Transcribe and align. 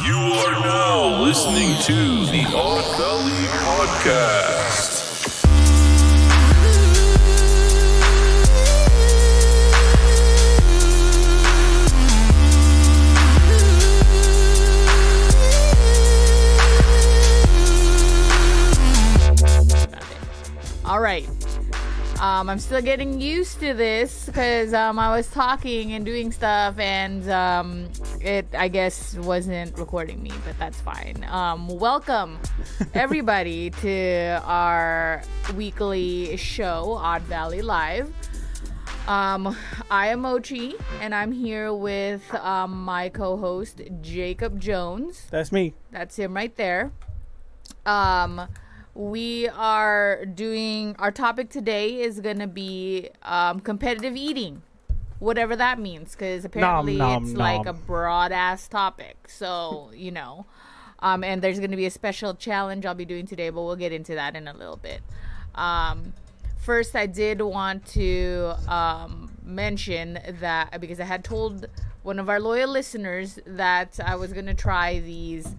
You 0.00 0.16
are 0.16 0.52
now 0.60 1.20
listening 1.20 1.76
to 1.82 2.24
the 2.24 2.44
Odd 2.56 2.96
Valley 2.96 3.46
Podcast. 3.60 5.02
All 20.86 21.00
right. 21.00 21.28
Um, 22.22 22.48
I'm 22.48 22.60
still 22.60 22.80
getting 22.80 23.20
used 23.20 23.58
to 23.58 23.74
this 23.74 24.26
because 24.26 24.72
um, 24.72 24.96
I 24.96 25.16
was 25.16 25.26
talking 25.26 25.94
and 25.94 26.04
doing 26.04 26.30
stuff, 26.30 26.78
and 26.78 27.28
um, 27.28 27.88
it 28.20 28.46
I 28.56 28.68
guess 28.68 29.16
wasn't 29.16 29.76
recording 29.76 30.22
me, 30.22 30.30
but 30.46 30.56
that's 30.56 30.80
fine. 30.80 31.26
Um, 31.28 31.66
welcome 31.66 32.38
everybody 32.94 33.70
to 33.70 34.40
our 34.44 35.24
weekly 35.56 36.36
show, 36.36 36.92
Odd 36.96 37.22
Valley 37.22 37.60
Live. 37.60 38.14
Um, 39.08 39.56
I 39.90 40.06
am 40.10 40.20
Mochi, 40.20 40.74
and 41.00 41.12
I'm 41.12 41.32
here 41.32 41.74
with 41.74 42.22
um, 42.36 42.84
my 42.84 43.08
co-host 43.08 43.80
Jacob 44.00 44.60
Jones. 44.60 45.26
That's 45.32 45.50
me. 45.50 45.74
That's 45.90 46.14
him 46.14 46.34
right 46.34 46.54
there. 46.54 46.92
Um, 47.84 48.46
we 48.94 49.48
are 49.48 50.24
doing 50.26 50.94
our 50.98 51.10
topic 51.10 51.48
today 51.48 52.00
is 52.00 52.20
gonna 52.20 52.46
be 52.46 53.08
um, 53.22 53.60
competitive 53.60 54.16
eating, 54.16 54.62
whatever 55.18 55.56
that 55.56 55.78
means, 55.78 56.12
because 56.12 56.44
apparently 56.44 56.96
nom, 56.96 57.24
it's 57.24 57.32
like 57.32 57.66
a 57.66 57.72
broad 57.72 58.32
ass 58.32 58.68
topic. 58.68 59.28
So 59.28 59.90
you 59.94 60.10
know, 60.10 60.46
um, 60.98 61.24
and 61.24 61.40
there's 61.40 61.58
gonna 61.58 61.76
be 61.76 61.86
a 61.86 61.90
special 61.90 62.34
challenge 62.34 62.84
I'll 62.84 62.94
be 62.94 63.06
doing 63.06 63.26
today, 63.26 63.50
but 63.50 63.62
we'll 63.62 63.76
get 63.76 63.92
into 63.92 64.14
that 64.14 64.36
in 64.36 64.46
a 64.46 64.52
little 64.52 64.76
bit. 64.76 65.00
Um, 65.54 66.12
first, 66.58 66.94
I 66.94 67.06
did 67.06 67.40
want 67.40 67.86
to 67.88 68.54
um, 68.68 69.36
mention 69.42 70.18
that 70.40 70.80
because 70.80 71.00
I 71.00 71.04
had 71.04 71.24
told 71.24 71.66
one 72.02 72.18
of 72.18 72.28
our 72.28 72.40
loyal 72.40 72.68
listeners 72.68 73.38
that 73.46 73.98
I 74.04 74.16
was 74.16 74.34
gonna 74.34 74.54
try 74.54 74.98
these 74.98 75.54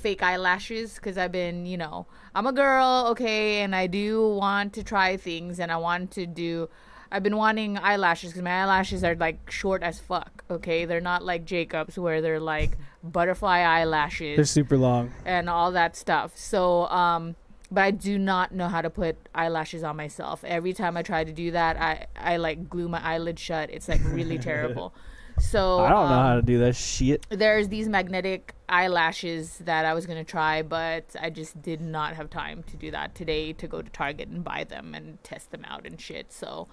fake 0.00 0.22
eyelashes 0.22 0.94
because 0.94 1.16
I've 1.18 1.32
been, 1.32 1.66
you 1.66 1.76
know, 1.76 2.06
I'm 2.34 2.46
a 2.46 2.52
girl, 2.52 3.06
okay, 3.10 3.62
and 3.62 3.74
I 3.74 3.86
do 3.86 4.28
want 4.36 4.72
to 4.74 4.82
try 4.82 5.16
things 5.16 5.60
and 5.60 5.70
I 5.70 5.76
want 5.76 6.10
to 6.12 6.26
do. 6.26 6.68
I've 7.12 7.22
been 7.24 7.36
wanting 7.36 7.76
eyelashes 7.76 8.30
because 8.30 8.42
my 8.42 8.62
eyelashes 8.62 9.02
are 9.02 9.16
like 9.16 9.50
short 9.50 9.82
as 9.82 9.98
fuck, 9.98 10.44
okay? 10.50 10.84
They're 10.84 11.00
not 11.00 11.24
like 11.24 11.44
Jacob's 11.44 11.98
where 11.98 12.20
they're 12.22 12.38
like 12.38 12.78
butterfly 13.02 13.60
eyelashes 13.60 14.36
They're 14.36 14.44
super 14.44 14.76
long. 14.78 15.12
and 15.24 15.50
all 15.50 15.72
that 15.72 15.96
stuff. 15.96 16.36
So, 16.36 16.86
um, 16.86 17.34
but 17.72 17.82
I 17.82 17.90
do 17.90 18.16
not 18.18 18.52
know 18.52 18.68
how 18.68 18.80
to 18.82 18.90
put 18.90 19.16
eyelashes 19.34 19.82
on 19.82 19.96
myself. 19.96 20.44
Every 20.44 20.72
time 20.72 20.96
I 20.96 21.02
try 21.02 21.24
to 21.24 21.32
do 21.32 21.50
that, 21.52 21.76
I 21.80 22.06
I 22.16 22.36
like 22.36 22.68
glue 22.68 22.88
my 22.88 23.00
eyelid 23.02 23.38
shut. 23.38 23.70
It's 23.70 23.88
like 23.88 24.00
really 24.04 24.38
terrible. 24.50 24.92
So 25.40 25.80
I 25.80 25.88
don't 25.88 26.08
know 26.08 26.14
um, 26.14 26.26
how 26.26 26.36
to 26.36 26.42
do 26.42 26.58
that 26.58 26.76
shit. 26.76 27.26
there's 27.30 27.68
these 27.68 27.88
magnetic 27.88 28.54
eyelashes 28.68 29.58
that 29.64 29.84
I 29.84 29.94
was 29.94 30.06
gonna 30.06 30.24
try, 30.24 30.62
but 30.62 31.16
I 31.20 31.30
just 31.30 31.60
did 31.62 31.80
not 31.80 32.14
have 32.14 32.30
time 32.30 32.62
to 32.64 32.76
do 32.76 32.90
that 32.90 33.14
today 33.14 33.52
to 33.54 33.66
go 33.66 33.82
to 33.82 33.90
Target 33.90 34.28
and 34.28 34.44
buy 34.44 34.64
them 34.64 34.94
and 34.94 35.22
test 35.24 35.50
them 35.50 35.64
out 35.66 35.86
and 35.86 36.00
shit. 36.00 36.32
So 36.32 36.68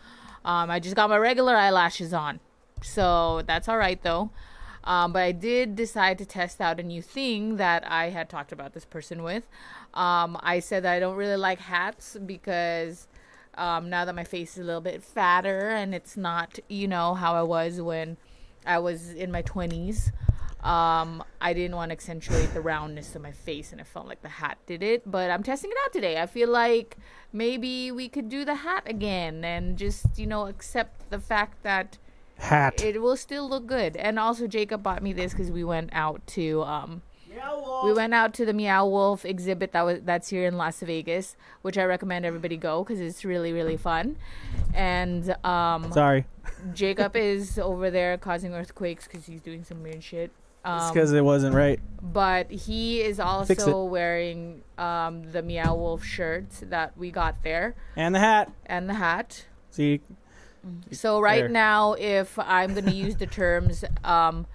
um, 0.45 0.69
I 0.69 0.79
just 0.79 0.95
got 0.95 1.09
my 1.09 1.17
regular 1.17 1.55
eyelashes 1.55 2.13
on. 2.13 2.39
So 2.83 3.41
that's 3.47 3.67
all 3.67 3.77
right 3.77 4.01
though. 4.03 4.29
Um, 4.83 5.11
but 5.11 5.23
I 5.23 5.33
did 5.33 5.75
decide 5.75 6.17
to 6.19 6.25
test 6.25 6.61
out 6.61 6.79
a 6.79 6.83
new 6.83 7.01
thing 7.01 7.57
that 7.57 7.83
I 7.89 8.09
had 8.09 8.29
talked 8.29 8.53
about 8.53 8.73
this 8.73 8.85
person 8.85 9.21
with. 9.21 9.47
Um, 9.93 10.37
I 10.41 10.59
said 10.59 10.83
that 10.83 10.93
I 10.93 10.99
don't 10.99 11.17
really 11.17 11.35
like 11.35 11.59
hats 11.59 12.15
because 12.25 13.07
um, 13.57 13.89
now 13.89 14.05
that 14.05 14.15
my 14.15 14.23
face 14.23 14.53
is 14.53 14.59
a 14.59 14.63
little 14.63 14.81
bit 14.81 15.03
fatter 15.03 15.69
and 15.69 15.93
it's 15.93 16.15
not, 16.15 16.59
you 16.69 16.87
know, 16.87 17.15
how 17.15 17.35
I 17.35 17.41
was 17.41 17.81
when 17.81 18.15
I 18.67 18.79
was 18.79 19.13
in 19.13 19.31
my 19.31 19.41
20s. 19.43 20.11
Um, 20.63 21.23
I 21.39 21.53
didn't 21.53 21.75
want 21.75 21.89
to 21.89 21.93
accentuate 21.93 22.53
the 22.53 22.61
roundness 22.61 23.15
of 23.15 23.21
my 23.21 23.31
face, 23.31 23.71
and 23.71 23.79
it 23.79 23.87
felt 23.87 24.07
like 24.07 24.21
the 24.21 24.29
hat 24.29 24.57
did 24.65 24.83
it. 24.83 25.09
But 25.09 25.31
I'm 25.31 25.43
testing 25.43 25.71
it 25.71 25.77
out 25.85 25.93
today. 25.93 26.19
I 26.19 26.25
feel 26.25 26.49
like 26.49 26.97
maybe 27.31 27.91
we 27.91 28.09
could 28.09 28.27
do 28.27 28.43
the 28.43 28.55
hat 28.55 28.83
again 28.85 29.45
and 29.45 29.77
just, 29.77 30.17
you 30.17 30.27
know, 30.27 30.47
accept 30.47 31.09
the 31.09 31.19
fact 31.19 31.63
that 31.63 31.97
Hat. 32.37 32.83
it 32.83 33.01
will 33.01 33.15
still 33.15 33.47
look 33.47 33.65
good. 33.65 33.95
And 33.95 34.19
also, 34.19 34.47
Jacob 34.47 34.83
bought 34.83 35.01
me 35.01 35.13
this 35.13 35.31
because 35.31 35.51
we 35.51 35.63
went 35.63 35.91
out 35.93 36.25
to 36.27 36.63
um, 36.63 37.01
we 37.83 37.93
went 37.93 38.13
out 38.13 38.33
to 38.35 38.45
the 38.45 38.53
Meow 38.53 38.85
Wolf 38.87 39.25
exhibit 39.25 39.71
that 39.73 39.81
was 39.83 39.99
that's 40.03 40.29
here 40.29 40.45
in 40.45 40.57
Las 40.57 40.79
Vegas, 40.81 41.35
which 41.61 41.77
I 41.77 41.83
recommend 41.83 42.25
everybody 42.25 42.57
go 42.57 42.83
because 42.83 42.99
it's 42.99 43.23
really 43.25 43.51
really 43.53 43.77
fun. 43.77 44.17
And 44.73 45.35
um, 45.45 45.91
Sorry. 45.91 46.25
Jacob 46.73 47.15
is 47.15 47.59
over 47.59 47.89
there 47.91 48.17
causing 48.17 48.53
earthquakes 48.53 49.05
because 49.07 49.25
he's 49.25 49.41
doing 49.41 49.63
some 49.63 49.83
weird 49.83 50.03
shit. 50.03 50.31
It's 50.65 50.83
Um, 50.83 50.93
because 50.93 51.13
it 51.13 51.23
wasn't 51.23 51.55
right. 51.55 51.79
but 52.01 52.49
he 52.51 53.01
is 53.01 53.19
also 53.19 53.83
wearing 53.85 54.63
um, 54.77 55.31
the 55.31 55.41
Meow 55.41 55.75
Wolf 55.75 56.03
shirt 56.03 56.49
that 56.63 56.97
we 56.97 57.11
got 57.11 57.43
there 57.43 57.75
And 57.95 58.13
the 58.15 58.19
hat. 58.19 58.51
and 58.65 58.89
the 58.89 58.95
hat. 58.95 59.45
See, 59.69 60.01
So 60.91 61.21
right 61.21 61.41
There. 61.43 61.49
now, 61.49 61.93
if 61.93 62.37
I'm 62.39 62.73
gonna 62.73 62.91
use 62.91 63.15
the 63.17 63.27
terms 63.27 63.85
um, 64.03 64.45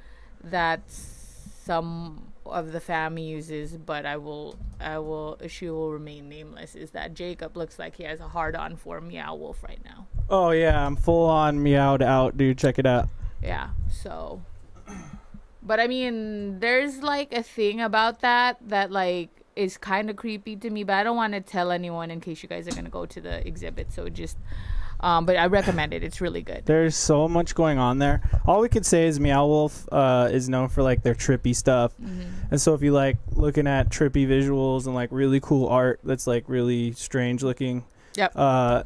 that 0.45 0.81
some 0.91 2.32
of 2.53 2.73
the 2.73 2.81
fam 2.81 3.19
uses, 3.19 3.77
but 3.77 4.07
I 4.07 4.17
will, 4.17 4.59
I 4.81 4.99
will, 4.99 5.39
she 5.49 5.69
will 5.69 5.91
remain 5.91 6.29
nameless. 6.29 6.75
Is 6.75 6.91
that 6.93 7.15
Jacob 7.15 7.57
looks 7.57 7.79
like 7.79 7.97
he 7.97 8.05
has 8.05 8.21
a 8.21 8.29
hard 8.29 8.55
on 8.57 8.77
for 8.77 9.01
Meow 9.01 9.35
Wolf 9.35 9.63
right 9.63 9.81
now? 9.85 10.07
oh 10.33 10.51
yeah, 10.51 10.85
I'm 10.85 10.97
full 10.97 11.29
on 11.29 11.63
meowed 11.63 12.03
out, 12.03 12.37
dude. 12.37 12.59
Check 12.59 12.79
it 12.79 12.87
out. 12.87 13.09
Yeah. 13.43 13.71
So, 13.91 14.43
but 15.63 15.79
I 15.79 15.87
mean, 15.87 16.59
there's 16.61 17.03
like 17.03 17.33
a 17.33 17.43
thing 17.43 17.81
about 17.81 18.21
that 18.21 18.57
that 18.69 18.91
like 18.91 19.29
is 19.55 19.77
kind 19.77 20.09
of 20.09 20.17
creepy 20.17 20.57
to 20.57 20.71
me, 20.71 20.83
but 20.83 20.95
I 20.95 21.05
don't 21.05 21.17
want 21.17 21.35
to 21.35 21.41
tell 21.41 21.71
anyone 21.71 22.11
in 22.11 22.21
case 22.21 22.43
you 22.43 22.49
guys 22.49 22.67
are 22.67 22.75
gonna 22.75 22.89
go 22.89 23.07
to 23.07 23.21
the 23.21 23.47
exhibit. 23.47 23.93
So 23.93 24.09
just, 24.09 24.39
um, 25.03 25.27
but 25.27 25.37
I 25.37 25.47
recommend 25.47 25.93
it. 25.93 26.03
It's 26.03 26.21
really 26.21 26.43
good. 26.43 26.63
There's 26.65 26.95
so 26.97 27.29
much 27.29 27.55
going 27.55 27.79
on 27.79 27.99
there. 27.99 28.23
All 28.47 28.61
we 28.61 28.69
could 28.69 28.87
say 28.87 29.07
is 29.07 29.19
Meow 29.21 29.47
Wolf 29.47 29.89
uh, 29.93 30.29
is 30.31 30.49
known 30.49 30.69
for 30.69 30.83
like 30.83 31.03
their 31.03 31.15
trippy 31.15 31.55
stuff, 31.55 31.93
Mm-hmm. 32.03 32.23
and 32.53 32.61
so 32.61 32.75
if 32.75 32.83
you 32.83 32.93
like 32.93 33.17
looking 33.35 33.67
at 33.67 33.89
trippy 33.91 34.27
visuals 34.27 34.87
and 34.87 34.95
like 34.95 35.09
really 35.13 35.41
cool 35.41 35.69
art 35.69 36.01
that's 36.05 36.27
like 36.27 36.45
really 36.47 36.93
strange 36.93 37.43
looking, 37.43 37.85
Yep. 38.17 38.33
uh, 38.37 38.83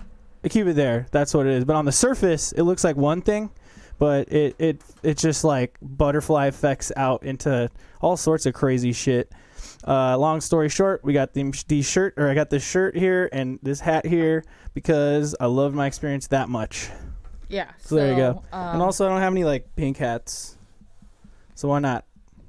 keep 0.48 0.66
it 0.66 0.74
there. 0.76 1.06
That's 1.10 1.34
what 1.34 1.46
it 1.46 1.52
is. 1.52 1.64
But 1.64 1.76
on 1.76 1.84
the 1.84 1.92
surface, 1.92 2.52
it 2.52 2.62
looks 2.62 2.84
like 2.84 2.96
one 2.96 3.20
thing, 3.22 3.50
but 3.98 4.32
it 4.32 4.54
it 4.58 4.80
it 5.02 5.18
just 5.18 5.42
like 5.44 5.76
butterfly 5.82 6.46
effects 6.46 6.92
out 6.96 7.22
into 7.24 7.70
all 8.00 8.16
sorts 8.16 8.46
of 8.46 8.54
crazy 8.54 8.92
shit. 8.92 9.30
Uh, 9.86 10.18
long 10.18 10.40
story 10.40 10.68
short, 10.68 11.04
we 11.04 11.12
got 11.12 11.32
the 11.32 11.52
these 11.68 11.88
shirt 11.88 12.14
or 12.16 12.28
I 12.28 12.34
got 12.34 12.50
this 12.50 12.66
shirt 12.66 12.96
here 12.96 13.28
and 13.32 13.58
this 13.62 13.80
hat 13.80 14.04
here 14.04 14.44
because 14.74 15.36
I 15.38 15.46
love 15.46 15.74
my 15.74 15.86
experience 15.86 16.26
that 16.28 16.48
much. 16.48 16.90
Yeah. 17.48 17.70
So, 17.78 17.94
there 17.94 18.10
you 18.10 18.16
go. 18.16 18.42
Um, 18.52 18.74
and 18.74 18.82
also, 18.82 19.06
I 19.06 19.10
don't 19.10 19.20
have 19.20 19.32
any 19.32 19.44
like 19.44 19.74
pink 19.76 19.98
hats, 19.98 20.58
so 21.54 21.68
why 21.68 21.78
not? 21.78 22.04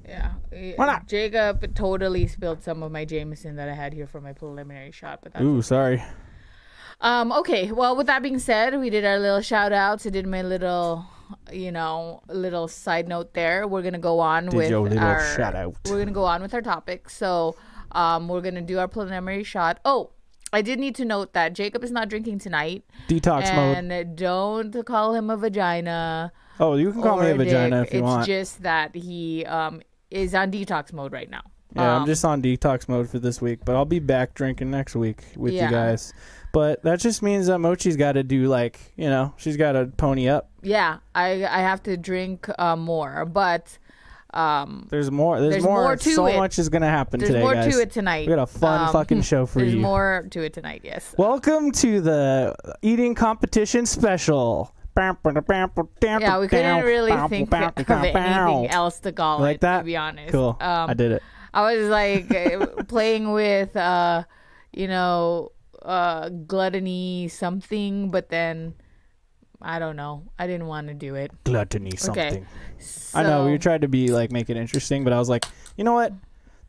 yeah. 0.08 0.32
Why 0.76 0.86
not? 0.86 1.08
Jacob 1.08 1.76
totally 1.76 2.28
spilled 2.28 2.64
some 2.64 2.82
of 2.82 2.92
my 2.92 3.06
Jameson 3.06 3.58
that 3.58 3.70
I 3.70 3.74
had 3.74 3.94
here 3.94 4.08
for 4.08 4.22
my 4.22 4.34
preliminary 4.34 4.92
shot, 4.92 5.20
but 5.22 5.34
that's 5.34 5.44
Ooh, 5.44 5.62
sorry. 5.62 6.02
Um, 7.02 7.32
okay, 7.32 7.72
well, 7.72 7.96
with 7.96 8.08
that 8.08 8.24
being 8.24 8.40
said, 8.40 8.80
we 8.80 8.90
did 8.90 9.06
our 9.06 9.20
little 9.20 9.42
shout 9.42 9.72
outs. 9.72 10.06
I 10.08 10.10
did 10.10 10.26
my 10.26 10.42
little, 10.42 11.06
you 11.52 11.72
know, 11.72 12.22
a 12.30 12.34
little 12.34 12.68
side 12.68 13.08
note 13.08 13.34
there. 13.34 13.68
We're 13.68 13.82
gonna 13.82 14.00
go 14.00 14.20
on 14.20 14.48
Did 14.48 14.56
with 14.80 14.98
our 14.98 15.36
shout 15.36 15.56
out. 15.56 15.76
We're 15.90 16.00
gonna 16.00 16.12
go 16.12 16.26
on 16.26 16.42
with 16.42 16.54
our 16.54 16.62
topic. 16.62 17.10
So, 17.10 17.56
um, 17.92 18.28
we're 18.28 18.42
gonna 18.42 18.62
do 18.62 18.80
our 18.80 18.88
preliminary 18.88 19.44
shot. 19.44 19.80
Oh, 19.86 20.12
I 20.54 20.62
did 20.62 20.80
need 20.80 20.96
to 20.96 21.06
note 21.06 21.34
that 21.34 21.54
Jacob 21.54 21.84
is 21.84 21.92
not 21.92 22.08
drinking 22.10 22.40
tonight, 22.40 22.84
Detox 23.10 23.54
mode. 23.56 23.78
and 23.92 24.16
don't 24.16 24.86
call 24.86 25.14
him 25.14 25.30
a 25.30 25.36
vagina. 25.38 26.32
Oh, 26.60 26.76
you 26.76 26.92
can 26.92 27.02
call 27.02 27.20
me 27.22 27.30
a 27.30 27.36
vagina 27.36 27.82
dick. 27.82 27.88
if 27.90 27.94
you 27.94 28.00
it's 28.00 28.06
want. 28.06 28.20
It's 28.22 28.28
just 28.28 28.64
that 28.64 28.96
he 28.96 29.46
um 29.46 29.82
is 30.10 30.34
on 30.34 30.52
detox 30.52 30.94
mode 30.94 31.12
right 31.12 31.30
now. 31.30 31.42
Yeah, 31.76 31.96
Um, 31.98 32.02
I'm 32.04 32.08
just 32.08 32.24
on 32.24 32.42
detox 32.42 32.88
mode 32.88 33.10
for 33.10 33.20
this 33.20 33.42
week, 33.42 33.60
but 33.66 33.76
I'll 33.76 33.84
be 33.86 34.00
back 34.00 34.34
drinking 34.34 34.72
next 34.72 34.96
week 34.96 35.26
with 35.36 35.54
Yeah. 35.54 35.66
you 35.66 35.72
guys. 35.72 36.14
But 36.54 36.82
that 36.84 37.02
just 37.02 37.22
means 37.22 37.48
that 37.48 37.60
Mochi's 37.60 37.98
got 37.98 38.14
to 38.14 38.24
do 38.24 38.48
like, 38.48 38.80
you 38.96 39.10
know, 39.10 39.34
she's 39.36 39.58
got 39.58 39.74
to 39.74 39.88
pony 39.98 40.30
up. 40.30 40.50
Yeah. 40.68 40.98
I 41.16 41.46
I 41.46 41.60
have 41.62 41.82
to 41.84 41.98
drink 41.98 42.48
uh, 42.60 42.76
more, 42.76 43.26
but 43.26 43.78
um. 44.34 44.88
There's 44.90 45.10
more. 45.10 45.40
There's, 45.40 45.54
There's 45.54 45.64
more. 45.64 45.84
more 45.84 45.96
to 45.96 46.12
so 46.14 46.26
it. 46.28 46.38
much 46.38 46.60
is 46.60 46.70
gonna 46.70 46.90
happen 46.90 47.20
today. 47.20 47.34
There's 47.34 47.44
today, 47.44 47.44
more 47.44 47.54
guys. 47.54 47.76
to 47.76 47.82
it 47.82 47.92
tonight. 47.92 48.28
We 48.28 48.36
got 48.36 48.44
a 48.44 48.48
fun 48.48 48.88
Um, 48.88 48.94
fucking 48.94 49.22
show 49.22 49.46
for 49.46 49.60
There's 49.60 49.74
you. 49.74 49.78
There's 49.80 49.84
more 49.84 50.28
to 50.32 50.42
it 50.44 50.54
tonight. 50.54 50.82
Yes. 50.84 51.16
Welcome 51.18 51.72
to 51.84 52.02
the 52.02 52.56
eating 52.82 53.16
competition 53.16 53.86
special. 53.86 54.74
Yeah, 54.98 56.40
we 56.40 56.48
couldn't 56.48 56.84
really 56.86 57.12
think 57.30 57.54
of 57.54 57.76
anything 58.04 58.68
else 58.72 59.00
to 59.02 59.12
call 59.12 59.40
Like 59.40 59.58
it. 59.58 59.62
that? 59.62 59.80
To 59.80 59.84
be 59.86 59.96
honest, 59.96 60.32
Cool. 60.32 60.58
Um, 60.60 60.90
I 60.90 60.94
did 60.96 61.12
it. 61.12 61.24
I 61.54 61.76
was 61.76 61.88
like 61.88 62.30
playing 62.88 63.32
with, 63.32 63.76
uh, 63.76 64.24
you 64.74 64.88
know, 64.88 65.52
uh, 65.84 66.30
gluttony 66.30 67.28
something, 67.28 68.10
but 68.10 68.30
then 68.30 68.74
I 69.62 69.80
don't 69.80 69.96
know. 69.96 70.24
I 70.38 70.48
didn't 70.48 70.68
want 70.68 70.88
to 70.88 70.94
do 70.94 71.16
it. 71.16 71.32
Gluttony 71.44 71.96
something. 71.98 72.46
So, 72.80 73.20
I 73.20 73.24
know 73.24 73.46
we 73.46 73.58
tried 73.58 73.82
to 73.82 73.88
be 73.88 74.10
like 74.10 74.32
make 74.32 74.50
it 74.50 74.58
interesting, 74.58 75.04
but 75.04 75.14
I 75.14 75.20
was 75.20 75.30
like, 75.30 75.46
you 75.78 75.84
know 75.84 75.94
what? 75.94 76.14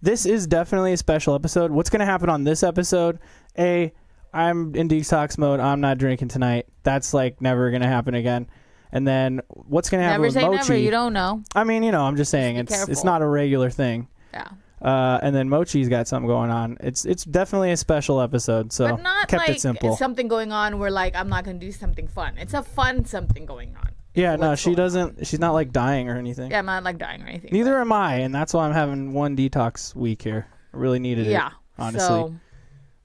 This 0.00 0.26
is 0.26 0.46
definitely 0.46 0.92
a 0.92 0.96
special 0.96 1.34
episode. 1.34 1.70
What's 1.70 1.90
gonna 1.90 2.06
happen 2.06 2.30
on 2.30 2.44
this 2.44 2.62
episode? 2.62 3.18
A, 3.58 3.92
I'm 4.32 4.74
in 4.74 4.88
detox 4.88 5.36
mode. 5.36 5.60
I'm 5.60 5.80
not 5.80 5.98
drinking 5.98 6.28
tonight. 6.28 6.66
That's 6.82 7.12
like 7.12 7.40
never 7.42 7.70
gonna 7.70 7.88
happen 7.88 8.14
again. 8.14 8.48
And 8.92 9.06
then 9.06 9.42
what's 9.48 9.90
gonna 9.90 10.04
happen 10.04 10.22
Never 10.22 10.28
with 10.28 10.34
say 10.34 10.40
Mochi? 10.42 10.52
never. 10.52 10.64
Say 10.64 10.72
never, 10.74 10.84
you 10.84 10.90
don't 10.90 11.12
know. 11.12 11.42
I 11.54 11.64
mean, 11.64 11.82
you 11.82 11.92
know, 11.92 12.04
I'm 12.04 12.16
just 12.16 12.30
saying 12.30 12.54
be 12.56 12.60
it's 12.60 12.88
it's 12.88 13.04
not 13.04 13.22
a 13.22 13.26
regular 13.26 13.70
thing. 13.70 14.08
Yeah. 14.32 14.48
Uh, 14.80 15.18
and 15.22 15.34
then 15.34 15.48
Mochi's 15.48 15.88
got 15.88 16.06
something 16.06 16.28
going 16.28 16.50
on. 16.50 16.76
It's 16.80 17.04
it's 17.04 17.24
definitely 17.24 17.72
a 17.72 17.76
special 17.76 18.20
episode. 18.20 18.72
So 18.72 18.90
but 18.90 19.02
not 19.02 19.28
kept 19.28 19.48
like 19.48 19.56
it 19.56 19.60
simple. 19.60 19.96
something 19.96 20.28
going 20.28 20.52
on 20.52 20.78
where 20.78 20.90
like 20.90 21.16
I'm 21.16 21.28
not 21.28 21.44
gonna 21.44 21.58
do 21.58 21.72
something 21.72 22.06
fun. 22.06 22.38
It's 22.38 22.54
a 22.54 22.62
fun 22.62 23.04
something 23.04 23.44
going 23.44 23.74
on. 23.76 23.90
yeah, 24.14 24.36
no, 24.36 24.54
she 24.54 24.74
doesn't. 24.74 25.26
She's 25.26 25.40
not 25.40 25.52
like 25.52 25.72
dying 25.72 26.08
or 26.08 26.16
anything. 26.16 26.50
Yeah, 26.50 26.60
I'm 26.60 26.66
not 26.66 26.84
like 26.84 26.98
dying 26.98 27.22
or 27.22 27.26
anything. 27.26 27.50
Neither 27.52 27.78
am 27.80 27.92
I, 27.92 28.16
and 28.16 28.34
that's 28.34 28.54
why 28.54 28.66
I'm 28.66 28.72
having 28.72 29.12
one 29.12 29.36
detox 29.36 29.94
week 29.94 30.22
here. 30.22 30.46
I 30.72 30.76
really 30.76 30.98
needed 30.98 31.26
it. 31.26 31.30
yeah. 31.30 31.50
honestly. 31.78 32.00
So, 32.00 32.34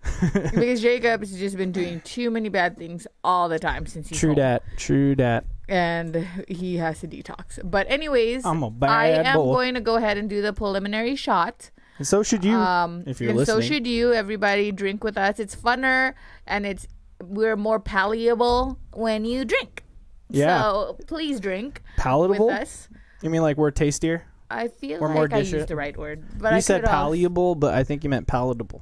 because 0.33 0.81
Jacob's 0.81 1.37
just 1.37 1.55
been 1.55 1.71
doing 1.71 2.01
too 2.01 2.29
many 2.29 2.49
bad 2.49 2.77
things 2.77 3.07
all 3.23 3.47
the 3.47 3.57
time 3.59 3.85
since 3.85 4.09
he's 4.09 4.19
True 4.19 4.31
home. 4.31 4.35
dat. 4.37 4.63
True 4.77 5.15
dat. 5.15 5.45
And 5.69 6.27
he 6.47 6.77
has 6.77 6.99
to 7.01 7.07
detox. 7.07 7.59
But 7.63 7.89
anyways, 7.89 8.45
I'm 8.45 8.63
a 8.63 8.69
bad 8.71 8.89
I 8.89 9.07
am 9.29 9.35
boy. 9.37 9.53
going 9.53 9.73
to 9.75 9.81
go 9.81 9.95
ahead 9.95 10.17
and 10.17 10.29
do 10.29 10.41
the 10.41 10.53
preliminary 10.53 11.15
shot. 11.15 11.71
And 11.97 12.07
so 12.07 12.23
should 12.23 12.43
you. 12.43 12.55
Um, 12.55 13.03
if 13.05 13.21
you're 13.21 13.31
and 13.31 13.45
so 13.45 13.61
should 13.61 13.85
you. 13.87 14.13
Everybody, 14.13 14.71
drink 14.71 15.03
with 15.03 15.17
us. 15.17 15.39
It's 15.39 15.55
funner 15.55 16.13
and 16.47 16.65
it's 16.65 16.87
we're 17.21 17.55
more 17.55 17.79
palatable 17.79 18.79
when 18.93 19.25
you 19.25 19.45
drink. 19.45 19.83
Yeah. 20.29 20.61
So 20.61 20.97
please 21.07 21.39
drink 21.39 21.81
palatable? 21.97 22.47
with 22.47 22.55
us. 22.55 22.89
You 23.21 23.29
mean 23.29 23.41
like 23.41 23.57
we're 23.57 23.71
tastier? 23.71 24.25
I 24.49 24.67
feel 24.67 24.99
We're 24.99 25.07
like 25.07 25.15
more 25.15 25.23
I 25.31 25.41
disher- 25.41 25.57
used 25.57 25.67
the 25.69 25.75
right 25.75 25.95
word, 25.97 26.25
but 26.37 26.51
you 26.51 26.57
I 26.57 26.59
said 26.59 26.83
palatable, 26.83 27.55
but 27.55 27.73
I 27.73 27.83
think 27.83 28.03
you 28.03 28.09
meant 28.09 28.27
palatable. 28.27 28.81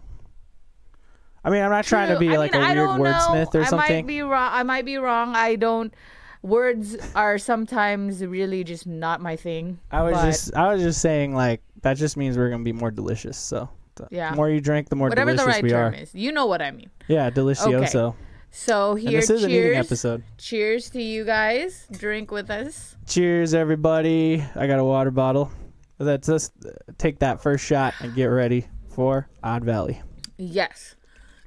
I 1.44 1.50
mean, 1.50 1.62
I'm 1.64 1.72
not 1.72 1.86
trying 1.86 2.10
to 2.10 2.20
be 2.20 2.34
I 2.34 2.38
like 2.38 2.54
mean, 2.54 2.62
a 2.62 2.66
I 2.66 2.74
weird 2.74 2.90
wordsmith 2.90 3.56
or 3.56 3.62
I 3.62 3.66
something. 3.66 3.78
might 3.96 4.08
be 4.08 4.22
wrong. 4.22 4.50
I 4.54 4.64
might 4.64 4.86
be 4.86 4.98
wrong. 4.98 5.36
I 5.36 5.56
don't. 5.56 5.94
Words 6.44 6.98
are 7.16 7.38
sometimes 7.38 8.26
really 8.26 8.64
just 8.64 8.88
not 8.88 9.22
my 9.22 9.36
thing. 9.36 9.80
I 9.92 10.02
was 10.02 10.20
just, 10.22 10.56
I 10.56 10.74
was 10.74 10.82
just 10.82 11.00
saying 11.02 11.36
like 11.36 11.62
that 11.84 11.98
just 11.98 12.18
means 12.18 12.38
we're 12.38 12.50
gonna 12.50 12.64
be 12.64 12.74
more 12.74 12.90
delicious. 12.92 13.38
So 13.38 13.70
the 13.96 14.08
Yeah. 14.10 14.34
more 14.34 14.50
you 14.50 14.60
drink, 14.60 14.90
the 14.90 14.96
more 14.96 15.10
whatever 15.10 15.34
the 15.36 15.46
right 15.46 15.62
we 15.62 15.70
term 15.70 15.94
are. 15.94 15.98
is. 15.98 16.16
You 16.16 16.32
know 16.32 16.48
what 16.48 16.62
I 16.62 16.72
mean. 16.72 16.90
Yeah, 17.08 17.30
delicioso. 17.30 18.16
So 18.50 18.96
And 18.98 19.08
this 19.08 19.30
is 19.30 19.44
an 19.44 19.52
eating 19.52 19.62
cheers. 19.74 19.86
episode. 19.86 20.24
Cheers 20.38 20.90
to 20.90 21.02
you 21.02 21.24
guys. 21.26 21.88
Drink 21.92 22.32
with 22.32 22.50
us. 22.50 22.96
Cheers, 23.08 23.54
everybody! 23.54 24.44
I 24.56 24.66
got 24.68 24.80
a 24.80 24.84
water 24.84 25.12
bottle. 25.12 25.52
Let's 26.00 26.28
just 26.28 26.54
take 26.98 27.20
that 27.20 27.42
first 27.44 27.64
shot 27.64 27.94
and 28.02 28.16
get 28.16 28.26
ready 28.26 28.66
for 28.90 29.30
Odd 29.44 29.64
Valley. 29.64 30.02
Yes. 30.38 30.96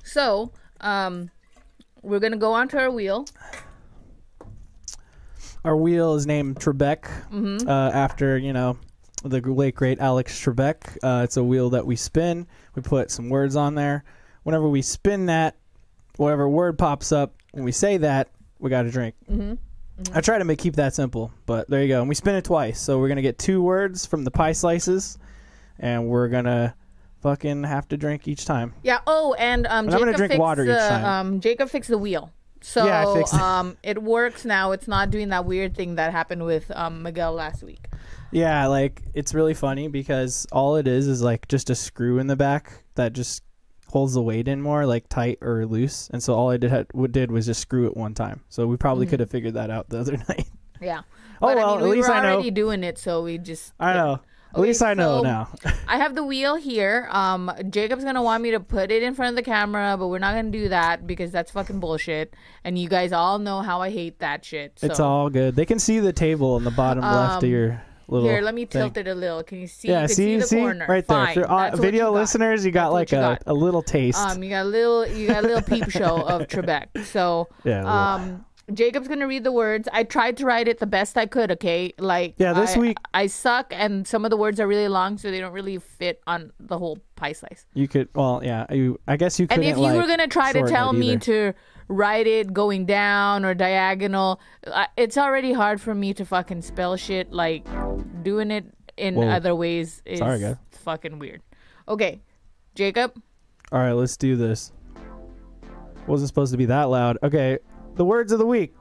So, 0.05 0.53
um, 0.81 1.31
we're 2.03 2.21
gonna 2.21 2.37
go 2.37 2.53
onto 2.53 2.79
our 2.79 2.91
wheel. 2.91 3.27
Our 5.65 5.77
wheel 5.77 6.15
is 6.15 6.27
named 6.27 6.57
Trebek 6.57 7.03
Mm-hmm. 7.33 7.69
uh, 7.69 7.91
after 7.91 8.37
you 8.37 8.53
know 8.53 8.77
the 9.25 9.41
late 9.41 9.75
great 9.75 9.99
Alex 9.99 10.39
Trebek. 10.45 10.99
Uh, 11.03 11.23
it's 11.25 11.37
a 11.39 11.45
wheel 11.45 11.71
that 11.71 11.87
we 11.87 11.97
spin. 11.97 12.47
We 12.75 12.83
put 12.83 13.11
some 13.11 13.31
words 13.31 13.57
on 13.57 13.75
there. 13.75 14.05
Whenever 14.43 14.69
we 14.69 14.83
spin 14.83 15.27
that, 15.27 15.57
whatever 16.17 16.47
word 16.49 16.79
pops 16.79 17.11
up, 17.13 17.35
when 17.53 17.65
we 17.65 17.73
say 17.73 17.97
that, 17.99 18.29
we 18.59 18.69
got 18.69 18.83
to 18.83 18.91
drink. 18.91 19.15
Mm-hmm. 19.31 19.55
I 20.15 20.21
try 20.21 20.37
to 20.39 20.45
make 20.45 20.59
keep 20.59 20.75
that 20.77 20.93
simple, 20.95 21.33
but 21.47 21.71
there 21.71 21.81
you 21.81 21.89
go. 21.89 22.01
And 22.01 22.09
we 22.09 22.15
spin 22.15 22.35
it 22.35 22.45
twice, 22.45 22.79
so 22.81 22.99
we're 22.99 23.09
gonna 23.09 23.23
get 23.23 23.39
two 23.39 23.63
words 23.63 24.05
from 24.05 24.25
the 24.25 24.31
pie 24.31 24.53
slices, 24.53 25.17
and 25.79 26.07
we're 26.09 26.29
gonna 26.29 26.75
fucking 27.23 27.63
have 27.63 27.89
to 27.89 27.97
drink 27.97 28.29
each 28.29 28.45
time. 28.45 28.75
Yeah. 28.83 28.99
Oh, 29.07 29.35
and 29.39 29.67
um, 29.69 29.87
And 29.87 29.95
I'm 29.95 30.01
gonna 30.01 30.13
drink 30.17 30.35
water 30.39 30.65
each 30.65 30.77
time. 30.77 31.05
Um, 31.05 31.41
Jacob 31.41 31.71
fixed 31.71 31.89
the 31.89 31.97
wheel. 31.97 32.31
So 32.67 32.87
Yeah, 32.87 33.07
I 33.07 33.15
fixed 33.15 33.35
it. 33.35 33.41
um, 33.41 33.77
it 33.83 34.03
works 34.03 34.45
now. 34.47 34.73
It's 34.73 34.89
not 34.89 35.11
doing 35.11 35.29
that 35.29 35.45
weird 35.45 35.77
thing 35.77 35.97
that 35.97 36.13
happened 36.13 36.47
with 36.47 36.71
um, 36.75 37.03
Miguel 37.03 37.35
last 37.35 37.63
week. 37.63 37.89
Yeah, 38.33 38.67
like 38.69 39.03
it's 39.13 39.35
really 39.35 39.53
funny 39.55 39.87
because 39.89 40.47
all 40.51 40.77
it 40.77 40.89
is 40.89 41.07
is 41.07 41.21
like 41.23 41.47
just 41.49 41.69
a 41.69 41.75
screw 41.75 42.19
in 42.19 42.27
the 42.27 42.37
back 42.37 42.83
that 42.95 43.13
just 43.13 43.43
holds 43.89 44.15
the 44.15 44.23
weight 44.23 44.49
in 44.49 44.63
more, 44.63 44.87
like 44.87 45.09
tight 45.11 45.39
or 45.43 45.67
loose. 45.67 46.09
And 46.11 46.23
so 46.23 46.35
all 46.35 46.51
I 46.51 46.57
did 46.57 46.71
had, 46.71 46.87
what 46.93 47.13
did 47.13 47.31
was 47.31 47.45
just 47.47 47.61
screw 47.61 47.87
it 47.87 47.97
one 47.97 48.15
time. 48.15 48.41
So 48.49 48.67
we 48.67 48.77
probably 48.79 49.07
could 49.07 49.21
have 49.21 49.31
figured 49.31 49.55
that 49.55 49.71
out 49.71 49.91
the 49.91 50.01
other 50.01 50.17
night. 50.29 50.49
Yeah. 50.81 51.03
Oh, 51.43 51.49
but, 51.49 51.57
well, 51.59 51.75
I 51.75 51.77
mean, 51.77 51.85
at 51.85 51.91
we 51.91 51.97
least 51.97 52.09
were 52.09 52.15
I 52.15 52.23
know. 52.23 52.33
already 52.35 52.51
doing 52.51 52.83
it, 52.83 52.97
so 52.99 53.23
we 53.23 53.37
just. 53.39 53.73
I 53.79 53.93
know. 53.93 54.21
At 54.55 54.61
least 54.61 54.83
I 54.83 54.95
know 54.95 55.19
so- 55.19 55.23
now. 55.23 55.49
I 55.89 55.99
have 55.99 56.15
the 56.15 56.25
wheel 56.25 56.57
here. 56.57 57.09
Um, 57.11 57.51
Jacob's 57.71 58.05
gonna 58.05 58.23
want 58.23 58.43
me 58.43 58.51
to 58.53 58.61
put 58.61 58.91
it 58.91 59.03
in 59.03 59.15
front 59.15 59.31
of 59.31 59.37
the 59.37 59.43
camera, 59.43 59.97
but 59.99 60.09
we're 60.09 60.19
not 60.19 60.35
gonna 60.35 60.51
do 60.51 60.69
that 60.71 61.07
because 61.07 61.31
that's 61.31 61.51
fucking 61.51 61.81
bullshit. 61.81 62.35
And 62.65 62.79
you 62.79 62.89
guys 62.89 63.13
all 63.13 63.39
know 63.39 63.61
how 63.63 63.81
I 63.83 63.91
hate 63.91 64.19
that 64.21 64.45
shit. 64.45 64.79
So. 64.79 64.87
It's 64.87 65.01
all 65.01 65.29
good. 65.31 65.57
They 65.57 65.67
can 65.67 65.79
see 65.79 65.99
the 66.01 66.13
table 66.13 66.57
in 66.57 66.65
the 66.65 66.71
bottom 66.71 67.03
left 67.05 67.39
of 67.39 67.45
Um, 67.45 67.51
your 67.51 67.83
little. 68.09 68.29
Here, 68.29 68.41
let 68.41 68.55
me 68.55 68.65
thing. 68.65 68.83
tilt 68.83 68.97
it 68.97 69.09
a 69.09 69.15
little. 69.15 69.43
Can 69.43 69.61
you 69.61 69.67
see? 69.67 69.89
Yeah, 69.89 70.03
you 70.03 70.07
can 70.09 70.15
see, 70.17 70.37
the 70.37 70.47
see, 70.47 70.57
corner. 70.61 70.87
right 70.89 71.07
there. 71.07 71.27
Fine. 71.27 71.45
On- 71.45 71.81
video 71.81 72.07
you 72.07 72.11
listeners, 72.19 72.65
you 72.65 72.71
got 72.71 72.87
That's 72.87 72.93
like 72.93 73.13
you 73.13 73.19
a, 73.19 73.21
got. 73.21 73.43
a 73.47 73.55
little 73.55 73.83
taste. 73.83 74.19
Um, 74.19 74.43
you 74.43 74.51
got 74.51 74.63
a 74.67 74.69
little, 74.69 75.07
you 75.07 75.27
got 75.29 75.45
a 75.45 75.47
little 75.47 75.63
peep 75.63 75.91
show 75.91 76.21
of 76.23 76.43
Trebek. 76.49 77.05
So, 77.07 77.49
Yeah, 77.65 77.85
um, 77.85 78.45
Jacob's 78.73 79.09
gonna 79.09 79.27
read 79.27 79.45
the 79.45 79.53
words. 79.53 79.89
I 79.93 80.05
tried 80.05 80.37
to 80.39 80.47
write 80.47 80.69
it 80.69 80.79
the 80.79 80.87
best 80.87 81.19
I 81.19 81.27
could. 81.27 81.51
Okay, 81.53 81.93
like 81.99 82.35
Yeah, 82.39 82.53
this 82.55 82.77
I- 82.77 82.81
week- 82.81 82.99
I 83.13 83.27
suck, 83.27 83.73
and 83.77 84.07
some 84.07 84.25
of 84.25 84.31
the 84.31 84.37
words 84.39 84.59
are 84.61 84.67
really 84.67 84.89
long, 84.89 85.19
so 85.19 85.31
they 85.31 85.41
don't 85.41 85.53
really 85.53 85.79
fit 85.79 86.23
on 86.27 86.53
the 86.59 86.79
whole 86.79 86.99
pie 87.17 87.33
slice. 87.33 87.67
you 87.75 87.87
could, 87.89 88.09
well, 88.15 88.41
yeah. 88.43 88.65
You, 88.73 88.99
I 89.07 89.17
guess 89.17 89.39
you 89.39 89.45
And 89.45 89.59
couldn't. 89.61 89.65
if 89.65 89.77
you 89.77 89.83
like, 89.83 89.97
were 90.01 90.07
gonna 90.07 90.27
try 90.29 90.53
to 90.53 90.67
tell 90.67 90.93
me 90.93 91.17
to 91.19 91.53
write 91.89 92.27
it 92.27 92.53
going 92.55 92.87
down 92.87 93.45
or 93.45 93.53
diagonal, 93.55 94.41
I- 94.67 94.89
it's 94.97 95.19
already 95.19 95.53
hard 95.53 95.81
for 95.81 95.95
me 95.95 96.15
to 96.15 96.25
fucking 96.25 96.63
spell 96.63 96.97
shit. 96.97 97.33
Like 97.33 97.67
doing 98.23 98.51
it 98.51 98.65
in 98.97 99.17
Whoa. 99.17 99.29
other 99.29 99.55
ways 99.55 100.01
is 100.07 100.21
Sorry, 100.21 100.57
fucking 100.71 101.19
weird. 101.19 101.43
Okay, 101.87 102.23
Jacob. 102.75 103.21
All 103.73 103.79
right, 103.81 103.93
let's 103.93 104.17
do 104.17 104.37
this. 104.37 104.73
Wasn't 106.07 106.29
supposed 106.29 106.53
to 106.53 106.59
be 106.59 106.67
that 106.67 106.85
loud. 106.85 107.19
Okay, 107.23 107.59
the 107.95 108.05
words 108.05 108.33
of 108.33 108.39
the 108.39 108.47
week 108.47 108.75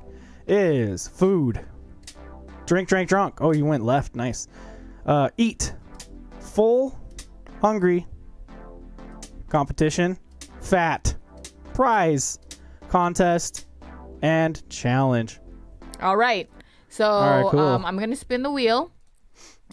is 0.47 1.07
food, 1.07 1.59
drink, 2.65 2.89
drink, 2.89 3.09
drunk. 3.09 3.39
Oh, 3.41 3.53
you 3.53 3.65
went 3.65 3.83
left. 3.83 4.15
Nice. 4.15 4.47
Uh, 5.05 5.29
eat, 5.37 5.73
full, 6.39 6.99
hungry, 7.61 8.05
competition, 9.49 10.17
fat, 10.61 11.15
prize, 11.73 12.39
contest, 12.89 13.67
and 14.21 14.67
challenge. 14.69 15.39
All 16.01 16.17
right. 16.17 16.49
So 16.89 17.05
right, 17.05 17.45
cool. 17.49 17.59
um, 17.59 17.85
I'm 17.85 17.97
gonna 17.97 18.15
spin 18.15 18.43
the 18.43 18.51
wheel 18.51 18.91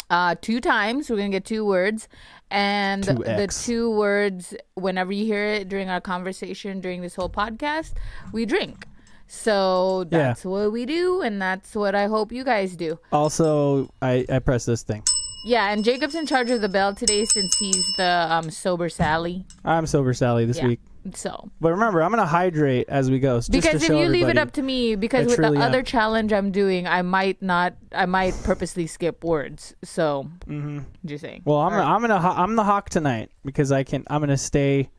uh, 0.09 0.35
two 0.41 0.61
times. 0.61 1.11
We're 1.11 1.17
gonna 1.17 1.29
get 1.29 1.45
two 1.45 1.65
words, 1.65 2.09
and 2.51 3.05
Two 3.05 3.15
the 3.15 3.47
two 3.47 3.91
words, 3.91 4.55
whenever 4.75 5.13
you 5.13 5.25
hear 5.25 5.45
it 5.47 5.69
during 5.69 5.91
our 5.91 6.01
conversation 6.01 6.81
during 6.81 7.03
this 7.03 7.15
whole 7.15 7.29
podcast, 7.29 7.93
we 8.33 8.47
drink. 8.47 8.87
So 9.33 10.07
Yeah. 10.11 10.19
that's 10.19 10.45
what 10.45 10.73
we 10.73 10.85
do, 10.87 11.23
and 11.23 11.41
that's 11.41 11.77
what 11.77 11.95
I 11.95 12.07
hope 12.07 12.33
you 12.33 12.43
guys 12.43 12.75
do. 12.75 12.99
Also, 13.13 13.89
I 14.03 14.27
I 14.29 14.41
press 14.41 14.65
this 14.65 14.83
thing. 14.83 15.05
Yeah, 15.45 15.71
and 15.73 15.85
Jacob's 15.85 16.17
in 16.17 16.27
charge 16.27 16.51
of 16.51 16.61
the 16.61 16.69
bell 16.69 16.95
today 16.95 17.25
since 17.25 17.57
he's 17.59 17.87
the 17.97 18.27
um, 18.29 18.51
sober 18.51 18.89
Sally. 18.89 19.47
I'm 19.65 19.87
sober 19.87 20.13
Sally 20.15 20.45
this 20.47 20.59
Yeah. 20.59 20.67
week. 20.67 20.81
So 21.15 21.49
But 21.61 21.71
remember, 21.71 22.03
I'm 22.03 22.11
gonna 22.11 22.27
hydrate 22.27 22.87
as 22.89 23.09
we 23.11 23.21
go. 23.21 23.39
just 23.39 23.47
to 23.47 23.53
because 23.53 23.83
if 23.85 23.89
you 23.89 24.07
leave 24.09 24.29
it 24.29 24.37
up 24.37 24.51
to 24.53 24.63
me, 24.63 24.97
because 24.97 25.29
with 25.29 25.37
the 25.39 25.59
other 25.61 25.83
challenge 25.83 26.33
I'm 26.33 26.51
doing, 26.51 26.87
I 26.89 27.01
might 27.03 27.41
not, 27.41 27.75
I 27.93 28.07
might 28.07 28.35
purposely 28.45 28.87
skip 28.89 29.25
words. 29.25 29.75
So 29.83 30.29
mm-hmm. 30.47 30.81
just 31.07 31.23
saying. 31.23 31.43
Well, 31.45 31.59
I'm 31.59 31.73
All 31.73 31.79
right. 31.79 31.87
I'm 31.89 32.01
gonna 32.01 32.21
ho- 32.21 32.35
I'm 32.37 32.57
the 32.57 32.65
hawk 32.65 32.91
tonight 32.91 33.31
because 33.45 33.71
I 33.73 33.85
can 33.85 34.05
I'm 34.11 34.21
gonna 34.21 34.37
stay 34.37 34.91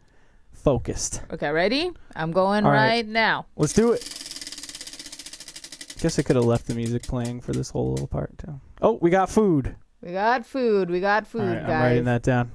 focused. 0.64 1.22
Okay, 1.32 1.50
ready? 1.50 1.92
I'm 2.16 2.32
going 2.32 2.66
All 2.66 2.72
right. 2.72 2.88
right. 2.88 3.08
now. 3.08 3.46
Let's 3.56 3.74
do 3.74 3.92
it. 3.94 4.02
Guess 6.00 6.18
I 6.18 6.24
could 6.24 6.36
have 6.36 6.46
left 6.46 6.66
the 6.68 6.74
music 6.76 7.04
playing 7.04 7.42
for 7.42 7.52
this 7.54 7.70
whole 7.70 7.92
little 7.92 8.08
part 8.08 8.38
too. 8.40 8.60
Oh, 8.82 8.98
we 9.02 9.10
got 9.12 9.30
food. 9.30 9.76
We 10.02 10.12
got 10.14 10.46
food. 10.46 10.90
We 10.90 11.00
got 11.00 11.28
food, 11.28 11.42
All 11.42 11.48
right, 11.48 11.58
I'm 11.58 11.68
guys. 11.68 11.84
writing 11.84 12.04
that 12.06 12.24
down. 12.24 12.52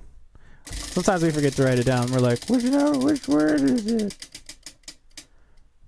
Sometimes 0.72 1.22
we 1.22 1.30
forget 1.30 1.52
to 1.52 1.62
write 1.64 1.78
it 1.78 1.84
down. 1.86 2.10
We're 2.10 2.18
like, 2.18 2.44
which 2.48 2.64
which 2.64 3.28
word 3.28 3.60
is 3.60 3.86
it? 3.86 4.16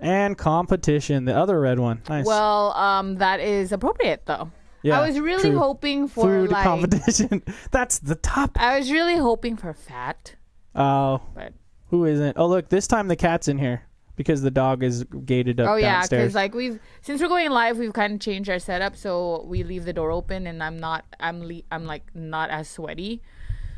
And 0.00 0.38
competition, 0.38 1.24
the 1.24 1.36
other 1.36 1.58
red 1.60 1.80
one. 1.80 2.02
Nice. 2.08 2.24
Well, 2.24 2.72
um, 2.74 3.16
that 3.16 3.40
is 3.40 3.72
appropriate 3.72 4.22
though. 4.26 4.52
yeah, 4.82 5.00
I 5.00 5.06
was 5.08 5.18
really 5.18 5.50
true. 5.50 5.58
hoping 5.58 6.06
for 6.06 6.22
food 6.26 6.50
like 6.50 6.62
competition. 6.62 7.42
That's 7.72 7.98
the 7.98 8.14
top. 8.14 8.52
I 8.60 8.78
was 8.78 8.92
really 8.92 9.16
hoping 9.16 9.56
for 9.56 9.74
fat, 9.74 10.36
Oh, 10.76 11.20
but 11.34 11.52
who 11.90 12.04
isn't? 12.04 12.36
Oh, 12.38 12.46
look, 12.46 12.68
this 12.68 12.86
time 12.86 13.08
the 13.08 13.16
cat's 13.16 13.48
in 13.48 13.58
here 13.58 13.82
because 14.16 14.42
the 14.42 14.50
dog 14.50 14.82
is 14.82 15.04
gated 15.24 15.60
up 15.60 15.70
oh 15.70 15.76
yeah, 15.76 16.02
because 16.02 16.34
like 16.34 16.52
we've 16.54 16.80
since 17.02 17.22
we're 17.22 17.28
going 17.28 17.50
live, 17.50 17.78
we've 17.78 17.92
kind 17.92 18.14
of 18.14 18.20
changed 18.20 18.50
our 18.50 18.58
setup, 18.58 18.96
so 18.96 19.44
we 19.46 19.62
leave 19.62 19.84
the 19.84 19.92
door 19.92 20.10
open, 20.10 20.46
and 20.46 20.62
I'm 20.62 20.76
not, 20.78 21.04
I'm, 21.20 21.42
le- 21.44 21.62
I'm 21.70 21.86
like 21.86 22.02
not 22.14 22.50
as 22.50 22.68
sweaty. 22.68 23.22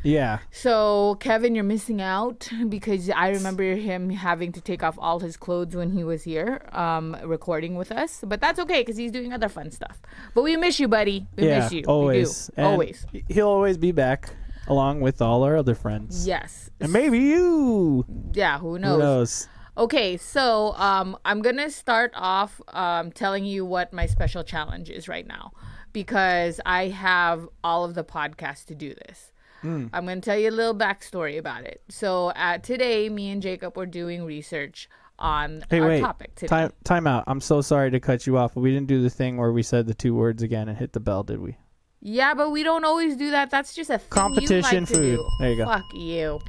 yeah, 0.02 0.38
So 0.50 1.18
Kevin, 1.20 1.54
you're 1.54 1.62
missing 1.62 2.00
out 2.00 2.48
because 2.70 3.10
I 3.10 3.28
remember 3.32 3.74
him 3.74 4.08
having 4.08 4.50
to 4.52 4.60
take 4.62 4.82
off 4.82 4.96
all 4.98 5.20
his 5.20 5.36
clothes 5.36 5.76
when 5.76 5.90
he 5.90 6.02
was 6.04 6.22
here, 6.22 6.62
um, 6.72 7.14
recording 7.22 7.74
with 7.74 7.92
us. 7.92 8.24
But 8.26 8.40
that's 8.40 8.58
okay 8.60 8.80
because 8.80 8.96
he's 8.96 9.12
doing 9.12 9.34
other 9.34 9.50
fun 9.50 9.70
stuff. 9.70 10.00
But 10.34 10.42
we 10.42 10.56
miss 10.56 10.80
you, 10.80 10.88
buddy. 10.88 11.26
We 11.36 11.46
yeah, 11.48 11.60
miss 11.60 11.72
you. 11.72 11.84
always, 11.86 12.50
We 12.56 12.62
do. 12.62 12.66
Always. 12.66 13.06
He'll 13.28 13.48
always 13.48 13.76
be 13.76 13.92
back 13.92 14.30
along 14.70 15.00
with 15.00 15.20
all 15.20 15.42
our 15.42 15.56
other 15.56 15.74
friends. 15.74 16.26
Yes. 16.26 16.70
and 16.80 16.92
maybe 16.92 17.18
you. 17.18 18.06
Yeah. 18.32 18.58
Who 18.58 18.78
knows? 18.78 18.92
Who 18.94 18.98
knows? 18.98 19.48
Okay, 19.76 20.16
so 20.16 20.74
um, 20.76 21.16
I'm 21.24 21.42
gonna 21.42 21.70
start 21.70 22.12
off 22.14 22.60
um, 22.68 23.12
telling 23.12 23.44
you 23.44 23.64
what 23.64 23.92
my 23.92 24.06
special 24.06 24.42
challenge 24.44 24.90
is 24.90 25.08
right 25.08 25.26
now 25.26 25.52
because 25.92 26.60
I 26.66 26.88
have 26.88 27.48
all 27.64 27.84
of 27.84 27.94
the 27.94 28.04
podcasts 28.04 28.64
to 28.66 28.74
do 28.74 28.94
this. 28.94 29.32
Hmm. 29.62 29.86
I'm 29.92 30.06
gonna 30.06 30.20
tell 30.20 30.36
you 30.38 30.50
a 30.50 30.56
little 30.60 30.74
backstory 30.74 31.38
about 31.38 31.64
it. 31.64 31.82
So 31.88 32.28
uh, 32.28 32.58
today, 32.58 33.08
me 33.08 33.30
and 33.30 33.42
Jacob 33.42 33.76
were 33.76 33.86
doing 33.86 34.24
research 34.24 34.88
on 35.18 35.62
Hey, 35.70 35.80
our 35.80 35.88
wait. 35.88 36.00
topic 36.00 36.34
today. 36.34 36.48
Time, 36.48 36.72
time 36.84 37.06
out. 37.06 37.24
I'm 37.26 37.40
so 37.40 37.60
sorry 37.60 37.90
to 37.90 38.00
cut 38.00 38.26
you 38.26 38.38
off, 38.38 38.54
but 38.54 38.60
we 38.60 38.72
didn't 38.72 38.86
do 38.88 39.02
the 39.02 39.10
thing 39.10 39.36
where 39.36 39.52
we 39.52 39.62
said 39.62 39.86
the 39.86 39.94
two 39.94 40.14
words 40.14 40.42
again 40.42 40.68
and 40.68 40.78
hit 40.78 40.92
the 40.92 41.00
bell, 41.00 41.22
did 41.22 41.40
we? 41.40 41.56
Yeah, 42.02 42.34
but 42.34 42.50
we 42.50 42.62
don't 42.62 42.84
always 42.84 43.16
do 43.16 43.30
that. 43.32 43.50
That's 43.50 43.74
just 43.74 43.90
a 43.90 43.98
thing 43.98 44.08
Competition 44.08 44.56
you 44.56 44.62
like 44.80 44.88
to 44.88 44.94
food. 44.94 45.16
do. 45.16 45.28
There 45.40 45.50
you 45.50 45.56
go. 45.56 45.66
Fuck 45.66 45.84
you. 45.94 46.40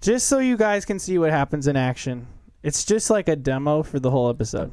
Just 0.00 0.28
so 0.28 0.38
you 0.38 0.56
guys 0.56 0.84
can 0.84 0.98
see 0.98 1.18
what 1.18 1.30
happens 1.30 1.66
in 1.66 1.76
action. 1.76 2.26
It's 2.62 2.84
just 2.84 3.10
like 3.10 3.28
a 3.28 3.36
demo 3.36 3.82
for 3.82 3.98
the 3.98 4.10
whole 4.10 4.28
episode. 4.28 4.70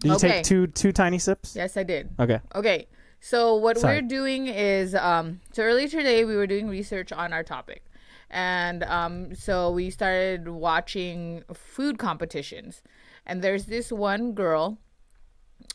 Did 0.00 0.08
you 0.08 0.14
Okay. 0.16 0.28
take 0.28 0.44
two 0.44 0.66
two 0.68 0.92
tiny 0.92 1.18
sips? 1.18 1.56
Yes, 1.56 1.76
I 1.76 1.82
did. 1.82 2.10
Okay. 2.18 2.40
Okay. 2.54 2.86
So 3.20 3.56
what 3.56 3.78
Sorry. 3.78 3.96
we're 4.02 4.08
doing 4.08 4.46
is 4.48 4.94
um 4.94 5.40
so 5.52 5.62
earlier 5.62 5.88
today 5.88 6.24
we 6.24 6.36
were 6.36 6.46
doing 6.46 6.68
research 6.68 7.10
on 7.10 7.32
our 7.32 7.42
topic. 7.42 7.84
And 8.30 8.84
um 8.84 9.34
so 9.34 9.70
we 9.70 9.90
started 9.90 10.48
watching 10.48 11.42
food 11.52 11.98
competitions. 11.98 12.82
And 13.26 13.42
there's 13.42 13.64
this 13.66 13.90
one 13.90 14.32
girl 14.34 14.78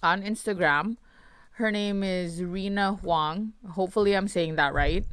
on 0.04 0.22
Instagram. 0.22 0.98
Her 1.60 1.72
name 1.72 2.04
is 2.04 2.42
Raina 2.42 2.98
Huang. 3.02 3.52
Hopefully 3.72 4.16
I'm 4.16 4.30
saying 4.30 4.56
that 4.56 4.74
right. 4.74 5.06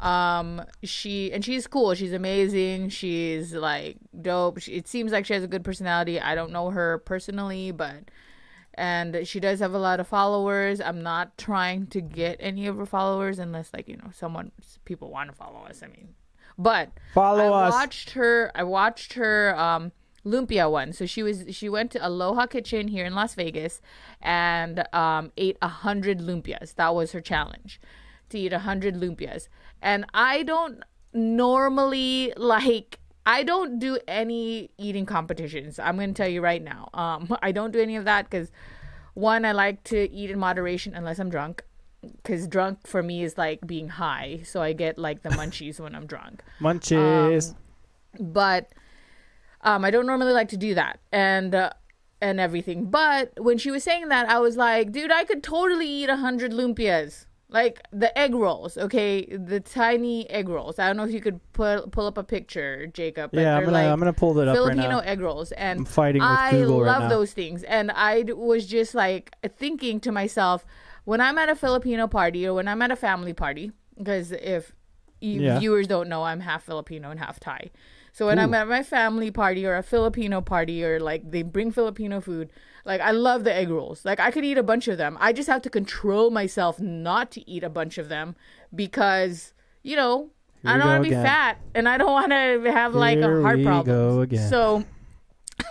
Um 0.00 0.60
she 0.82 1.32
and 1.32 1.44
she's 1.44 1.68
cool. 1.68 1.94
She's 1.94 2.12
amazing. 2.12 2.88
She's 2.88 3.54
like 3.54 3.98
dope. 4.20 4.58
She, 4.58 4.72
it 4.72 4.88
seems 4.88 5.12
like 5.12 5.24
she 5.24 5.34
has 5.34 5.44
a 5.44 5.46
good 5.46 5.62
personality. 5.62 6.20
I 6.20 6.34
don't 6.34 6.50
know 6.50 6.70
her 6.70 6.98
personally, 6.98 7.70
but 7.70 8.10
and 8.74 9.24
she 9.24 9.38
does 9.38 9.60
have 9.60 9.72
a 9.72 9.78
lot 9.78 10.00
of 10.00 10.08
followers. 10.08 10.80
I'm 10.80 11.00
not 11.04 11.38
trying 11.38 11.86
to 11.88 12.00
get 12.00 12.38
any 12.40 12.66
of 12.66 12.76
her 12.76 12.86
followers 12.86 13.38
unless 13.38 13.72
like, 13.72 13.86
you 13.88 13.96
know, 13.96 14.10
someone 14.12 14.50
people 14.84 15.12
want 15.12 15.30
to 15.30 15.36
follow 15.36 15.60
us. 15.60 15.80
I 15.84 15.86
mean, 15.86 16.08
but 16.58 16.90
Follow 17.14 17.52
I 17.52 17.66
us. 17.68 17.72
watched 17.72 18.10
her 18.10 18.50
I 18.56 18.64
watched 18.64 19.12
her 19.12 19.56
um 19.56 19.92
lumpia 20.24 20.70
one. 20.70 20.92
So 20.92 21.06
she 21.06 21.22
was 21.22 21.44
she 21.50 21.68
went 21.68 21.90
to 21.92 22.06
Aloha 22.06 22.46
Kitchen 22.46 22.88
here 22.88 23.04
in 23.04 23.14
Las 23.14 23.34
Vegas 23.34 23.80
and 24.20 24.84
um 24.92 25.32
ate 25.36 25.58
a 25.62 25.68
hundred 25.68 26.18
lumpias. 26.20 26.74
That 26.74 26.94
was 26.94 27.12
her 27.12 27.20
challenge. 27.20 27.80
To 28.30 28.38
eat 28.38 28.52
a 28.52 28.60
hundred 28.60 28.94
lumpias. 28.96 29.48
And 29.82 30.06
I 30.14 30.42
don't 30.42 30.82
normally 31.12 32.32
like 32.36 32.98
I 33.26 33.42
don't 33.42 33.78
do 33.78 33.98
any 34.06 34.70
eating 34.76 35.06
competitions. 35.06 35.78
I'm 35.78 35.96
going 35.96 36.12
to 36.12 36.14
tell 36.14 36.28
you 36.28 36.42
right 36.42 36.62
now. 36.62 36.90
Um, 36.92 37.34
I 37.42 37.52
don't 37.52 37.70
do 37.70 37.80
any 37.80 37.96
of 37.96 38.04
that 38.04 38.28
because 38.28 38.50
one, 39.14 39.44
I 39.44 39.52
like 39.52 39.82
to 39.84 40.10
eat 40.10 40.30
in 40.30 40.38
moderation 40.38 40.94
unless 40.94 41.18
I'm 41.18 41.30
drunk. 41.30 41.62
Because 42.02 42.46
drunk 42.46 42.86
for 42.86 43.02
me 43.02 43.22
is 43.24 43.38
like 43.38 43.66
being 43.66 43.88
high, 43.88 44.40
so 44.44 44.60
I 44.60 44.74
get 44.74 44.98
like 44.98 45.22
the 45.22 45.30
munchies 45.30 45.80
when 45.80 45.94
I'm 45.94 46.04
drunk 46.04 46.42
Munchies. 46.60 47.54
but 48.20 48.68
um, 49.64 49.84
I 49.84 49.90
don't 49.90 50.06
normally 50.06 50.32
like 50.32 50.48
to 50.50 50.56
do 50.56 50.74
that 50.74 51.00
and 51.12 51.54
uh, 51.54 51.70
and 52.20 52.38
everything. 52.38 52.86
But 52.86 53.32
when 53.38 53.58
she 53.58 53.70
was 53.70 53.82
saying 53.82 54.08
that, 54.08 54.28
I 54.28 54.38
was 54.38 54.56
like, 54.56 54.92
dude, 54.92 55.10
I 55.10 55.24
could 55.24 55.42
totally 55.42 55.88
eat 55.88 56.08
a 56.08 56.16
hundred 56.16 56.52
lumpias, 56.52 57.26
like 57.48 57.80
the 57.92 58.16
egg 58.18 58.34
rolls. 58.34 58.76
Okay, 58.78 59.24
the 59.26 59.60
tiny 59.60 60.28
egg 60.30 60.48
rolls. 60.48 60.78
I 60.78 60.86
don't 60.86 60.96
know 60.96 61.04
if 61.04 61.12
you 61.12 61.20
could 61.20 61.40
pull 61.52 61.88
pull 61.90 62.06
up 62.06 62.16
a 62.18 62.24
picture, 62.24 62.86
Jacob. 62.86 63.30
but 63.32 63.40
yeah, 63.40 63.56
I'm 63.56 63.64
gonna 63.64 63.72
like 63.72 63.86
I'm 63.86 63.98
gonna 63.98 64.12
pull 64.12 64.34
that 64.34 64.48
up 64.48 64.56
right 64.56 64.74
Filipino 64.74 64.90
now. 64.96 64.98
egg 65.00 65.20
rolls, 65.20 65.50
and 65.52 65.80
I'm 65.80 65.84
fighting 65.84 66.22
with 66.22 66.30
I 66.30 66.50
Google 66.52 66.82
right 66.82 66.86
love 66.92 67.02
now. 67.04 67.08
those 67.08 67.32
things. 67.32 67.62
And 67.64 67.90
I 67.90 68.24
was 68.34 68.66
just 68.66 68.94
like 68.94 69.34
thinking 69.56 69.98
to 70.00 70.12
myself, 70.12 70.64
when 71.04 71.20
I'm 71.20 71.38
at 71.38 71.48
a 71.48 71.56
Filipino 71.56 72.06
party 72.06 72.46
or 72.46 72.54
when 72.54 72.68
I'm 72.68 72.80
at 72.82 72.90
a 72.90 72.96
family 72.96 73.32
party, 73.32 73.72
because 73.96 74.32
if 74.32 74.72
you 75.20 75.40
Yeah. 75.42 75.58
viewers 75.58 75.86
don't 75.86 76.08
know, 76.08 76.22
I'm 76.24 76.40
half 76.40 76.64
Filipino 76.64 77.10
and 77.10 77.18
half 77.18 77.40
Thai. 77.40 77.70
So 78.14 78.26
when 78.26 78.38
I'm 78.38 78.54
at 78.54 78.68
my 78.68 78.84
family 78.84 79.32
party 79.32 79.66
or 79.66 79.74
a 79.74 79.82
Filipino 79.82 80.40
party 80.40 80.84
or 80.84 81.00
like 81.00 81.32
they 81.32 81.42
bring 81.42 81.72
Filipino 81.72 82.20
food, 82.20 82.48
like 82.84 83.00
I 83.00 83.10
love 83.10 83.42
the 83.42 83.52
egg 83.52 83.70
rolls. 83.70 84.04
Like 84.04 84.20
I 84.20 84.30
could 84.30 84.44
eat 84.44 84.56
a 84.56 84.62
bunch 84.62 84.86
of 84.86 84.98
them. 84.98 85.18
I 85.20 85.32
just 85.32 85.48
have 85.48 85.62
to 85.62 85.68
control 85.68 86.30
myself 86.30 86.78
not 86.78 87.32
to 87.32 87.50
eat 87.50 87.64
a 87.64 87.68
bunch 87.68 87.98
of 87.98 88.08
them 88.08 88.36
because, 88.72 89.52
you 89.82 89.96
know, 89.96 90.30
Here 90.62 90.70
I 90.70 90.78
don't 90.78 90.86
want 90.86 91.02
to 91.02 91.10
be 91.10 91.16
fat 91.16 91.58
and 91.74 91.88
I 91.88 91.98
don't 91.98 92.12
want 92.12 92.30
to 92.30 92.70
have 92.70 92.94
like 92.94 93.18
Here 93.18 93.40
a 93.40 93.42
heart 93.42 93.60
problem. 93.64 94.36
So 94.48 94.84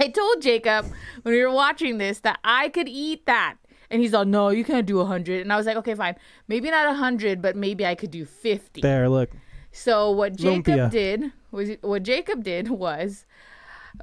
I 0.01 0.09
told 0.09 0.41
Jacob 0.41 0.87
when 1.21 1.33
we 1.33 1.41
were 1.41 1.53
watching 1.53 1.97
this 1.97 2.19
that 2.19 2.39
I 2.43 2.67
could 2.67 2.89
eat 2.89 3.25
that. 3.25 3.55
And 3.89 4.01
he's 4.01 4.11
like, 4.11 4.27
no, 4.27 4.49
you 4.49 4.65
can't 4.65 4.85
do 4.85 4.97
a 4.97 5.03
100. 5.03 5.39
And 5.39 5.53
I 5.53 5.55
was 5.55 5.65
like, 5.65 5.77
okay, 5.77 5.95
fine. 5.95 6.15
Maybe 6.49 6.69
not 6.69 6.87
a 6.87 6.89
100, 6.89 7.41
but 7.41 7.55
maybe 7.55 7.85
I 7.85 7.95
could 7.95 8.11
do 8.11 8.25
50. 8.25 8.81
There, 8.81 9.07
look. 9.07 9.29
So 9.71 10.11
what 10.11 10.35
Jacob 10.35 10.75
Lumpia. 10.75 10.91
did 10.91 11.31
was 11.53 11.69
what 11.81 12.03
Jacob 12.03 12.43
did 12.43 12.69
was 12.69 13.25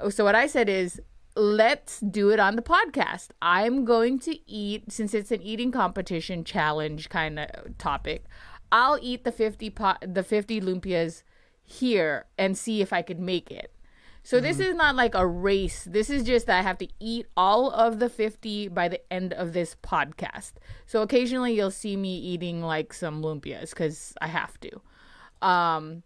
so 0.09 0.25
what 0.25 0.35
I 0.35 0.47
said 0.47 0.69
is 0.69 1.01
let's 1.37 2.01
do 2.01 2.31
it 2.31 2.41
on 2.41 2.57
the 2.57 2.63
podcast. 2.63 3.29
I'm 3.43 3.85
going 3.85 4.19
to 4.21 4.39
eat 4.51 4.91
since 4.93 5.15
it's 5.15 5.31
an 5.31 5.43
eating 5.43 5.71
competition 5.73 6.45
challenge 6.45 7.09
kind 7.09 7.39
of 7.39 7.77
topic. 7.79 8.25
I'll 8.73 8.99
eat 9.03 9.25
the 9.25 9.33
50 9.33 9.71
pot 9.71 10.05
the 10.07 10.23
50 10.23 10.61
lumpias 10.61 11.23
here 11.65 12.27
and 12.39 12.57
see 12.57 12.81
if 12.83 12.93
I 12.93 13.03
could 13.03 13.21
make 13.21 13.51
it. 13.51 13.73
So 14.23 14.39
this 14.41 14.59
Mm-hmm. 14.59 14.71
is 14.71 14.75
not 14.77 14.95
like 14.97 15.15
a 15.15 15.27
race. 15.27 15.85
This 15.91 16.11
is 16.11 16.25
just 16.25 16.47
that 16.47 16.59
I 16.59 16.63
have 16.63 16.79
to 16.79 16.89
eat 17.01 17.27
all 17.37 17.71
of 17.71 17.99
the 18.01 18.09
50 18.11 18.69
by 18.69 18.87
the 18.89 19.01
end 19.13 19.33
of 19.33 19.53
this 19.55 19.77
podcast. 19.83 20.53
So 20.87 21.03
occasionally 21.03 21.55
you'll 21.55 21.71
see 21.71 21.97
me 21.97 22.17
eating 22.19 22.61
like 22.63 22.93
some 22.93 23.23
lumpias 23.23 23.75
cuz 23.75 24.15
I 24.21 24.27
have 24.29 24.59
to. 24.61 24.81
Um, 25.47 26.03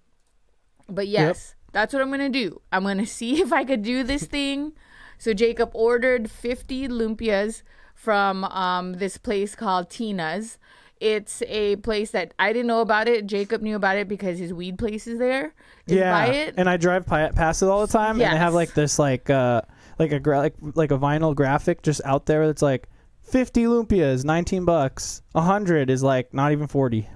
but 0.88 1.08
yes, 1.08 1.54
that's 1.72 1.92
what 1.92 2.02
I'm 2.02 2.10
gonna 2.10 2.28
do. 2.28 2.60
I'm 2.72 2.84
gonna 2.84 3.06
see 3.20 3.40
if 3.40 3.52
I 3.52 3.64
could 3.64 3.82
do 3.82 4.02
this 4.02 4.24
thing. 4.24 4.72
So 5.18 5.32
Jacob 5.32 5.70
ordered 5.74 6.30
50 6.30 6.88
lumpias 6.88 7.62
from 7.94 8.44
um, 8.44 8.94
this 8.94 9.16
place 9.16 9.54
called 9.54 9.88
Tina's. 9.90 10.58
It's 11.00 11.42
a 11.48 11.76
place 11.76 12.10
that 12.12 12.34
I 12.38 12.52
didn't 12.52 12.66
know 12.66 12.80
about 12.80 13.08
it. 13.08 13.26
Jacob 13.26 13.62
knew 13.62 13.76
about 13.76 13.96
it 13.96 14.08
because 14.08 14.38
his 14.38 14.52
weed 14.52 14.78
place 14.78 15.06
is 15.06 15.18
there. 15.18 15.54
Yeah, 15.86 16.10
and 16.56 16.68
I 16.68 16.76
drive 16.76 17.06
past 17.06 17.62
it 17.62 17.66
all 17.68 17.86
the 17.86 17.92
time, 17.92 18.12
and 18.12 18.32
they 18.32 18.38
have 18.38 18.54
like 18.54 18.74
this 18.74 18.98
like 18.98 19.28
uh 19.28 19.62
like 19.98 20.12
a 20.12 20.20
gra- 20.20 20.38
like 20.38 20.54
like 20.74 20.90
a 20.90 20.98
vinyl 20.98 21.34
graphic 21.34 21.82
just 21.82 22.00
out 22.04 22.26
there 22.26 22.46
that's 22.46 22.62
like 22.62 22.88
50 23.22 23.64
lumpias, 23.64 24.24
19 24.24 24.64
bucks. 24.64 25.22
100 25.32 25.90
is 25.90 26.02
like 26.02 26.32
not 26.32 26.52
even 26.52 26.66
40. 26.66 27.08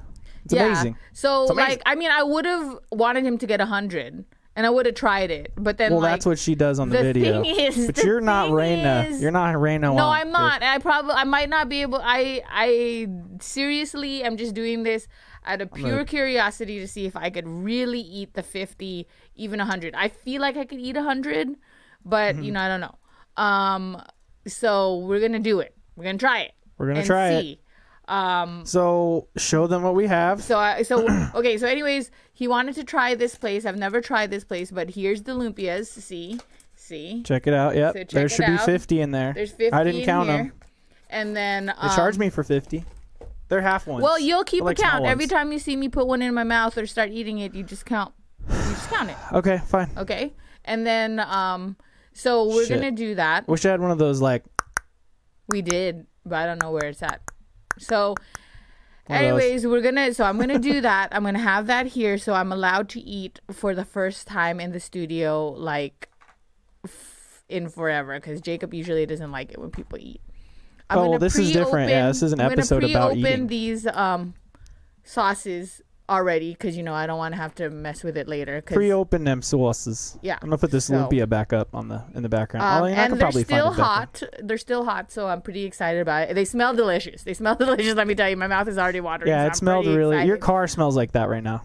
It's 0.52 0.60
amazing. 0.60 0.96
So 1.12 1.42
It's 1.42 1.50
amazing. 1.52 1.70
like, 1.70 1.82
I 1.86 1.94
mean, 1.94 2.10
I 2.10 2.22
would 2.22 2.44
have 2.46 2.78
wanted 2.92 3.24
him 3.24 3.38
to 3.38 3.46
get 3.46 3.60
a 3.60 3.66
hundred, 3.66 4.24
and 4.56 4.66
I 4.66 4.70
would 4.70 4.86
have 4.86 4.94
tried 4.94 5.30
it. 5.30 5.52
But 5.56 5.78
then, 5.78 5.92
Well, 5.92 6.00
like, 6.00 6.12
that's 6.12 6.26
what 6.26 6.38
she 6.38 6.54
does 6.54 6.78
on 6.78 6.88
the, 6.88 6.96
the 6.98 7.02
video. 7.04 7.42
thing 7.42 7.58
is- 7.60 7.86
but 7.86 7.94
the 7.96 8.04
you're 8.06 8.20
not 8.20 8.50
Raina. 8.50 9.08
is- 9.10 9.20
You're 9.22 9.30
not 9.30 9.54
Raina. 9.56 9.94
No, 9.94 10.08
I'm 10.08 10.30
not. 10.30 10.62
I 10.62 10.78
probably 10.78 11.12
I 11.12 11.24
might 11.24 11.48
not 11.48 11.68
be 11.68 11.82
able. 11.82 12.00
I 12.02 12.42
I 12.50 13.08
seriously 13.40 14.24
I'm 14.24 14.36
just 14.36 14.54
doing 14.54 14.82
this 14.82 15.06
out 15.44 15.60
of 15.60 15.72
pure 15.72 15.90
gonna- 15.90 16.04
curiosity 16.04 16.78
to 16.80 16.88
see 16.88 17.06
if 17.06 17.16
I 17.16 17.30
could 17.30 17.46
really 17.46 18.00
eat 18.00 18.34
the 18.34 18.42
50, 18.42 19.06
even 19.36 19.58
100. 19.60 19.94
I 19.94 20.08
feel 20.08 20.40
like 20.42 20.56
I 20.56 20.64
could 20.64 20.80
eat 20.80 20.96
100, 20.96 21.56
but 22.04 22.34
Mm-hmm. 22.34 22.42
you 22.44 22.52
know 22.52 22.60
I 22.60 22.68
don't 22.68 22.80
know. 22.80 22.98
Um, 23.42 24.02
so 24.46 24.98
we're 24.98 25.20
gonna 25.20 25.38
do 25.38 25.60
it. 25.60 25.74
We're 25.96 26.04
gonna 26.04 26.18
try 26.18 26.40
it. 26.40 26.52
We're 26.76 26.88
gonna 26.88 27.04
try 27.04 27.30
it. 27.30 27.58
Um, 28.08 28.64
So 28.64 29.28
show 29.36 29.66
them 29.66 29.82
what 29.82 29.94
we 29.94 30.06
have. 30.06 30.42
so 30.42 30.58
I, 30.58 30.82
so 30.82 31.06
okay. 31.34 31.58
So 31.58 31.66
anyways, 31.66 32.10
he 32.32 32.48
wanted 32.48 32.74
to 32.76 32.84
try 32.84 33.14
this 33.14 33.34
place. 33.34 33.64
I've 33.66 33.76
never 33.78 34.00
tried 34.00 34.30
this 34.30 34.44
place, 34.44 34.70
but 34.70 34.90
here's 34.90 35.22
the 35.22 35.32
lumpias. 35.32 35.86
See, 35.86 36.38
See, 36.74 37.22
Check 37.22 37.46
it 37.46 37.52
out. 37.52 37.74
Yep. 37.76 37.94
So 38.10 38.16
there 38.16 38.28
should 38.30 38.46
be 38.46 38.56
50 38.56 39.00
in 39.00 39.10
there. 39.10 39.32
there's 39.34 39.50
50 39.52 39.72
I 39.72 39.84
didn't 39.84 40.04
count 40.04 40.28
here. 40.28 40.36
them. 40.38 40.52
And 41.10 41.36
then 41.36 41.66
They 41.66 41.72
um, 41.72 41.94
charged 41.94 42.18
me 42.18 42.30
for 42.30 42.42
50. 42.42 42.82
They're 43.48 43.60
half 43.60 43.86
ones. 43.86 44.02
Well, 44.02 44.18
you'll 44.18 44.44
keep 44.44 44.60
They're 44.60 44.66
like 44.68 44.78
a 44.78 44.82
count 44.82 45.04
every 45.04 45.26
time 45.26 45.52
you 45.52 45.58
see 45.58 45.76
me 45.76 45.88
put 45.88 46.06
one 46.06 46.22
in 46.22 46.32
my 46.32 46.44
mouth 46.44 46.78
or 46.78 46.86
start 46.86 47.10
eating 47.10 47.38
it. 47.40 47.52
You 47.54 47.62
just 47.62 47.84
count. 47.84 48.14
You 48.48 48.54
just 48.54 48.88
count 48.88 49.10
it. 49.10 49.16
Okay, 49.32 49.58
fine. 49.66 49.90
Okay. 49.98 50.32
And 50.64 50.86
then 50.86 51.20
um, 51.20 51.76
so 52.14 52.48
we're 52.48 52.64
Shit. 52.64 52.80
gonna 52.80 52.92
do 52.92 53.14
that. 53.16 53.46
Wish 53.48 53.66
I 53.66 53.70
had 53.70 53.80
one 53.80 53.90
of 53.90 53.98
those 53.98 54.20
like 54.22 54.44
We 55.48 55.60
did, 55.62 56.06
but 56.24 56.36
I 56.36 56.46
don't 56.46 56.62
know 56.62 56.70
where 56.70 56.86
it's 56.86 57.02
at. 57.02 57.20
So, 57.90 58.08
One 58.08 58.14
of 58.14 58.16
those. 59.08 59.16
anyways, 59.42 59.66
we're 59.66 59.80
gonna. 59.80 60.12
So 60.14 60.24
I'm 60.24 60.38
gonna 60.38 60.58
do 60.58 60.80
that. 60.82 61.08
I'm 61.12 61.24
gonna 61.24 61.38
have 61.38 61.66
that 61.68 61.86
here, 61.86 62.18
so 62.18 62.34
I'm 62.34 62.52
allowed 62.52 62.88
to 62.90 63.00
eat 63.00 63.40
for 63.50 63.74
the 63.74 63.84
first 63.84 64.26
time 64.26 64.60
in 64.60 64.72
the 64.72 64.80
studio, 64.80 65.48
like 65.48 66.08
f- 66.84 67.42
in 67.48 67.68
forever, 67.68 68.18
because 68.20 68.40
Jacob 68.40 68.74
usually 68.74 69.06
doesn't 69.06 69.32
like 69.32 69.50
it 69.52 69.58
when 69.58 69.70
people 69.70 69.98
eat. 69.98 70.20
I'm 70.90 70.98
Oh, 70.98 71.04
gonna 71.06 71.18
this 71.18 71.36
is 71.38 71.52
different. 71.52 71.90
Yeah, 71.90 72.08
this 72.08 72.22
is 72.22 72.32
an 72.32 72.40
I'm 72.40 72.52
episode 72.52 72.84
about 72.84 73.16
eating. 73.16 73.46
these 73.46 73.86
um 73.86 74.34
sauces 75.04 75.80
already, 76.08 76.52
because 76.52 76.76
you 76.76 76.82
know 76.82 76.94
I 76.94 77.06
don't 77.06 77.18
want 77.18 77.34
to 77.34 77.40
have 77.40 77.54
to 77.56 77.68
mess 77.70 78.02
with 78.02 78.16
it 78.16 78.28
later. 78.28 78.60
'cause- 78.62 78.74
pre-open 78.76 79.24
them 79.24 79.42
sauces. 79.42 80.18
Yeah, 80.22 80.38
I'm 80.40 80.48
gonna 80.48 80.58
put 80.58 80.70
this 80.70 80.86
so- 80.86 80.94
lumpia 80.94 81.28
back 81.28 81.52
up 81.52 81.74
on 81.74 81.88
the 81.88 82.02
in 82.14 82.22
the 82.22 82.28
background. 82.28 82.64
Um, 82.64 82.84
I 82.84 82.88
mean, 82.88 82.98
I 82.98 83.02
and 83.04 83.20
they're 83.20 83.30
still 83.30 83.44
find 83.44 83.74
it 83.74 83.78
back 83.78 83.86
hot. 83.86 84.22
They're 84.42 84.58
still 84.58 84.84
hot, 84.84 85.10
so 85.12 85.28
I'm 85.28 85.42
pretty 85.42 85.64
excited 85.64 86.00
about 86.00 86.30
it. 86.30 86.34
They 86.34 86.44
smell 86.44 86.74
delicious. 86.74 87.22
They 87.24 87.34
smell 87.34 87.54
delicious. 87.56 87.94
Let 87.94 88.06
me 88.06 88.14
tell 88.14 88.28
you, 88.30 88.36
my 88.36 88.46
mouth 88.46 88.68
is 88.68 88.78
already 88.78 89.00
watering. 89.00 89.28
Yeah, 89.30 89.42
so 89.42 89.46
it 89.46 89.48
I'm 89.48 89.54
smelled 89.54 89.86
really. 89.86 90.24
Your 90.24 90.36
car 90.38 90.66
smells 90.66 90.96
like 90.96 91.12
that 91.12 91.28
right 91.28 91.42
now. 91.42 91.62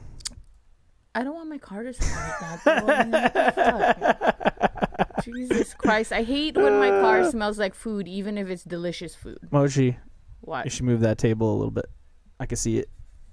I 1.15 1.23
don't 1.23 1.35
want 1.35 1.47
my 1.49 1.59
car 1.59 1.83
to 1.83 1.93
smell 1.93 2.33
like 2.41 2.63
that. 2.63 2.85
Though. 2.85 2.93
I 2.93 3.03
mean, 3.03 3.11
what 3.11 3.33
the 3.33 4.97
fuck? 4.97 5.23
Jesus 5.23 5.73
Christ! 5.73 6.11
I 6.11 6.23
hate 6.23 6.57
when 6.57 6.79
my 6.79 6.89
car 6.89 7.23
smells 7.31 7.57
like 7.59 7.73
food, 7.75 8.07
even 8.07 8.37
if 8.37 8.49
it's 8.49 8.63
delicious 8.63 9.15
food. 9.15 9.37
Mochi, 9.51 9.97
What? 10.41 10.65
you 10.65 10.71
should 10.71 10.85
move 10.85 10.99
that 11.01 11.17
table 11.17 11.53
a 11.53 11.55
little 11.57 11.71
bit. 11.71 11.85
I 12.39 12.45
can 12.45 12.57
see 12.57 12.79
it. 12.79 12.89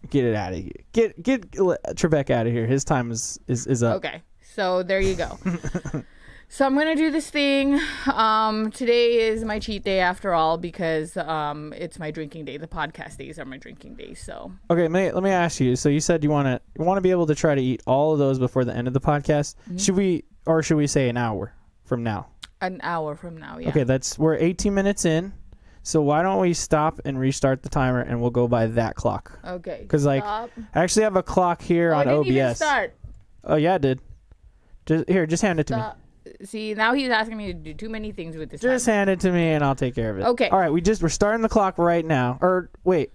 Get 0.09 0.25
it 0.25 0.35
out 0.35 0.53
of 0.53 0.59
here. 0.59 0.73
Get 0.93 1.23
get 1.23 1.51
Trebek 1.51 2.31
out 2.31 2.47
of 2.47 2.53
here. 2.53 2.67
His 2.67 2.85
time 2.85 3.11
is 3.11 3.39
is, 3.47 3.67
is 3.67 3.83
up. 3.83 3.97
Okay, 3.97 4.23
so 4.43 4.83
there 4.83 5.01
you 5.01 5.15
go. 5.15 5.39
so 6.49 6.65
I'm 6.65 6.75
gonna 6.75 6.97
do 6.97 7.11
this 7.11 7.29
thing. 7.29 7.79
Um, 8.07 8.71
today 8.71 9.29
is 9.29 9.45
my 9.45 9.59
cheat 9.59 9.85
day 9.85 10.01
after 10.01 10.33
all 10.33 10.57
because 10.57 11.17
um, 11.17 11.75
it's 11.77 11.99
my 11.99 12.11
drinking 12.11 12.47
day. 12.47 12.57
The 12.57 12.67
podcast 12.67 13.19
days 13.19 13.39
are 13.39 13.45
my 13.45 13.59
drinking 13.59 13.97
days. 13.97 14.21
So 14.21 14.53
Okay, 14.71 14.83
let 14.83 14.91
me, 14.91 15.13
let 15.13 15.23
me 15.23 15.31
ask 15.31 15.61
you. 15.61 15.77
So 15.77 15.89
you 15.89 16.01
said 16.01 16.25
you 16.25 16.31
want 16.31 16.47
to 16.47 16.61
you 16.79 16.85
want 16.85 16.97
to 16.97 17.03
be 17.03 17.11
able 17.11 17.27
to 17.27 17.35
try 17.35 17.55
to 17.55 17.63
eat 17.63 17.83
all 17.87 18.13
of 18.13 18.19
those 18.19 18.39
before 18.39 18.65
the 18.65 18.75
end 18.75 18.89
of 18.89 18.95
the 18.95 19.01
podcast. 19.01 19.57
Mm-hmm. 19.57 19.77
Should 19.77 19.97
we 19.97 20.25
or 20.47 20.63
should 20.63 20.77
we 20.77 20.87
say 20.87 21.09
an 21.09 21.19
hour 21.19 21.53
from 21.85 22.03
now? 22.03 22.29
an 22.61 22.81
hour 22.83 23.15
from 23.15 23.37
now, 23.39 23.59
yeah. 23.59 23.69
Okay, 23.71 23.85
that's 23.85 24.19
we're 24.19 24.37
18 24.37 24.75
minutes 24.75 25.05
in. 25.05 25.33
So 25.83 26.03
why 26.03 26.23
don't 26.23 26.41
we 26.41 26.53
stop 26.53 27.01
and 27.05 27.19
restart 27.19 27.63
the 27.63 27.69
timer 27.69 28.01
and 28.01 28.21
we'll 28.21 28.31
go 28.31 28.47
by 28.47 28.67
that 28.67 28.97
clock? 28.97 29.39
Okay. 29.45 29.79
Because 29.83 30.05
like, 30.05 30.23
Stop. 30.23 30.51
I 30.75 30.83
actually 30.83 31.05
have 31.05 31.17
a 31.17 31.23
clock 31.23 31.63
here 31.63 31.93
Oh, 31.95 31.99
I 31.99 32.01
on 32.01 32.07
didn't 32.07 32.27
even 32.27 32.47
OBS. 32.49 32.57
start. 32.57 32.95
Oh 33.45 33.57
yeah, 33.57 33.77
it 33.77 33.83
did. 33.83 34.01
Just 34.87 35.09
here, 35.09 35.27
just 35.27 35.43
hand 35.43 35.59
it 35.61 35.67
to 35.69 35.77
me. 35.77 35.81
Stop. 35.83 35.99
See, 36.45 36.75
now 36.75 36.93
he's 36.93 37.09
asking 37.09 37.37
me 37.39 37.47
to 37.47 37.55
do 37.55 37.73
too 37.75 37.89
many 37.89 38.13
things 38.13 38.37
with 38.37 38.51
this. 38.51 38.61
Just 38.61 38.85
timer. 38.85 38.97
hand 38.97 39.11
it 39.11 39.21
to 39.21 39.33
me 39.33 39.53
and 39.53 39.65
I'll 39.65 39.75
take 39.75 39.95
care 39.95 40.11
of 40.11 40.19
it. 40.19 40.25
Okay. 40.25 40.49
All 40.51 40.59
right, 40.59 40.71
we 40.71 40.81
just 40.83 41.03
we're 41.03 41.09
starting 41.09 41.41
the 41.43 41.49
clock 41.49 41.79
right 41.79 42.05
now. 42.05 42.39
Or 42.43 42.71
wait, 42.85 43.13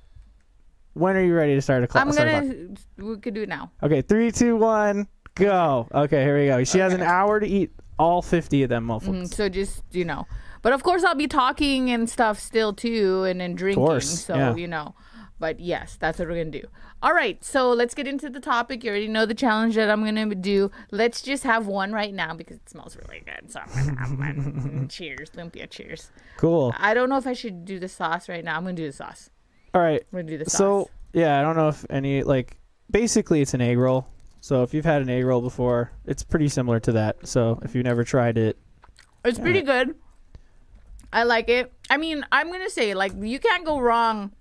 when 0.93 1.15
are 1.15 1.23
you 1.23 1.35
ready 1.35 1.53
to 1.55 1.61
start 1.61 1.83
a 1.83 1.87
clock? 1.87 2.05
I'm 2.07 2.11
gonna. 2.13 2.69
We 2.97 3.17
could 3.17 3.35
do 3.35 3.43
it 3.43 3.49
now. 3.49 3.71
Okay, 3.83 4.01
three, 4.01 4.31
two, 4.31 4.55
one, 4.55 5.07
go. 5.35 5.87
Okay, 5.93 6.23
here 6.23 6.37
we 6.39 6.47
go. 6.47 6.63
She 6.63 6.79
has 6.79 6.93
an 6.93 7.01
hour 7.03 7.39
to 7.39 7.45
eat 7.47 7.71
all 7.99 8.21
50 8.21 8.63
of 8.63 8.69
them 8.69 8.87
motherfuckers. 8.87 9.23
Mm, 9.23 9.33
So 9.33 9.49
just 9.49 9.83
you 9.91 10.05
know, 10.05 10.25
but 10.65 10.73
of 10.73 10.81
course 10.81 11.03
I'll 11.03 11.13
be 11.13 11.27
talking 11.27 11.91
and 11.91 12.09
stuff 12.09 12.39
still 12.39 12.73
too, 12.73 13.23
and 13.25 13.39
then 13.39 13.53
drinking. 13.53 13.85
course, 13.85 14.25
so 14.25 14.33
yeah. 14.33 14.55
you 14.55 14.67
know, 14.67 14.95
but 15.37 15.59
yes, 15.59 15.95
that's 15.99 16.17
what 16.17 16.27
we're 16.27 16.37
gonna 16.37 16.49
do. 16.49 16.63
All 17.03 17.13
right, 17.13 17.37
so 17.45 17.69
let's 17.69 17.93
get 17.93 18.07
into 18.07 18.31
the 18.31 18.39
topic. 18.39 18.83
You 18.83 18.89
already 18.89 19.07
know 19.07 19.27
the 19.27 19.35
challenge 19.35 19.75
that 19.75 19.91
I'm 19.91 20.03
gonna 20.03 20.33
do. 20.33 20.71
Let's 20.89 21.21
just 21.21 21.43
have 21.43 21.67
one 21.67 21.93
right 21.93 22.11
now 22.11 22.33
because 22.33 22.57
it 22.57 22.67
smells 22.67 22.97
really 22.97 23.21
good. 23.23 23.51
So 23.51 23.59
I'm 23.59 23.85
gonna 23.85 23.99
have 23.99 24.17
one. 24.17 24.87
cheers, 24.89 25.29
lumpia. 25.35 25.69
Cheers. 25.69 26.09
Cool. 26.37 26.73
I 26.79 26.95
don't 26.95 27.09
know 27.09 27.17
if 27.17 27.27
I 27.27 27.33
should 27.33 27.63
do 27.63 27.77
the 27.77 27.87
sauce 27.87 28.27
right 28.27 28.43
now. 28.43 28.57
I'm 28.57 28.63
gonna 28.63 28.73
do 28.73 28.87
the 28.87 28.91
sauce. 28.91 29.29
All 29.75 29.83
right. 29.83 30.01
I'm 30.01 30.17
gonna 30.17 30.23
do 30.23 30.39
the 30.39 30.49
sauce. 30.49 30.57
So, 30.57 30.89
yeah, 31.13 31.39
I 31.39 31.43
don't 31.43 31.55
know 31.55 31.67
if 31.67 31.85
any 31.91 32.23
like 32.23 32.57
basically 32.89 33.39
it's 33.39 33.53
an 33.53 33.61
egg 33.61 33.77
roll. 33.77 34.07
So, 34.41 34.63
if 34.63 34.73
you've 34.73 34.83
had 34.83 35.03
an 35.03 35.11
egg 35.11 35.25
roll 35.25 35.41
before, 35.41 35.91
it's 36.05 36.23
pretty 36.23 36.47
similar 36.47 36.79
to 36.79 36.91
that. 36.93 37.27
So, 37.27 37.59
if 37.61 37.75
you've 37.75 37.85
never 37.85 38.03
tried 38.03 38.39
it, 38.39 38.57
It's 39.23 39.37
pretty 39.37 39.61
good. 39.61 39.93
I 41.15 41.23
like 41.23 41.47
it. 41.47 41.71
I 41.89 41.95
mean, 41.95 42.25
I'm 42.31 42.51
gonna 42.51 42.69
say 42.69 42.93
like 42.93 43.13
you 43.17 43.39
can't 43.39 43.63
go 43.65 43.79
wrong 43.79 44.33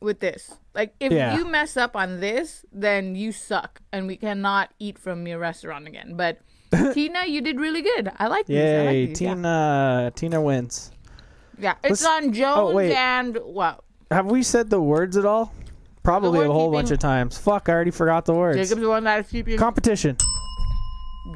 with 0.00 0.20
this. 0.20 0.50
Like 0.74 0.94
if 0.98 1.12
Yeah. 1.12 1.36
you 1.36 1.44
mess 1.44 1.76
up 1.76 1.94
on 1.94 2.18
this, 2.20 2.64
then 2.72 3.14
you 3.14 3.30
suck, 3.30 3.82
and 3.92 4.06
we 4.06 4.16
cannot 4.16 4.70
eat 4.78 4.98
from 4.98 5.26
your 5.28 5.38
restaurant 5.38 5.86
again. 5.86 6.14
But 6.16 6.40
Tina, 6.94 7.26
you 7.26 7.42
did 7.42 7.60
really 7.60 7.82
good. 7.82 8.10
I 8.18 8.26
like 8.28 8.46
these. 8.46 8.56
I 8.56 8.78
like 8.78 8.94
yay, 8.94 9.06
these, 9.06 9.20
yeah. 9.20 9.34
Tina 9.34 10.12
Tina 10.16 10.40
wins. 10.40 10.90
Yeah, 11.58 11.74
it's 11.84 12.02
Let's- 12.02 12.24
on 12.24 12.32
Jones 12.32 12.56
oh, 12.56 12.72
wait. 12.74 12.94
and 12.96 13.36
what? 13.44 13.84
Have 14.10 14.26
we 14.26 14.42
said 14.42 14.70
the 14.70 14.80
words 14.80 15.16
at 15.18 15.26
all? 15.26 15.52
Probably 16.02 16.40
a 16.40 16.50
whole 16.50 16.70
keeping- 16.70 16.78
bunch 16.78 16.90
of 16.90 16.98
times. 17.00 17.36
Fuck, 17.36 17.68
I 17.68 17.72
already 17.72 17.90
forgot 17.92 18.24
the 18.24 18.32
words. 18.34 18.56
Jacob's 18.56 18.80
the 18.80 18.88
one 18.88 19.04
that's 19.04 19.30
keeping. 19.30 19.58
Competition. 19.58 20.16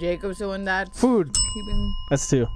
Jacob's 0.01 0.39
the 0.39 0.49
one 0.49 0.65
that's 0.65 0.99
Food. 0.99 1.31
keeping. 1.55 1.95
That's 2.11 2.29
two. 2.29 2.47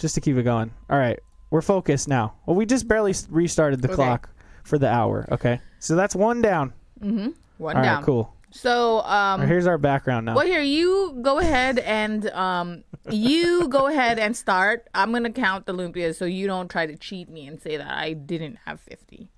Just 0.00 0.14
to 0.16 0.20
keep 0.20 0.36
it 0.36 0.42
going. 0.42 0.72
All 0.90 0.98
right, 0.98 1.18
we're 1.50 1.62
focused 1.62 2.08
now. 2.08 2.34
Well, 2.46 2.56
we 2.56 2.66
just 2.66 2.88
barely 2.88 3.14
restarted 3.30 3.80
the 3.82 3.88
Okay. 3.88 3.94
clock 3.96 4.28
for 4.64 4.78
the 4.78 4.88
hour. 4.88 5.26
Okay, 5.30 5.60
so 5.78 5.94
that's 5.96 6.14
one 6.16 6.42
down. 6.42 6.72
One 7.00 7.32
All 7.60 7.72
right, 7.74 7.82
down. 7.82 8.02
cool. 8.02 8.34
So 8.50 8.98
um. 8.98 9.04
All 9.06 9.38
right, 9.38 9.48
here's 9.48 9.66
our 9.66 9.78
background 9.78 10.26
now. 10.26 10.34
Well, 10.36 10.46
here 10.46 10.62
you 10.62 11.18
go 11.22 11.38
ahead 11.38 11.78
and 11.80 12.28
um, 12.30 12.84
you 13.10 13.68
go 13.68 13.86
ahead 13.88 14.18
and 14.18 14.36
start. 14.36 14.88
I'm 14.94 15.12
gonna 15.12 15.30
count 15.32 15.66
the 15.66 15.74
lumpias 15.74 16.16
so 16.16 16.24
you 16.24 16.46
don't 16.46 16.68
try 16.68 16.86
to 16.86 16.96
cheat 16.96 17.28
me 17.28 17.46
and 17.46 17.60
say 17.60 17.76
that 17.76 17.90
I 17.90 18.12
didn't 18.12 18.58
have 18.64 18.80
50. 18.80 19.28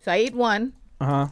So 0.00 0.12
I 0.12 0.16
ate 0.16 0.34
one. 0.34 0.72
Uh 1.00 1.04
huh. 1.06 1.28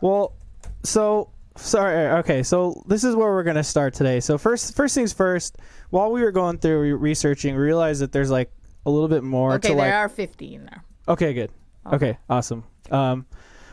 Well, 0.00 0.34
so 0.82 1.30
sorry. 1.56 2.06
Okay, 2.20 2.42
so 2.42 2.82
this 2.86 3.04
is 3.04 3.14
where 3.14 3.28
we're 3.32 3.42
gonna 3.42 3.64
start 3.64 3.94
today. 3.94 4.20
So 4.20 4.38
first, 4.38 4.74
first 4.76 4.94
things 4.94 5.12
first. 5.12 5.56
While 5.90 6.10
we 6.12 6.22
were 6.22 6.32
going 6.32 6.58
through 6.58 6.80
re- 6.80 6.92
researching, 6.92 7.54
we 7.54 7.60
realized 7.62 8.00
that 8.00 8.12
there's 8.12 8.30
like 8.30 8.50
a 8.84 8.90
little 8.90 9.08
bit 9.08 9.22
more 9.24 9.54
Okay, 9.54 9.68
to 9.68 9.74
there 9.74 9.84
like. 9.86 9.92
are 9.94 10.08
50 10.08 10.54
in 10.54 10.64
there. 10.64 10.84
Okay, 11.08 11.32
good. 11.34 11.50
Okay, 11.92 12.18
awesome. 12.28 12.64
Um, 12.90 13.26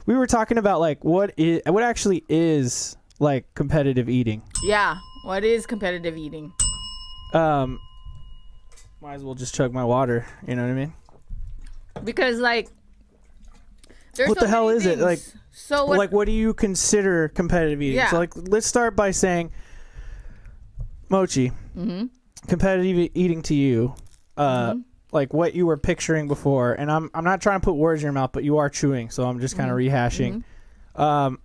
we 0.06 0.16
were 0.16 0.28
talking 0.28 0.58
about 0.58 0.80
like 0.80 1.04
what 1.04 1.34
is 1.38 1.62
what 1.66 1.84
actually 1.84 2.24
is 2.30 2.96
like 3.20 3.46
competitive 3.56 4.10
eating. 4.10 4.42
Yeah. 4.64 4.98
What 5.26 5.44
is 5.44 5.66
competitive 5.66 6.18
eating? 6.18 6.52
Um, 7.34 7.80
might 9.02 9.14
as 9.16 9.24
well 9.24 9.34
just 9.36 9.56
chug 9.56 9.74
my 9.74 9.84
water. 9.86 10.26
You 10.48 10.56
know 10.56 10.64
what 10.64 10.72
I 10.72 10.74
mean? 10.74 10.94
Because 12.04 12.40
like, 12.40 12.70
there's 14.16 14.30
What 14.30 14.40
the 14.40 14.48
hell 14.48 14.70
is 14.70 14.86
it? 14.86 15.00
Like- 15.00 15.22
so 15.56 15.86
what? 15.86 15.98
like 16.00 16.12
what 16.12 16.26
do 16.26 16.32
you 16.32 16.54
consider 16.54 17.28
competitive 17.30 17.82
eating 17.82 17.98
Yeah. 17.98 18.10
so 18.10 18.18
like 18.18 18.34
let's 18.36 18.66
start 18.68 18.96
by 18.96 19.12
saying 19.12 19.52
mochi 21.10 21.52
Mm-hmm. 21.78 22.06
competitive 22.48 23.10
eating 23.16 23.42
to 23.44 23.56
you 23.56 23.96
uh 24.38 24.76
like 25.12 25.34
what 25.34 25.54
you 25.56 25.66
were 25.66 25.78
picturing 25.78 26.28
before 26.28 26.74
and 26.74 26.92
i'm 26.92 27.10
i'm 27.14 27.24
not 27.24 27.42
trying 27.42 27.60
to 27.60 27.64
put 27.64 27.74
words 27.74 28.02
in 28.02 28.06
your 28.06 28.14
mouth 28.14 28.32
but 28.34 28.44
you 28.44 28.58
are 28.58 28.70
chewing 28.70 29.10
so 29.10 29.24
i'm 29.28 29.40
just 29.40 29.56
kind 29.58 29.70
of 29.72 29.78
Mm-hmm. 29.78 29.96
rehashing 29.96 30.44
um 31.00 31.40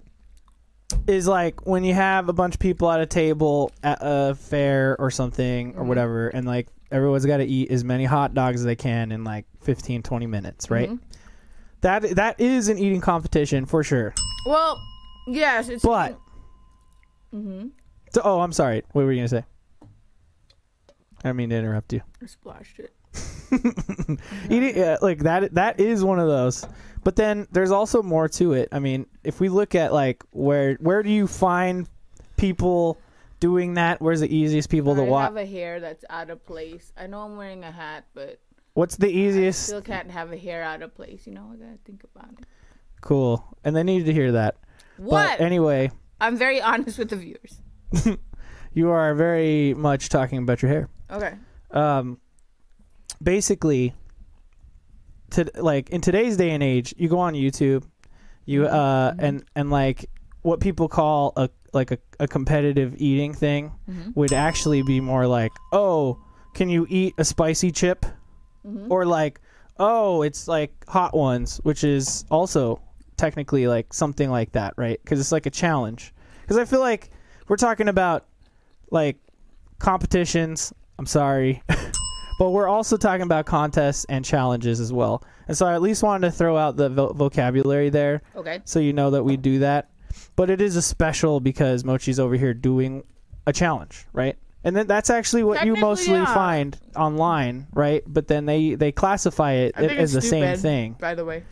is 1.07 1.27
like 1.29 1.66
when 1.66 1.85
you 1.85 1.92
have 1.94 2.29
a 2.29 2.33
bunch 2.33 2.55
of 2.55 2.61
people 2.61 2.90
at 2.90 3.01
a 3.01 3.07
table 3.07 3.71
at 3.83 3.99
a 4.01 4.35
fair 4.35 4.97
or 4.99 5.11
something 5.11 5.73
Mm-hmm. 5.73 5.81
or 5.81 5.85
whatever 5.85 6.29
and 6.29 6.47
like 6.47 6.68
everyone's 6.90 7.27
got 7.27 7.38
to 7.38 7.44
eat 7.44 7.71
as 7.71 7.85
many 7.85 8.05
hot 8.05 8.33
dogs 8.35 8.61
as 8.61 8.64
they 8.64 8.77
can 8.77 9.12
in 9.12 9.23
like 9.25 9.44
15 9.62 10.03
20 10.03 10.27
minutes 10.27 10.71
right 10.71 10.88
Mhm. 10.90 10.99
That 11.83 12.03
that 12.17 12.41
is 12.41 12.69
an 12.69 12.79
eating 12.79 13.01
competition 13.01 13.67
for 13.67 13.83
sure 13.83 14.14
well, 14.47 14.81
yes, 15.27 15.69
it's. 15.69 15.83
but 15.85 16.19
Mhm. 17.35 17.71
so, 18.14 18.23
oh, 18.25 18.41
I'm 18.41 18.53
sorry. 18.53 18.83
What 18.93 19.05
were 19.05 19.12
you 19.12 19.19
gonna 19.19 19.29
say? 19.29 19.45
I 21.25 21.33
mean 21.33 21.51
to 21.51 21.57
interrupt 21.57 21.93
you. 21.93 22.01
I 22.23 22.27
splashed 22.27 22.79
it. 22.79 22.95
Eating 24.51 24.77
yeah, 24.77 24.97
like 25.03 25.19
that. 25.21 25.53
That 25.55 25.81
is 25.81 26.05
one 26.05 26.19
of 26.19 26.29
those. 26.29 26.67
But 27.05 27.17
then 27.17 27.47
there's 27.53 27.71
also 27.71 28.03
more 28.03 28.29
to 28.31 28.53
it. 28.55 28.69
I 28.73 28.79
mean, 28.79 29.07
if 29.25 29.41
we 29.41 29.49
look 29.49 29.75
at 29.75 29.93
like 29.93 30.23
where 30.31 30.75
where 30.75 31.03
do 31.03 31.11
you 31.11 31.27
find 31.27 31.87
people 32.37 32.99
doing 33.41 33.75
that? 33.75 34.01
Where's 34.01 34.21
the 34.21 34.35
easiest 34.35 34.71
people 34.71 34.95
to 34.95 35.03
watch? 35.03 35.23
I 35.23 35.25
have 35.25 35.37
a 35.37 35.47
hair 35.47 35.81
that's 35.81 36.05
out 36.09 36.31
of 36.31 36.45
place. 36.47 36.93
I 36.97 37.07
know 37.07 37.21
I'm 37.23 37.37
wearing 37.37 37.64
a 37.64 37.71
hat, 37.73 38.05
but 38.14 38.38
What's 38.74 38.96
the 38.96 39.09
I 39.09 39.11
easiest? 39.11 39.64
still 39.64 39.83
can't 39.83 40.11
have 40.11 40.33
a 40.33 40.37
hair 40.37 40.62
out 40.62 40.83
of 40.83 40.94
place. 40.94 41.26
You 41.26 41.35
know, 41.35 41.42
what 41.42 41.57
I 41.61 41.64
gotta 41.66 41.78
think 41.85 42.04
about 42.14 42.33
it. 42.38 42.46
Cool. 43.00 43.44
And 43.64 43.74
they 43.74 43.83
needed 43.83 44.07
to 44.07 44.12
hear 44.12 44.33
that. 44.33 44.57
What? 44.96 45.38
But 45.38 45.44
anyway, 45.44 45.90
I'm 46.20 46.37
very 46.37 46.61
honest 46.70 46.98
with 46.98 47.11
the 47.11 47.16
viewers. 47.16 47.61
you 48.72 48.90
are 48.90 49.14
very 49.14 49.74
much 49.74 50.09
talking 50.09 50.38
about 50.38 50.62
your 50.62 50.70
hair. 50.70 50.88
Okay. 51.11 51.35
um, 51.70 52.18
basically, 53.22 53.94
to 55.31 55.50
like 55.57 55.90
in 55.90 56.00
today's 56.00 56.37
day 56.37 56.50
and 56.50 56.62
age, 56.62 56.94
you 56.96 57.09
go 57.09 57.18
on 57.18 57.35
YouTube, 57.35 57.85
you 58.44 58.66
uh, 58.66 59.14
and 59.18 59.44
and 59.57 59.70
like 59.70 60.09
what 60.42 60.61
people 60.61 60.88
call 60.88 61.33
a 61.37 61.48
like 61.74 61.90
a, 61.90 61.98
a 62.20 62.26
competitive 62.28 62.94
eating 62.96 63.35
thing 63.35 63.72
would 64.14 64.33
actually 64.33 64.83
be 64.83 65.00
more 65.00 65.26
like, 65.26 65.52
oh, 65.72 66.18
can 66.54 66.68
you 66.70 66.87
eat 66.88 67.14
a 67.18 67.24
spicy 67.24 67.70
chip, 67.70 68.07
Mm-hmm. 68.66 68.90
or 68.92 69.07
like, 69.07 69.40
oh, 69.79 70.23
it's 70.23 70.49
like 70.49 70.73
hot 70.88 71.16
ones, 71.16 71.61
which 71.62 71.85
is 71.85 72.25
also 72.31 72.81
technically 73.16 73.66
like 73.68 73.92
something 73.92 74.31
like 74.31 74.53
that, 74.53 74.75
right? 74.77 75.01
Because 75.03 75.21
it's 75.21 75.33
like 75.33 75.47
a 75.47 75.51
challenge. 75.51 76.12
Because 76.42 76.57
I 76.59 76.64
feel 76.64 76.81
like 76.81 77.11
we're 77.49 77.57
talking 77.57 77.88
about 77.88 78.27
like 78.90 79.16
competitions. 79.79 80.73
I'm 80.99 81.07
sorry. 81.07 81.62
but 82.38 82.51
we're 82.51 82.68
also 82.68 82.97
talking 82.97 83.23
about 83.23 83.47
contests 83.47 84.05
and 84.09 84.25
challenges 84.25 84.81
as 84.81 84.92
well. 84.92 85.23
And 85.47 85.57
so 85.57 85.66
I 85.66 85.75
at 85.75 85.83
least 85.83 86.03
wanted 86.03 86.27
to 86.29 86.33
throw 86.33 86.57
out 86.57 86.77
the 86.77 86.88
vo- 86.88 87.12
vocabulary 87.12 87.90
there 87.90 88.23
Okay. 88.37 88.61
so 88.64 88.81
you 88.81 88.92
know 88.92 89.11
that 89.11 89.23
we 89.25 89.37
do 89.37 89.61
that. 89.61 89.90
But 90.37 90.51
it 90.51 90.61
is 90.61 90.77
a 90.77 90.83
special 90.83 91.40
because 91.40 91.85
Mochi's 91.85 92.18
over 92.21 92.35
here 92.35 92.55
doing 92.55 93.05
a 93.47 93.53
challenge, 93.53 94.07
right? 94.12 94.37
And 94.68 94.76
then 94.76 94.87
that's 94.87 95.09
actually 95.09 95.44
what 95.44 95.64
you 95.64 95.72
Technically, 95.72 95.81
mostly 95.81 96.12
yeah. 96.12 96.35
find 96.35 96.78
online, 96.94 97.68
right? 97.72 98.02
But 98.07 98.28
then 98.28 98.44
they 98.44 98.74
they 98.74 98.92
classify 98.92 99.52
it 99.52 99.72
I 99.74 99.88
think 99.88 99.98
as 99.98 100.12
the 100.12 100.20
same 100.20 100.44
stupid, 100.44 100.61
thing. 100.61 100.96
By 101.00 101.14
the 101.14 101.24
way. 101.24 101.44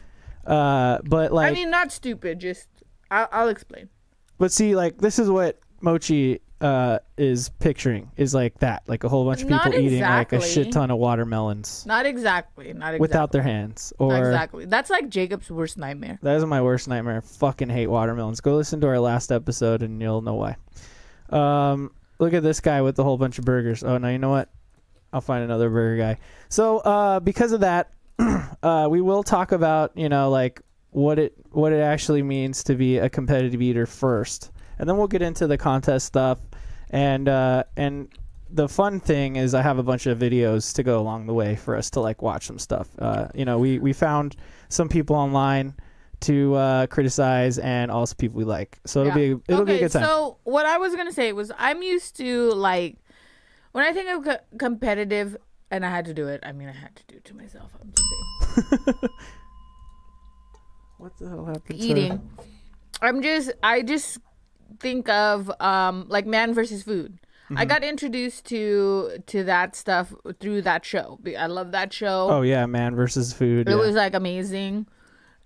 Uh, 0.47 0.99
but 1.03 1.33
like 1.33 1.51
I 1.51 1.55
mean, 1.55 1.71
not 1.71 1.91
stupid. 1.93 2.41
Just 2.41 2.69
I'll, 3.11 3.27
I'll 3.33 3.49
explain. 3.49 3.89
But 4.37 4.53
see, 4.53 4.77
like 4.77 4.99
this 4.99 5.19
is 5.19 5.31
what 5.31 5.59
Mochi 5.81 6.43
uh, 6.61 6.99
is 7.17 7.49
picturing 7.59 8.11
is 8.19 8.35
like 8.35 8.59
that, 8.59 8.83
like 8.87 9.03
a 9.03 9.09
whole 9.09 9.25
bunch 9.25 9.41
of 9.41 9.49
people 9.49 9.65
Not 9.73 9.75
eating 9.79 10.03
like 10.03 10.33
a 10.33 10.37
exactly. 10.37 10.65
shit 10.65 10.73
ton 10.75 10.91
of 10.91 10.99
watermelons 10.99 11.85
Not 11.87 12.05
exactly. 12.05 12.67
Not 12.67 12.75
exactly. 12.77 12.99
without 13.01 13.33
their 13.33 13.43
hands. 13.43 13.95
Not 13.99 14.07
Or 14.07 14.19
exactly. 14.19 14.67
That's 14.67 14.91
like 14.91 15.09
Jacob's 15.09 15.51
worst 15.51 15.79
nightmare. 15.79 16.19
that 16.21 16.37
is 16.37 16.45
my 16.45 16.61
worst 16.61 16.87
nightmare. 16.87 17.17
I 17.17 17.21
fucking 17.21 17.71
hate 17.71 17.87
watermelons. 17.87 18.43
Go 18.43 18.57
listen 18.57 18.79
to 18.83 18.87
our 18.89 19.01
last 19.01 19.33
episode 19.33 19.83
and 19.83 20.03
you'll 20.03 20.21
know 20.21 20.35
why. 20.35 20.57
Um, 21.31 21.93
look 22.19 22.33
at 22.35 22.43
this 22.43 22.61
guy 22.61 22.83
with 22.83 22.99
a 22.99 23.03
whole 23.03 23.19
bunch 23.19 23.39
of 23.39 23.45
burgers. 23.45 23.83
Oh 23.83 23.99
no, 23.99 24.09
you 24.09 24.19
know 24.19 24.31
what? 24.31 24.51
I'll 25.13 25.21
find 25.21 25.45
another 25.45 25.71
burger 25.71 25.97
guy. 25.97 26.19
So 26.49 26.79
uh, 26.79 27.21
because 27.21 27.53
of 27.53 27.61
that, 27.61 27.93
uh, 28.63 28.89
we 28.91 29.01
will 29.01 29.23
talk 29.23 29.53
about 29.53 29.97
you 29.97 30.09
know 30.09 30.31
like 30.31 30.61
what 30.91 31.19
it 31.19 31.35
what 31.51 31.73
it 31.73 31.81
actually 31.81 32.23
means 32.23 32.65
to 32.65 32.75
be 32.75 32.99
a 32.99 33.09
competitive 33.09 33.61
eater 33.61 33.87
first, 33.87 34.53
and 34.79 34.89
then 34.89 34.97
we'll 34.97 35.09
get 35.09 35.23
into 35.23 35.47
the 35.47 35.59
contest 35.59 36.07
stuff. 36.07 36.39
And 36.91 37.29
uh, 37.29 37.65
and 37.77 38.09
the 38.51 38.69
fun 38.69 39.01
thing 39.01 39.37
is 39.37 39.55
I 39.55 39.63
have 39.63 39.79
a 39.79 39.83
bunch 39.83 40.07
of 40.07 40.19
videos 40.19 40.73
to 40.75 40.83
go 40.83 41.01
along 41.01 41.27
the 41.27 41.35
way 41.35 41.57
for 41.57 41.77
us 41.77 41.91
to 41.91 42.01
like 42.01 42.23
watch 42.23 42.47
some 42.47 42.59
stuff. 42.59 42.89
Uh, 42.99 43.29
you 43.35 43.45
know, 43.45 43.59
we 43.59 43.79
we 43.79 43.93
found 43.93 44.37
some 44.69 44.89
people 44.89 45.17
online 45.17 45.75
to 46.21 46.55
uh, 46.55 46.87
criticize 46.87 47.59
and 47.59 47.91
also 47.91 48.15
people 48.17 48.39
we 48.39 48.45
like. 48.45 48.79
So 48.87 49.01
it'll 49.03 49.09
Yeah. 49.21 49.35
be 49.37 49.43
it'll 49.49 49.63
okay, 49.63 49.73
be 49.73 49.77
a 49.77 49.81
good 49.81 49.93
time. 49.93 50.05
So 50.05 50.39
what 50.45 50.67
I 50.67 50.79
was 50.79 50.95
gonna 50.97 51.13
say 51.13 51.33
was 51.33 51.53
I'm 51.59 51.83
used 51.83 52.17
to 52.17 52.51
like 52.53 52.97
when 53.73 53.85
I 53.85 53.93
think 53.93 54.09
of 54.11 54.25
co- 54.25 54.57
competitive, 54.59 55.37
and 55.71 55.85
I 55.85 55.91
had 55.91 56.05
to 56.07 56.15
do 56.15 56.29
it. 56.29 56.41
I 56.45 56.53
mean, 56.53 56.69
I 56.69 56.73
had 56.73 56.97
to 56.97 57.03
do 57.09 57.17
it 57.17 57.25
to 57.27 57.35
myself. 57.37 57.73
I'm 57.81 57.93
just 57.93 58.71
saying. 58.71 59.11
what 60.99 61.17
the 61.19 61.29
hell 61.29 61.45
happened? 61.45 61.81
to- 61.81 61.87
Eating. 61.87 62.31
I'm 63.03 63.23
just. 63.23 63.53
I 63.63 63.83
just 63.83 64.19
think 64.81 65.09
of 65.09 65.51
um 65.61 66.07
like 66.09 66.27
man 66.27 66.55
versus 66.55 66.83
food. 66.83 67.19
I 67.49 67.53
Mm-hmm. 67.55 67.69
got 67.69 67.85
introduced 67.85 68.45
to 68.47 69.19
to 69.27 69.45
that 69.45 69.77
stuff 69.77 70.13
through 70.41 70.63
that 70.63 70.85
show. 70.85 71.21
I 71.39 71.47
love 71.47 71.71
that 71.73 71.93
show. 71.93 72.27
Oh 72.31 72.43
yeah, 72.43 72.67
man 72.67 72.97
versus 72.97 73.33
food. 73.33 73.69
It 73.69 73.73
yeah. 73.73 73.77
was 73.77 73.95
like 73.95 74.15
amazing. 74.15 74.87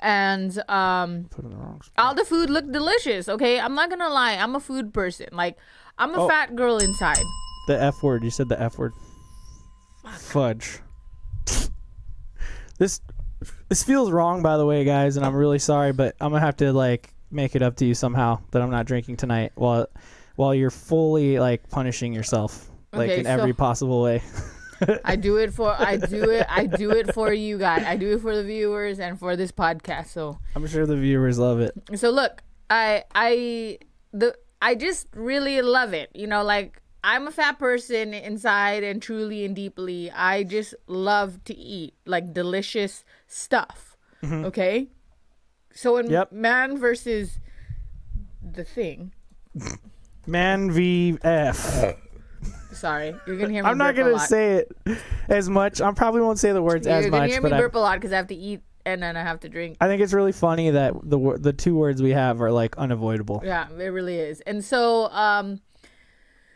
And 0.02 0.56
um 0.68 1.26
Put 1.30 1.44
in 1.44 1.50
the 1.50 1.56
wrong 1.56 1.80
spot. 1.82 1.92
all 2.06 2.14
the 2.14 2.24
food 2.24 2.48
looked 2.50 2.72
delicious, 2.72 3.28
okay? 3.28 3.60
I'm 3.60 3.74
not 3.74 3.90
gonna 3.90 4.08
lie, 4.08 4.32
I'm 4.34 4.54
a 4.56 4.60
food 4.60 4.92
person. 4.94 5.26
Like 5.32 5.58
I'm 5.98 6.14
a 6.14 6.20
Oh. 6.24 6.28
fat 6.28 6.56
girl 6.56 6.78
inside. 6.78 7.18
The 7.68 7.80
F 7.80 8.02
word. 8.02 8.24
You 8.24 8.30
said 8.30 8.48
the 8.48 8.60
F 8.60 8.78
word. 8.78 8.92
Fudge. 10.16 10.80
this 12.78 13.00
this 13.68 13.82
feels 13.82 14.10
wrong, 14.10 14.42
by 14.42 14.56
the 14.56 14.66
way, 14.66 14.84
guys, 14.84 15.16
and 15.16 15.24
I'm 15.26 15.34
really 15.34 15.58
sorry, 15.58 15.92
but 15.92 16.14
I'm 16.20 16.30
gonna 16.30 16.40
have 16.44 16.56
to 16.58 16.72
like 16.72 17.12
make 17.30 17.54
it 17.54 17.62
up 17.62 17.76
to 17.76 17.84
you 17.84 17.94
somehow 17.94 18.40
that 18.50 18.60
I'm 18.62 18.70
not 18.70 18.86
drinking 18.86 19.16
tonight 19.18 19.52
while 19.54 19.86
while 20.36 20.54
you're 20.54 20.70
fully 20.70 21.38
like 21.38 21.68
punishing 21.68 22.12
yourself 22.14 22.70
like 22.92 23.10
Okay, 23.10 23.18
in 23.20 23.24
so- 23.24 23.30
every 23.30 23.52
possible 23.52 24.02
way. 24.02 24.22
I 25.04 25.16
do 25.16 25.36
it 25.36 25.52
for 25.52 25.70
I 25.78 25.96
do 25.96 26.30
it 26.30 26.46
I 26.48 26.66
do 26.66 26.90
it 26.90 27.12
for 27.14 27.32
you 27.32 27.58
guys. 27.58 27.84
I 27.84 27.96
do 27.96 28.12
it 28.14 28.20
for 28.20 28.34
the 28.36 28.44
viewers 28.44 28.98
and 28.98 29.18
for 29.18 29.36
this 29.36 29.52
podcast. 29.52 30.08
So 30.08 30.38
I'm 30.54 30.66
sure 30.66 30.86
the 30.86 30.96
viewers 30.96 31.38
love 31.38 31.60
it. 31.60 31.72
so 31.96 32.10
look, 32.10 32.42
I 32.68 33.04
I 33.14 33.78
the 34.12 34.34
I 34.62 34.74
just 34.74 35.08
really 35.14 35.60
love 35.62 35.92
it. 35.94 36.10
You 36.14 36.26
know, 36.26 36.42
like 36.42 36.80
I'm 37.02 37.26
a 37.26 37.30
fat 37.30 37.58
person 37.58 38.12
inside 38.12 38.82
and 38.84 39.00
truly 39.00 39.44
and 39.44 39.56
deeply. 39.56 40.10
I 40.10 40.42
just 40.44 40.74
love 40.86 41.42
to 41.44 41.56
eat 41.56 41.94
like 42.04 42.32
delicious 42.32 43.04
stuff. 43.26 43.96
Mm-hmm. 44.22 44.44
Okay? 44.46 44.88
So 45.72 45.96
in 45.96 46.10
Yep. 46.10 46.32
man 46.32 46.76
versus 46.78 47.38
the 48.42 48.64
thing. 48.64 49.12
Man 50.26 50.70
v 50.70 51.16
F. 51.22 51.94
Sorry, 52.72 53.14
you're 53.26 53.36
gonna 53.36 53.52
hear 53.52 53.62
me. 53.62 53.68
I'm 53.68 53.78
not 53.78 53.96
gonna 53.96 54.18
say 54.18 54.56
it 54.56 54.72
as 55.28 55.48
much. 55.48 55.80
I 55.80 55.92
probably 55.92 56.20
won't 56.20 56.38
say 56.38 56.52
the 56.52 56.62
words 56.62 56.86
You're 56.86 56.96
as 56.96 57.06
gonna 57.06 57.22
much, 57.22 57.30
hear 57.30 57.40
me 57.40 57.50
but 57.50 57.56
I, 57.56 57.60
burp 57.60 57.74
a 57.74 57.78
lot 57.78 57.98
because 57.98 58.12
I 58.12 58.16
have 58.16 58.28
to 58.28 58.34
eat 58.34 58.62
and 58.86 59.02
then 59.02 59.16
I 59.16 59.22
have 59.22 59.40
to 59.40 59.48
drink. 59.48 59.76
I 59.80 59.86
think 59.86 60.02
it's 60.02 60.12
really 60.12 60.32
funny 60.32 60.70
that 60.70 60.94
the 61.02 61.38
the 61.38 61.52
two 61.52 61.74
words 61.74 62.02
we 62.02 62.10
have 62.10 62.40
are 62.40 62.52
like 62.52 62.76
unavoidable. 62.78 63.42
Yeah, 63.44 63.68
it 63.70 63.88
really 63.88 64.16
is. 64.16 64.40
And 64.42 64.64
so, 64.64 65.08
um, 65.10 65.60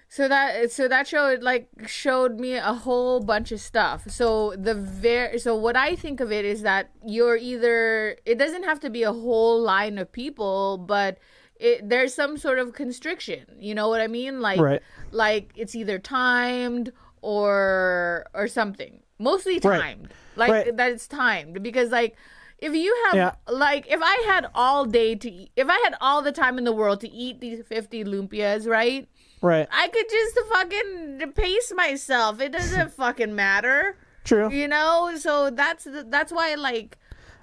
so 0.08 0.28
that 0.28 0.70
so 0.70 0.88
that 0.88 1.06
show 1.06 1.28
it 1.30 1.42
like 1.42 1.68
showed 1.86 2.38
me 2.38 2.54
a 2.54 2.72
whole 2.72 3.20
bunch 3.20 3.52
of 3.52 3.60
stuff. 3.60 4.08
So 4.08 4.54
the 4.56 4.74
ver 4.74 5.38
so 5.38 5.56
what 5.56 5.76
I 5.76 5.96
think 5.96 6.20
of 6.20 6.30
it 6.30 6.44
is 6.44 6.62
that 6.62 6.90
you're 7.04 7.36
either 7.36 8.16
it 8.24 8.38
doesn't 8.38 8.62
have 8.64 8.80
to 8.80 8.90
be 8.90 9.02
a 9.02 9.12
whole 9.12 9.60
line 9.60 9.98
of 9.98 10.12
people, 10.12 10.78
but 10.78 11.18
it 11.64 11.88
there's 11.88 12.12
some 12.14 12.36
sort 12.36 12.58
of 12.58 12.72
constriction. 12.72 13.44
You 13.58 13.74
know 13.74 13.88
what 13.88 14.00
I 14.00 14.06
mean? 14.06 14.40
Like 14.40 14.60
Right. 14.60 14.82
like 15.10 15.46
it's 15.56 15.74
either 15.74 15.98
timed 15.98 16.92
or 17.22 18.26
or 18.34 18.46
something. 18.48 19.00
Mostly 19.18 19.54
Right. 19.54 19.80
timed. 19.80 20.08
Like 20.36 20.50
Right. 20.50 20.76
that 20.76 20.90
it's 20.92 21.06
timed 21.08 21.62
because 21.62 21.90
like 21.90 22.16
if 22.58 22.74
you 22.74 22.94
have 23.06 23.14
Yeah. 23.16 23.32
like 23.48 23.86
if 23.90 24.00
I 24.02 24.16
had 24.26 24.46
all 24.54 24.84
day 24.84 25.14
to 25.14 25.30
eat, 25.30 25.50
if 25.56 25.68
I 25.68 25.78
had 25.84 25.94
all 26.00 26.22
the 26.22 26.32
time 26.32 26.58
in 26.58 26.64
the 26.64 26.72
world 26.72 27.00
to 27.00 27.08
eat 27.10 27.40
these 27.40 27.60
50 27.66 28.04
lumpias, 28.04 28.66
right? 28.68 29.08
Right. 29.42 29.68
I 29.70 29.88
could 29.88 30.08
just 30.08 30.38
fucking 30.52 31.32
pace 31.34 31.72
myself. 31.76 32.40
It 32.40 32.52
doesn't 32.52 32.92
fucking 33.02 33.34
matter. 33.34 33.96
True. 34.24 34.50
You 34.50 34.68
know? 34.68 35.12
So 35.18 35.50
that's 35.50 35.84
the, 35.84 36.04
that's 36.08 36.32
why 36.32 36.54
like 36.54 36.96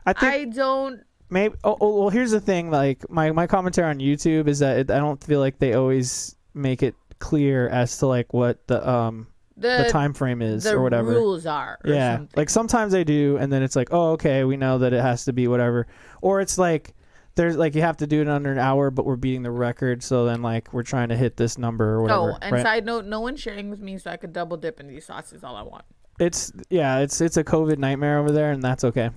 I 0.05 0.13
think 0.13 0.33
I 0.33 0.45
don't 0.45 1.01
maybe. 1.31 1.55
Oh, 1.63 1.77
oh, 1.81 1.99
well, 2.01 2.09
here's 2.09 2.31
the 2.31 2.39
thing. 2.39 2.69
Like 2.69 3.09
my 3.09 3.31
my 3.31 3.47
commentary 3.47 3.89
on 3.89 3.99
YouTube 3.99 4.47
is 4.47 4.59
that 4.59 4.77
it, 4.77 4.91
I 4.91 4.99
don't 4.99 5.23
feel 5.23 5.39
like 5.39 5.57
they 5.57 5.73
always 5.73 6.35
make 6.53 6.83
it 6.83 6.93
clear 7.19 7.67
as 7.69 7.97
to 7.99 8.07
like 8.07 8.33
what 8.33 8.67
the 8.67 8.87
um 8.87 9.27
the 9.57 9.83
the 9.85 9.89
time 9.89 10.13
frame 10.13 10.41
is 10.41 10.63
the 10.63 10.75
or 10.75 10.81
whatever. 10.81 11.11
rules 11.11 11.45
are. 11.45 11.79
Or 11.83 11.91
yeah, 11.91 12.17
something. 12.17 12.33
like 12.35 12.49
sometimes 12.49 12.91
they 12.91 13.03
do, 13.03 13.37
and 13.37 13.51
then 13.51 13.63
it's 13.63 13.75
like, 13.75 13.89
oh, 13.91 14.11
okay, 14.11 14.43
we 14.43 14.57
know 14.57 14.77
that 14.79 14.93
it 14.93 15.01
has 15.01 15.25
to 15.25 15.33
be 15.33 15.47
whatever, 15.47 15.87
or 16.21 16.41
it's 16.41 16.57
like 16.57 16.93
there's 17.35 17.55
like 17.55 17.75
you 17.75 17.81
have 17.81 17.97
to 17.97 18.07
do 18.07 18.21
it 18.21 18.27
under 18.27 18.51
an 18.51 18.59
hour, 18.59 18.91
but 18.91 19.05
we're 19.05 19.15
beating 19.15 19.43
the 19.43 19.51
record, 19.51 20.03
so 20.03 20.25
then 20.25 20.41
like 20.41 20.73
we're 20.73 20.83
trying 20.83 21.09
to 21.09 21.17
hit 21.17 21.37
this 21.37 21.57
number 21.57 21.93
or 21.93 22.01
whatever. 22.01 22.31
Oh, 22.33 22.37
and 22.41 22.53
right? 22.53 22.61
side 22.61 22.85
note, 22.85 23.05
no 23.05 23.21
one's 23.21 23.39
sharing 23.39 23.69
with 23.69 23.79
me, 23.79 23.97
so 23.97 24.11
I 24.11 24.17
could 24.17 24.33
double 24.33 24.57
dip 24.57 24.79
in 24.79 24.87
these 24.87 25.05
sauces 25.05 25.43
all 25.43 25.55
I 25.55 25.61
want. 25.61 25.85
it's 26.19 26.51
yeah, 26.69 26.99
it's 26.99 27.21
it's 27.21 27.37
a 27.37 27.43
COVID 27.43 27.77
nightmare 27.77 28.19
over 28.19 28.31
there, 28.31 28.51
and 28.51 28.61
that's 28.61 28.83
okay. 28.83 29.11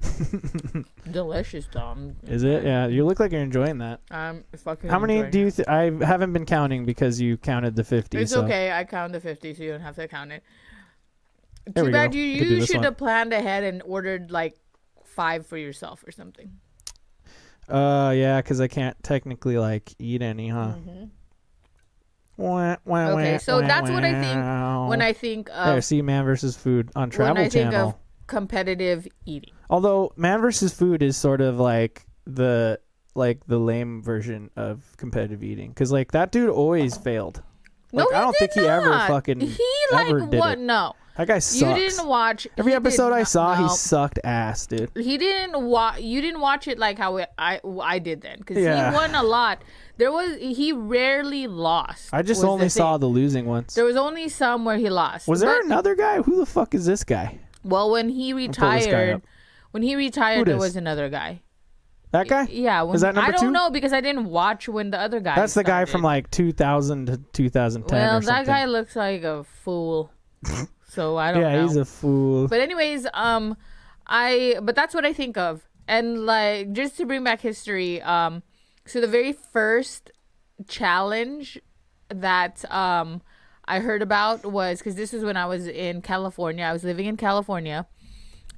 Delicious, 1.10 1.66
Tom. 1.70 2.16
Is 2.26 2.42
it? 2.42 2.64
Yeah, 2.64 2.86
you 2.86 3.04
look 3.04 3.20
like 3.20 3.32
you're 3.32 3.40
enjoying 3.42 3.78
that. 3.78 4.00
I'm 4.10 4.44
fucking. 4.56 4.88
How 4.90 4.98
many 4.98 5.22
do 5.30 5.40
you? 5.40 5.50
Th- 5.50 5.68
I 5.68 5.90
haven't 6.04 6.32
been 6.32 6.46
counting 6.46 6.84
because 6.84 7.20
you 7.20 7.36
counted 7.36 7.76
the 7.76 7.84
fifty. 7.84 8.18
It's 8.18 8.32
so. 8.32 8.42
okay. 8.44 8.72
I 8.72 8.84
count 8.84 9.12
the 9.12 9.20
50, 9.20 9.54
so 9.54 9.62
you 9.62 9.70
don't 9.72 9.80
have 9.80 9.96
to 9.96 10.08
count 10.08 10.32
it. 10.32 10.42
There 11.66 11.84
Too 11.84 11.92
bad 11.92 12.12
go. 12.12 12.18
you, 12.18 12.32
We 12.32 12.38
could 12.38 12.48
do 12.48 12.54
you 12.56 12.66
should 12.66 12.76
one. 12.76 12.84
have 12.84 12.96
planned 12.96 13.32
ahead 13.32 13.64
and 13.64 13.82
ordered 13.82 14.30
like 14.30 14.56
five 15.04 15.46
for 15.46 15.56
yourself 15.56 16.02
or 16.06 16.10
something. 16.10 16.50
Uh, 17.68 18.12
yeah, 18.16 18.40
because 18.40 18.60
I 18.60 18.68
can't 18.68 19.00
technically 19.02 19.58
like 19.58 19.92
eat 19.98 20.22
any, 20.22 20.48
huh? 20.48 20.74
Wah, 22.36 22.76
wah, 22.84 22.98
Mm-hmm. 22.98 23.18
Okay, 23.18 23.32
wah, 23.32 23.38
so 23.38 23.60
wah, 23.60 23.66
that's 23.66 23.90
what 23.90 24.04
I 24.04 24.12
think. 24.20 24.88
When 24.90 25.02
I 25.02 25.12
think 25.12 25.50
of. 25.50 25.66
there, 25.66 25.80
see, 25.82 26.00
Man 26.02 26.24
versus 26.24 26.56
Food 26.56 26.90
on 26.96 27.02
when 27.02 27.10
Travel 27.10 27.42
I 27.44 27.48
think 27.48 27.70
Channel. 27.70 27.88
of 27.90 27.94
competitive 28.26 29.06
eating. 29.26 29.52
Although 29.70 30.12
Man 30.16 30.40
versus 30.40 30.74
Food 30.74 31.02
is 31.02 31.16
sort 31.16 31.40
of 31.40 31.58
like 31.58 32.04
the 32.26 32.78
like 33.14 33.46
the 33.46 33.58
lame 33.58 34.02
version 34.02 34.50
of 34.56 34.84
competitive 34.98 35.42
eating, 35.42 35.70
because 35.70 35.90
like 35.92 36.12
that 36.12 36.30
dude 36.32 36.50
always 36.50 36.96
failed. 36.96 37.42
No, 37.92 38.04
Like, 38.04 38.10
he 38.10 38.14
I 38.16 38.20
don't 38.20 38.36
think 38.36 38.52
he 38.52 38.60
ever 38.60 38.90
fucking 39.08 39.40
He 39.40 39.58
like 39.92 40.08
ever 40.08 40.20
did 40.26 40.38
what? 40.38 40.58
it. 40.58 40.60
No, 40.60 40.92
That 41.16 41.26
guy 41.26 41.40
sucks. 41.40 41.60
you 41.60 41.74
didn't 41.88 42.06
watch 42.06 42.46
Every 42.56 42.72
episode 42.72 43.12
I 43.12 43.24
saw, 43.24 43.56
no. 43.56 43.62
he 43.64 43.68
sucked 43.70 44.20
ass, 44.22 44.66
dude. 44.66 44.90
He 44.96 45.18
didn't 45.18 45.60
watch. 45.66 46.00
You 46.00 46.20
didn't 46.20 46.40
watch 46.40 46.68
it 46.68 46.78
like 46.78 46.98
how 46.98 47.16
it, 47.16 47.30
I 47.36 47.60
I 47.82 47.98
did 47.98 48.20
then, 48.20 48.38
because 48.38 48.58
Yeah. 48.58 48.90
he 48.90 48.96
won 48.96 49.14
a 49.16 49.22
lot. 49.24 49.62
There 49.96 50.12
was 50.12 50.36
he 50.38 50.72
rarely 50.72 51.46
lost. 51.48 52.10
I 52.12 52.22
just 52.22 52.44
only 52.44 52.66
the 52.66 52.70
saw 52.70 52.94
thing. 52.94 53.00
the 53.00 53.06
losing 53.08 53.46
ones. 53.46 53.74
There 53.74 53.84
was 53.84 53.96
only 53.96 54.28
some 54.28 54.64
where 54.64 54.78
he 54.78 54.88
lost. 54.88 55.26
Was 55.28 55.40
there 55.40 55.56
But- 55.58 55.64
another 55.66 55.94
guy? 55.96 56.22
Who 56.22 56.36
the 56.38 56.46
fuck 56.46 56.74
is 56.74 56.86
this 56.86 57.02
guy? 57.04 57.38
Well, 57.64 57.90
when 57.90 58.08
he 58.08 58.32
pull 58.32 58.46
this 58.46 58.56
guy 58.56 58.74
retired. 58.76 59.22
When 59.70 59.82
he 59.82 59.96
retired, 59.96 60.46
there 60.46 60.56
was 60.56 60.76
another 60.76 61.08
guy. 61.08 61.40
That 62.12 62.26
guy? 62.26 62.48
Yeah, 62.50 62.82
when, 62.82 62.96
Is 62.96 63.02
that 63.02 63.14
number 63.14 63.28
I 63.28 63.30
don't 63.30 63.40
two? 63.40 63.50
know 63.52 63.70
because 63.70 63.92
I 63.92 64.00
didn't 64.00 64.24
watch 64.24 64.68
when 64.68 64.90
the 64.90 64.98
other 64.98 65.20
guy. 65.20 65.36
That's 65.36 65.54
the 65.54 65.62
guy 65.62 65.84
from 65.84 66.02
like 66.02 66.28
2000 66.30 67.06
to 67.06 67.16
2010 67.32 67.96
Well, 67.96 68.16
or 68.16 68.20
that 68.22 68.46
guy 68.46 68.64
looks 68.64 68.96
like 68.96 69.22
a 69.22 69.44
fool. 69.44 70.12
so 70.88 71.16
I 71.16 71.30
don't 71.32 71.42
yeah, 71.42 71.52
know. 71.56 71.62
he's 71.62 71.76
a 71.76 71.84
fool. 71.84 72.48
But 72.48 72.60
anyways, 72.60 73.06
um, 73.14 73.56
I 74.06 74.58
but 74.60 74.74
that's 74.74 74.92
what 74.92 75.04
I 75.04 75.12
think 75.12 75.36
of, 75.36 75.68
and 75.86 76.26
like 76.26 76.72
just 76.72 76.96
to 76.96 77.06
bring 77.06 77.22
back 77.22 77.40
history, 77.40 78.02
um, 78.02 78.42
so 78.86 79.00
the 79.00 79.06
very 79.06 79.32
first 79.32 80.10
challenge 80.66 81.60
that 82.08 82.64
um 82.72 83.22
I 83.66 83.78
heard 83.78 84.02
about 84.02 84.44
was 84.44 84.78
because 84.80 84.96
this 84.96 85.12
was 85.12 85.22
when 85.22 85.36
I 85.36 85.46
was 85.46 85.68
in 85.68 86.02
California. 86.02 86.64
I 86.64 86.72
was 86.72 86.82
living 86.82 87.06
in 87.06 87.16
California, 87.16 87.86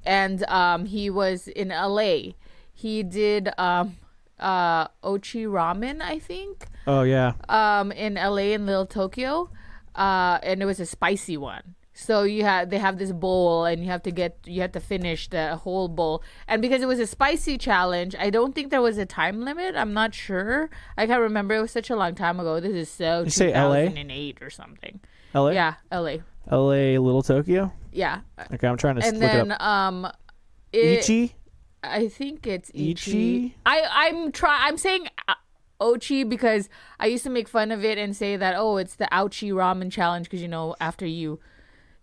and 0.05 0.45
um 0.45 0.87
he 0.87 1.11
was 1.11 1.49
in 1.49 1.69
LA. 1.69 2.33
He 2.73 3.03
did 3.03 3.51
um 3.59 3.97
uh 4.38 4.88
Ochi 5.05 5.47
Ramen, 5.47 6.01
I 6.01 6.19
think 6.19 6.67
oh 6.87 7.03
yeah. 7.03 7.33
um 7.49 7.93
in 7.93 8.15
LA 8.15 8.55
in 8.55 8.67
Little 8.67 8.87
Tokyo, 8.87 9.51
uh, 9.95 10.38
and 10.43 10.62
it 10.62 10.67
was 10.67 10.81
a 10.81 10.87
spicy 10.87 11.37
one. 11.37 11.75
So 11.95 12.23
you 12.23 12.43
had 12.43 12.71
they 12.71 12.79
have 12.79 12.99
this 12.99 13.12
bowl 13.12 13.65
and 13.65 13.83
you 13.83 13.91
have 13.91 14.03
to 14.05 14.11
get 14.11 14.38
you 14.47 14.62
have 14.62 14.73
to 14.73 14.81
finish 14.81 15.29
the 15.29 15.57
whole 15.57 15.88
bowl. 15.88 16.23
And 16.49 16.62
because 16.62 16.81
it 16.83 16.88
was 16.88 16.99
a 16.99 17.07
spicy 17.07 17.59
challenge, 17.59 18.17
I 18.19 18.31
don't 18.31 18.55
think 18.55 18.71
there 18.71 18.81
was 18.81 18.97
a 18.99 19.05
time 19.07 19.45
limit. 19.45 19.77
I'm 19.77 19.93
not 19.93 20.15
sure. 20.15 20.71
I 20.97 21.07
can't 21.07 21.21
remember. 21.21 21.55
It 21.55 21.61
was 21.61 21.71
such 21.71 21.91
a 21.91 21.97
long 21.97 22.15
time 22.15 22.41
ago. 22.41 22.61
This 22.61 22.73
is 22.73 22.91
so 22.91 23.25
You 23.25 23.31
say 23.31 23.53
LA? 23.53 23.83
2008 23.83 24.38
or 24.41 24.51
something. 24.51 25.01
LA? 25.35 25.51
Yeah, 25.51 25.75
LA. 25.93 26.17
LA 26.51 26.99
Little 26.99 27.23
Tokyo? 27.23 27.73
Yeah. 27.92 28.20
Okay, 28.52 28.66
I'm 28.66 28.76
trying 28.76 28.96
to 28.96 29.05
And 29.07 29.20
look 29.20 29.31
then 29.31 29.50
it 29.52 29.61
up. 29.61 29.62
um 29.62 30.09
it, 30.72 31.00
Ichi? 31.05 31.35
I 31.85 32.09
think 32.09 32.46
it's 32.46 32.70
Ichi? 32.74 32.90
Ichi. 32.92 33.55
I 33.66 33.83
I'm 33.90 34.33
try 34.33 34.59
I'm 34.62 34.76
saying 34.78 35.07
uh, 35.28 35.35
Ochi 35.81 36.28
because 36.28 36.68
I 37.00 37.07
used 37.07 37.24
to 37.24 37.31
make 37.31 37.48
fun 37.48 37.70
of 37.72 37.85
it 37.85 37.98
and 37.98 38.16
say 38.16 38.37
that 38.37 38.55
oh 38.57 38.76
it's 38.78 38.94
the 38.94 39.09
ouchie 39.12 39.52
ramen 39.52 39.90
challenge 39.90 40.26
because 40.26 40.40
you 40.40 40.48
know 40.48 40.74
after 40.81 41.05
you 41.07 41.40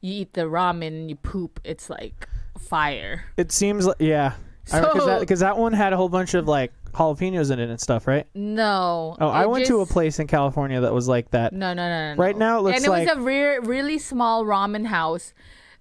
you 0.02 0.14
eat 0.22 0.34
the 0.34 0.42
ramen 0.42 0.88
and 0.88 1.10
you 1.10 1.16
poop 1.16 1.60
it's 1.64 1.90
like 1.90 2.28
fire. 2.60 3.26
It 3.38 3.52
seems 3.52 3.86
like 3.86 3.98
yeah. 4.00 4.34
Because 4.66 4.98
So- 5.02 5.06
that, 5.08 5.28
'cause 5.28 5.40
that 5.40 5.58
one 5.58 5.74
had 5.74 5.94
a 5.94 5.98
whole 5.98 6.10
bunch 6.10 6.34
of 6.36 6.48
like 6.48 6.72
jalapenos 6.94 7.50
in 7.52 7.60
it 7.60 7.70
and 7.70 7.80
stuff, 7.80 8.06
right? 8.08 8.28
No. 8.36 9.16
Oh, 9.20 9.28
I 9.30 9.46
went 9.46 9.66
to 9.68 9.80
a 9.82 9.86
place 9.86 10.20
in 10.20 10.28
California 10.28 10.82
that 10.82 10.94
was 10.94 11.08
like 11.08 11.32
that. 11.32 11.54
No, 11.54 11.74
no, 11.74 11.88
no, 11.88 12.14
no. 12.16 12.22
Right 12.22 12.36
no. 12.38 12.46
now 12.46 12.60
it 12.60 12.62
looks 12.64 12.74
like 12.74 12.78
and 12.78 12.86
it 12.86 12.90
like- 12.90 13.08
was 13.08 13.18
a 13.18 13.22
re- 13.22 13.60
really 13.60 13.98
small 13.98 14.44
ramen 14.46 14.86
house, 14.88 15.34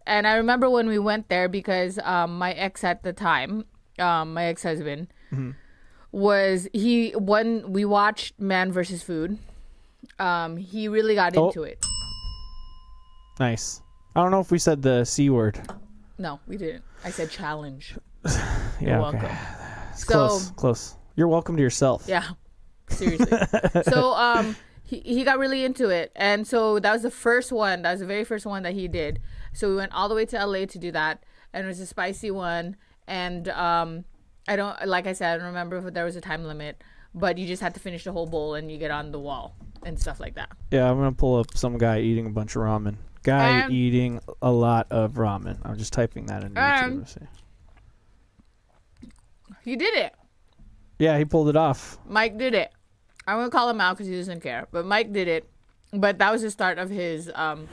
and 0.09 0.27
I 0.27 0.37
remember 0.37 0.69
when 0.71 0.89
we 0.89 0.99
went 0.99 1.29
there 1.29 1.49
because 1.49 1.99
um, 2.03 2.39
my 2.39 2.53
ex 2.53 2.83
at 2.83 3.03
the 3.05 3.13
time, 3.13 3.65
um, 3.99 4.35
my 4.35 4.45
ex 4.47 4.63
husband, 4.65 5.09
Mm-hmm. 5.33 5.51
was 6.13 6.67
he 6.73 7.11
when 7.13 7.71
we 7.73 7.85
watched 7.85 8.41
Man 8.41 8.73
versus 8.73 9.03
Food. 9.03 9.39
Um, 10.19 10.57
he 10.57 10.89
really 10.89 11.15
got 11.15 11.37
Oh. 11.37 11.49
into 11.49 11.63
it. 11.65 11.85
Nice. 13.39 13.83
I 14.17 14.23
don't 14.23 14.31
know 14.31 14.41
if 14.41 14.51
we 14.51 14.59
said 14.59 14.83
the 14.83 15.05
c 15.05 15.31
word. 15.31 15.61
No, 16.19 16.41
we 16.49 16.57
didn't. 16.57 16.83
I 17.05 17.11
said 17.11 17.31
challenge. 17.31 17.95
Yeah, 18.81 18.99
You're 18.99 19.07
okay. 19.07 19.19
welcome. 19.19 19.37
It's 19.93 20.05
So- 20.07 20.13
close, 20.13 20.51
close. 20.53 20.95
You're 21.17 21.27
welcome 21.29 21.57
to 21.57 21.63
yourself. 21.63 22.05
Yeah, 22.07 22.23
seriously. 22.89 23.27
so 23.91 24.13
um, 24.15 24.55
he 24.89 25.01
he 25.05 25.23
got 25.23 25.39
really 25.39 25.65
into 25.65 25.91
it, 25.91 26.11
and 26.17 26.47
so 26.47 26.79
that 26.79 26.91
was 26.93 27.03
the 27.03 27.11
first 27.11 27.53
one. 27.53 27.83
That 27.83 27.91
was 27.93 28.01
the 28.01 28.07
very 28.07 28.25
first 28.25 28.47
one 28.47 28.63
that 28.63 28.73
he 28.73 28.89
did. 28.89 29.21
So 29.53 29.69
we 29.69 29.77
went 29.77 29.93
all 29.93 30.09
the 30.09 30.15
way 30.15 30.25
to 30.25 30.47
LA 30.47 30.65
to 30.65 30.79
do 30.79 30.91
that, 30.93 31.25
and 31.53 31.67
it 31.67 31.69
was 31.69 31.79
a 31.79 31.87
spicy 31.87 32.31
one. 32.31 32.77
And 33.07 33.49
um, 33.51 34.07
I 34.49 34.57
don't 34.57 34.87
like 34.87 35.07
I 35.07 35.13
said, 35.13 35.35
I 35.35 35.37
don't 35.37 35.49
remember 35.49 35.77
if 35.77 35.93
there 35.93 36.07
was 36.07 36.17
a 36.17 36.23
time 36.23 36.45
limit, 36.45 36.83
but 37.15 37.37
you 37.37 37.47
just 37.47 37.61
had 37.61 37.75
to 37.75 37.81
finish 37.81 38.05
the 38.05 38.13
whole 38.13 38.27
bowl 38.27 38.55
and 38.55 38.73
you 38.73 38.79
get 38.79 38.91
on 38.91 39.13
the 39.13 39.19
wall 39.21 39.55
and 39.85 40.01
stuff 40.01 40.21
like 40.21 40.37
that. 40.37 40.49
Yeah, 40.71 40.91
I'm 40.91 40.97
gonna 40.97 41.13
pull 41.13 41.37
up 41.39 41.55
some 41.55 41.77
guy 41.77 42.01
eating 42.01 42.25
a 42.27 42.31
bunch 42.31 42.57
of 42.57 42.63
ramen. 42.63 42.97
Guy 43.25 43.61
And- 43.61 43.73
eating 43.73 44.21
a 44.41 44.51
lot 44.51 44.87
of 44.91 45.15
ramen. 45.15 45.59
I'm 45.67 45.77
just 45.77 45.93
typing 45.93 46.25
that 46.27 46.45
in 46.45 47.07
see. 47.07 47.21
He 49.65 49.77
did 49.77 49.95
it. 49.95 50.15
Yeah, 50.99 51.19
he 51.19 51.27
pulled 51.27 51.51
it 51.51 51.57
off. 51.57 51.99
Mike 52.07 52.39
did 52.39 52.55
it. 52.55 52.73
I'm 53.29 53.37
gonna 53.39 53.51
call 53.51 53.69
him 53.71 53.81
out 53.81 53.97
because 53.97 54.09
he 54.09 54.17
doesn't 54.17 54.41
care, 54.41 54.67
but 54.73 54.87
Mike 54.87 55.13
did 55.13 55.29
it. 55.29 55.49
But 55.93 56.19
that 56.19 56.33
was 56.33 56.43
the 56.43 56.51
start 56.51 56.79
of 56.79 56.91
his 56.91 57.31
um, 57.35 57.69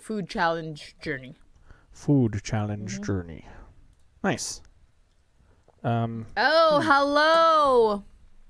food 0.00 0.28
challenge 0.28 0.96
journey. 1.00 1.34
Food 1.92 2.40
challenge 2.44 2.94
Mm-hmm. 2.94 3.02
journey. 3.04 3.46
Nice. 4.22 4.60
Um. 5.82 6.26
Oh, 6.36 6.80
hello. 6.84 8.04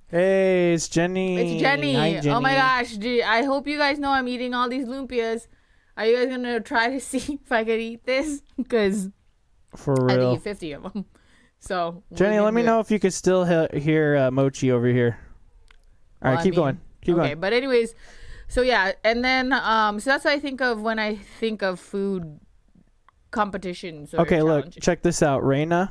Hey, 0.08 0.72
it's 0.72 0.88
Jenny. 0.88 1.37
It's 1.38 1.61
Jenny. 1.61 1.94
Hi, 1.94 2.20
Oh 2.30 2.40
my 2.40 2.54
gosh. 2.54 2.96
dude, 2.96 3.22
I 3.22 3.44
hope 3.44 3.66
you 3.66 3.76
guys 3.76 3.98
know 3.98 4.11
I'm 4.11 4.26
eating 4.28 4.54
all 4.54 4.68
these 4.68 4.87
lumpias. 4.87 5.46
Are 5.96 6.06
you 6.06 6.16
guys 6.16 6.28
gonna 6.28 6.61
try 6.61 6.88
to 6.90 7.00
see 7.11 7.38
if 7.44 7.52
I 7.52 7.64
could 7.64 7.80
eat 7.80 8.04
this? 8.04 8.42
Because 8.56 9.11
For 9.76 9.94
real, 9.94 10.08
I 10.08 10.12
had 10.12 10.16
to 10.16 10.22
real. 10.28 10.34
eat 10.37 10.42
50 10.42 10.72
of 10.72 10.82
them. 10.84 11.04
So 11.61 12.02
Jenny, 12.14 12.40
let 12.40 12.54
me 12.54 12.62
do 12.62 12.66
it. 12.68 12.70
know 12.70 12.80
if 12.80 12.90
you 12.90 12.98
could 12.98 13.12
still 13.12 13.44
he- 13.44 13.80
hear 13.80 14.16
uh, 14.16 14.30
Mochi 14.30 14.70
over 14.70 14.87
here. 14.87 15.18
All 16.22 16.31
right, 16.31 16.33
Well, 16.33 16.40
I 16.40 16.42
keep 16.42 16.52
mean, 16.52 16.61
going. 16.61 16.81
Keep 17.02 17.14
okay, 17.16 17.28
going. 17.28 17.40
but 17.40 17.52
anyways, 17.52 17.94
so 18.48 18.62
yeah, 18.62 18.92
and 19.04 19.24
then 19.24 19.52
um, 19.52 20.00
so 20.00 20.11
that's 20.11 20.24
what 20.24 20.33
I 20.35 20.38
think 20.40 20.61
of 20.61 20.81
when 20.81 20.98
I 20.98 21.14
think 21.16 21.62
of 21.62 21.78
food 21.78 22.40
competitions. 23.31 24.14
Or 24.14 24.20
Okay, 24.22 24.42
look, 24.42 24.70
check 24.81 25.02
this 25.02 25.22
out. 25.22 25.42
Raina 25.42 25.90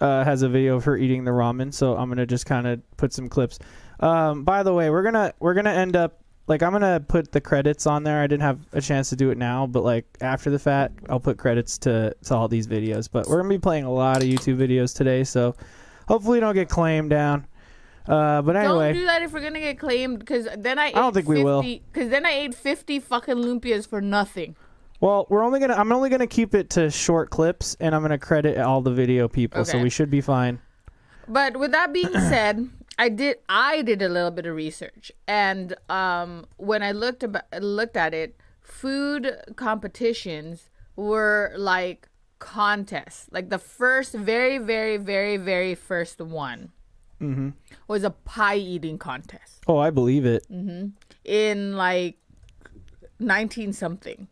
uh, 0.00 0.24
has 0.24 0.42
a 0.42 0.48
video 0.48 0.76
of 0.76 0.84
her 0.84 0.96
eating 0.96 1.24
the 1.24 1.30
ramen, 1.30 1.72
so 1.72 1.96
I'm 1.96 2.08
gonna 2.08 2.26
just 2.26 2.46
kind 2.46 2.66
of 2.66 2.80
put 2.96 3.12
some 3.12 3.28
clips. 3.28 3.58
Um, 4.00 4.44
by 4.44 4.62
the 4.62 4.72
way, 4.72 4.90
we're 4.90 5.02
gonna 5.02 5.32
we're 5.40 5.54
gonna 5.54 5.72
end 5.72 5.96
up 5.96 6.20
like 6.46 6.62
I'm 6.62 6.72
gonna 6.72 7.00
put 7.00 7.32
the 7.32 7.40
credits 7.40 7.86
on 7.86 8.02
there. 8.04 8.20
I 8.20 8.26
didn't 8.26 8.42
have 8.42 8.60
a 8.72 8.80
chance 8.80 9.08
to 9.10 9.16
do 9.16 9.30
it 9.30 9.38
now, 9.38 9.66
but 9.66 9.82
like 9.82 10.04
after 10.20 10.50
the 10.50 10.58
fact, 10.58 11.00
I'll 11.08 11.20
put 11.20 11.38
credits 11.38 11.78
to 11.78 12.14
to 12.24 12.34
all 12.34 12.48
these 12.48 12.66
videos. 12.66 13.08
But 13.10 13.26
we're 13.26 13.38
gonna 13.38 13.48
be 13.54 13.58
playing 13.58 13.84
a 13.84 13.92
lot 13.92 14.18
of 14.18 14.24
YouTube 14.24 14.58
videos 14.58 14.94
today, 14.94 15.24
so 15.24 15.56
hopefully 16.08 16.40
don't 16.40 16.54
get 16.54 16.68
claimed 16.68 17.10
down. 17.10 17.46
Uh, 18.08 18.42
but 18.42 18.56
anyway, 18.56 18.92
Don't 18.92 19.00
do 19.00 19.06
that 19.06 19.22
if 19.22 19.32
we're 19.32 19.40
gonna 19.40 19.60
get 19.60 19.78
claimed, 19.78 20.18
because 20.20 20.48
then 20.56 20.78
I. 20.78 20.88
Ate 20.88 20.94
don't 20.94 21.12
think 21.12 21.28
we 21.28 21.42
will. 21.42 21.62
Because 21.62 22.08
then 22.10 22.24
I 22.24 22.30
ate 22.30 22.54
50 22.54 23.00
fucking 23.00 23.36
lumpias 23.36 23.86
for 23.88 24.00
nothing. 24.00 24.56
well, 25.00 25.26
we're 25.28 25.42
only 25.42 25.58
gonna 25.60 25.74
I'm 25.74 25.92
only 25.92 26.08
gonna 26.08 26.26
keep 26.26 26.54
it 26.54 26.70
to 26.70 26.90
short 26.90 27.30
clips, 27.30 27.76
and 27.80 27.94
I'm 27.94 28.02
gonna 28.02 28.18
credit 28.18 28.58
all 28.58 28.80
the 28.80 28.92
video 28.92 29.28
people, 29.28 29.64
so 29.64 29.78
we 29.78 29.90
should 29.90 30.10
be 30.10 30.20
fine. 30.20 30.60
But 31.28 31.56
with 31.58 31.72
that 31.72 31.92
being 31.92 32.12
said, 32.12 32.68
I 32.98 33.08
did 33.08 33.38
I 33.48 33.82
did 33.82 34.02
a 34.02 34.08
little 34.08 34.30
bit 34.30 34.46
of 34.46 34.54
research, 34.54 35.10
and 35.26 35.74
um, 35.88 36.46
when 36.56 36.82
I 36.82 36.92
looked 36.92 37.24
about 37.24 37.44
looked 37.60 37.96
at 37.96 38.14
it, 38.14 38.36
food 38.62 39.36
competitions 39.56 40.70
were 40.94 41.52
like 41.56 42.08
contests. 42.38 43.28
Like 43.32 43.50
the 43.50 43.58
first, 43.58 44.14
very, 44.14 44.58
very, 44.58 44.96
very, 44.96 45.36
very 45.36 45.74
first 45.74 46.20
one 46.20 46.72
Mm-hmm. 47.20 47.50
was 47.88 48.04
a 48.04 48.10
pie 48.10 48.56
eating 48.56 48.98
contest 48.98 49.62
Oh, 49.66 49.78
I 49.78 49.90
believe 49.90 50.26
it. 50.26 50.46
in 51.24 51.76
like 51.76 52.18
nineteen 53.18 53.72
something. 53.72 54.28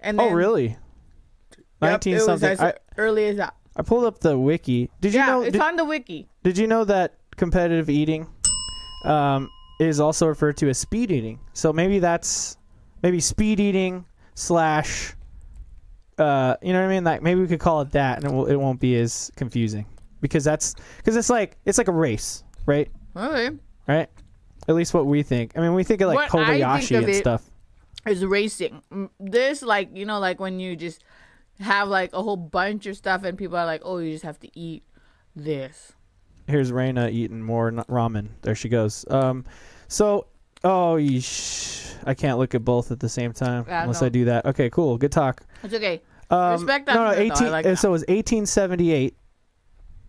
And 0.00 0.18
Oh, 0.20 0.24
then- 0.26 0.34
really? 0.34 0.76
Nineteen 1.82 2.14
was 2.14 2.24
something. 2.24 2.48
as 2.50 2.60
I, 2.60 2.74
early 2.96 3.26
as 3.26 3.36
that. 3.36 3.54
I 3.76 3.82
pulled 3.82 4.04
up 4.04 4.20
the 4.20 4.38
wiki. 4.38 4.90
Did 5.00 5.12
you 5.12 5.20
Yeah, 5.20 5.26
know? 5.26 5.42
it's 5.42 5.52
Did, 5.52 5.60
on 5.60 5.76
the 5.76 5.84
wiki. 5.84 6.28
did 6.42 6.56
you 6.56 6.66
know 6.66 6.84
that 6.84 7.14
competitive 7.36 7.90
eating 7.90 8.26
um, 9.04 9.50
is 9.80 10.00
also 10.00 10.26
referred 10.26 10.56
to 10.58 10.68
as 10.70 10.78
speed 10.78 11.10
eating? 11.10 11.40
So 11.52 11.72
maybe 11.72 11.98
that's 11.98 12.56
maybe 13.02 13.20
speed 13.20 13.60
eating 13.60 14.06
slash. 14.34 15.14
Uh, 16.16 16.56
you 16.62 16.72
know 16.72 16.80
what 16.80 16.86
I 16.86 16.94
mean? 16.94 17.04
Like 17.04 17.22
maybe 17.22 17.40
we 17.40 17.48
could 17.48 17.58
call 17.60 17.80
it 17.82 17.90
that, 17.90 18.18
and 18.22 18.32
it, 18.32 18.34
will, 18.34 18.46
it 18.46 18.54
won't 18.56 18.80
be 18.80 18.96
as 18.96 19.30
confusing 19.36 19.84
because 20.24 20.42
that's 20.42 20.74
because 20.96 21.16
it's 21.16 21.28
like 21.28 21.58
it's 21.66 21.76
like 21.76 21.88
a 21.88 21.92
race, 21.92 22.42
right? 22.64 22.88
Okay. 23.14 23.50
Right. 23.86 24.08
At 24.66 24.74
least 24.74 24.94
what 24.94 25.04
we 25.04 25.22
think. 25.22 25.52
I 25.54 25.60
mean, 25.60 25.74
we 25.74 25.84
think 25.84 26.00
of 26.00 26.08
like 26.08 26.32
What 26.32 26.40
I 26.42 26.46
think 26.52 26.64
Kobayashi 26.64 26.96
of 26.96 27.04
and 27.04 27.12
it- 27.12 27.16
stuff. 27.20 27.42
is 28.06 28.24
racing. 28.24 28.80
This 29.20 29.60
like 29.62 29.90
you 29.94 30.06
know 30.06 30.18
like 30.18 30.40
when 30.40 30.58
you 30.58 30.76
just 30.76 31.04
have 31.60 31.88
like 31.88 32.14
a 32.14 32.22
whole 32.22 32.38
bunch 32.38 32.86
of 32.86 32.96
stuff 32.96 33.22
and 33.24 33.36
people 33.36 33.58
are 33.58 33.66
like, 33.66 33.82
oh, 33.84 33.98
you 33.98 34.12
just 34.12 34.24
have 34.24 34.40
to 34.40 34.58
eat 34.58 34.82
this. 35.36 35.92
Here's 36.46 36.72
Raina 36.72 37.12
eating 37.12 37.42
more 37.42 37.68
n- 37.68 37.84
ramen. 37.88 38.28
There 38.40 38.54
she 38.54 38.68
goes. 38.70 39.04
Um, 39.10 39.44
so 39.88 40.26
Oh. 40.64 40.96
I 40.96 42.14
can't 42.14 42.38
look 42.38 42.54
at 42.54 42.64
both 42.64 42.90
at 42.90 43.00
the 43.00 43.08
same 43.08 43.32
time 43.34 43.64
Yeah, 43.68 43.82
unless. 43.82 44.02
I 44.02 44.08
do 44.08 44.24
that. 44.26 44.46
Okay, 44.46 44.70
cool. 44.70 44.96
Good 44.96 45.12
talk. 45.12 45.42
It's 45.62 45.74
okay. 45.74 46.00
Um, 46.30 46.52
Respect 46.52 46.86
that 46.86 46.94
No, 46.94 47.04
no, 47.04 47.10
shit, 47.14 47.28
though. 47.28 47.34
18, 47.44 47.50
like 47.52 47.64
that. 47.64 47.78
so 47.78 47.88
it 47.88 47.92
was 47.92 48.00
1878 48.08 49.14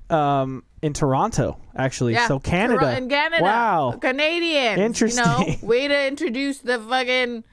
um, 0.09 0.63
in 0.81 0.93
Toronto, 0.93 1.59
actually. 1.75 2.13
Yeah. 2.13 2.27
So 2.27 2.39
Canada. 2.39 2.79
Tor- 2.79 2.91
in 2.91 3.09
Canada. 3.09 3.43
Wow. 3.43 3.97
Canadian. 3.99 4.79
Interesting. 4.79 5.25
You 5.25 5.47
know, 5.47 5.55
way 5.61 5.87
to 5.87 6.07
introduce 6.07 6.59
the 6.59 6.79
fucking 6.79 7.43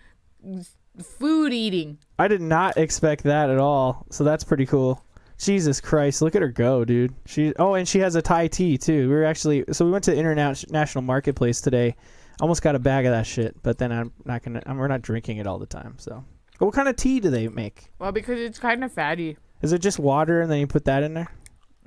food 1.03 1.53
eating. 1.53 1.99
I 2.19 2.29
did 2.29 2.41
not 2.41 2.77
expect 2.77 3.25
that 3.25 3.51
at 3.51 3.59
all. 3.59 4.07
So 4.11 4.25
that's 4.25 4.45
pretty 4.45 4.67
cool. 4.67 5.03
Jesus 5.39 5.81
Christ, 5.81 6.23
look 6.23 6.37
at 6.37 6.43
her 6.43 6.49
go, 6.49 6.85
dude. 6.85 7.15
She 7.27 7.53
oh, 7.59 7.75
and 7.75 7.89
she 7.89 7.99
has 7.99 8.15
a 8.15 8.23
Thai 8.23 8.47
tea 8.47 8.79
too. 8.79 9.09
We 9.09 9.15
were 9.15 9.25
actually 9.25 9.65
so 9.73 9.85
we 9.85 9.91
went 9.91 10.05
to 10.05 10.13
the 10.13 10.17
international 10.17 11.03
marketplace 11.03 11.61
today. 11.61 11.97
Almost 12.41 12.63
got 12.63 12.77
a 12.77 12.79
bag 12.79 13.07
of 13.07 13.13
that 13.13 13.27
shit, 13.27 13.61
but 13.63 13.79
then 13.79 13.91
I'm 13.91 14.13
not 14.25 14.43
gonna. 14.43 14.63
I'm, 14.67 14.77
we're 14.77 14.89
not 14.89 15.03
drinking 15.03 15.39
it 15.39 15.47
all 15.47 15.59
the 15.59 15.67
time. 15.67 15.95
So, 15.99 16.25
but 16.59 16.67
what 16.67 16.75
kind 16.75 16.89
of 16.89 16.95
tea 16.97 17.19
do 17.19 17.31
they 17.31 17.49
make? 17.49 17.91
Well, 17.99 18.13
because 18.13 18.39
it's 18.39 18.59
kind 18.59 18.85
of 18.85 18.93
fatty. 18.93 19.37
Is 19.63 19.73
it 19.73 19.81
just 19.81 19.99
water 19.99 20.41
and 20.41 20.51
then 20.51 20.61
you 20.61 20.67
put 20.67 20.85
that 20.85 21.03
in 21.03 21.15
there? 21.15 21.29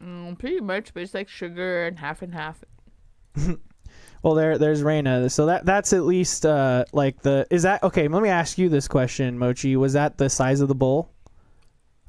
Mm, 0.03 0.37
pretty 0.37 0.59
much, 0.59 0.93
but 0.93 1.03
it's 1.03 1.13
like 1.13 1.29
sugar 1.29 1.85
and 1.85 1.99
half 1.99 2.21
and 2.21 2.33
half. 2.33 2.63
Well, 4.25 4.33
there, 4.33 4.57
there's 4.57 4.81
Raina. 4.81 5.29
So 5.29 5.45
that 5.45 5.67
that's 5.67 5.93
at 5.93 6.01
least 6.01 6.47
uh 6.47 6.85
like 6.93 7.21
the 7.21 7.45
is 7.51 7.61
that 7.61 7.83
okay? 7.83 8.07
Let 8.07 8.23
me 8.23 8.29
ask 8.29 8.57
you 8.57 8.69
this 8.69 8.87
question, 8.87 9.37
Mochi. 9.37 9.75
Was 9.75 9.93
that 9.93 10.17
the 10.17 10.31
size 10.31 10.61
of 10.61 10.67
the 10.67 10.73
bowl, 10.73 11.11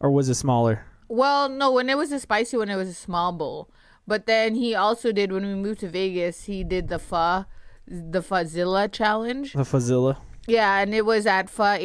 or 0.00 0.10
was 0.10 0.30
it 0.30 0.36
smaller? 0.36 0.86
Well, 1.08 1.50
no, 1.50 1.72
when 1.72 1.90
it 1.90 1.98
was 1.98 2.12
a 2.12 2.18
spicy 2.18 2.56
one, 2.56 2.70
it 2.70 2.76
was 2.76 2.88
a 2.88 2.94
small 2.94 3.32
bowl. 3.32 3.68
But 4.06 4.24
then 4.24 4.54
he 4.54 4.74
also 4.74 5.12
did 5.12 5.30
when 5.30 5.44
we 5.44 5.54
moved 5.56 5.80
to 5.80 5.90
Vegas. 5.90 6.44
He 6.44 6.64
did 6.64 6.88
the 6.88 6.98
pho, 6.98 7.44
the 7.86 8.22
Phozilla 8.22 8.90
challenge. 8.90 9.52
The 9.52 9.64
Fazilla. 9.64 10.16
Yeah, 10.46 10.78
and 10.78 10.94
it 10.94 11.04
was 11.04 11.26
at 11.26 11.50
Pho 11.50 11.76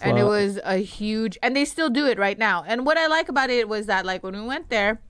87. 0.00 0.10
And 0.10 0.18
it 0.18 0.24
was 0.24 0.60
a 0.64 0.76
huge, 0.78 1.38
and 1.42 1.54
they 1.54 1.64
still 1.64 1.90
do 1.90 2.06
it 2.06 2.18
right 2.18 2.38
now. 2.38 2.64
And 2.66 2.86
what 2.86 2.96
I 2.96 3.06
like 3.06 3.28
about 3.28 3.50
it 3.50 3.68
was 3.68 3.86
that, 3.86 4.04
like, 4.04 4.22
when 4.22 4.34
we 4.34 4.46
went 4.46 4.70
there, 4.70 5.00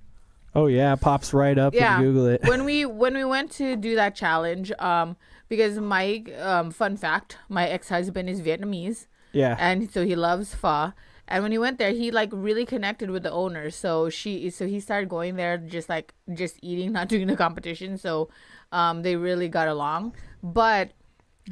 Oh 0.54 0.66
yeah, 0.66 0.96
pops 0.96 1.32
right 1.34 1.58
up 1.58 1.74
yeah, 1.74 1.98
when 1.98 2.06
Google 2.06 2.26
it. 2.26 2.42
when 2.44 2.64
we 2.64 2.84
when 2.86 3.14
we 3.14 3.24
went 3.24 3.52
to 3.52 3.76
do 3.76 3.94
that 3.96 4.14
challenge, 4.14 4.72
um, 4.78 5.16
because 5.48 5.78
Mike, 5.78 6.32
um, 6.40 6.70
fun 6.70 6.96
fact, 6.96 7.36
my 7.48 7.68
ex 7.68 7.88
husband 7.90 8.28
is 8.30 8.40
Vietnamese, 8.40 9.06
yeah. 9.32 9.56
and 9.58 9.90
so 9.90 10.04
he 10.04 10.16
loves 10.16 10.54
pho. 10.54 10.92
And 11.30 11.42
when 11.42 11.52
he 11.52 11.58
went 11.58 11.78
there, 11.78 11.92
he 11.92 12.10
like 12.10 12.30
really 12.32 12.64
connected 12.64 13.10
with 13.10 13.22
the 13.22 13.30
owner. 13.30 13.70
So 13.70 14.08
she, 14.08 14.48
so 14.48 14.66
he 14.66 14.80
started 14.80 15.10
going 15.10 15.36
there, 15.36 15.58
just 15.58 15.88
like 15.88 16.14
just 16.32 16.58
eating, 16.62 16.92
not 16.92 17.08
doing 17.08 17.26
the 17.26 17.36
competition. 17.36 17.98
So, 17.98 18.30
um, 18.72 19.02
they 19.02 19.16
really 19.16 19.48
got 19.48 19.68
along. 19.68 20.14
But 20.42 20.92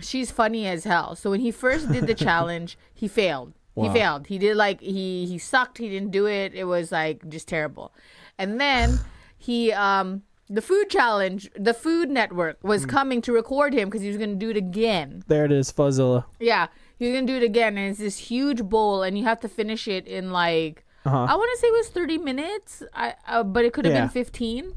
she's 0.01 0.31
funny 0.31 0.67
as 0.67 0.85
hell. 0.85 1.15
So 1.17 1.31
when 1.31 1.41
he 1.41 1.51
first 1.51 1.91
did 1.91 2.07
the 2.07 2.15
challenge, 2.29 2.79
he 2.95 3.09
failed. 3.09 3.53
He 3.75 3.91
failed. 3.91 4.29
He 4.29 4.39
did 4.39 4.57
like 4.57 4.81
he 4.81 5.27
he 5.27 5.37
sucked. 5.37 5.77
He 5.77 5.91
didn't 5.91 6.11
do 6.11 6.27
it. 6.27 6.55
It 6.55 6.65
was 6.65 6.91
like 6.91 7.29
just 7.29 7.47
terrible. 7.47 7.93
And 8.39 8.59
then 8.59 9.01
he 9.37 9.71
um 9.73 10.23
the 10.49 10.63
food 10.63 10.89
challenge, 10.89 11.51
the 11.59 11.75
Food 11.75 12.09
Network 12.09 12.57
was 12.63 12.85
Hmm. 12.85 12.89
coming 12.91 13.21
to 13.23 13.33
record 13.33 13.75
him 13.75 13.89
because 13.89 14.01
he 14.01 14.09
was 14.09 14.17
gonna 14.17 14.35
do 14.37 14.49
it 14.49 14.57
again. 14.57 15.25
There 15.27 15.45
it 15.45 15.53
is, 15.53 15.71
Phozilla. 15.73 16.25
Yeah, 16.41 16.69
you're 16.99 17.13
gonna 17.13 17.27
do 17.27 17.37
it 17.37 17.43
again, 17.43 17.77
and 17.77 17.91
it's 17.91 17.99
this 17.99 18.17
huge 18.17 18.63
bowl, 18.63 19.03
and 19.03 19.19
you 19.19 19.25
have 19.25 19.41
to 19.41 19.49
finish 19.49 19.87
it 19.89 20.07
in 20.07 20.31
like 20.31 20.85
Uh-huh. 21.05 21.27
I 21.29 21.35
want 21.37 21.51
to 21.55 21.59
say 21.61 21.67
it 21.69 21.73
was 21.73 21.89
30 21.89 22.17
minutes, 22.19 22.83
I 22.95 23.15
uh, 23.29 23.43
but 23.43 23.65
it 23.67 23.73
could 23.75 23.85
have 23.85 23.95
Yeah. 23.95 24.03
been 24.03 24.09
15. 24.09 24.73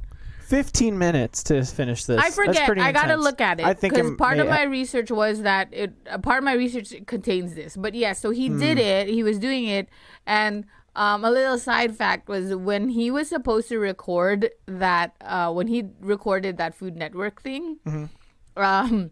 15 0.50 0.98
minutes 0.98 1.44
to 1.44 1.64
finish 1.64 2.06
this. 2.06 2.20
I 2.20 2.32
forget. 2.32 2.70
I 2.80 2.92
gotta 2.92 3.16
look 3.18 3.40
at 3.40 3.60
it 3.60 3.66
I 3.66 3.74
think 3.76 3.94
because 3.94 4.12
part 4.18 4.40
of 4.40 4.48
my 4.48 4.64
research 4.64 5.12
was 5.12 5.44
that 5.44 5.70
it. 5.72 5.94
Part 6.24 6.40
of 6.40 6.44
my 6.44 6.54
research 6.54 6.94
contains 7.06 7.54
this, 7.56 7.78
but 7.78 7.94
yeah. 7.94 8.14
So 8.14 8.32
he 8.32 8.48
Hmm. 8.48 8.60
did 8.60 8.78
it. 8.80 9.08
He 9.08 9.22
was 9.24 9.38
doing 9.38 9.66
it, 9.68 9.88
and 10.26 10.66
um, 10.96 11.24
a 11.24 11.30
little 11.30 11.58
side 11.60 11.96
fact 11.96 12.28
was 12.28 12.56
when 12.56 12.90
he 12.90 13.12
was 13.12 13.30
supposed 13.30 13.70
to 13.70 13.78
record 13.78 14.50
that. 14.66 15.16
Uh, 15.22 15.52
when 15.54 15.68
he 15.68 15.84
recorded 16.02 16.58
that 16.58 16.74
Food 16.76 16.96
Network 16.98 17.42
thing, 17.44 17.78
Mm-hmm. 17.86 18.62
um, 18.62 19.12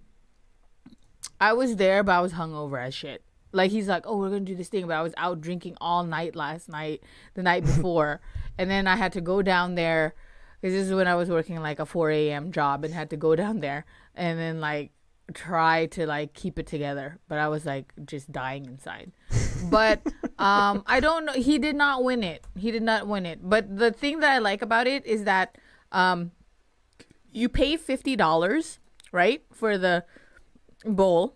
I 1.39 1.53
was 1.53 1.75
there, 1.75 2.03
but 2.03 2.13
I 2.13 2.19
was 2.21 2.33
hungover 2.33 2.81
as 2.83 2.95
shit. 2.95 3.23
Like 3.51 3.71
he's 3.71 3.87
like, 3.87 4.03
oh, 4.05 4.17
we're 4.17 4.29
gonna 4.29 4.41
do 4.41 4.55
this 4.55 4.69
thing, 4.69 4.87
but 4.87 4.95
I 4.95 5.01
was 5.03 5.13
out 5.17 5.39
drinking 5.39 5.77
all 5.79 6.03
night 6.03 6.35
last 6.35 6.67
night, 6.67 7.01
the 7.35 7.43
night 7.43 7.63
before, 7.71 8.21
and 8.57 8.69
then 8.69 8.87
I 8.87 8.95
had 8.95 9.13
to 9.13 9.21
go 9.21 9.41
down 9.41 9.75
there 9.75 10.15
because 10.61 10.73
this 10.73 10.87
is 10.87 10.93
when 10.93 11.07
I 11.07 11.15
was 11.15 11.29
working 11.29 11.61
like 11.61 11.79
a 11.79 11.85
4 11.85 12.11
a.m. 12.11 12.51
job 12.51 12.83
and 12.83 12.93
had 12.93 13.09
to 13.11 13.17
go 13.17 13.35
down 13.43 13.59
there 13.59 13.85
and 14.15 14.39
then 14.39 14.59
like 14.59 14.91
try 15.33 15.85
to 15.87 16.05
like 16.05 16.33
keep 16.33 16.57
it 16.57 16.67
together, 16.67 17.19
but 17.27 17.37
I 17.37 17.47
was 17.47 17.65
like 17.65 17.93
just 18.05 18.31
dying 18.31 18.65
inside. 18.65 19.11
But 19.69 20.01
um, 20.39 20.83
I 20.85 20.99
don't 20.99 21.25
know. 21.25 21.33
He 21.33 21.57
did 21.57 21.75
not 21.75 22.03
win 22.03 22.23
it. 22.23 22.45
He 22.57 22.71
did 22.71 22.83
not 22.83 23.07
win 23.07 23.25
it. 23.25 23.39
But 23.47 23.77
the 23.77 23.91
thing 23.91 24.19
that 24.21 24.31
I 24.31 24.37
like 24.39 24.61
about 24.61 24.87
it 24.87 25.05
is 25.05 25.23
that 25.25 25.57
um, 25.91 26.31
you 27.31 27.49
pay 27.49 27.77
fifty 27.77 28.15
dollars, 28.15 28.79
right, 29.11 29.43
for 29.51 29.77
the 29.77 30.05
bowl. 30.85 31.35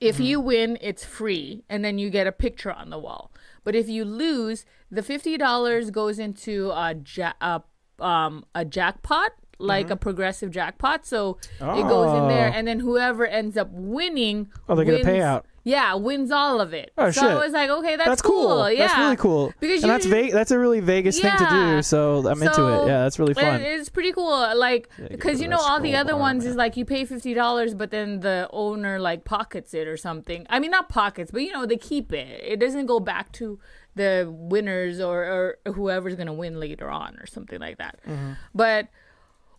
If 0.00 0.18
you 0.18 0.40
win, 0.40 0.78
it's 0.80 1.04
free, 1.04 1.62
and 1.68 1.84
then 1.84 1.98
you 1.98 2.08
get 2.08 2.26
a 2.26 2.32
picture 2.32 2.72
on 2.72 2.88
the 2.88 2.98
wall. 2.98 3.30
But 3.64 3.74
if 3.74 3.86
you 3.86 4.06
lose, 4.06 4.64
the 4.90 5.02
fifty 5.02 5.36
dollars 5.36 5.90
goes 5.90 6.18
into 6.18 6.70
a 6.70 6.94
ja- 6.94 7.34
a, 7.40 7.62
um, 8.00 8.44
a 8.54 8.64
jackpot, 8.64 9.32
like 9.58 9.90
a 9.90 9.96
progressive 9.96 10.50
jackpot. 10.50 11.06
So 11.06 11.38
it 11.60 11.82
goes 11.82 12.16
in 12.18 12.28
there, 12.28 12.48
Oh. 12.48 12.56
and 12.56 12.66
then 12.66 12.80
whoever 12.80 13.26
ends 13.26 13.56
up 13.56 13.68
winning, 13.70 14.48
Oh, 14.68 14.74
they 14.74 14.84
get 14.84 15.02
a 15.02 15.04
payout. 15.04 15.42
Yeah, 15.62 15.94
wins 15.96 16.30
all 16.30 16.58
of 16.58 16.72
it. 16.72 16.90
Oh, 16.96 17.10
so 17.10 17.20
shit. 17.20 17.30
I 17.30 17.34
was 17.34 17.52
like, 17.52 17.68
okay, 17.68 17.94
that's, 17.94 18.08
That's 18.08 18.22
cool. 18.22 18.70
Yeah, 18.70 18.86
That's 18.86 18.98
really 18.98 19.16
cool. 19.16 19.52
Because 19.60 19.82
that's 19.82 20.06
Ve- 20.06 20.30
that's 20.30 20.50
a 20.50 20.58
really 20.58 20.80
Vegas 20.80 21.20
thing 21.20 21.30
to 21.36 21.46
do. 21.50 21.82
So 21.82 22.26
I'm 22.26 22.42
into 22.42 22.66
it. 22.66 22.86
Yeah, 22.86 23.02
that's 23.02 23.18
really 23.18 23.34
fun. 23.34 23.60
it's 23.60 23.90
pretty 23.90 24.12
cool. 24.12 24.56
Like, 24.56 24.88
because 24.96 25.32
rid 25.34 25.40
you 25.42 25.48
know, 25.48 25.58
all 25.58 25.78
the 25.78 25.94
other 25.96 26.16
ones 26.16 26.44
man. 26.44 26.50
is 26.52 26.56
like 26.56 26.78
you 26.78 26.86
pay 26.86 27.04
fifty 27.04 27.34
dollars, 27.34 27.74
but 27.74 27.90
then 27.90 28.20
the 28.20 28.48
owner 28.54 28.98
like 28.98 29.26
pockets 29.26 29.74
it 29.74 29.86
or 29.86 29.98
something. 29.98 30.46
I 30.48 30.60
mean, 30.60 30.70
not 30.70 30.88
pockets, 30.88 31.30
but 31.30 31.42
you 31.42 31.52
know, 31.52 31.66
they 31.66 31.76
keep 31.76 32.10
it. 32.10 32.40
It 32.42 32.58
doesn't 32.58 32.86
go 32.86 32.98
back 32.98 33.30
to 33.32 33.60
the 33.94 34.26
winners 34.30 35.00
or, 35.00 35.58
or 35.64 35.72
whoever's 35.72 36.14
gonna 36.14 36.32
win 36.32 36.58
later 36.60 36.88
on 36.90 37.16
or 37.16 37.26
something 37.26 37.60
like 37.60 37.78
that. 37.78 37.98
Mm-hmm. 38.06 38.32
But 38.54 38.88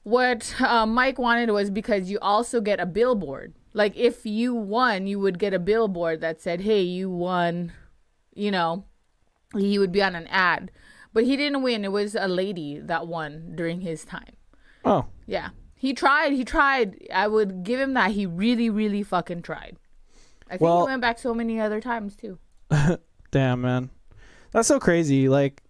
what 0.04 0.54
uh, 0.62 0.86
Mike 0.86 1.20
wanted 1.20 1.52
was 1.52 1.70
because 1.70 2.10
you 2.10 2.18
also 2.22 2.60
get 2.62 2.80
a 2.80 2.86
billboard. 2.86 3.54
Like, 3.74 3.96
if 3.96 4.26
you 4.26 4.54
won, 4.54 5.08
you 5.08 5.20
would 5.20 5.40
get 5.40 5.54
a 5.54 5.60
billboard 5.60 6.22
that 6.22 6.42
said, 6.42 6.62
"Hey, 6.62 6.82
you 6.82 7.10
won," 7.10 7.72
you 8.34 8.52
know, 8.52 8.86
he 9.56 9.78
would 9.80 9.92
be 9.92 10.02
on 10.02 10.16
an 10.16 10.28
ad. 10.28 10.72
But 11.14 11.26
he 11.26 11.36
didn't 11.36 11.62
win. 11.62 11.84
It 11.84 11.92
was 11.92 12.16
a 12.16 12.28
lady 12.28 12.80
that 12.80 13.06
won 13.08 13.52
during 13.56 13.82
his 13.82 14.06
time. 14.06 14.36
oh, 14.86 15.06
Yeah. 15.28 15.50
He 15.76 15.94
tried. 15.94 16.32
He 16.34 16.46
tried. 16.46 17.08
I 17.12 17.28
would 17.28 17.64
give 17.64 17.80
him 17.80 17.96
that. 17.96 18.12
He 18.12 18.26
really, 18.28 18.70
really 18.70 19.02
fucking 19.04 19.42
tried. 19.42 19.78
I 20.48 20.52
think 20.52 20.62
Well- 20.62 20.86
he 20.86 20.92
went 20.92 21.02
back 21.02 21.18
so 21.20 21.34
many 21.34 21.60
other 21.60 21.82
times 21.82 22.16
too. 22.16 22.38
damn, 23.32 23.62
man. 23.62 23.90
That's 24.52 24.68
so 24.68 24.80
crazy. 24.80 25.30
Like, 25.30 25.62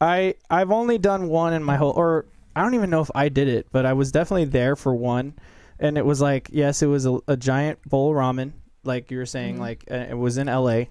I 0.00 0.34
I've 0.50 0.70
only 0.70 0.98
done 0.98 1.28
one 1.28 1.52
in 1.54 1.62
my 1.62 1.76
whole, 1.76 1.90
or 1.92 2.26
I 2.54 2.62
don't 2.62 2.74
even 2.74 2.90
know 2.90 3.00
if 3.00 3.10
I 3.14 3.28
did 3.28 3.48
it, 3.48 3.66
but 3.72 3.86
I 3.86 3.92
was 3.94 4.12
definitely 4.12 4.44
there 4.46 4.76
for 4.76 4.94
one, 4.94 5.34
and 5.78 5.96
it 5.98 6.04
was 6.04 6.20
like, 6.20 6.48
yes, 6.52 6.82
it 6.82 6.86
was 6.86 7.06
a, 7.06 7.18
a 7.26 7.36
giant 7.36 7.82
bowl 7.88 8.10
of 8.10 8.16
ramen, 8.16 8.52
like 8.84 9.10
you 9.10 9.18
were 9.18 9.26
saying, 9.26 9.54
Mm-hmm. 9.54 9.62
like 9.62 9.84
it 9.88 10.16
was 10.16 10.38
in 10.38 10.48
L.A. 10.48 10.90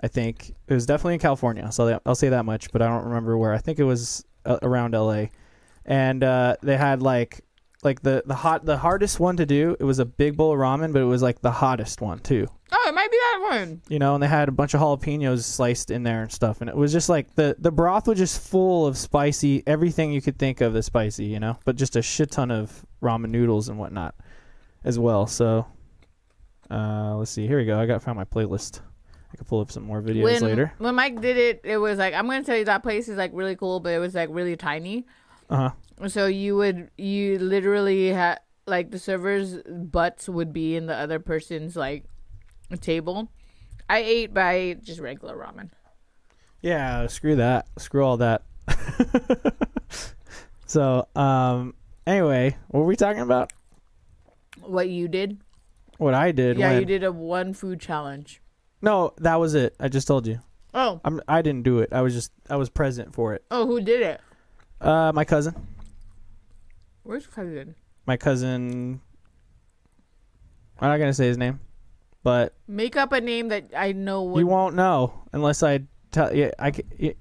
I 0.00 0.08
think 0.08 0.54
it 0.68 0.74
was 0.74 0.86
definitely 0.86 1.14
in 1.14 1.20
California. 1.20 1.70
So 1.72 2.00
I'll 2.06 2.14
say 2.14 2.28
that 2.28 2.44
much, 2.44 2.70
but 2.70 2.80
I 2.82 2.86
don't 2.88 3.04
remember 3.06 3.36
where. 3.36 3.52
I 3.52 3.58
think 3.58 3.78
it 3.80 3.84
was 3.84 4.24
uh, 4.46 4.58
around 4.62 4.94
L.A. 4.94 5.30
And 5.84 6.22
uh, 6.22 6.56
they 6.62 6.76
had 6.76 7.02
like 7.02 7.40
like 7.82 8.02
the 8.02 8.22
the 8.26 8.34
hot 8.34 8.64
the 8.64 8.78
hardest 8.78 9.20
one 9.20 9.36
to 9.36 9.46
do. 9.46 9.76
It 9.78 9.84
was 9.84 9.98
a 9.98 10.04
big 10.04 10.36
bowl 10.36 10.52
of 10.52 10.58
ramen, 10.58 10.92
but 10.92 11.02
it 11.02 11.06
was 11.06 11.22
like 11.22 11.40
the 11.40 11.50
hottest 11.52 12.00
one 12.00 12.18
too 12.18 12.48
Oh, 12.70 12.84
it 12.86 12.94
might 12.94 13.10
be 13.10 13.16
that 13.16 13.46
one. 13.50 13.82
you 13.88 13.98
know, 13.98 14.14
and 14.14 14.22
they 14.22 14.28
had 14.28 14.48
a 14.48 14.52
bunch 14.52 14.74
of 14.74 14.80
jalapenos 14.80 15.42
sliced 15.44 15.90
in 15.90 16.02
there 16.02 16.22
and 16.22 16.30
stuff, 16.30 16.60
and 16.60 16.68
it 16.68 16.76
was 16.76 16.92
just 16.92 17.08
like 17.08 17.34
the 17.34 17.56
the 17.58 17.70
broth 17.70 18.06
was 18.06 18.18
just 18.18 18.46
full 18.46 18.86
of 18.86 18.98
spicy 18.98 19.62
everything 19.66 20.12
you 20.12 20.20
could 20.20 20.38
think 20.38 20.60
of 20.60 20.76
as 20.76 20.84
spicy, 20.84 21.24
you 21.24 21.40
know, 21.40 21.58
but 21.64 21.76
just 21.76 21.96
a 21.96 22.02
shit 22.02 22.30
ton 22.30 22.50
of 22.50 22.84
ramen 23.02 23.30
noodles 23.30 23.70
and 23.70 23.78
whatnot 23.78 24.14
as 24.84 24.98
well. 24.98 25.26
So, 25.26 25.66
uh, 26.70 27.16
let's 27.16 27.30
see, 27.30 27.46
here 27.46 27.58
we 27.58 27.64
go. 27.64 27.78
I 27.80 27.86
got 27.86 28.02
found 28.02 28.16
my 28.16 28.24
playlist. 28.24 28.80
I 29.32 29.36
could 29.36 29.46
pull 29.46 29.60
up 29.60 29.70
some 29.70 29.84
more 29.84 30.02
videos 30.02 30.24
when, 30.24 30.42
later. 30.42 30.72
When 30.78 30.94
Mike 30.94 31.20
did 31.20 31.36
it, 31.38 31.60
it 31.64 31.78
was 31.78 31.98
like 31.98 32.12
I'm 32.12 32.26
gonna 32.26 32.44
tell 32.44 32.56
you 32.56 32.66
that 32.66 32.82
place 32.82 33.08
is 33.08 33.16
like 33.16 33.30
really 33.32 33.56
cool, 33.56 33.80
but 33.80 33.92
it 33.94 33.98
was 33.98 34.14
like 34.14 34.28
really 34.30 34.56
tiny. 34.56 35.06
Uh 35.48 35.56
huh. 35.56 35.70
So 36.06 36.26
you 36.26 36.56
would 36.56 36.90
you 36.96 37.38
literally 37.38 38.08
had 38.08 38.38
like 38.66 38.90
the 38.90 38.98
servers' 38.98 39.56
butts 39.66 40.28
would 40.28 40.52
be 40.52 40.76
in 40.76 40.86
the 40.86 40.94
other 40.94 41.18
person's 41.18 41.74
like 41.74 42.04
table. 42.80 43.30
I 43.90 43.98
ate, 43.98 44.34
by 44.34 44.76
just 44.82 45.00
regular 45.00 45.36
ramen. 45.36 45.70
Yeah, 46.60 47.06
screw 47.06 47.36
that. 47.36 47.68
Screw 47.78 48.04
all 48.04 48.18
that. 48.18 48.42
so, 50.66 51.08
um, 51.16 51.74
anyway, 52.06 52.56
what 52.68 52.80
were 52.80 52.86
we 52.86 52.96
talking 52.96 53.22
about? 53.22 53.52
What 54.60 54.90
you 54.90 55.08
did? 55.08 55.40
What 55.96 56.14
I 56.14 56.32
did? 56.32 56.58
Yeah, 56.58 56.72
when, 56.72 56.80
you 56.80 56.86
did 56.86 57.02
a 57.02 57.12
one 57.12 57.54
food 57.54 57.80
challenge. 57.80 58.42
No, 58.82 59.14
that 59.18 59.36
was 59.36 59.54
it. 59.54 59.74
I 59.80 59.88
just 59.88 60.06
told 60.06 60.26
you. 60.26 60.40
Oh, 60.74 61.00
I'm. 61.04 61.20
I 61.26 61.42
didn't 61.42 61.62
do 61.62 61.78
it. 61.78 61.92
I 61.92 62.02
was 62.02 62.12
just. 62.12 62.30
I 62.50 62.56
was 62.56 62.68
present 62.68 63.14
for 63.14 63.34
it. 63.34 63.44
oh, 63.50 63.66
who 63.66 63.80
did 63.80 64.02
it? 64.02 64.20
Uh, 64.80 65.12
my 65.14 65.24
cousin. 65.24 65.54
Where's 67.08 67.26
cousin? 67.26 67.74
My 68.04 68.18
cousin. 68.18 69.00
I'm 70.78 70.90
not 70.90 70.98
gonna 70.98 71.14
say 71.14 71.26
his 71.26 71.38
name, 71.38 71.58
but 72.22 72.52
Make 72.68 72.98
up 72.98 73.12
a 73.12 73.20
name 73.22 73.48
that 73.48 73.70
I 73.74 73.92
know. 73.92 74.24
Would... 74.24 74.40
you 74.40 74.46
won't 74.46 74.74
know 74.74 75.14
unless 75.32 75.62
I 75.62 75.84
tell 76.12 76.36
you. 76.36 76.52
I. 76.58 76.70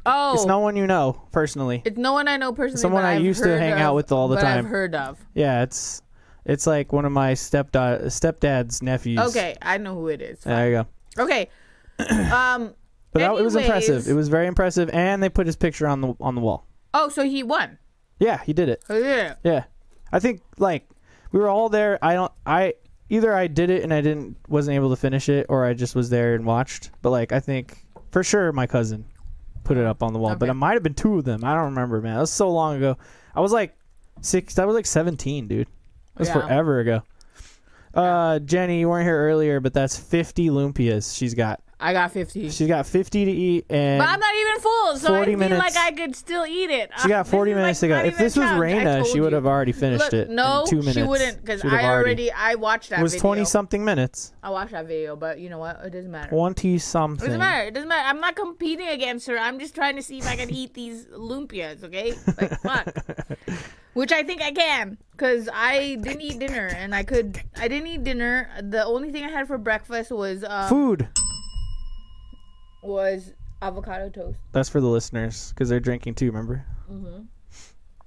Oh, 0.06 0.34
It's 0.34 0.46
no 0.46 0.60
one 0.60 0.76
you 0.76 0.88
know 0.88 1.14
personally. 1.32 1.84
It's 1.86 1.98
no 1.98 2.12
one 2.12 2.28
I 2.28 2.36
know 2.36 2.52
personally. 2.52 2.82
Someone 2.82 3.04
but 3.04 3.08
I 3.08 3.14
I've 3.16 3.24
used 3.24 3.42
to 3.44 3.48
heard 3.48 3.62
hang 3.62 3.74
of- 3.76 3.80
out 3.80 3.96
with 3.96 4.12
all 4.12 4.28
the 4.28 4.36
but 4.36 4.42
time. 4.42 4.66
I've 4.66 4.70
heard 4.70 4.94
of. 4.94 5.26
Yeah, 5.34 5.64
it's. 5.64 6.02
It's 6.44 6.68
like 6.68 6.92
one 6.92 7.06
of 7.06 7.14
my 7.14 7.32
stepdad 7.32 8.08
stepdad's 8.08 8.82
nephews. 8.82 9.20
Okay, 9.20 9.56
I 9.62 9.78
know 9.78 9.94
who 9.94 10.10
it 10.10 10.22
is. 10.22 10.42
There 10.42 10.70
you 10.70 10.84
go. 11.16 11.24
Okay. 11.24 11.50
um. 12.34 12.76
But 13.14 13.20
that, 13.20 13.32
it 13.38 13.42
was 13.42 13.56
impressive. 13.56 14.06
It 14.10 14.14
was 14.16 14.28
very 14.28 14.48
impressive, 14.48 14.90
and 14.92 15.24
they 15.24 15.30
put 15.30 15.48
his 15.48 15.56
picture 15.56 15.88
on 15.88 16.02
the 16.02 16.14
on 16.20 16.36
the 16.36 16.42
wall. 16.42 16.68
Oh, 16.94 17.08
so 17.08 17.24
he 17.24 17.42
won. 17.42 17.78
Yeah, 18.20 18.42
he 18.44 18.54
did 18.54 18.70
it. 18.70 18.84
Oh, 18.90 18.98
yeah. 18.98 19.36
Yeah, 19.44 19.64
I 20.12 20.20
think 20.20 20.42
like 20.58 20.88
we 21.32 21.40
were 21.40 21.50
all 21.50 21.70
there. 21.70 22.00
I 22.02 22.14
don't. 22.14 22.32
I 22.46 22.74
either 23.10 23.34
I 23.34 23.48
did 23.48 23.70
it 23.70 23.84
and 23.84 23.94
I 23.94 24.02
didn't 24.02 24.38
wasn't 24.48 24.76
able 24.76 24.90
to 24.92 24.96
finish 24.96 25.30
it, 25.30 25.46
or 25.50 25.66
I 25.66 25.74
just 25.74 25.96
was 25.96 26.10
there 26.10 26.36
and 26.36 26.46
watched. 26.46 26.92
But 27.02 27.12
like 27.12 27.32
I 27.32 27.40
think 27.40 27.84
for 28.12 28.24
sure 28.24 28.52
my 28.52 28.68
cousin 28.68 29.06
put 29.64 29.78
it 29.78 29.86
up 29.86 30.02
on 30.02 30.14
the 30.14 30.20
wall. 30.20 30.36
But 30.36 30.50
it 30.50 30.54
might 30.54 30.74
have 30.74 30.84
been 30.84 30.94
two 30.94 31.18
of 31.18 31.26
them. 31.26 31.44
I 31.44 31.54
don't 31.54 31.66
remember, 31.66 32.02
man. 32.02 32.16
That 32.16 32.22
was 32.22 32.32
so 32.32 32.50
long 32.50 32.78
ago. 32.78 32.98
I 33.36 33.42
was 33.42 33.52
like 33.52 33.76
six. 34.22 34.58
I 34.58 34.66
was 34.66 34.76
like 34.76 34.86
seventeen, 34.86 35.48
dude. 35.48 35.68
That 36.16 36.20
was 36.20 36.28
Yeah. 36.30 36.34
forever 36.42 36.80
ago. 36.80 37.04
Uh, 37.94 38.40
Jenny, 38.40 38.80
you 38.82 38.90
weren't 38.90 39.06
here 39.06 39.18
earlier, 39.20 39.60
but 39.60 39.74
that's 39.74 39.98
fifty 39.98 40.50
lumpias 40.50 41.16
she's 41.18 41.34
got. 41.34 41.62
I 41.80 41.94
got 41.94 42.12
fifty. 42.12 42.50
She's 42.50 42.68
got 42.68 42.88
fifty 42.88 43.26
to 43.26 43.32
eat, 43.32 43.66
and 43.70 44.00
but 44.00 44.10
I'm 44.10 44.20
not 44.20 44.36
even 44.36 44.62
full, 44.62 44.98
so 44.98 45.14
I 45.14 45.18
40 45.18 45.32
feel 45.32 45.40
minutes. 45.40 45.60
like 45.64 45.78
I 45.78 45.92
could 45.92 46.16
still 46.16 46.46
eat 46.46 46.72
it. 46.72 46.90
She 47.04 47.10
got 47.10 47.28
40 47.28 47.52
is, 47.52 47.56
minutes 47.56 47.82
like, 47.84 47.92
to 47.92 48.02
go. 48.02 48.08
If 48.08 48.18
this 48.18 48.36
was 48.36 48.50
Raina, 48.50 49.06
she 49.06 49.20
would 49.20 49.34
have 49.34 49.46
already 49.46 49.74
finished 49.74 50.06
Look, 50.06 50.14
it 50.14 50.30
no, 50.32 50.64
in 50.64 50.70
two 50.70 50.78
minutes. 50.78 50.96
she 50.98 51.04
wouldn't 51.04 51.40
because 51.42 51.62
She 51.62 51.68
I 51.68 51.86
already 51.86 52.32
I 52.32 52.56
watched 52.56 52.90
that. 52.90 53.00
It 53.00 53.04
was 53.04 53.16
20 53.16 53.46
something 53.46 53.86
minutes. 53.86 54.34
I 54.42 54.50
watched 54.50 54.72
that 54.72 54.88
video, 54.88 55.16
but 55.16 55.40
you 55.40 55.50
know 55.50 55.60
what? 55.60 55.80
It 55.86 55.92
doesn't 55.92 56.10
matter. 56.10 56.30
20 56.30 56.76
It 56.76 56.80
something. 56.80 57.26
doesn't 57.26 57.40
matter. 57.40 57.68
It 57.68 57.76
doesn't 57.76 57.90
matter. 57.90 58.08
I'm 58.10 58.22
not 58.22 58.36
competing 58.36 58.88
against 58.88 59.28
her. 59.28 59.38
I'm 59.38 59.60
just 59.60 59.76
trying 59.76 59.98
to 59.98 60.02
see 60.02 60.18
if 60.18 60.28
I 60.28 60.36
can 60.36 60.50
eat 60.50 60.74
these 60.74 61.06
lumpias. 61.06 61.84
Okay, 61.84 62.16
like 62.42 62.60
fuck. 62.62 62.96
Which 63.94 64.12
I 64.12 64.24
think 64.24 64.42
I 64.42 64.52
can, 64.52 64.98
cause 65.18 65.48
I 65.54 65.96
didn't 66.02 66.22
eat 66.22 66.40
dinner, 66.40 66.68
and 66.76 66.94
I 66.96 67.04
could. 67.04 67.40
I 67.56 67.68
didn't 67.68 67.88
eat 67.88 68.04
dinner. 68.04 68.50
The 68.62 68.84
only 68.86 69.12
thing 69.12 69.26
I 69.26 69.30
had 69.30 69.48
for 69.48 69.58
breakfast 69.60 70.12
was 70.12 70.44
um, 70.44 70.70
Food. 70.70 71.08
Was 72.82 73.34
avocado 73.62 74.10
toast. 74.10 74.40
That's 74.52 74.70
for 74.70 74.82
the 74.82 74.88
listeners 74.88 75.50
because 75.50 75.70
they're 75.70 75.80
drinking 75.80 76.16
too, 76.16 76.28
remember? 76.28 76.66
Mm-hmm. 76.92 77.24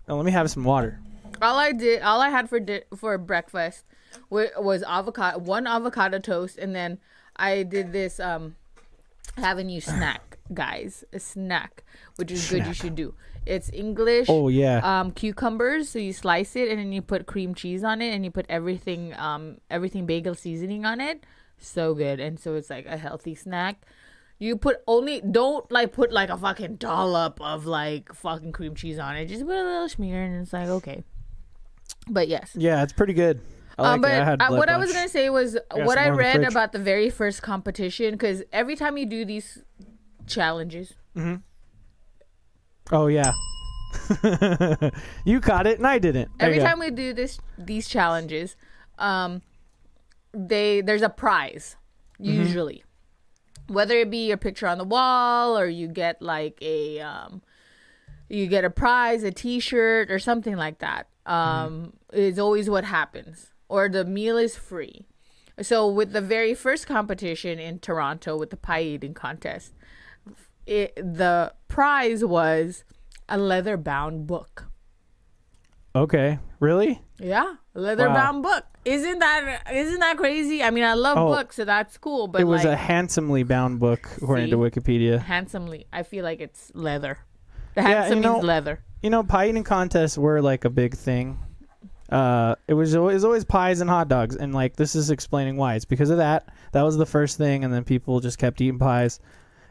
Oh, 0.09 0.16
let 0.16 0.25
me 0.25 0.33
have 0.33 0.51
some 0.51 0.64
water. 0.64 1.01
All 1.43 1.57
I 1.59 1.73
did, 1.73 2.03
all 2.03 2.21
I 2.21 2.29
had 2.29 2.49
for 2.49 2.61
di- 2.61 2.83
for 2.97 3.16
breakfast 3.18 3.85
was 4.29 4.83
avocado, 4.83 5.39
one 5.39 5.66
avocado 5.66 6.18
toast, 6.18 6.59
and 6.59 6.75
then 6.75 6.99
I 7.37 7.62
did 7.62 7.93
this 7.93 8.21
um 8.21 8.57
having 9.37 9.68
you 9.68 9.81
snack, 9.81 10.39
guys, 10.55 11.05
a 11.12 11.21
snack, 11.21 11.85
which 12.16 12.31
is 12.31 12.51
good. 12.51 12.66
You 12.66 12.75
should 12.75 12.95
do. 12.95 13.14
It's 13.47 13.71
English. 13.73 14.27
Oh, 14.29 14.49
yeah. 14.49 14.81
Um, 14.83 15.12
cucumbers. 15.12 15.89
So 15.89 15.99
you 15.99 16.12
slice 16.12 16.57
it, 16.57 16.68
and 16.68 16.79
then 16.79 16.93
you 16.93 17.01
put 17.03 17.27
cream 17.27 17.55
cheese 17.55 17.83
on 17.83 18.03
it, 18.03 18.14
and 18.14 18.25
you 18.25 18.31
put 18.31 18.47
everything 18.49 19.14
um 19.14 19.59
everything 19.71 20.07
bagel 20.07 20.35
seasoning 20.35 20.85
on 20.85 21.01
it. 21.01 21.25
So 21.59 21.95
good, 21.95 22.21
and 22.21 22.39
so 22.39 22.55
it's 22.55 22.71
like 22.71 22.87
a 22.87 22.97
healthy 22.97 23.35
snack. 23.35 23.83
You 24.41 24.57
put 24.57 24.78
only 24.86 25.20
don't 25.20 25.70
like 25.70 25.93
put 25.93 26.12
like 26.12 26.30
a 26.30 26.36
fucking 26.36 26.76
dollop 26.76 27.41
of 27.43 27.66
like 27.66 28.12
fucking 28.14 28.53
cream 28.53 28.74
cheese 28.74 28.99
on 28.99 29.14
it. 29.16 29.26
Just 29.26 29.43
put 29.43 29.55
a 29.55 29.62
little 29.62 29.88
smear, 29.88 30.22
and 30.22 30.43
it's 30.43 30.53
like 30.53 30.68
okay. 30.68 31.05
But 32.09 32.26
yes. 32.26 32.53
yeah, 32.55 32.82
it's 32.82 32.95
pretty 32.95 33.12
good. 33.12 33.41
I 33.78 33.82
like 33.82 33.93
Um, 33.93 34.01
but. 34.01 34.11
I 34.11 34.24
had 34.24 34.41
what 34.49 34.68
I 34.70 34.78
was 34.78 34.93
gonna 34.93 35.11
say 35.11 35.28
was 35.28 35.55
got 35.55 35.84
what 35.84 35.99
I 35.99 36.09
read 36.09 36.43
about 36.43 36.72
the 36.72 36.78
very 36.78 37.11
first 37.11 37.43
competition 37.43 38.12
because 38.12 38.43
every 38.53 38.76
time 38.76 38.97
you 38.97 39.05
do 39.07 39.24
these 39.24 39.62
challenges, 40.26 40.95
Oh, 42.93 43.07
yeah. 43.07 43.32
you 45.24 45.41
caught 45.41 45.66
it 45.66 45.78
and 45.78 45.86
I 45.86 45.99
didn't. 45.99 46.30
There 46.38 46.49
every 46.49 46.61
time 46.61 46.78
we 46.78 46.91
do 46.91 47.12
this 47.12 47.41
these 47.59 47.88
challenges, 47.88 48.57
um, 48.99 49.43
they 50.32 50.80
there's 50.80 51.03
a 51.03 51.09
prize 51.11 51.76
Mm-hmm. 52.22 52.89
Whether 53.71 53.97
it 53.97 54.11
be 54.11 54.27
your 54.27 54.37
picture 54.37 54.66
on 54.66 54.79
the 54.79 54.85
wall 54.85 55.57
or 55.57 55.66
you 55.66 55.87
get 55.87 56.21
like 56.21 56.59
a 56.61 57.01
um, 57.01 57.43
you 58.29 58.47
get 58.47 58.64
a 58.64 58.71
prize, 58.71 59.23
a 59.23 59.31
T-shirt 59.31 60.11
or 60.11 60.18
something 60.18 60.57
like 60.57 60.79
that. 60.79 61.07
Um, 61.27 61.93
is 62.12 62.39
always 62.39 62.68
what 62.68 62.85
happens, 62.85 63.53
or 63.68 63.89
the 63.89 64.05
meal 64.05 64.37
is 64.37 64.57
free. 64.57 65.07
So 65.62 65.87
with 65.87 66.12
the 66.12 66.21
very 66.21 66.55
first 66.55 66.87
competition 66.87 67.59
in 67.59 67.79
Toronto 67.79 68.37
with 68.37 68.51
the 68.51 68.57
pie 68.57 68.83
eating 68.83 69.14
contest, 69.14 69.75
it, 70.66 70.97
the 70.97 71.53
prize 71.68 72.25
was 72.25 72.85
a 73.29 73.39
leather 73.39 73.77
bound 73.77 74.27
book. 74.27 74.66
Okay. 75.95 76.39
Really? 76.59 77.03
Yeah, 77.18 77.55
leather 77.75 78.09
bound 78.09 78.43
book. 78.43 78.64
Isn't 78.85 79.18
that 79.18 79.62
isn't 79.72 80.01
that 80.01 80.16
crazy? 80.16 80.62
I 80.62 80.70
mean, 80.70 80.85
I 80.85 80.95
love 80.95 81.18
Oh. 81.18 81.28
books, 81.35 81.57
so 81.57 81.64
that's 81.64 81.99
cool. 81.99 82.28
But 82.28 82.41
it 82.41 82.45
was 82.45 82.64
like 82.64 82.72
a 82.72 82.76
handsomely 82.76 83.43
bound 83.43 83.78
book, 83.78 84.09
according 84.16 84.47
See? 84.47 84.51
to 84.53 84.57
Wikipedia. 84.57 85.20
handsomely, 85.20 85.87
I 85.93 86.03
feel 86.03 86.24
like 86.24 86.41
it's 86.41 86.70
leather. 86.74 87.18
The 87.74 87.83
Yeah, 87.83 87.89
you 87.89 87.95
handsome 87.97 88.20
know- 88.20 88.33
means 88.35 88.45
leather. 88.45 88.81
You 89.03 89.11
know, 89.11 89.22
pie 89.22 89.49
eating 89.49 89.64
contests 89.64 90.16
were 90.18 90.41
like 90.43 90.64
a 90.64 90.70
big 90.70 90.95
thing. 90.95 91.39
Uh, 92.11 92.57
it 92.66 92.74
was 92.74 92.97
always 92.97 93.22
always 93.24 93.45
pies 93.45 93.81
and 93.81 93.89
hot 93.89 94.09
dogs, 94.09 94.35
and 94.37 94.53
like 94.55 94.76
this 94.76 94.95
is 94.97 95.11
explaining 95.11 95.57
why. 95.57 95.74
It's 95.74 95.85
because 95.85 96.11
of 96.11 96.16
that. 96.16 96.49
That 96.72 96.83
was 96.83 96.97
the 96.97 97.07
first 97.07 97.39
thing, 97.39 97.64
and 97.64 97.72
then 97.72 97.85
people 97.85 98.18
just 98.20 98.39
kept 98.39 98.61
eating 98.61 98.78
pies, 98.81 99.20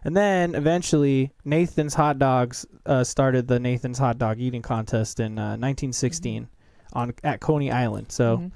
and 0.06 0.16
then 0.16 0.56
eventually 0.56 1.34
Nathan's 1.44 1.94
Hot 1.96 2.18
Dogs 2.18 2.66
uh, 2.86 3.04
started 3.04 3.48
the 3.48 3.60
Nathan's 3.60 3.98
Hot 4.00 4.18
Dog 4.18 4.40
eating 4.40 4.62
contest 4.62 5.20
in 5.20 5.38
uh, 5.38 5.58
1916 5.58 6.48
on 6.94 7.14
at 7.24 7.42
Coney 7.42 7.72
Island. 7.72 8.12
So, 8.12 8.50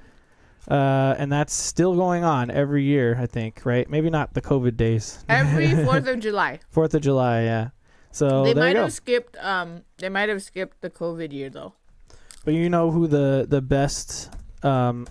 uh, 0.68 1.14
and 1.18 1.30
that's 1.30 1.52
still 1.52 1.94
going 1.94 2.24
on 2.24 2.50
every 2.50 2.84
year, 2.84 3.16
I 3.18 3.26
think. 3.26 3.64
Right? 3.64 3.88
Maybe 3.88 4.10
not 4.10 4.34
the 4.34 4.42
COVID 4.42 4.76
days. 4.76 5.24
Every 5.28 5.74
Fourth 5.84 6.06
of 6.06 6.20
July. 6.20 6.60
Fourth 6.70 6.94
of 6.94 7.02
July, 7.02 7.42
yeah. 7.42 7.68
So 8.10 8.44
they 8.44 8.54
might 8.54 8.76
have 8.76 8.92
skipped. 8.92 9.36
Um, 9.38 9.82
they 9.98 10.08
might 10.08 10.28
have 10.28 10.42
skipped 10.42 10.80
the 10.80 10.90
COVID 10.90 11.32
year 11.32 11.50
though. 11.50 11.74
But 12.44 12.54
you 12.54 12.70
know 12.70 12.90
who 12.90 13.06
the 13.06 13.46
the 13.48 13.60
best 13.60 14.30
um 14.62 15.06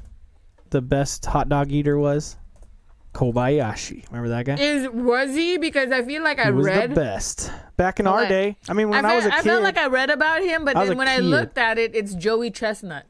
the 0.69 0.81
best 0.81 1.25
hot 1.25 1.49
dog 1.49 1.71
eater 1.71 1.97
was? 1.97 2.37
Kobayashi. 3.13 4.07
Remember 4.09 4.29
that 4.29 4.45
guy? 4.45 4.55
Is 4.55 4.89
was 4.89 5.35
he? 5.35 5.57
Because 5.57 5.91
I 5.91 6.03
feel 6.03 6.23
like 6.23 6.39
I 6.39 6.45
he 6.45 6.51
was 6.51 6.65
read. 6.65 6.91
the 6.91 6.95
best 6.95 7.51
back 7.77 7.99
in 7.99 8.07
our 8.07 8.25
day. 8.25 8.57
I 8.67 8.73
mean, 8.73 8.87
I, 8.87 8.89
when 8.89 9.05
I, 9.05 9.15
was 9.15 9.25
a 9.25 9.29
kid, 9.29 9.33
I 9.33 9.41
kid, 9.41 9.49
felt 9.49 9.63
like 9.63 9.77
I 9.77 9.87
read 9.87 10.09
about 10.09 10.41
him, 10.41 10.65
but 10.65 10.75
then 10.75 10.97
when 10.97 11.07
I 11.07 11.17
looked 11.19 11.57
at 11.57 11.77
it, 11.77 11.95
it's 11.95 12.15
Joey 12.15 12.49
Chestnut. 12.49 13.05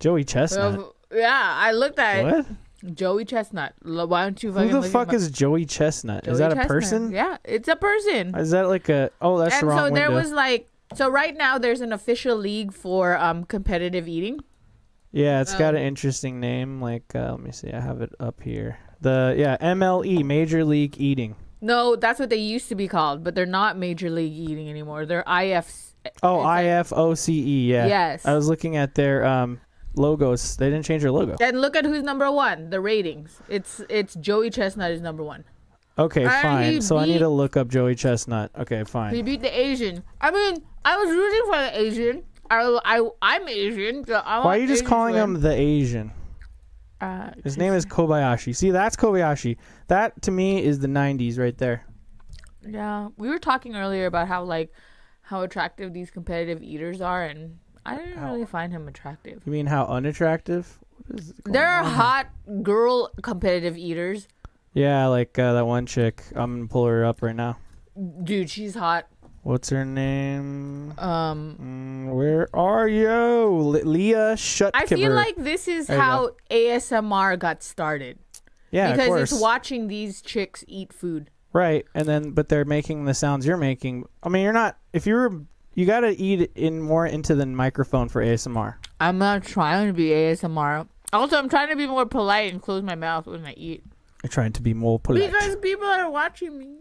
Joey 0.00 0.24
Chestnut. 0.24 0.93
Yeah, 1.14 1.54
I 1.56 1.72
looked 1.72 1.98
at 1.98 2.18
it. 2.18 2.24
what? 2.24 2.46
Joey 2.94 3.24
Chestnut. 3.24 3.72
L- 3.86 4.06
Why 4.08 4.24
don't 4.24 4.42
you 4.42 4.52
Who 4.52 4.68
the 4.68 4.80
look 4.80 4.90
fuck 4.90 5.08
him 5.08 5.10
up? 5.10 5.14
is 5.14 5.30
Joey 5.30 5.64
Chestnut? 5.64 6.24
Joey 6.24 6.32
is 6.32 6.38
that 6.38 6.52
a 6.52 6.54
Chestnut. 6.54 6.68
person? 6.68 7.10
Yeah, 7.12 7.36
it's 7.44 7.68
a 7.68 7.76
person. 7.76 8.34
Is 8.36 8.50
that 8.50 8.68
like 8.68 8.88
a? 8.90 9.10
Oh, 9.22 9.38
that's 9.38 9.54
and 9.54 9.62
the 9.62 9.66
wrong 9.66 9.78
so 9.88 9.94
there 9.94 10.08
window. 10.10 10.20
was 10.22 10.32
like 10.32 10.68
so 10.94 11.08
right 11.08 11.34
now 11.36 11.56
there's 11.58 11.80
an 11.80 11.92
official 11.92 12.36
league 12.36 12.72
for 12.72 13.16
um 13.16 13.44
competitive 13.44 14.06
eating. 14.06 14.40
yeah, 15.12 15.40
it's 15.40 15.54
got 15.54 15.74
an 15.74 15.80
um, 15.80 15.86
interesting 15.86 16.40
name. 16.40 16.82
Like, 16.82 17.04
uh, 17.14 17.30
let 17.30 17.40
me 17.40 17.52
see. 17.52 17.72
I 17.72 17.80
have 17.80 18.02
it 18.02 18.12
up 18.20 18.42
here. 18.42 18.78
The 19.00 19.34
yeah 19.36 19.56
MLE 19.60 20.22
Major 20.24 20.62
League 20.64 21.00
Eating. 21.00 21.36
No, 21.62 21.96
that's 21.96 22.20
what 22.20 22.28
they 22.28 22.36
used 22.36 22.68
to 22.68 22.74
be 22.74 22.86
called, 22.88 23.24
but 23.24 23.34
they're 23.34 23.46
not 23.46 23.78
major 23.78 24.10
league 24.10 24.32
eating 24.34 24.68
anymore. 24.68 25.06
They're 25.06 25.24
IFs. 25.26 25.94
Oh, 26.22 26.40
It's 26.40 26.44
like- 26.44 26.66
IFOCE. 26.66 27.66
Yeah. 27.66 27.86
Yes. 27.86 28.26
I 28.26 28.34
was 28.34 28.46
looking 28.46 28.76
at 28.76 28.94
their 28.94 29.24
um 29.24 29.60
logos. 29.96 30.56
They 30.56 30.70
didn't 30.70 30.84
change 30.84 31.02
their 31.02 31.10
logo. 31.12 31.36
And 31.40 31.60
look 31.60 31.76
at 31.76 31.84
who's 31.84 32.02
number 32.02 32.30
one. 32.30 32.70
The 32.70 32.80
ratings. 32.80 33.40
It's 33.48 33.80
it's 33.88 34.14
Joey 34.14 34.50
Chestnut 34.50 34.90
is 34.90 35.00
number 35.00 35.22
one. 35.22 35.44
Okay, 35.98 36.22
And 36.24 36.32
fine. 36.42 36.72
he 36.72 36.80
So 36.80 36.96
I 36.98 37.04
need 37.06 37.12
beat- 37.14 37.18
to 37.20 37.28
look 37.28 37.56
up 37.56 37.68
Joey 37.68 37.94
Chestnut. 37.94 38.50
Okay, 38.58 38.82
fine. 38.84 39.14
He 39.14 39.22
beat 39.22 39.42
the 39.42 39.56
Asian. 39.58 40.02
I 40.20 40.30
mean, 40.32 40.56
I 40.84 40.96
was 40.96 41.08
rooting 41.08 41.42
for 41.46 41.58
the 41.60 41.80
Asian. 41.80 42.22
I, 42.50 42.78
I 42.84 43.08
I'm 43.22 43.48
Asian. 43.48 44.04
So 44.04 44.14
I 44.14 44.44
Why 44.44 44.56
are 44.56 44.60
you 44.60 44.66
just 44.66 44.84
calling 44.84 45.14
him 45.14 45.40
the 45.40 45.52
Asian? 45.52 46.10
Uh, 47.00 47.30
His 47.42 47.56
name 47.56 47.74
is 47.74 47.84
Kobayashi. 47.86 48.54
See, 48.56 48.70
that's 48.70 48.96
Kobayashi. 48.96 49.56
That 49.88 50.20
to 50.22 50.30
me 50.30 50.62
is 50.64 50.78
the 50.80 50.86
'90s 50.88 51.38
right 51.38 51.56
there. 51.58 51.84
Yeah, 52.66 53.08
we 53.18 53.28
were 53.28 53.38
talking 53.38 53.76
earlier 53.76 54.06
about 54.06 54.26
how 54.28 54.42
like 54.44 54.72
how 55.22 55.42
attractive 55.42 55.92
these 55.92 56.10
competitive 56.10 56.62
eaters 56.62 57.00
are, 57.00 57.24
and 57.24 57.58
I 57.86 57.96
didn't 57.96 58.22
really 58.22 58.46
find 58.46 58.72
him 58.72 58.88
attractive. 58.88 59.42
You 59.44 59.52
mean 59.52 59.66
how 59.66 59.84
unattractive? 59.86 60.78
What 61.06 61.20
is 61.20 61.32
going 61.32 61.52
There 61.52 61.68
are 61.68 61.84
hot 61.84 62.28
girl 62.62 63.10
competitive 63.22 63.76
eaters. 63.76 64.26
Yeah, 64.72 65.06
like 65.06 65.38
uh, 65.38 65.52
that 65.54 65.66
one 65.66 65.86
chick. 65.86 66.22
I'm 66.34 66.56
gonna 66.56 66.68
pull 66.68 66.86
her 66.86 67.04
up 67.04 67.22
right 67.22 67.36
now. 67.36 67.58
Dude, 68.24 68.50
she's 68.50 68.74
hot. 68.74 69.06
What's 69.42 69.68
her 69.68 69.84
name? 69.84 70.94
Um, 70.98 71.56
Mm, 72.08 72.14
where 72.14 72.48
are 72.56 72.88
you, 72.88 73.10
Le- 73.10 73.84
Leah 73.84 74.34
Shutkever? 74.36 74.70
I 74.74 74.86
feel 74.86 75.12
like 75.12 75.36
this 75.36 75.68
is 75.68 75.88
you 75.90 75.96
how 75.96 76.30
ASMR 76.50 77.38
got 77.38 77.62
started. 77.62 78.18
yeah, 78.70 78.88
of 78.88 78.96
because 78.96 79.08
course. 79.08 79.32
it's 79.32 79.40
watching 79.40 79.88
these 79.88 80.22
chicks 80.22 80.64
eat 80.66 80.92
food. 80.94 81.30
Right, 81.52 81.84
and 81.94 82.08
then 82.08 82.30
but 82.30 82.48
they're 82.48 82.64
making 82.64 83.04
the 83.04 83.14
sounds 83.14 83.46
you're 83.46 83.56
making. 83.58 84.06
I 84.22 84.28
mean, 84.30 84.42
you're 84.42 84.52
not. 84.54 84.78
If 84.94 85.06
you're, 85.06 85.42
you 85.74 85.86
got 85.86 86.00
to 86.00 86.10
eat 86.18 86.52
in 86.54 86.80
more 86.80 87.06
into 87.06 87.34
the 87.34 87.46
microphone 87.46 88.08
for 88.08 88.22
ASMR. 88.22 88.76
I'm 89.00 89.18
not 89.18 89.44
trying 89.44 89.88
to 89.88 89.92
be 89.92 90.08
ASMR. 90.08 90.88
Also, 91.12 91.38
I'm 91.38 91.48
trying 91.48 91.68
to 91.68 91.76
be 91.76 91.86
more 91.86 92.06
polite 92.06 92.52
and 92.52 92.60
close 92.60 92.82
my 92.82 92.94
mouth 92.94 93.26
when 93.26 93.44
I 93.44 93.52
eat. 93.54 93.84
You're 94.22 94.30
trying 94.30 94.52
to 94.52 94.62
be 94.62 94.74
more 94.74 94.98
polite. 94.98 95.30
Because 95.30 95.56
people 95.56 95.86
are 95.86 96.10
watching 96.10 96.58
me. 96.58 96.76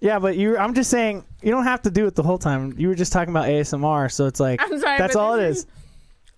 yeah, 0.00 0.18
but 0.18 0.36
you. 0.36 0.56
I'm 0.56 0.74
just 0.74 0.90
saying 0.90 1.24
you 1.42 1.50
don't 1.50 1.64
have 1.64 1.82
to 1.82 1.90
do 1.90 2.06
it 2.06 2.14
the 2.14 2.22
whole 2.22 2.38
time. 2.38 2.74
You 2.76 2.88
were 2.88 2.94
just 2.94 3.12
talking 3.12 3.30
about 3.30 3.46
ASMR, 3.46 4.10
so 4.10 4.26
it's 4.26 4.40
like 4.40 4.60
I'm 4.62 4.78
sorry. 4.78 4.98
that's 4.98 5.14
but 5.14 5.20
all 5.20 5.34
it 5.34 5.42
this 5.42 5.58
is. 5.58 5.66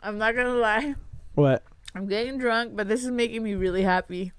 I'm 0.02 0.18
not 0.18 0.34
gonna 0.34 0.54
lie. 0.54 0.94
What? 1.34 1.62
I'm 1.94 2.06
getting 2.06 2.38
drunk, 2.38 2.76
but 2.76 2.88
this 2.88 3.04
is 3.04 3.10
making 3.10 3.42
me 3.42 3.54
really 3.54 3.82
happy. 3.82 4.32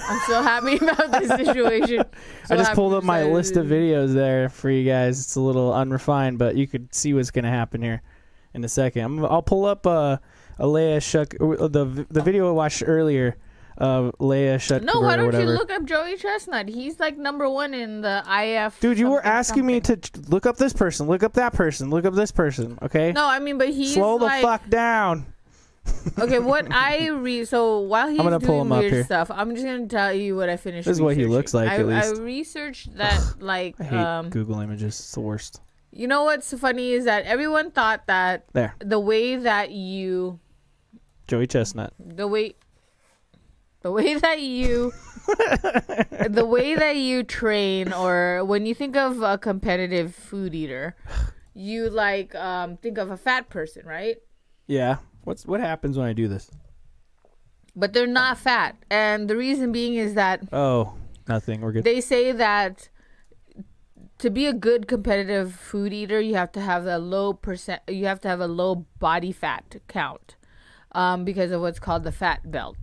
I'm 0.00 0.20
so 0.26 0.42
happy 0.42 0.76
about 0.82 1.10
this 1.12 1.28
situation. 1.28 2.04
So 2.46 2.54
I 2.54 2.58
just 2.58 2.74
pulled 2.74 2.92
up 2.92 3.04
my 3.04 3.22
list 3.22 3.56
of 3.56 3.66
videos 3.66 4.12
there 4.12 4.50
for 4.50 4.68
you 4.68 4.84
guys. 4.84 5.18
It's 5.18 5.34
a 5.36 5.40
little 5.40 5.72
unrefined, 5.72 6.38
but 6.38 6.56
you 6.56 6.66
could 6.66 6.94
see 6.94 7.14
what's 7.14 7.30
gonna 7.30 7.50
happen 7.50 7.80
here 7.80 8.02
in 8.52 8.62
a 8.64 8.68
second. 8.68 9.02
I'm, 9.02 9.24
I'll 9.24 9.40
pull 9.40 9.64
up 9.64 9.86
uh, 9.86 10.18
a 10.58 10.66
Leah 10.66 11.00
Shuck 11.00 11.34
uh, 11.40 11.68
the 11.68 12.06
the 12.10 12.22
video 12.22 12.48
I 12.48 12.52
watched 12.52 12.82
earlier 12.86 13.36
of 13.78 14.14
Leah 14.18 14.58
Shuck 14.58 14.82
No, 14.82 15.00
why 15.00 15.16
don't 15.16 15.32
you 15.32 15.46
look 15.46 15.70
up 15.70 15.84
Joey 15.84 16.16
Chestnut? 16.16 16.68
He's 16.68 17.00
like 17.00 17.16
number 17.16 17.48
one 17.48 17.74
in 17.74 18.02
the 18.02 18.22
IF. 18.28 18.78
Dude, 18.80 18.98
you 18.98 19.08
were 19.08 19.16
something, 19.16 19.32
asking 19.32 19.66
me 19.66 19.80
to 19.80 19.98
look 20.28 20.46
up 20.46 20.56
this 20.56 20.72
person, 20.72 21.06
look 21.06 21.22
up 21.22 21.32
that 21.34 21.52
person, 21.54 21.90
look 21.90 22.04
up 22.04 22.14
this 22.14 22.30
person. 22.30 22.78
Okay, 22.82 23.12
No, 23.12 23.26
I 23.26 23.38
mean, 23.38 23.58
but 23.58 23.70
he's 23.70 23.94
slow 23.94 24.18
the 24.18 24.26
like, 24.26 24.42
fuck 24.42 24.68
down. 24.68 25.26
Okay, 26.18 26.38
what 26.38 26.70
I 26.70 27.08
read. 27.08 27.48
So 27.48 27.80
while 27.80 28.08
he's 28.08 28.18
gonna 28.18 28.38
doing 28.38 28.46
pull 28.46 28.60
him 28.62 28.72
up 28.72 28.80
weird 28.80 28.92
here. 28.92 29.04
stuff, 29.04 29.30
I'm 29.30 29.54
just 29.54 29.64
gonna 29.66 29.86
tell 29.86 30.12
you 30.12 30.36
what 30.36 30.48
I 30.48 30.56
finished. 30.56 30.86
This 30.86 30.96
is 30.98 31.02
what 31.02 31.16
he 31.16 31.24
looks 31.26 31.54
like, 31.54 31.68
I, 31.68 31.76
at 31.78 31.86
least. 31.86 32.16
I 32.16 32.22
researched 32.22 32.96
that, 32.96 33.20
like, 33.40 33.74
I 33.80 33.84
hate 33.84 33.98
um, 33.98 34.28
Google 34.30 34.60
Images. 34.60 34.98
It's 35.00 35.12
the 35.12 35.20
worst. 35.20 35.60
you 35.90 36.06
know 36.06 36.24
what's 36.24 36.52
funny 36.58 36.92
is 36.92 37.04
that 37.06 37.24
everyone 37.24 37.70
thought 37.70 38.06
that 38.06 38.44
There, 38.52 38.74
the 38.80 39.00
way 39.00 39.36
that 39.36 39.70
you, 39.72 40.40
Joey 41.26 41.46
Chestnut. 41.46 41.92
the 41.98 42.28
way, 42.28 42.54
the 43.82 43.90
way 43.90 44.14
that 44.14 44.40
you, 44.40 44.92
the 46.28 46.46
way 46.46 46.74
that 46.74 46.96
you 46.96 47.22
train, 47.22 47.92
or 47.92 48.44
when 48.44 48.66
you 48.66 48.74
think 48.74 48.96
of 48.96 49.22
a 49.22 49.38
competitive 49.38 50.14
food 50.14 50.54
eater, 50.54 50.96
you 51.54 51.88
like 51.88 52.34
um 52.34 52.76
think 52.76 52.98
of 52.98 53.10
a 53.10 53.16
fat 53.16 53.48
person, 53.48 53.86
right? 53.86 54.16
Yeah. 54.66 54.98
What's 55.24 55.44
what 55.46 55.60
happens 55.60 55.96
when 55.98 56.06
I 56.06 56.12
do 56.12 56.28
this? 56.28 56.50
But 57.76 57.92
they're 57.92 58.06
not 58.06 58.38
fat, 58.38 58.76
and 58.90 59.28
the 59.28 59.36
reason 59.36 59.72
being 59.72 59.94
is 59.94 60.14
that 60.14 60.42
Oh, 60.52 60.94
nothing. 61.26 61.60
We're 61.60 61.72
good. 61.72 61.84
they 61.84 62.00
say 62.00 62.30
that 62.32 62.88
to 64.18 64.30
be 64.30 64.46
a 64.46 64.52
good 64.52 64.86
competitive 64.86 65.54
food 65.54 65.92
eater, 65.92 66.20
you 66.20 66.34
have 66.36 66.52
to 66.52 66.60
have 66.60 66.86
a 66.86 66.98
low 66.98 67.32
percent. 67.32 67.82
You 67.88 68.06
have 68.06 68.20
to 68.20 68.28
have 68.28 68.40
a 68.40 68.46
low 68.46 68.86
body 69.00 69.32
fat 69.32 69.76
count, 69.88 70.36
um, 70.92 71.24
because 71.24 71.50
of 71.50 71.60
what's 71.60 71.80
called 71.80 72.04
the 72.04 72.12
fat 72.12 72.50
belt. 72.50 72.76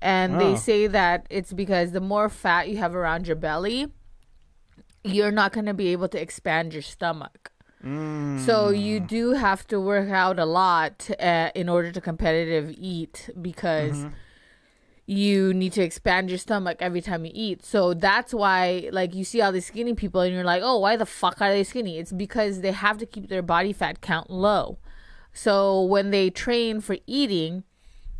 And 0.00 0.36
Oh. 0.36 0.38
they 0.38 0.56
say 0.56 0.86
that 0.86 1.26
it's 1.28 1.52
because 1.52 1.92
the 1.92 2.00
more 2.00 2.30
fat 2.30 2.68
you 2.70 2.78
have 2.78 2.94
around 2.94 3.26
your 3.26 3.36
belly, 3.36 3.88
you're 5.04 5.30
not 5.32 5.52
going 5.52 5.66
to 5.66 5.74
be 5.74 5.88
able 5.88 6.08
to 6.08 6.20
expand 6.20 6.72
your 6.72 6.82
stomach. 6.82 7.52
So 7.82 8.70
you 8.70 9.00
mm. 9.00 9.06
do 9.06 9.32
have 9.32 9.66
to 9.68 9.80
work 9.80 10.10
out 10.10 10.38
a 10.38 10.44
lot 10.44 11.10
uh, 11.18 11.50
in 11.54 11.68
order 11.68 11.90
to 11.92 12.00
competitive 12.00 12.74
eat 12.76 13.30
because 13.40 13.96
mm-hmm. 13.96 14.14
you 15.06 15.54
need 15.54 15.72
to 15.74 15.82
expand 15.82 16.28
your 16.28 16.38
stomach 16.38 16.78
every 16.80 17.00
time 17.00 17.24
you 17.24 17.32
eat. 17.34 17.64
So 17.64 17.94
that's 17.94 18.34
why 18.34 18.90
like 18.92 19.14
you 19.14 19.24
see 19.24 19.40
all 19.40 19.50
these 19.50 19.66
skinny 19.66 19.94
people 19.94 20.20
and 20.20 20.34
you're 20.34 20.44
like, 20.44 20.62
"Oh, 20.62 20.78
why 20.78 20.96
the 20.96 21.06
fuck 21.06 21.40
are 21.40 21.50
they 21.50 21.64
skinny?" 21.64 21.98
It's 21.98 22.12
because 22.12 22.60
they 22.60 22.72
have 22.72 22.98
to 22.98 23.06
keep 23.06 23.28
their 23.28 23.42
body 23.42 23.72
fat 23.72 24.02
count 24.02 24.28
low. 24.30 24.78
So 25.32 25.82
when 25.82 26.10
they 26.10 26.28
train 26.28 26.82
for 26.82 26.96
eating, 27.06 27.64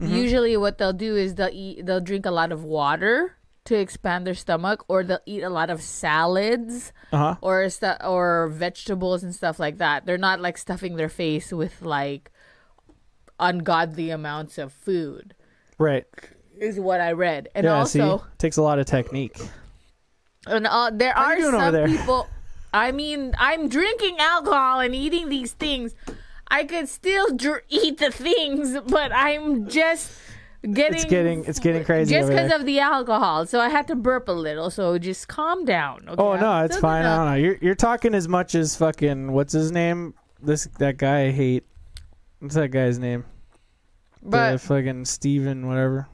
mm-hmm. 0.01 0.15
usually 0.15 0.57
what 0.57 0.79
they'll 0.79 0.95
do 0.95 1.17
is 1.17 1.35
they'll 1.35 1.51
eat 1.53 1.85
they'll 1.85 2.01
drink 2.01 2.25
a 2.25 2.31
lot 2.31 2.51
of 2.51 2.65
water 2.65 3.37
to 3.71 3.79
expand 3.79 4.27
their 4.27 4.35
stomach 4.35 4.85
or 4.89 5.03
they'll 5.07 5.23
eat 5.27 5.43
a 5.43 5.49
lot 5.51 5.71
of 5.71 5.81
salads 5.81 6.93
Uh 7.15 7.19
huh. 7.19 7.35
or 7.41 7.71
stu- 7.71 8.03
or 8.05 8.49
vegetables 8.53 9.23
and 9.25 9.33
stuff 9.35 9.59
like 9.59 9.79
that. 9.79 10.05
They're 10.07 10.19
not 10.19 10.41
like 10.43 10.59
stuffing 10.59 10.97
their 10.97 11.09
face 11.09 11.53
with 11.55 11.81
like 11.83 12.31
ungodly 13.39 14.11
amounts 14.11 14.59
of 14.59 14.73
food. 14.73 15.35
Right. 15.79 16.05
Is 16.61 16.79
what 16.79 17.01
I 17.01 17.13
read, 17.13 17.49
and 17.55 17.65
yeah. 17.65 17.73
also, 17.79 18.19
see, 18.19 18.25
takes 18.37 18.59
a 18.59 18.63
lot 18.63 18.79
of 18.79 18.85
technique. 18.87 19.39
and 20.47 20.67
uh, 20.67 20.91
there 20.93 21.15
How 21.15 21.25
are 21.33 21.39
you 21.39 21.51
some 21.51 21.73
there? 21.73 21.87
people. 21.89 22.29
I 22.75 22.93
mean, 22.93 23.33
I'm 23.39 23.69
drinking 23.69 24.17
alcohol 24.19 24.81
and 24.81 24.95
eating 24.95 25.29
these 25.31 25.53
things. 25.53 25.95
I 26.49 26.65
could 26.65 26.89
still 26.89 27.35
dr- 27.35 27.63
eat 27.71 27.97
the 27.99 28.11
things, 28.13 28.77
but 28.89 29.11
I'm 29.13 29.69
just 29.69 30.13
getting 30.63 30.95
It's 30.95 31.05
getting 31.05 31.45
it's 31.45 31.59
getting 31.59 31.85
crazy 31.85 32.15
just 32.15 32.29
because 32.29 32.53
of 32.53 32.67
the 32.67 32.81
alcohol. 32.81 33.47
So 33.47 33.61
I 33.61 33.69
had 33.69 33.89
to 33.89 33.95
burp 33.95 34.29
a 34.29 34.33
little. 34.33 34.71
So 34.71 34.99
just 34.99 35.29
calm 35.29 35.65
down. 35.65 36.05
Okay? 36.09 36.23
oh 36.23 36.37
no, 36.37 36.65
it's 36.65 36.79
fine. 36.79 37.05
I 37.05 37.17
don't 37.17 37.27
know. 37.27 37.35
You're 37.35 37.57
you're 37.61 37.75
talking 37.75 38.15
as 38.15 38.29
much 38.29 38.55
as 38.55 38.77
fucking 38.77 39.33
what's 39.33 39.53
his 39.53 39.73
name? 39.73 40.15
This 40.43 40.65
that 40.79 40.97
guy 40.99 41.27
I 41.27 41.31
hate. 41.31 41.65
What's 42.41 42.55
that 42.55 42.69
guy's 42.69 42.99
name? 42.99 43.25
the 44.23 44.29
But 44.31 44.61
fucking 44.61 45.05
Steven 45.07 45.67
whatever. 45.67 46.09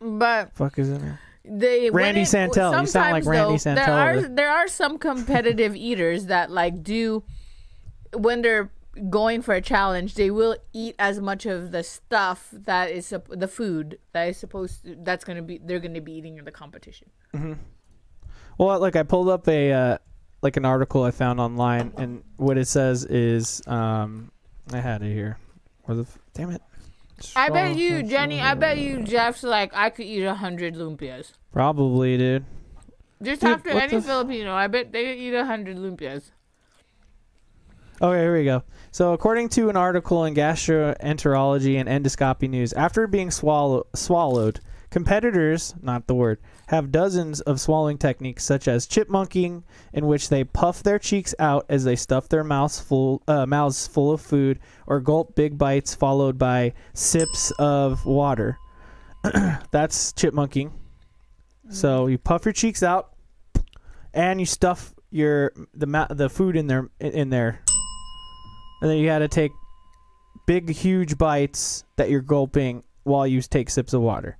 but 0.00 0.54
Fuck 0.54 0.78
is 0.78 0.90
it? 0.90 1.00
they 1.44 1.90
Randy 1.90 2.22
it- 2.22 2.26
Santel. 2.26 2.80
You 2.80 2.86
sound 2.86 3.12
like 3.12 3.24
Randy 3.24 3.52
though, 3.52 3.56
Santel 3.56 3.86
There 3.86 3.94
are 3.94 4.20
there 4.28 4.50
are 4.50 4.68
some 4.68 4.98
competitive 4.98 5.74
eaters 5.76 6.26
that 6.26 6.50
like 6.50 6.82
do 6.82 7.22
when 8.14 8.42
they're 8.42 8.70
going 9.10 9.42
for 9.42 9.54
a 9.54 9.60
challenge, 9.60 10.14
they 10.14 10.30
will 10.30 10.56
eat 10.72 10.94
as 10.98 11.20
much 11.20 11.46
of 11.46 11.70
the 11.72 11.82
stuff 11.82 12.48
that 12.52 12.90
is 12.90 13.06
sup- 13.06 13.28
the 13.30 13.48
food 13.48 13.98
that 14.12 14.28
is 14.28 14.36
supposed 14.36 14.84
to, 14.84 14.96
that's 15.02 15.24
gonna 15.24 15.42
be 15.42 15.58
they're 15.58 15.80
gonna 15.80 16.00
be 16.00 16.12
eating 16.12 16.38
in 16.38 16.44
the 16.44 16.50
competition. 16.52 17.08
Well, 18.58 18.80
like 18.80 18.96
I 18.96 19.02
pulled 19.02 19.28
up 19.28 19.46
a 19.48 19.72
uh, 19.72 19.98
like 20.42 20.56
an 20.56 20.64
article 20.64 21.02
I 21.02 21.10
found 21.10 21.40
online, 21.40 21.92
and 21.96 22.22
what 22.36 22.56
it 22.58 22.68
says 22.68 23.04
is, 23.04 23.62
um, 23.66 24.30
I 24.72 24.78
had 24.78 25.02
it 25.02 25.12
here. 25.12 25.38
Where 25.84 25.96
the 25.96 26.02
f- 26.02 26.18
damn 26.34 26.50
it? 26.50 26.62
I 27.34 27.48
bet 27.48 27.76
you, 27.76 28.02
Jenny. 28.02 28.40
I 28.40 28.54
bet 28.54 28.78
you, 28.78 29.02
Jeff's 29.02 29.42
like 29.42 29.74
I 29.74 29.90
could 29.90 30.06
eat 30.06 30.24
a 30.24 30.34
hundred 30.34 30.74
lumpias. 30.74 31.32
Probably, 31.52 32.16
dude. 32.18 32.44
Just 33.22 33.40
Dude, 33.40 33.50
after 33.50 33.70
any 33.70 33.96
f- 33.96 34.04
Filipino, 34.04 34.52
I 34.54 34.66
bet 34.66 34.92
they 34.92 35.04
could 35.04 35.18
eat 35.18 35.34
a 35.34 35.46
hundred 35.46 35.78
lumpias. 35.78 36.30
Okay, 38.00 38.20
here 38.20 38.36
we 38.36 38.44
go. 38.44 38.62
So, 38.90 39.14
according 39.14 39.48
to 39.50 39.70
an 39.70 39.76
article 39.76 40.26
in 40.26 40.34
Gastroenterology 40.34 41.80
and 41.82 41.88
Endoscopy 41.88 42.48
News, 42.48 42.74
after 42.74 43.06
being 43.06 43.30
swallow- 43.30 43.86
swallowed, 43.94 44.60
competitors, 44.90 45.74
not 45.80 46.06
the 46.06 46.14
word, 46.14 46.38
have 46.66 46.92
dozens 46.92 47.40
of 47.40 47.58
swallowing 47.58 47.96
techniques 47.96 48.44
such 48.44 48.68
as 48.68 48.86
chipmunking, 48.86 49.62
in 49.94 50.06
which 50.06 50.28
they 50.28 50.44
puff 50.44 50.82
their 50.82 50.98
cheeks 50.98 51.34
out 51.38 51.64
as 51.70 51.84
they 51.84 51.96
stuff 51.96 52.28
their 52.28 52.44
mouths 52.44 52.80
full, 52.80 53.22
uh, 53.26 53.46
mouths 53.46 53.86
full 53.86 54.12
of 54.12 54.20
food, 54.20 54.58
or 54.86 55.00
gulp 55.00 55.34
big 55.34 55.56
bites 55.56 55.94
followed 55.94 56.36
by 56.36 56.74
sips 56.92 57.50
of 57.58 58.04
water. 58.04 58.58
That's 59.70 60.12
chipmunking. 60.12 60.72
So 61.70 62.08
you 62.08 62.18
puff 62.18 62.44
your 62.44 62.52
cheeks 62.52 62.82
out, 62.82 63.14
and 64.12 64.38
you 64.38 64.44
stuff 64.46 64.92
your 65.10 65.52
the 65.72 65.86
ma- 65.86 66.08
the 66.10 66.28
food 66.28 66.56
in 66.56 66.66
there 66.66 66.90
in 67.00 67.30
there 67.30 67.60
and 68.80 68.90
then 68.90 68.98
you 68.98 69.06
got 69.06 69.18
to 69.20 69.28
take 69.28 69.52
big, 70.46 70.70
huge 70.70 71.18
bites 71.18 71.84
that 71.96 72.10
you're 72.10 72.20
gulping 72.20 72.82
while 73.04 73.26
you 73.26 73.40
take 73.42 73.70
sips 73.70 73.92
of 73.92 74.02
water. 74.02 74.38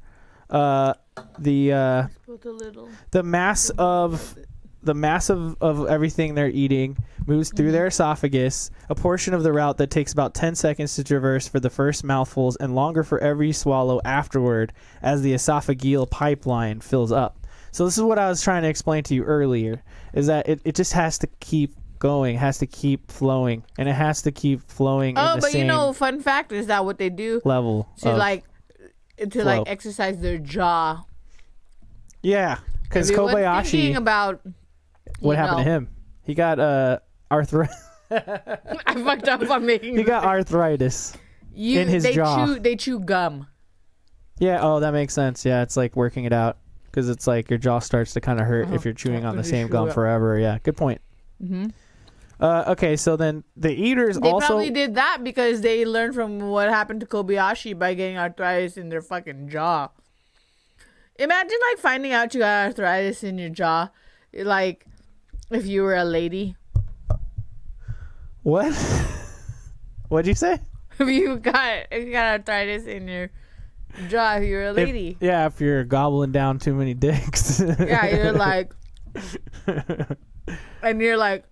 Uh, 0.50 0.94
the 1.38 1.72
uh, 1.72 2.06
Put 2.24 2.44
a 2.44 2.50
little. 2.50 2.88
the 3.10 3.22
mass 3.22 3.70
of 3.70 4.36
the 4.82 4.94
mass 4.94 5.30
of, 5.30 5.56
of 5.60 5.86
everything 5.88 6.34
they're 6.34 6.48
eating 6.48 6.96
moves 7.26 7.50
through 7.50 7.72
their 7.72 7.88
esophagus, 7.88 8.70
a 8.88 8.94
portion 8.94 9.34
of 9.34 9.42
the 9.42 9.52
route 9.52 9.78
that 9.78 9.90
takes 9.90 10.12
about 10.12 10.32
10 10.32 10.54
seconds 10.54 10.94
to 10.94 11.02
traverse 11.02 11.48
for 11.48 11.58
the 11.58 11.68
first 11.68 12.04
mouthfuls 12.04 12.54
and 12.56 12.74
longer 12.74 13.02
for 13.02 13.18
every 13.18 13.50
swallow 13.50 14.00
afterward 14.04 14.72
as 15.02 15.22
the 15.22 15.34
esophageal 15.34 16.08
pipeline 16.08 16.80
fills 16.80 17.10
up. 17.10 17.46
So 17.72 17.84
this 17.84 17.98
is 17.98 18.04
what 18.04 18.18
I 18.18 18.28
was 18.28 18.42
trying 18.42 18.62
to 18.62 18.68
explain 18.68 19.02
to 19.04 19.14
you 19.14 19.24
earlier 19.24 19.82
is 20.14 20.28
that 20.28 20.48
it, 20.48 20.60
it 20.64 20.76
just 20.76 20.92
has 20.92 21.18
to 21.18 21.26
keep 21.40 21.74
going. 21.98 22.36
Has 22.36 22.58
to 22.58 22.66
keep 22.66 23.10
flowing, 23.10 23.62
and 23.78 23.88
it 23.88 23.94
has 23.94 24.22
to 24.22 24.32
keep 24.32 24.62
flowing. 24.70 25.10
in 25.16 25.18
Oh, 25.18 25.34
the 25.36 25.40
but 25.42 25.50
same 25.52 25.60
you 25.62 25.66
know, 25.66 25.92
fun 25.92 26.20
fact 26.20 26.52
is 26.52 26.66
that 26.68 26.84
what 26.84 26.98
they 26.98 27.08
do 27.10 27.40
level 27.44 27.88
to 27.98 28.12
like 28.16 28.44
to 29.18 29.28
flow. 29.30 29.44
like 29.44 29.62
exercise 29.68 30.20
their 30.20 30.38
jaw. 30.38 31.02
yeah, 32.22 32.58
because 32.84 33.10
I 33.10 33.14
mean, 33.14 33.24
when 33.24 33.34
Kobayashi. 33.36 33.70
thinking 33.70 33.96
about 33.96 34.40
what 35.20 35.36
happened 35.36 35.58
to 35.58 35.64
him? 35.64 35.88
He 36.22 36.34
got 36.34 36.58
uh 36.58 36.98
arthritis. 37.30 37.82
I 38.10 38.94
fucked 39.04 39.28
up 39.28 39.48
on 39.50 39.66
making. 39.66 39.96
he 39.96 40.02
got 40.04 40.24
arthritis. 40.34 41.12
you, 41.54 41.80
in 41.80 41.88
his 41.88 42.02
they 42.04 42.12
jaw. 42.12 42.46
Chew, 42.46 42.58
they 42.60 42.76
chew 42.76 43.00
gum. 43.00 43.46
Yeah. 44.38 44.58
Oh, 44.60 44.80
that 44.80 44.92
makes 44.92 45.14
sense. 45.14 45.44
Yeah, 45.44 45.62
it's 45.62 45.76
like 45.76 45.96
working 45.96 46.24
it 46.24 46.32
out 46.32 46.58
because 46.84 47.08
it's 47.08 47.26
like 47.26 47.48
your 47.50 47.58
jaw 47.58 47.78
starts 47.80 48.12
to 48.14 48.20
kind 48.20 48.38
of 48.40 48.46
hurt 48.46 48.66
Uh-huh. 48.66 48.74
if 48.74 48.84
you're 48.84 48.94
chewing 48.94 49.24
on 49.24 49.36
the 49.36 49.42
same 49.44 49.68
gum 49.68 49.88
it. 49.88 49.94
forever. 49.94 50.38
Yeah. 50.38 50.58
Good 50.62 50.76
point. 50.76 51.00
hmm 51.44 51.66
Uh, 52.38 52.64
okay, 52.68 52.96
so 52.96 53.16
then 53.16 53.44
the 53.56 53.72
eaters 53.72 54.18
They 54.18 54.28
also 54.30 54.46
probably 54.48 54.70
did 54.70 54.94
that 54.96 55.24
because 55.24 55.62
they 55.62 55.86
learned 55.86 56.14
from 56.14 56.38
what 56.50 56.68
happened 56.68 57.00
to 57.00 57.06
Kobayashi 57.06 57.78
by 57.78 57.94
getting 57.94 58.18
arthritis 58.18 58.76
in 58.76 58.90
their 58.90 59.00
fucking 59.00 59.48
jaw. 59.48 59.88
Imagine 61.18 61.58
like 61.70 61.78
finding 61.78 62.12
out 62.12 62.34
you 62.34 62.40
got 62.40 62.66
arthritis 62.66 63.22
in 63.24 63.38
your 63.38 63.48
jaw, 63.48 63.88
like 64.34 64.84
if 65.50 65.64
you 65.66 65.82
were 65.82 65.96
a 65.96 66.04
lady. 66.04 66.56
what? 68.42 68.72
What'd 70.08 70.26
you 70.28 70.34
say? 70.34 70.58
If 70.98 71.08
you 71.08 71.36
got 71.36 71.86
if 71.90 72.06
you 72.06 72.12
got 72.12 72.40
arthritis 72.40 72.84
in 72.86 73.06
your 73.08 73.30
jaw, 74.08 74.36
if 74.36 74.44
you're 74.44 74.64
a 74.64 74.70
If- 74.70 74.76
lady. 74.76 75.16
yeah, 75.20 75.44
if 75.46 75.60
you're 75.60 75.84
gobbling 75.84 76.32
down 76.32 76.58
too 76.58 76.74
many 76.74 76.94
dicks. 76.94 77.60
yeah, 77.60 78.06
you're 78.14 78.32
like, 78.32 78.72
and 80.82 81.00
you're 81.00 81.16
like, 81.18 81.44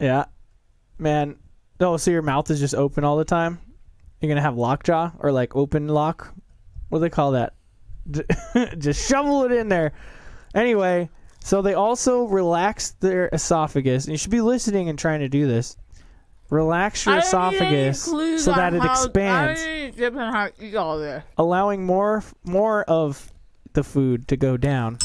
yeah, 0.00 0.24
man. 0.98 1.36
Oh, 1.78 1.96
so 1.96 2.10
your 2.10 2.22
mouth 2.22 2.50
is 2.50 2.60
just 2.60 2.74
open 2.74 3.04
all 3.04 3.16
the 3.16 3.24
time? 3.24 3.58
You're 4.20 4.28
gonna 4.28 4.42
have 4.42 4.56
lockjaw 4.56 5.12
or 5.18 5.32
like 5.32 5.56
open 5.56 5.88
lock? 5.88 6.34
What 6.88 6.98
do 6.98 7.02
they 7.02 7.10
call 7.10 7.32
that? 7.32 7.54
just 8.78 9.08
shovel 9.08 9.44
it 9.44 9.52
in 9.52 9.68
there. 9.68 9.92
Anyway, 10.54 11.08
so 11.42 11.62
they 11.62 11.74
also 11.74 12.24
relax 12.24 12.90
their 13.00 13.28
esophagus. 13.32 14.04
And 14.04 14.12
you 14.12 14.18
should 14.18 14.30
be 14.30 14.40
listening 14.40 14.88
and 14.88 14.98
trying 14.98 15.20
to 15.20 15.28
do 15.28 15.46
this. 15.46 15.76
Relax 16.50 17.06
your 17.06 17.14
I 17.14 17.20
don't 17.20 17.52
need 17.52 17.60
any 17.62 17.76
esophagus 17.88 18.44
so 18.44 18.52
that 18.52 18.74
it 18.74 18.82
how- 18.82 18.90
expands. 18.90 19.60
I 19.60 19.64
don't 19.64 19.74
need 19.84 19.96
tips 19.96 20.16
on 20.16 20.32
how 20.32 20.48
to 20.48 20.52
eat 20.64 20.74
all 20.74 20.98
this. 20.98 21.22
allowing 21.38 21.86
more 21.86 22.24
more 22.44 22.82
of 22.84 23.32
the 23.72 23.84
food 23.84 24.26
to 24.28 24.36
go 24.36 24.56
down. 24.56 24.98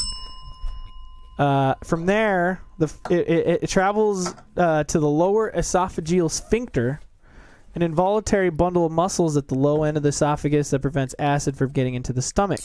Uh, 1.38 1.74
from 1.84 2.06
there, 2.06 2.60
the 2.78 2.86
it, 3.10 3.28
it, 3.28 3.62
it 3.64 3.68
travels 3.68 4.34
uh, 4.56 4.84
to 4.84 4.98
the 4.98 5.08
lower 5.08 5.50
esophageal 5.52 6.30
sphincter, 6.30 7.00
an 7.74 7.82
involuntary 7.82 8.50
bundle 8.50 8.86
of 8.86 8.92
muscles 8.92 9.36
at 9.36 9.48
the 9.48 9.54
low 9.54 9.82
end 9.82 9.96
of 9.96 10.02
the 10.02 10.08
esophagus 10.08 10.70
that 10.70 10.80
prevents 10.80 11.14
acid 11.18 11.56
from 11.56 11.70
getting 11.72 11.94
into 11.94 12.12
the 12.12 12.22
stomach. 12.22 12.60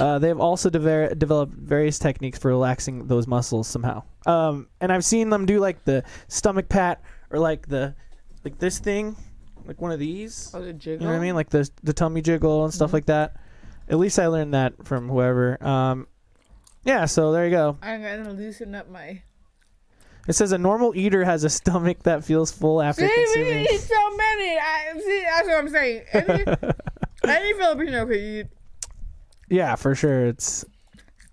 Uh, 0.00 0.18
they 0.18 0.28
have 0.28 0.40
also 0.40 0.68
dever- 0.70 1.14
developed 1.14 1.52
various 1.54 1.98
techniques 1.98 2.38
for 2.38 2.48
relaxing 2.48 3.06
those 3.06 3.26
muscles 3.26 3.66
somehow. 3.68 4.02
Um, 4.26 4.68
and 4.80 4.90
I've 4.92 5.04
seen 5.04 5.28
them 5.30 5.44
do 5.46 5.58
like 5.60 5.84
the 5.84 6.02
stomach 6.28 6.68
pat 6.68 7.02
or 7.30 7.38
like 7.38 7.66
the 7.68 7.94
like 8.44 8.58
this 8.58 8.78
thing, 8.78 9.16
like 9.66 9.80
one 9.80 9.92
of 9.92 9.98
these. 9.98 10.50
Oh, 10.54 10.60
the 10.62 10.72
jiggle. 10.72 11.02
You 11.02 11.06
know 11.06 11.12
what 11.12 11.18
I 11.20 11.24
mean? 11.24 11.34
Like 11.34 11.50
the 11.50 11.68
the 11.82 11.92
tummy 11.92 12.20
jiggle 12.22 12.64
and 12.64 12.72
stuff 12.74 12.88
Mm-hmm. 12.88 12.96
like 12.96 13.06
that. 13.06 13.36
At 13.88 13.98
least 13.98 14.18
I 14.18 14.26
learned 14.28 14.54
that 14.54 14.86
from 14.86 15.08
whoever. 15.08 15.62
Um, 15.64 16.06
yeah. 16.84 17.04
So 17.06 17.32
there 17.32 17.44
you 17.44 17.50
go. 17.50 17.78
I'm 17.82 18.02
gonna 18.02 18.32
loosen 18.32 18.74
up 18.74 18.88
my. 18.88 19.22
It 20.28 20.34
says 20.34 20.52
a 20.52 20.58
normal 20.58 20.92
eater 20.94 21.24
has 21.24 21.42
a 21.44 21.50
stomach 21.50 22.04
that 22.04 22.24
feels 22.24 22.52
full 22.52 22.80
after 22.80 23.06
See, 23.06 23.12
we 23.12 23.24
consuming. 23.24 23.66
eat 23.72 23.80
so 23.80 24.16
many. 24.16 24.56
I 24.58 24.92
see. 25.04 25.24
That's 25.24 25.48
what 25.48 25.58
I'm 25.58 25.68
saying. 25.68 26.02
Any, 26.12 26.44
any 27.36 27.52
Filipino 27.54 28.06
could 28.06 28.16
eat. 28.16 28.46
Yeah, 29.48 29.74
for 29.74 29.94
sure. 29.94 30.26
It's 30.26 30.64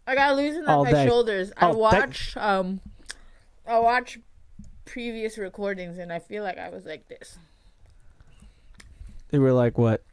I 0.07 0.15
gotta 0.15 0.35
loosen 0.35 0.67
up 0.67 0.85
my 0.85 0.91
day. 0.91 1.07
shoulders. 1.07 1.51
I 1.55 1.67
watch. 1.67 2.35
Um, 2.35 2.81
I 3.67 3.77
watch 3.77 4.17
previous 4.85 5.37
recordings, 5.37 5.99
and 5.99 6.11
I 6.11 6.17
feel 6.17 6.41
like 6.43 6.57
I 6.57 6.69
was 6.69 6.83
like 6.83 7.07
this, 7.07 7.37
they 9.29 9.37
were 9.37 9.53
like 9.53 9.77
what 9.77 10.03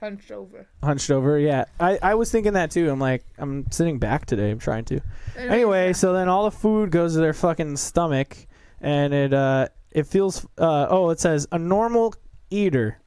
hunched 0.00 0.30
over. 0.30 0.68
hunched 0.82 1.10
over. 1.10 1.38
Yeah, 1.38 1.64
I 1.80 1.98
I 2.02 2.14
was 2.14 2.30
thinking 2.30 2.54
that 2.54 2.70
too. 2.70 2.90
I'm 2.90 3.00
like 3.00 3.24
I'm 3.38 3.70
sitting 3.70 3.98
back 3.98 4.26
today. 4.26 4.50
I'm 4.50 4.58
trying 4.58 4.84
to. 4.86 5.00
Anyway, 5.36 5.92
so 5.92 6.12
then 6.12 6.28
all 6.28 6.44
the 6.44 6.56
food 6.56 6.90
goes 6.90 7.14
to 7.14 7.20
their 7.20 7.34
fucking 7.34 7.76
stomach, 7.76 8.36
and 8.80 9.12
it 9.12 9.32
uh 9.34 9.68
it 9.90 10.06
feels 10.06 10.46
uh 10.58 10.86
oh 10.88 11.10
it 11.10 11.20
says 11.20 11.46
a 11.52 11.58
normal 11.58 12.14
eater, 12.50 12.98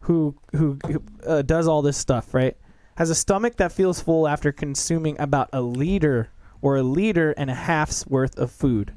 who 0.00 0.36
who, 0.52 0.78
who 0.86 1.02
uh, 1.26 1.42
does 1.42 1.66
all 1.66 1.82
this 1.82 1.96
stuff 1.96 2.32
right 2.34 2.56
has 2.96 3.10
a 3.10 3.14
stomach 3.14 3.56
that 3.56 3.72
feels 3.72 4.00
full 4.00 4.26
after 4.26 4.50
consuming 4.52 5.20
about 5.20 5.50
a 5.52 5.60
liter 5.60 6.30
or 6.62 6.76
a 6.76 6.82
liter 6.82 7.32
and 7.32 7.50
a 7.50 7.54
half's 7.54 8.06
worth 8.06 8.36
of 8.38 8.50
food. 8.50 8.92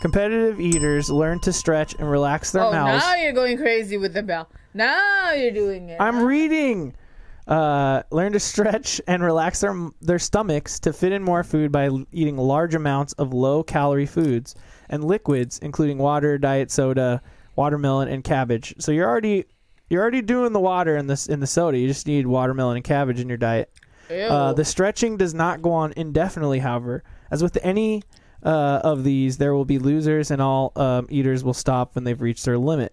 Competitive 0.00 0.60
eaters 0.60 1.10
learn 1.10 1.40
to 1.40 1.52
stretch 1.52 1.94
and 1.98 2.08
relax 2.08 2.52
their 2.52 2.64
oh, 2.64 2.70
mouths. 2.70 3.04
now 3.04 3.14
you're 3.16 3.32
going 3.32 3.56
crazy 3.56 3.96
with 3.96 4.14
the 4.14 4.22
bell. 4.22 4.48
Now 4.74 5.32
you're 5.32 5.50
doing 5.50 5.88
it. 5.88 6.00
I'm 6.00 6.22
reading. 6.22 6.94
Uh, 7.48 8.02
learn 8.10 8.32
to 8.32 8.40
stretch 8.40 9.00
and 9.08 9.22
relax 9.22 9.60
their 9.60 9.74
their 10.00 10.18
stomachs 10.18 10.78
to 10.80 10.92
fit 10.92 11.12
in 11.12 11.22
more 11.22 11.42
food 11.42 11.72
by 11.72 11.86
l- 11.86 12.04
eating 12.12 12.36
large 12.36 12.74
amounts 12.74 13.14
of 13.14 13.32
low 13.32 13.62
calorie 13.62 14.06
foods 14.06 14.54
and 14.90 15.02
liquids, 15.02 15.58
including 15.60 15.98
water, 15.98 16.36
diet 16.38 16.70
soda, 16.70 17.22
watermelon, 17.56 18.08
and 18.08 18.22
cabbage. 18.22 18.74
So 18.78 18.92
you're 18.92 19.08
already 19.08 19.46
you're 19.88 20.02
already 20.02 20.22
doing 20.22 20.52
the 20.52 20.60
water 20.60 20.96
in 20.96 21.06
this 21.06 21.26
in 21.26 21.40
the 21.40 21.46
soda. 21.46 21.78
You 21.78 21.88
just 21.88 22.06
need 22.06 22.26
watermelon 22.26 22.76
and 22.76 22.84
cabbage 22.84 23.18
in 23.18 23.28
your 23.28 23.38
diet. 23.38 23.72
Uh, 24.10 24.52
the 24.54 24.64
stretching 24.64 25.16
does 25.16 25.34
not 25.34 25.60
go 25.60 25.70
on 25.70 25.92
indefinitely, 25.96 26.60
however. 26.60 27.02
As 27.30 27.42
with 27.42 27.58
any 27.62 28.02
uh, 28.42 28.80
of 28.84 29.04
these, 29.04 29.38
there 29.38 29.54
will 29.54 29.64
be 29.64 29.78
losers, 29.78 30.30
and 30.30 30.40
all 30.40 30.72
um, 30.76 31.06
eaters 31.10 31.42
will 31.42 31.54
stop 31.54 31.94
when 31.94 32.04
they've 32.04 32.20
reached 32.20 32.44
their 32.44 32.58
limit. 32.58 32.92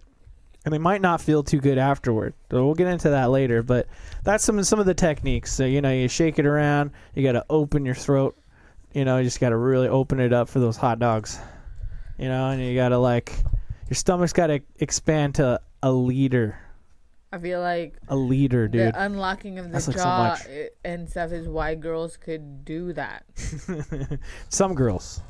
And 0.64 0.72
they 0.72 0.78
might 0.78 1.00
not 1.00 1.20
feel 1.20 1.44
too 1.44 1.60
good 1.60 1.78
afterward. 1.78 2.34
So 2.50 2.64
we'll 2.66 2.74
get 2.74 2.88
into 2.88 3.10
that 3.10 3.30
later. 3.30 3.62
But 3.62 3.86
that's 4.24 4.42
some 4.42 4.60
some 4.64 4.80
of 4.80 4.86
the 4.86 4.94
techniques. 4.94 5.52
So 5.52 5.64
you 5.64 5.80
know, 5.80 5.92
you 5.92 6.08
shake 6.08 6.40
it 6.40 6.46
around. 6.46 6.90
You 7.14 7.22
got 7.22 7.32
to 7.32 7.44
open 7.48 7.86
your 7.86 7.94
throat. 7.94 8.36
You 8.92 9.04
know, 9.04 9.18
you 9.18 9.24
just 9.24 9.38
got 9.38 9.50
to 9.50 9.56
really 9.56 9.86
open 9.86 10.18
it 10.18 10.32
up 10.32 10.48
for 10.48 10.58
those 10.58 10.76
hot 10.76 10.98
dogs. 10.98 11.38
You 12.18 12.28
know, 12.28 12.48
and 12.50 12.60
you 12.60 12.74
got 12.74 12.88
to 12.88 12.98
like 12.98 13.32
your 13.88 13.94
stomach's 13.94 14.32
got 14.32 14.48
to 14.48 14.60
expand 14.80 15.36
to 15.36 15.60
a 15.84 15.92
liter. 15.92 16.58
I 17.32 17.38
feel 17.38 17.60
like 17.60 17.94
A 18.08 18.16
liter, 18.16 18.66
dude. 18.66 18.94
the 18.94 19.02
unlocking 19.04 19.58
of 19.60 19.66
the 19.66 19.72
That's 19.72 19.88
like 19.88 19.98
so 19.98 20.02
jaw 20.02 20.36
and 20.84 21.08
stuff 21.08 21.30
is 21.32 21.46
why 21.48 21.74
girls 21.76 22.16
could 22.16 22.64
do 22.64 22.92
that. 22.94 23.24
Some 24.48 24.74
girls. 24.74 25.20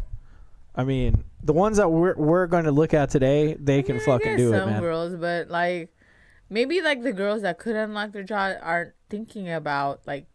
I 0.77 0.85
mean, 0.85 1.25
the 1.43 1.53
ones 1.53 1.79
that 1.79 1.89
we're 1.89 2.15
we're 2.17 2.47
going 2.47 2.65
to 2.65 2.73
look 2.73 2.93
at 2.93 3.11
today, 3.11 3.57
they 3.59 3.83
can 3.83 3.97
I 3.97 4.01
fucking 4.01 4.33
guess 4.33 4.39
do 4.39 4.53
it, 4.53 4.59
some 4.59 4.71
man. 4.71 4.81
girls, 4.81 5.15
but 5.17 5.49
like 5.49 5.95
maybe 6.51 6.83
like 6.83 7.03
the 7.03 7.13
girls 7.13 7.43
that 7.43 7.59
could 7.59 7.77
unlock 7.77 8.13
their 8.13 8.23
jaw 8.23 8.53
aren't 8.61 8.93
thinking 9.09 9.51
about 9.51 10.01
like 10.07 10.27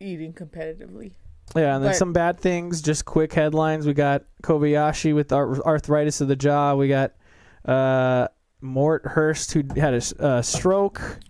eating 0.00 0.32
competitively. 0.32 1.12
Yeah, 1.56 1.76
and 1.76 1.84
then 1.84 1.92
but- 1.92 1.96
some 1.96 2.12
bad 2.12 2.38
things. 2.38 2.82
Just 2.82 3.04
quick 3.04 3.32
headlines. 3.32 3.86
We 3.86 3.94
got 3.94 4.24
Kobayashi 4.42 5.14
with 5.14 5.32
ar- 5.32 5.62
arthritis 5.62 6.20
of 6.20 6.28
the 6.28 6.36
jaw. 6.36 6.74
We 6.74 6.88
got 6.88 7.14
uh, 7.64 8.28
Mort 8.60 9.06
Hurst 9.06 9.52
who 9.52 9.62
had 9.76 9.94
a 9.94 10.22
uh, 10.22 10.42
stroke. 10.42 11.20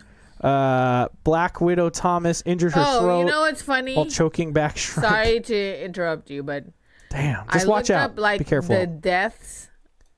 Uh, 0.40 1.08
Black 1.24 1.60
Widow 1.60 1.90
Thomas 1.90 2.42
injured 2.46 2.72
her 2.72 2.84
oh, 2.84 3.00
throat 3.00 3.20
you 3.20 3.26
know 3.26 3.40
what's 3.40 3.62
funny? 3.62 3.96
while 3.96 4.06
choking 4.06 4.52
back. 4.52 4.78
Sorry 4.78 5.40
to 5.40 5.84
interrupt 5.84 6.30
you, 6.30 6.44
but 6.44 6.64
Damn, 7.10 7.44
I 7.48 7.52
just 7.54 7.66
watch 7.66 7.88
looked 7.88 7.90
out. 7.98 8.10
up 8.12 8.18
like 8.18 8.38
Be 8.38 8.44
careful. 8.44 8.74
the 8.78 8.86
deaths 8.86 9.68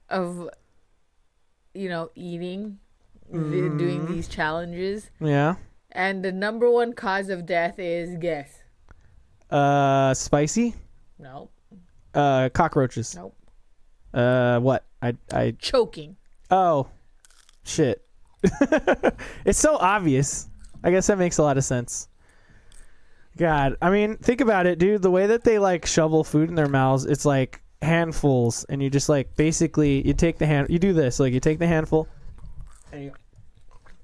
of 0.08 0.48
you 1.74 1.88
know 1.88 2.10
eating, 2.14 2.78
th- 3.32 3.42
doing 3.42 4.00
Mm-hmm. 4.02 4.12
these 4.14 4.26
challenges, 4.28 5.10
yeah. 5.20 5.54
and 5.92 6.24
the 6.24 6.32
number 6.32 6.70
one 6.70 6.92
cause 6.92 7.28
of 7.28 7.46
death 7.46 7.78
is 7.78 8.16
guess. 8.18 8.58
Uh, 9.50 10.14
spicy. 10.14 10.74
No, 11.18 11.50
Uh, 12.14 12.48
cockroaches. 12.52 13.14
nope, 13.14 13.36
Uh, 14.14 14.58
what? 14.60 14.84
I 15.02 15.16
I 15.32 15.52
choking. 15.58 16.16
Oh, 16.50 16.88
shit. 17.64 18.04
it's 19.44 19.58
so 19.58 19.76
obvious. 19.76 20.48
I 20.82 20.90
guess 20.90 21.06
that 21.08 21.18
makes 21.18 21.38
a 21.38 21.42
lot 21.42 21.56
of 21.58 21.64
sense. 21.64 22.08
God, 23.36 23.76
I 23.80 23.90
mean, 23.90 24.16
think 24.16 24.40
about 24.40 24.66
it, 24.66 24.78
dude. 24.78 25.02
The 25.02 25.10
way 25.10 25.26
that 25.28 25.44
they 25.44 25.58
like 25.58 25.86
shovel 25.86 26.24
food 26.24 26.48
in 26.48 26.54
their 26.54 26.68
mouths, 26.68 27.04
it's 27.06 27.24
like 27.24 27.60
handfuls, 27.80 28.64
and 28.68 28.82
you 28.82 28.90
just 28.90 29.08
like 29.08 29.34
basically 29.36 30.06
you 30.06 30.12
take 30.14 30.38
the 30.38 30.46
hand, 30.46 30.68
you 30.70 30.78
do 30.78 30.92
this, 30.92 31.18
like 31.20 31.32
you 31.32 31.40
take 31.40 31.58
the 31.58 31.66
handful, 31.66 32.08
and 32.92 33.04
you 33.04 33.12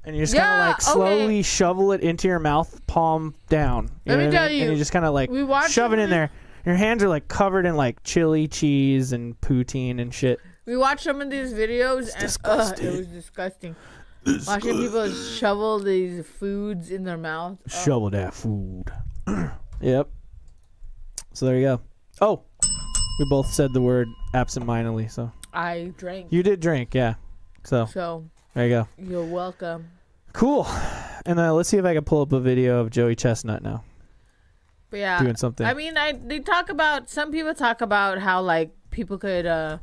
and 0.04 0.16
you 0.16 0.22
just 0.22 0.34
kind 0.34 0.44
Yeah, 0.44 0.62
of 0.62 0.68
like 0.68 0.80
slowly 0.80 1.24
okay. 1.24 1.42
shovel 1.42 1.92
it 1.92 2.00
into 2.00 2.28
your 2.28 2.38
mouth, 2.38 2.80
palm 2.86 3.34
down. 3.48 3.84
You 4.04 4.12
Let 4.12 4.14
know 4.14 4.18
me 4.18 4.24
what 4.26 4.34
I 4.34 4.38
tell 4.38 4.48
mean? 4.48 4.56
you, 4.56 4.62
and 4.64 4.72
you 4.72 4.78
just 4.78 4.92
kind 4.92 5.04
of 5.04 5.12
like 5.12 5.30
we 5.30 5.42
watched 5.42 5.72
shove 5.72 5.92
it 5.92 5.98
in 5.98 6.08
there, 6.08 6.30
Your 6.64 6.76
hands 6.76 7.02
are 7.02 7.08
like 7.08 7.28
covered 7.28 7.66
in 7.66 7.76
like 7.76 8.02
chili 8.04 8.48
cheese 8.48 9.12
and 9.12 9.38
poutine 9.40 10.00
and 10.00 10.14
shit. 10.14 10.40
We 10.64 10.76
watched 10.76 11.02
some 11.04 11.20
of 11.20 11.30
these 11.30 11.52
videos 11.52 12.12
and 12.14 12.24
uh, 12.44 12.74
it 12.82 12.96
was 12.96 13.06
disgusting. 13.06 13.76
Watching 14.46 14.78
people 14.78 15.08
shovel 15.10 15.78
these 15.78 16.26
foods 16.26 16.90
in 16.90 17.04
their 17.04 17.16
mouth. 17.16 17.58
Oh, 17.64 17.68
Shovel 17.84 18.10
that 18.10 18.34
food. 18.34 18.86
yep. 19.80 20.08
So 21.32 21.46
there 21.46 21.56
you 21.56 21.62
go. 21.66 21.80
Oh, 22.20 22.42
we 23.18 23.26
both 23.28 23.46
said 23.52 23.72
the 23.72 23.80
word 23.80 24.08
absentmindedly. 24.34 25.08
So 25.08 25.30
I 25.52 25.92
drank. 25.96 26.28
you 26.30 26.42
did 26.42 26.60
drink, 26.60 26.94
yeah. 26.94 27.14
So 27.64 27.86
So 27.86 28.24
there 28.54 28.66
you 28.66 28.70
go. 28.70 28.88
you're 28.98 29.24
welcome. 29.24 29.90
Cool. 30.32 30.66
And 31.24 31.40
uh, 31.40 31.52
let's 31.54 31.68
see 31.68 31.76
if 31.78 31.84
I 31.84 31.94
can 31.94 32.04
pull 32.04 32.22
up 32.22 32.32
a 32.32 32.40
video 32.40 32.78
of 32.80 32.90
Joey 32.90 33.16
Chestnut 33.16 33.62
now 33.62 33.82
But 34.90 34.98
yeah, 35.00 35.20
doing 35.22 35.36
something. 35.36 35.66
I 35.66 35.74
mean, 35.74 35.96
I 35.96 36.12
they 36.12 36.38
talk 36.40 36.68
about 36.68 37.10
some 37.10 37.32
people 37.32 37.54
talk 37.54 37.80
about 37.80 38.18
how 38.18 38.42
like 38.42 38.70
people 38.90 39.18
could 39.18 39.44
uh 39.46 39.78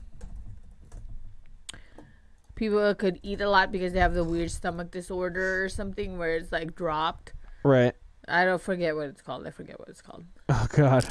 people 2.56 2.94
could 2.96 3.20
eat 3.24 3.42
a 3.42 3.50
lot 3.50 3.72
because 3.72 3.94
they 3.94 4.00
have 4.00 4.14
the 4.14 4.24
weird 4.24 4.52
stomach 4.52 4.92
disorder 4.92 5.64
or 5.64 5.70
something 5.70 6.18
where 6.18 6.36
it's 6.38 6.52
like 6.52 6.76
dropped. 6.76 7.34
right. 7.64 7.94
I 8.28 8.46
don't 8.46 8.62
forget 8.62 8.96
what 8.96 9.08
it's 9.08 9.22
called. 9.22 9.46
I 9.46 9.52
forget 9.52 9.80
what 9.80 9.90
it's 9.90 10.02
called. 10.02 10.24
Oh 10.50 10.68
God, 10.72 11.06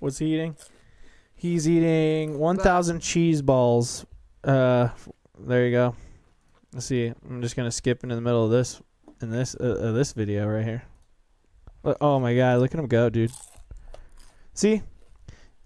what's 0.00 0.18
he 0.18 0.34
eating? 0.34 0.56
He's 1.34 1.68
eating 1.68 2.38
1,000 2.38 3.00
cheese 3.00 3.42
balls. 3.42 4.06
Uh, 4.42 4.88
there 5.38 5.66
you 5.66 5.72
go. 5.72 5.94
Let's 6.72 6.86
see. 6.86 7.12
I'm 7.28 7.42
just 7.42 7.54
gonna 7.54 7.70
skip 7.70 8.02
into 8.02 8.14
the 8.14 8.20
middle 8.20 8.44
of 8.44 8.50
this 8.50 8.80
in 9.20 9.30
this 9.30 9.54
uh, 9.54 9.78
uh, 9.80 9.92
this 9.92 10.12
video 10.12 10.46
right 10.46 10.64
here. 10.64 10.82
Oh 12.00 12.18
my 12.18 12.34
God, 12.34 12.60
look 12.60 12.72
at 12.72 12.80
him 12.80 12.86
go, 12.86 13.10
dude. 13.10 13.30
See? 14.54 14.82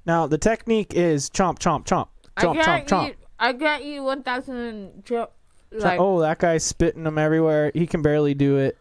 Now 0.04 0.26
the 0.26 0.38
technique 0.38 0.94
is 0.94 1.30
chomp, 1.30 1.58
chomp, 1.58 1.86
chomp, 1.86 2.08
I 2.36 2.42
chomp, 2.42 2.62
chomp, 2.62 2.88
chomp. 2.88 3.08
eat. 3.10 3.16
I 3.38 3.52
can't 3.52 3.82
eat 3.82 4.00
one 4.00 4.22
thousand. 4.22 5.04
Chomp. 5.04 5.28
Like, 5.70 6.00
oh, 6.00 6.20
that 6.20 6.38
guy's 6.38 6.64
spitting 6.64 7.04
them 7.04 7.18
everywhere. 7.18 7.70
He 7.74 7.86
can 7.86 8.00
barely 8.00 8.34
do 8.34 8.56
it 8.56 8.78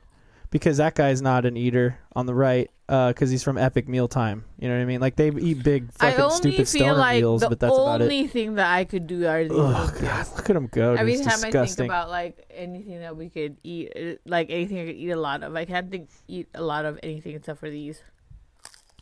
because 0.50 0.78
that 0.78 0.96
guy's 0.96 1.22
not 1.22 1.46
an 1.46 1.58
eater 1.58 2.00
on 2.16 2.26
the 2.26 2.34
right. 2.36 2.70
Because 2.88 3.30
he's 3.30 3.44
from 3.44 3.58
Epic 3.58 3.90
Mealtime, 3.90 4.46
you 4.58 4.70
know 4.70 4.76
what 4.76 4.82
I 4.82 4.86
mean? 4.86 5.02
Like 5.02 5.18
they 5.18 5.30
eat 5.30 5.62
big, 5.62 5.92
fucking 5.92 6.30
stupid 6.30 6.70
stoner 6.70 6.94
like 6.94 7.18
meals, 7.20 7.42
but 7.42 7.60
that's 7.60 7.76
about 7.78 7.96
it. 8.02 8.08
The 8.08 8.16
only 8.16 8.28
thing 8.28 8.56
that 8.56 8.72
I 8.74 8.86
could 8.86 9.08
do 9.08 9.28
are 9.28 9.44
these. 9.44 9.52
Oh 9.52 9.92
videos. 9.94 10.02
god, 10.02 10.28
look 10.38 10.50
at 10.50 10.56
him 10.56 10.68
go. 10.68 10.94
Every 10.94 11.16
It's 11.16 11.22
time 11.26 11.54
I 11.54 11.66
think 11.66 11.80
about 11.80 12.10
like 12.10 12.46
anything 12.50 13.02
that 13.02 13.18
we 13.18 13.28
could 13.28 13.58
eat, 13.62 13.92
uh, 13.94 14.16
like 14.26 14.50
anything 14.50 14.80
I 14.80 14.86
could 14.86 14.96
eat 14.96 15.10
a 15.10 15.20
lot 15.20 15.44
of, 15.44 15.54
I 15.54 15.66
can't 15.66 15.92
think 15.92 16.08
eat 16.30 16.48
a 16.56 16.62
lot 16.64 16.86
of 16.86 16.98
anything 17.04 17.36
except 17.36 17.60
for 17.60 17.70
these. 17.70 18.02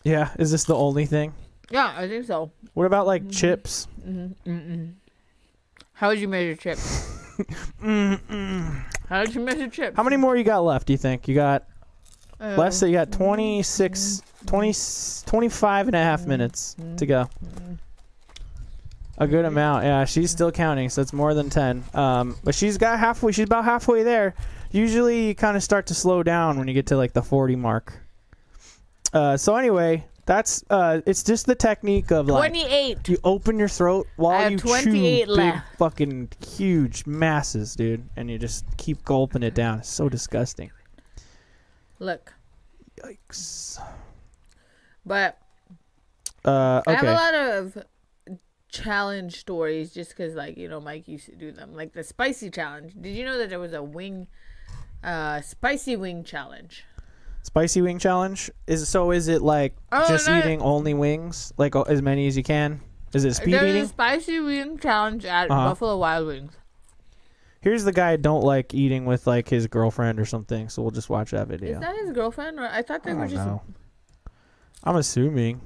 yeah, 0.04 0.32
is 0.40 0.50
this 0.50 0.64
the 0.64 0.76
only 0.76 1.06
thing? 1.06 1.34
Yeah, 1.70 1.94
I 1.96 2.08
think 2.08 2.26
so. 2.26 2.52
What 2.74 2.86
about 2.88 3.02
Mm-hmm. 3.06 3.26
like 3.28 3.32
chips? 3.32 3.88
Mm-mm. 4.04 4.94
How 5.94 6.10
would 6.10 6.18
you 6.20 6.28
measure 6.28 6.56
chips? 6.56 7.22
How 9.10 9.24
did 9.24 9.36
you 9.36 9.42
measure 9.42 9.68
chips? 9.70 9.96
How 9.96 10.04
many 10.04 10.18
more 10.18 10.36
you 10.36 10.44
got 10.44 10.60
left? 10.64 10.88
Do 10.88 10.94
you 10.94 10.98
think 10.98 11.28
you 11.28 11.36
got 11.36 11.64
Uh, 12.40 12.56
less? 12.58 12.78
So 12.78 12.86
you 12.86 12.94
got 12.94 13.12
26, 13.12 14.22
20, 14.46 14.74
25 15.26 15.88
and 15.88 15.96
a 15.96 16.00
half 16.04 16.26
minutes 16.26 16.76
to 16.98 17.06
go. 17.06 17.30
A 19.18 19.28
good 19.28 19.46
amount. 19.46 19.86
Yeah, 19.86 20.04
she's 20.06 20.30
still 20.32 20.52
counting, 20.52 20.90
so 20.90 21.02
it's 21.02 21.14
more 21.14 21.34
than 21.34 21.50
ten. 21.50 21.86
Um, 21.94 22.36
but 22.44 22.54
she's 22.54 22.78
got 22.78 23.00
halfway. 23.00 23.32
She's 23.32 23.46
about 23.46 23.64
halfway 23.64 24.04
there. 24.04 24.36
Usually, 24.72 25.28
you 25.28 25.36
kind 25.36 25.56
of 25.56 25.64
start 25.64 25.88
to 25.88 25.94
slow 25.94 26.22
down 26.22 26.58
when 26.60 26.68
you 26.68 26.74
get 26.74 26.88
to 26.88 26.98
like 26.98 27.14
the 27.14 27.22
forty 27.22 27.56
mark. 27.56 27.94
Uh, 29.14 29.38
so 29.38 29.56
anyway, 29.56 30.04
that's 30.26 30.64
uh, 30.70 31.02
it's 31.06 31.24
just 31.24 31.46
the 31.46 31.56
technique 31.56 32.12
of 32.12 32.28
like 32.28 32.52
Twenty-eight. 32.52 33.08
you 33.10 33.18
open 33.24 33.60
your 33.60 33.68
throat 33.68 34.08
I 34.08 34.22
while 34.22 34.40
have 34.42 34.52
you 34.54 34.58
chew 34.58 34.68
28 34.68 34.92
big 34.92 35.28
left. 35.28 35.78
fucking 35.78 36.30
huge 36.56 37.06
masses, 37.06 37.76
dude, 37.76 38.08
and 38.16 38.30
you 38.30 38.38
just 38.40 38.66
keep 38.78 39.04
gulping 39.06 39.44
it 39.44 39.54
down. 39.54 39.80
It's 39.80 39.90
so 39.90 40.10
disgusting. 40.10 40.72
Look, 42.00 42.34
Yikes. 43.04 43.80
but 45.06 45.38
Uh, 46.44 46.82
I 46.88 46.94
have 46.94 47.06
a 47.06 47.14
lot 47.14 47.34
of 47.34 47.78
challenge 48.70 49.40
stories 49.40 49.94
just 49.94 50.10
because, 50.10 50.36
like, 50.36 50.58
you 50.58 50.68
know, 50.68 50.82
Mike 50.82 51.08
used 51.08 51.26
to 51.28 51.36
do 51.36 51.52
them. 51.52 51.74
Like 51.76 51.94
the 51.94 52.04
spicy 52.04 52.50
challenge. 52.50 52.94
Did 53.00 53.16
you 53.16 53.24
know 53.26 53.38
that 53.38 53.50
there 53.50 53.60
was 53.60 53.74
a 53.74 53.82
wing, 53.84 54.28
uh, 55.04 55.42
spicy 55.42 55.96
wing 55.96 56.24
challenge? 56.24 56.84
Spicy 57.46 57.84
wing 57.84 58.00
challenge 58.00 58.50
is 58.66 58.90
so. 58.90 59.12
Is 59.12 59.28
it 59.28 59.44
like 59.44 59.76
Oh, 59.92 60.08
just 60.08 60.28
no. 60.28 60.40
eating 60.40 60.64
only 60.64 60.96
wings, 60.96 61.54
like 61.58 61.76
as 61.76 62.02
many 62.02 62.26
as 62.26 62.36
you 62.36 62.42
can? 62.42 62.82
Is 63.14 63.24
it 63.24 63.36
speed 63.36 63.54
There's 63.54 63.86
a 63.86 63.88
spicy 63.88 64.40
wing 64.40 64.80
challenge 64.80 65.26
at 65.26 65.52
Uh-huh. 65.52 65.70
Buffalo 65.70 65.96
Wild 66.00 66.26
Wings. 66.26 66.54
Here's 67.62 67.84
the 67.84 67.92
guy 67.94 68.12
I 68.14 68.16
don't 68.16 68.42
like 68.44 68.74
eating 68.74 69.06
with 69.06 69.28
like 69.28 69.48
his 69.48 69.68
girlfriend 69.68 70.20
or 70.20 70.26
something. 70.26 70.70
So 70.70 70.82
we'll 70.82 70.90
just 70.90 71.08
watch 71.12 71.30
that 71.32 71.48
video. 71.48 71.76
Is 71.76 71.82
that 71.82 71.96
his 71.96 72.12
girlfriend? 72.12 72.60
Or 72.60 72.64
I 72.68 72.82
thought 72.82 73.04
they 73.04 73.12
I 73.12 73.14
were 73.14 73.20
don't 73.28 73.30
just. 73.30 73.46
know. 73.46 73.62
I'm 74.84 74.96
assuming. 74.96 75.62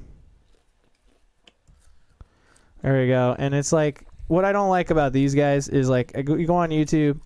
There 2.81 2.99
we 2.99 3.07
go. 3.07 3.37
And 3.39 3.55
it's 3.55 3.71
like 3.71 4.05
what 4.27 4.43
I 4.43 4.51
don't 4.51 4.69
like 4.69 4.89
about 4.89 5.13
these 5.13 5.33
guys 5.33 5.69
is 5.69 5.87
like 5.89 6.11
I 6.17 6.23
go, 6.23 6.35
you 6.35 6.45
go 6.45 6.55
on 6.57 6.71
YouTube 6.71 7.21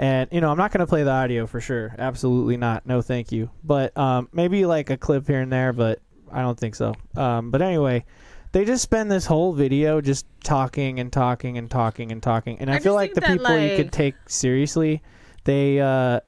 and 0.00 0.30
you 0.32 0.40
know 0.40 0.50
I'm 0.50 0.56
not 0.56 0.72
gonna 0.72 0.86
play 0.86 1.04
the 1.04 1.10
audio 1.10 1.46
for 1.46 1.60
sure. 1.60 1.94
Absolutely 1.98 2.56
not. 2.56 2.86
No, 2.86 3.02
thank 3.02 3.30
you. 3.30 3.50
But 3.62 3.96
um, 3.96 4.30
maybe 4.32 4.64
like 4.64 4.88
a 4.88 4.96
clip 4.96 5.26
here 5.26 5.42
and 5.42 5.52
there, 5.52 5.74
but 5.74 6.00
I 6.32 6.40
don't 6.40 6.58
think 6.58 6.74
so. 6.74 6.94
Um, 7.16 7.50
but 7.50 7.60
anyway, 7.60 8.06
they 8.52 8.64
just 8.64 8.82
spend 8.82 9.10
this 9.10 9.26
whole 9.26 9.52
video 9.52 10.00
just 10.00 10.24
talking 10.42 10.98
and 11.00 11.12
talking 11.12 11.58
and 11.58 11.70
talking 11.70 12.12
and 12.12 12.22
talking, 12.22 12.58
and 12.60 12.70
I, 12.70 12.76
I 12.76 12.78
feel 12.78 12.94
like 12.94 13.12
the 13.12 13.20
people 13.20 13.56
you 13.58 13.76
could 13.76 13.92
take 13.92 14.14
seriously, 14.26 15.02
they 15.44 15.78
uh, 15.80 16.20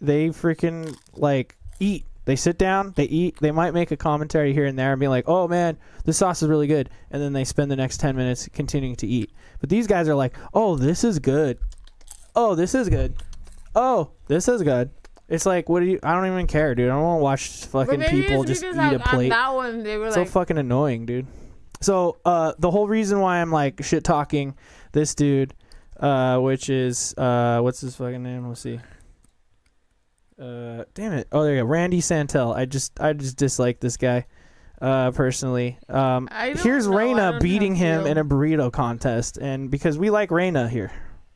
they 0.00 0.28
freaking 0.28 0.96
like 1.12 1.56
eat. 1.80 2.06
They 2.24 2.36
sit 2.36 2.58
down, 2.58 2.92
they 2.96 3.04
eat. 3.04 3.36
They 3.40 3.50
might 3.50 3.74
make 3.74 3.90
a 3.90 3.96
commentary 3.96 4.54
here 4.54 4.64
and 4.64 4.78
there 4.78 4.92
and 4.92 5.00
be 5.00 5.08
like, 5.08 5.28
"Oh 5.28 5.46
man, 5.48 5.76
this 6.06 6.16
sauce 6.16 6.42
is 6.42 6.48
really 6.48 6.66
good," 6.66 6.88
and 7.10 7.20
then 7.20 7.34
they 7.34 7.44
spend 7.44 7.70
the 7.70 7.76
next 7.76 7.98
ten 7.98 8.16
minutes 8.16 8.48
continuing 8.54 8.96
to 8.96 9.06
eat. 9.06 9.32
But 9.60 9.68
these 9.68 9.86
guys 9.86 10.08
are 10.08 10.14
like, 10.14 10.34
"Oh, 10.54 10.76
this 10.76 11.04
is 11.04 11.18
good. 11.18 11.58
Oh, 12.34 12.54
this 12.54 12.74
is 12.74 12.88
good. 12.88 13.14
Oh, 13.74 14.12
this 14.26 14.48
is 14.48 14.62
good." 14.62 14.90
It's 15.28 15.46
like, 15.46 15.68
what 15.68 15.80
do 15.80 15.86
you? 15.86 16.00
I 16.02 16.12
don't 16.14 16.26
even 16.26 16.48
care, 16.48 16.74
dude. 16.74 16.90
I 16.90 16.94
don't 16.94 17.02
want 17.04 17.20
to 17.20 17.22
watch 17.22 17.48
fucking 17.66 18.00
people 18.00 18.42
it's 18.42 18.60
just 18.60 18.64
eat 18.64 18.76
on, 18.76 18.94
a 18.94 18.98
plate. 18.98 19.30
on 19.32 19.38
that 19.38 19.54
one 19.54 19.82
they 19.84 19.96
were 19.96 20.10
so 20.10 20.22
like, 20.22 20.28
fucking 20.28 20.58
annoying, 20.58 21.06
dude. 21.06 21.28
So 21.80 22.18
uh, 22.24 22.52
the 22.58 22.70
whole 22.70 22.88
reason 22.88 23.20
why 23.20 23.40
I'm 23.40 23.52
like 23.52 23.82
shit 23.84 24.02
talking 24.02 24.56
this 24.92 25.14
dude, 25.14 25.54
uh, 25.98 26.38
which 26.40 26.68
is 26.68 27.14
uh, 27.16 27.60
what's 27.60 27.80
his 27.80 27.94
fucking 27.94 28.22
name? 28.22 28.48
Let's 28.48 28.60
see. 28.60 28.80
Uh, 30.38 30.84
damn 30.94 31.12
it! 31.12 31.28
Oh, 31.30 31.44
there 31.44 31.54
you 31.54 31.60
go, 31.60 31.66
Randy 31.66 32.00
Santel. 32.00 32.52
I 32.52 32.64
just 32.64 32.98
I 32.98 33.12
just 33.12 33.36
dislike 33.36 33.78
this 33.78 33.96
guy, 33.96 34.26
uh, 34.82 35.12
personally. 35.12 35.78
Um, 35.88 36.28
I 36.32 36.54
don't 36.54 36.62
here's 36.62 36.88
know, 36.88 36.98
I 36.98 37.04
Raina 37.04 37.30
don't 37.32 37.42
beating 37.42 37.76
him 37.76 38.02
feel. 38.02 38.10
in 38.10 38.18
a 38.18 38.24
burrito 38.24 38.72
contest, 38.72 39.36
and 39.36 39.70
because 39.70 39.96
we 39.96 40.10
like 40.10 40.30
Raina 40.30 40.68
here, 40.68 40.90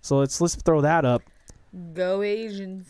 so 0.04 0.18
let's 0.18 0.38
let's 0.40 0.54
throw 0.54 0.82
that 0.82 1.04
up. 1.04 1.22
"Go 1.94 2.22
Asians." 2.22 2.88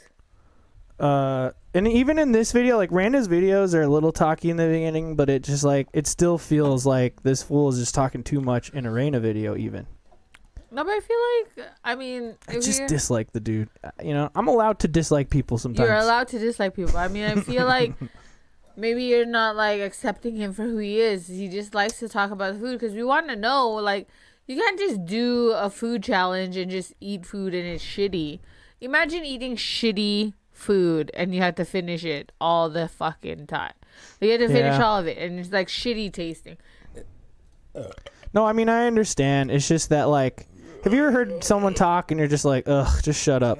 uh 1.01 1.51
and 1.75 1.89
even 1.89 2.21
in 2.21 2.31
this 2.31 2.53
video 2.53 2.77
like 2.77 2.89
Randa's 2.91 3.27
videos 3.27 3.75
are 3.75 3.83
a 3.83 3.89
little 3.89 4.13
talky 4.13 4.49
in 4.49 4.57
the 4.57 4.69
beginning 4.69 5.17
but 5.17 5.29
it 5.29 5.43
just 5.43 5.65
like 5.65 5.89
it 5.93 6.07
still 6.07 6.39
feels 6.39 6.87
like 6.87 7.21
this 7.25 7.43
fool 7.43 7.69
is 7.69 7.81
just 7.81 7.97
talking 7.97 8.23
too 8.23 8.41
much 8.41 8.71
in 8.71 8.87
a 8.87 8.91
Raina 8.91 9.21
video 9.21 9.57
even 9.57 9.89
No, 10.71 10.85
but 10.85 10.93
I 10.93 11.01
feel 11.01 11.17
like 11.35 11.69
I 11.83 11.97
mean, 11.97 12.37
I 12.47 12.61
just 12.61 12.87
dislike 12.87 13.33
the 13.33 13.41
dude 13.41 13.71
Uh, 13.83 13.91
you 14.05 14.15
know 14.15 14.31
I'm 14.37 14.47
allowed 14.47 14.79
to 14.81 14.89
dislike 14.89 15.31
people 15.31 15.59
sometimes 15.59 15.89
you're 15.89 15.97
allowed 15.97 16.29
to 16.29 16.39
dislike 16.39 16.77
people. 16.77 16.97
I 16.97 17.09
mean, 17.09 17.25
I 17.25 17.41
feel 17.41 17.67
like 17.67 17.95
maybe 18.77 19.05
you're 19.05 19.27
not 19.27 19.57
like 19.57 19.81
accepting 19.81 20.37
him 20.37 20.53
for 20.53 20.63
who 20.63 20.79
he 20.79 21.01
is. 21.01 21.27
He 21.27 21.49
just 21.49 21.75
likes 21.75 21.99
to 21.99 22.09
talk 22.09 22.31
about 22.31 22.57
food 22.57 22.79
because 22.79 22.95
we 22.95 23.05
want 23.05 23.29
to 23.29 23.37
know. 23.37 23.71
Like, 23.71 24.09
you 24.47 24.57
can't 24.57 24.79
just 24.79 25.05
do 25.07 25.53
a 25.53 25.71
food 25.71 26.03
challenge 26.03 26.57
and 26.57 26.71
just 26.71 26.93
eat 27.01 27.25
food 27.27 27.55
and 27.55 27.67
it's 27.67 27.85
shitty. 27.85 28.41
Imagine 28.81 29.25
eating 29.25 29.57
shitty 29.57 30.35
food 30.53 31.11
and 31.15 31.35
you 31.35 31.41
have 31.41 31.55
to 31.57 31.65
finish 31.65 32.05
it 32.05 32.31
all 32.41 32.69
the 32.71 32.87
fucking 32.89 33.47
time. 33.47 33.73
You 34.21 34.31
have 34.33 34.41
to 34.41 34.49
finish 34.49 34.79
Yeah. 34.79 34.85
all 34.85 34.99
of 34.99 35.07
it 35.07 35.19
and 35.19 35.39
it's 35.41 35.53
like 35.53 35.69
shitty 35.69 36.13
tasting. 36.13 36.57
no 38.33 38.45
I 38.47 38.53
mean 38.53 38.69
I 38.69 38.87
understand 38.87 39.51
it's 39.51 39.67
just 39.67 39.89
that 39.89 40.05
like 40.05 40.47
have 40.85 40.93
you 40.95 41.01
ever 41.03 41.11
heard 41.13 41.43
someone 41.43 41.75
talk 41.75 42.11
and 42.11 42.19
you're 42.19 42.29
just 42.29 42.45
like 42.45 42.65
ugh 42.69 43.03
just 43.03 43.21
shut 43.23 43.43
up 43.43 43.59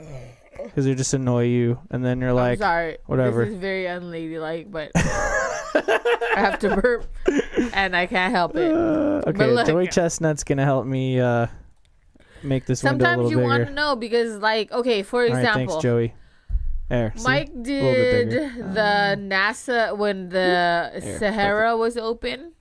because 0.69 0.85
they 0.85 0.95
just 0.95 1.15
annoy 1.15 1.45
you 1.45 1.79
and 1.91 2.05
then 2.05 2.21
you're 2.21 2.31
I'm 2.31 2.37
like 2.37 2.59
sorry. 2.59 2.99
whatever. 3.07 3.45
This 3.45 3.55
is 3.55 3.61
very 3.61 3.85
unladylike, 3.85 4.71
but 4.71 4.91
I 4.95 6.35
have 6.37 6.59
to 6.61 6.77
burp 6.77 7.07
and 7.73 7.95
I 7.97 8.07
can't 8.07 8.35
help 8.35 8.57
it. 8.57 8.73
uh, 8.73 9.23
okay 9.27 9.47
look- 9.51 9.67
Joey 9.67 9.87
Chestnut's 9.87 10.45
gonna 10.45 10.65
help 10.65 10.87
me 10.87 11.21
uh 11.21 11.47
make 12.43 12.67
this 12.67 12.83
window 12.83 13.05
a 13.05 13.09
Sometimes 13.09 13.31
you 13.31 13.39
want 13.41 13.67
to 13.67 13.73
know 13.73 13.97
because, 13.97 14.39
like, 14.41 14.71
okay, 14.71 15.03
for 15.03 15.23
right 15.23 15.29
example, 15.31 15.67
thanks 15.75 15.83
Joey 15.83 16.15
there? 16.89 17.13
Mike 17.23 17.53
bit 17.55 17.65
did 17.65 18.31
the 18.75 19.17
NASA 19.19 19.97
when 19.97 20.29
the 20.29 20.91
There, 21.01 21.19
Sahara 21.19 21.77
was 21.77 21.97
open. 21.97 22.53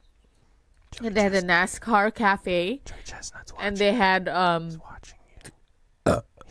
And 1.04 1.16
they 1.16 1.22
had 1.22 1.34
a 1.34 1.42
NASCAR 1.42 2.14
cafe, 2.14 2.82
Joey 2.86 2.98
Chestnut's 3.04 3.52
and 3.60 3.76
they 3.78 3.94
had 3.94 4.30
um 4.30 4.80
watching. 4.90 5.18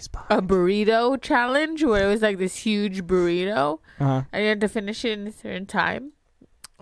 He's 0.02 0.08
behind. 0.08 0.42
a 0.42 0.42
burrito 0.54 1.20
challenge 1.20 1.84
where 1.84 2.04
it 2.04 2.08
was 2.12 2.22
like 2.22 2.38
this 2.38 2.56
huge 2.56 3.02
burrito, 3.06 3.78
Uh-huh. 4.00 4.22
and 4.32 4.42
you 4.42 4.48
had 4.48 4.60
to 4.62 4.68
finish 4.68 5.04
it 5.04 5.18
in 5.18 5.26
a 5.28 5.32
certain 5.32 5.66
time. 5.66 6.12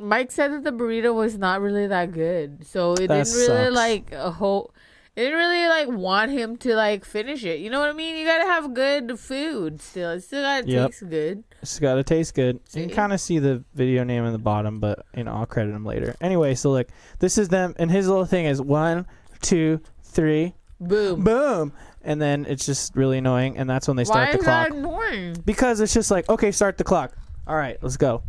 Mike 0.00 0.30
said 0.32 0.52
that 0.52 0.64
the 0.64 0.72
burrito 0.72 1.14
was 1.14 1.36
not 1.36 1.60
really 1.60 1.86
that 1.86 2.12
good, 2.12 2.66
so 2.66 2.94
it 2.94 3.08
That 3.08 3.24
didn't 3.26 3.34
really 3.36 3.64
sucks. 3.66 3.76
like 3.76 4.12
a 4.12 4.30
whole. 4.30 4.72
It 5.16 5.24
didn't 5.24 5.38
really 5.38 5.68
like 5.68 5.88
want 5.88 6.30
him 6.30 6.56
to 6.58 6.74
like 6.74 7.04
finish 7.04 7.44
it. 7.44 7.58
You 7.60 7.68
know 7.68 7.80
what 7.80 7.90
I 7.90 7.92
mean? 7.92 8.16
You 8.16 8.24
gotta 8.24 8.46
have 8.46 8.72
good 8.72 9.18
food 9.18 9.82
still. 9.82 10.10
It 10.12 10.22
still 10.22 10.42
gotta 10.42 10.66
Yep. 10.66 10.86
taste 10.90 11.10
good. 11.10 11.44
It's 11.60 11.78
got 11.78 11.96
to 11.96 12.02
taste 12.04 12.34
good. 12.34 12.54
You 12.56 12.60
See? 12.68 12.80
can 12.86 12.90
kind 12.90 13.12
of 13.12 13.20
see 13.20 13.38
the 13.38 13.62
video 13.74 14.02
name 14.04 14.24
in 14.24 14.32
the 14.32 14.38
bottom, 14.38 14.80
but 14.80 15.04
you 15.14 15.24
know 15.24 15.32
I'll 15.32 15.44
credit 15.46 15.74
him 15.74 15.84
later. 15.84 16.14
Anyway, 16.22 16.54
so 16.54 16.70
look, 16.70 16.88
this 17.18 17.36
is 17.36 17.48
them, 17.50 17.74
and 17.78 17.90
his 17.90 18.08
little 18.08 18.24
thing 18.24 18.46
is 18.46 18.62
one, 18.62 19.06
two, 19.42 19.80
three, 20.02 20.54
Boom. 20.80 21.22
boom, 21.22 21.72
and 22.02 22.20
then 22.20 22.46
it's 22.48 22.64
just 22.66 22.94
really 22.96 23.18
annoying, 23.18 23.56
and 23.58 23.68
that's 23.68 23.86
when 23.88 23.96
they 23.96 24.04
start 24.04 24.28
Why 24.28 24.32
the 24.32 24.38
is 24.38 24.44
clock 24.44 24.68
that 24.68 24.76
annoying? 24.76 25.36
because 25.44 25.80
it's 25.80 25.94
just 25.94 26.10
like 26.10 26.28
okay, 26.28 26.50
start 26.52 26.78
the 26.78 26.84
clock. 26.84 27.12
All 27.46 27.56
right, 27.56 27.78
let's 27.82 27.96
go. 27.96 28.22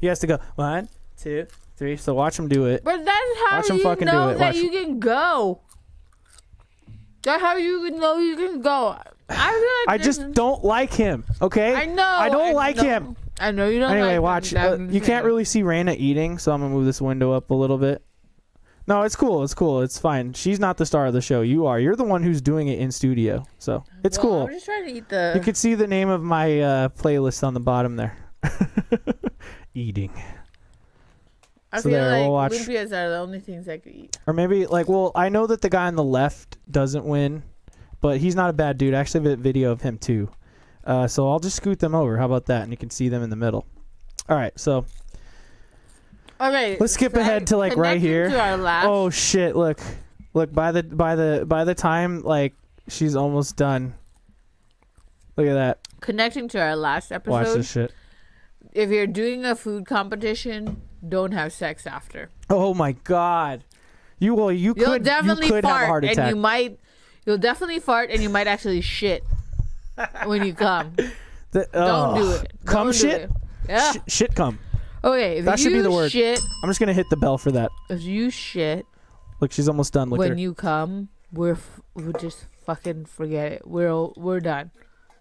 He 0.00 0.06
has 0.06 0.18
to 0.20 0.26
go 0.26 0.38
one, 0.56 0.88
two, 1.18 1.46
three. 1.76 1.96
So 1.96 2.14
watch 2.14 2.38
him 2.38 2.48
do 2.48 2.66
it. 2.66 2.84
But 2.84 3.04
that's 3.04 3.38
how 3.48 3.56
Watch 3.56 3.70
him 3.70 3.76
you 3.76 3.82
fucking 3.82 4.06
do 4.06 4.12
know 4.12 4.28
it. 4.30 4.38
that 4.38 4.54
Watch 4.54 4.56
you 4.56 4.70
can 4.70 5.00
go. 5.00 5.60
That's 7.22 7.42
how 7.42 7.56
you 7.56 7.90
know 7.90 8.18
you 8.18 8.36
can 8.36 8.60
go. 8.60 8.96
I 9.28 9.50
feel 9.50 9.60
like 9.86 9.88
I 9.88 9.98
just 9.98 10.32
don't 10.32 10.64
like 10.64 10.92
him. 10.92 11.24
Okay, 11.42 11.74
I 11.74 11.86
know. 11.86 12.04
I 12.04 12.28
don't 12.28 12.54
like 12.54 12.76
know. 12.76 12.82
him. 12.84 13.16
I 13.40 13.50
know 13.50 13.68
you 13.68 13.80
don't. 13.80 13.90
Anyway, 13.90 14.14
like 14.18 14.22
watch. 14.22 14.54
Uh, 14.54 14.78
you 14.88 15.00
can't 15.00 15.24
really 15.24 15.44
see 15.44 15.62
Raina 15.62 15.96
eating, 15.96 16.38
so 16.38 16.52
I'm 16.52 16.60
gonna 16.60 16.72
move 16.72 16.86
this 16.86 17.00
window 17.02 17.32
up 17.32 17.50
a 17.50 17.54
little 17.54 17.78
bit. 17.78 18.02
No, 18.88 19.02
it's 19.02 19.16
cool. 19.16 19.42
It's 19.42 19.54
cool. 19.54 19.82
It's 19.82 19.98
fine. 19.98 20.32
She's 20.32 20.60
not 20.60 20.76
the 20.76 20.86
star 20.86 21.06
of 21.06 21.12
the 21.12 21.20
show. 21.20 21.40
You 21.42 21.66
are. 21.66 21.80
You're 21.80 21.96
the 21.96 22.04
one 22.04 22.22
who's 22.22 22.40
doing 22.40 22.68
it 22.68 22.78
in 22.78 22.92
studio, 22.92 23.44
so 23.58 23.82
it's 24.04 24.16
Well, 24.18 24.26
cool. 24.26 24.42
I'm 24.42 24.50
just 24.52 24.64
trying 24.64 24.84
to 24.86 24.92
eat 24.92 25.08
the. 25.08 25.32
You 25.34 25.40
can 25.40 25.54
see 25.56 25.74
the 25.74 25.86
name 25.88 26.08
of 26.08 26.22
my 26.22 26.60
uh, 26.60 26.88
playlist 26.90 27.42
on 27.44 27.52
the 27.54 27.60
bottom 27.60 27.96
there. 27.96 28.16
Eating, 29.74 30.10
I 31.70 31.78
so 31.80 31.82
feel 31.90 31.92
there, 32.00 32.10
like 32.10 32.20
we'll 32.22 32.32
watch- 32.32 32.52
Olympias 32.52 32.92
are 32.92 33.10
the 33.10 33.18
only 33.18 33.40
things 33.40 33.68
I 33.68 33.76
could 33.76 33.92
eat. 33.92 34.16
or 34.26 34.32
maybe 34.32 34.64
like, 34.66 34.88
well, 34.88 35.12
I 35.14 35.28
know 35.28 35.46
that 35.48 35.60
the 35.60 35.68
guy 35.68 35.86
on 35.86 35.96
the 35.96 36.04
left 36.04 36.56
doesn't 36.70 37.04
win, 37.04 37.42
but 38.00 38.16
he's 38.18 38.34
not 38.34 38.48
a 38.48 38.54
bad 38.54 38.78
dude. 38.78 38.94
I 38.94 39.00
actually 39.00 39.28
have 39.28 39.38
a 39.38 39.42
video 39.42 39.70
of 39.72 39.82
him 39.82 39.98
too. 39.98 40.30
Uh, 40.84 41.06
so 41.08 41.28
I'll 41.28 41.40
just 41.40 41.56
scoot 41.56 41.78
them 41.78 41.94
over. 41.94 42.16
How 42.16 42.24
about 42.24 42.46
that? 42.46 42.62
And 42.62 42.70
you 42.70 42.78
can 42.78 42.88
see 42.88 43.10
them 43.10 43.22
in 43.22 43.28
the 43.28 43.36
middle. 43.36 43.66
All 44.30 44.36
right, 44.36 44.58
so 44.58 44.86
Okay, 46.40 46.76
Let's 46.78 46.92
skip 46.92 47.14
ahead 47.14 47.46
to, 47.48 47.56
like, 47.56 47.76
right 47.76 48.00
here. 48.00 48.28
To 48.28 48.40
our 48.40 48.56
last, 48.56 48.86
Oh 48.86 49.08
shit! 49.10 49.56
Look, 49.56 49.80
look 50.34 50.52
by 50.52 50.72
the 50.72 50.82
by 50.82 51.14
the 51.16 51.44
by 51.46 51.64
the 51.64 51.74
time 51.74 52.22
like 52.22 52.52
she's 52.88 53.16
almost 53.16 53.56
done. 53.56 53.94
Look 55.36 55.46
at 55.46 55.54
that! 55.54 55.78
connecting 56.00 56.46
to 56.48 56.60
our 56.60 56.76
last 56.76 57.10
episode. 57.10 57.30
Watch 57.32 57.46
this 57.54 57.70
shit. 57.70 57.92
If 58.72 58.90
you're 58.90 59.06
doing 59.06 59.44
a 59.44 59.56
food 59.56 59.86
competition, 59.86 60.82
don't 61.06 61.32
have 61.32 61.52
sex 61.52 61.86
after. 61.86 62.30
Oh 62.50 62.74
my 62.74 62.92
god! 62.92 63.64
You 64.18 64.34
will. 64.34 64.52
you 64.52 64.74
You'll 64.76 64.92
could 64.92 65.04
definitely 65.04 65.46
you 65.46 65.52
could 65.54 65.64
fart, 65.64 65.74
have 65.76 65.82
a 65.82 65.86
heart 65.86 66.04
and 66.04 66.12
attack. 66.12 66.30
you 66.30 66.36
might. 66.36 66.78
You'll 67.24 67.38
definitely 67.38 67.80
fart, 67.80 68.10
and 68.10 68.22
you 68.22 68.28
might 68.28 68.46
actually 68.46 68.80
shit 68.82 69.24
when 70.26 70.44
you 70.44 70.52
come. 70.54 70.94
The- 71.52 71.68
Don't 71.72 72.14
do 72.16 72.30
it. 72.32 72.52
Do 72.66 72.92
shit. 72.92 73.22
it. 73.22 73.30
Yeah. 73.68 73.92
Sh- 73.92 73.96
shit 74.06 74.34
cum. 74.34 74.58
Okay. 75.04 75.38
If 75.38 75.44
That 75.44 75.58
you 75.58 75.64
should 75.64 75.72
be 75.72 75.80
the 75.80 75.90
word. 75.90 76.12
Shit. 76.12 76.40
I'm 76.62 76.70
just 76.70 76.80
gonna 76.80 76.92
hit 76.92 77.08
the 77.10 77.16
bell 77.16 77.38
for 77.38 77.52
that. 77.52 77.70
If 77.90 78.02
you 78.02 78.30
shit 78.30 78.86
Look, 79.40 79.52
she's 79.52 79.68
almost 79.68 79.92
done. 79.92 80.08
Look 80.10 80.18
when 80.18 80.30
her. 80.32 80.38
you 80.38 80.54
come, 80.54 81.08
we're 81.32 81.52
f- 81.52 81.80
we're 81.94 82.12
just 82.12 82.46
fucking 82.64 83.06
forget 83.06 83.52
it. 83.52 83.66
We're 83.66 84.06
we're 84.16 84.40
done. 84.40 84.70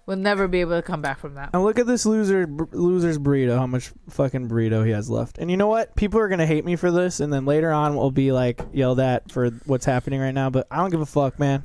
We'll 0.05 0.17
never 0.17 0.47
be 0.47 0.61
able 0.61 0.75
to 0.79 0.83
come 0.83 1.01
back 1.01 1.19
from 1.19 1.33
that. 1.33 1.49
And 1.51 1.63
look 1.63 1.79
at 1.79 1.87
this 1.87 2.05
loser 2.05 2.47
loser's 2.71 3.17
burrito. 3.17 3.57
How 3.57 3.67
much 3.67 3.91
fucking 4.09 4.47
burrito 4.47 4.85
he 4.85 4.91
has 4.91 5.09
left. 5.09 5.39
And 5.39 5.49
you 5.49 5.57
know 5.57 5.67
what? 5.67 5.95
People 5.95 6.19
are 6.19 6.27
gonna 6.29 6.45
hate 6.45 6.63
me 6.63 6.75
for 6.75 6.91
this, 6.91 7.19
and 7.19 7.33
then 7.33 7.45
later 7.45 7.71
on 7.71 7.95
we'll 7.95 8.11
be 8.11 8.31
like 8.31 8.61
yelled 8.71 8.99
at 8.99 9.31
for 9.31 9.49
what's 9.65 9.85
happening 9.85 10.21
right 10.21 10.33
now. 10.33 10.49
But 10.49 10.67
I 10.71 10.77
don't 10.77 10.91
give 10.91 11.01
a 11.01 11.05
fuck, 11.05 11.39
man. 11.39 11.63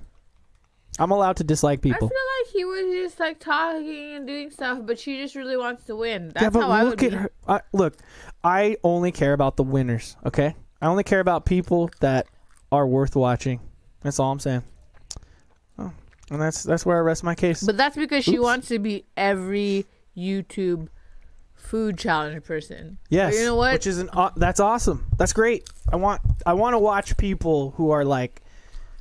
I'm 1.00 1.10
allowed 1.10 1.36
to 1.38 1.44
dislike 1.44 1.80
people. 1.82 2.06
I 2.06 2.08
feel 2.08 2.08
like 2.08 2.52
he 2.52 2.64
was 2.64 3.04
just 3.04 3.18
like 3.18 3.40
talking 3.40 4.14
and 4.16 4.26
doing 4.26 4.50
stuff, 4.50 4.80
but 4.84 4.98
she 4.98 5.16
just 5.20 5.34
really 5.34 5.56
wants 5.56 5.84
to 5.84 5.96
win. 5.96 6.28
That's 6.28 6.42
yeah, 6.42 6.50
but 6.50 6.60
how 6.62 6.70
I 6.70 6.84
would 6.84 6.90
look 6.90 7.02
at 7.02 7.10
be. 7.10 7.16
her. 7.16 7.32
I, 7.48 7.60
look, 7.72 7.94
I 8.44 8.76
only 8.84 9.10
care 9.10 9.32
about 9.32 9.56
the 9.56 9.62
winners. 9.62 10.16
Okay, 10.26 10.54
I 10.82 10.86
only 10.86 11.02
care 11.04 11.20
about 11.20 11.46
people 11.46 11.90
that 12.00 12.26
are 12.70 12.86
worth 12.86 13.16
watching. 13.16 13.60
That's 14.02 14.18
all 14.20 14.30
I'm 14.30 14.38
saying. 14.40 14.62
Oh, 15.78 15.92
and 16.30 16.40
that's 16.40 16.62
that's 16.62 16.84
where 16.84 16.96
I 16.98 17.00
rest 17.00 17.24
my 17.24 17.34
case. 17.34 17.62
But 17.62 17.76
that's 17.76 17.96
because 17.96 18.24
she 18.24 18.38
wants 18.38 18.68
to 18.68 18.78
be 18.78 19.06
every 19.16 19.86
YouTube 20.16 20.88
food 21.54 21.96
challenge 21.98 22.42
person. 22.44 22.98
yes, 23.08 23.32
But 23.34 23.38
you 23.38 23.44
know 23.46 23.56
what? 23.56 23.72
Which 23.74 23.86
is 23.86 23.98
an 23.98 24.10
aw- 24.12 24.32
that's 24.36 24.60
awesome. 24.60 25.06
That's 25.16 25.32
great. 25.32 25.68
I 25.90 25.96
want 25.96 26.20
I 26.44 26.52
want 26.54 26.74
to 26.74 26.78
watch 26.78 27.16
people 27.16 27.70
who 27.72 27.90
are 27.90 28.04
like 28.04 28.42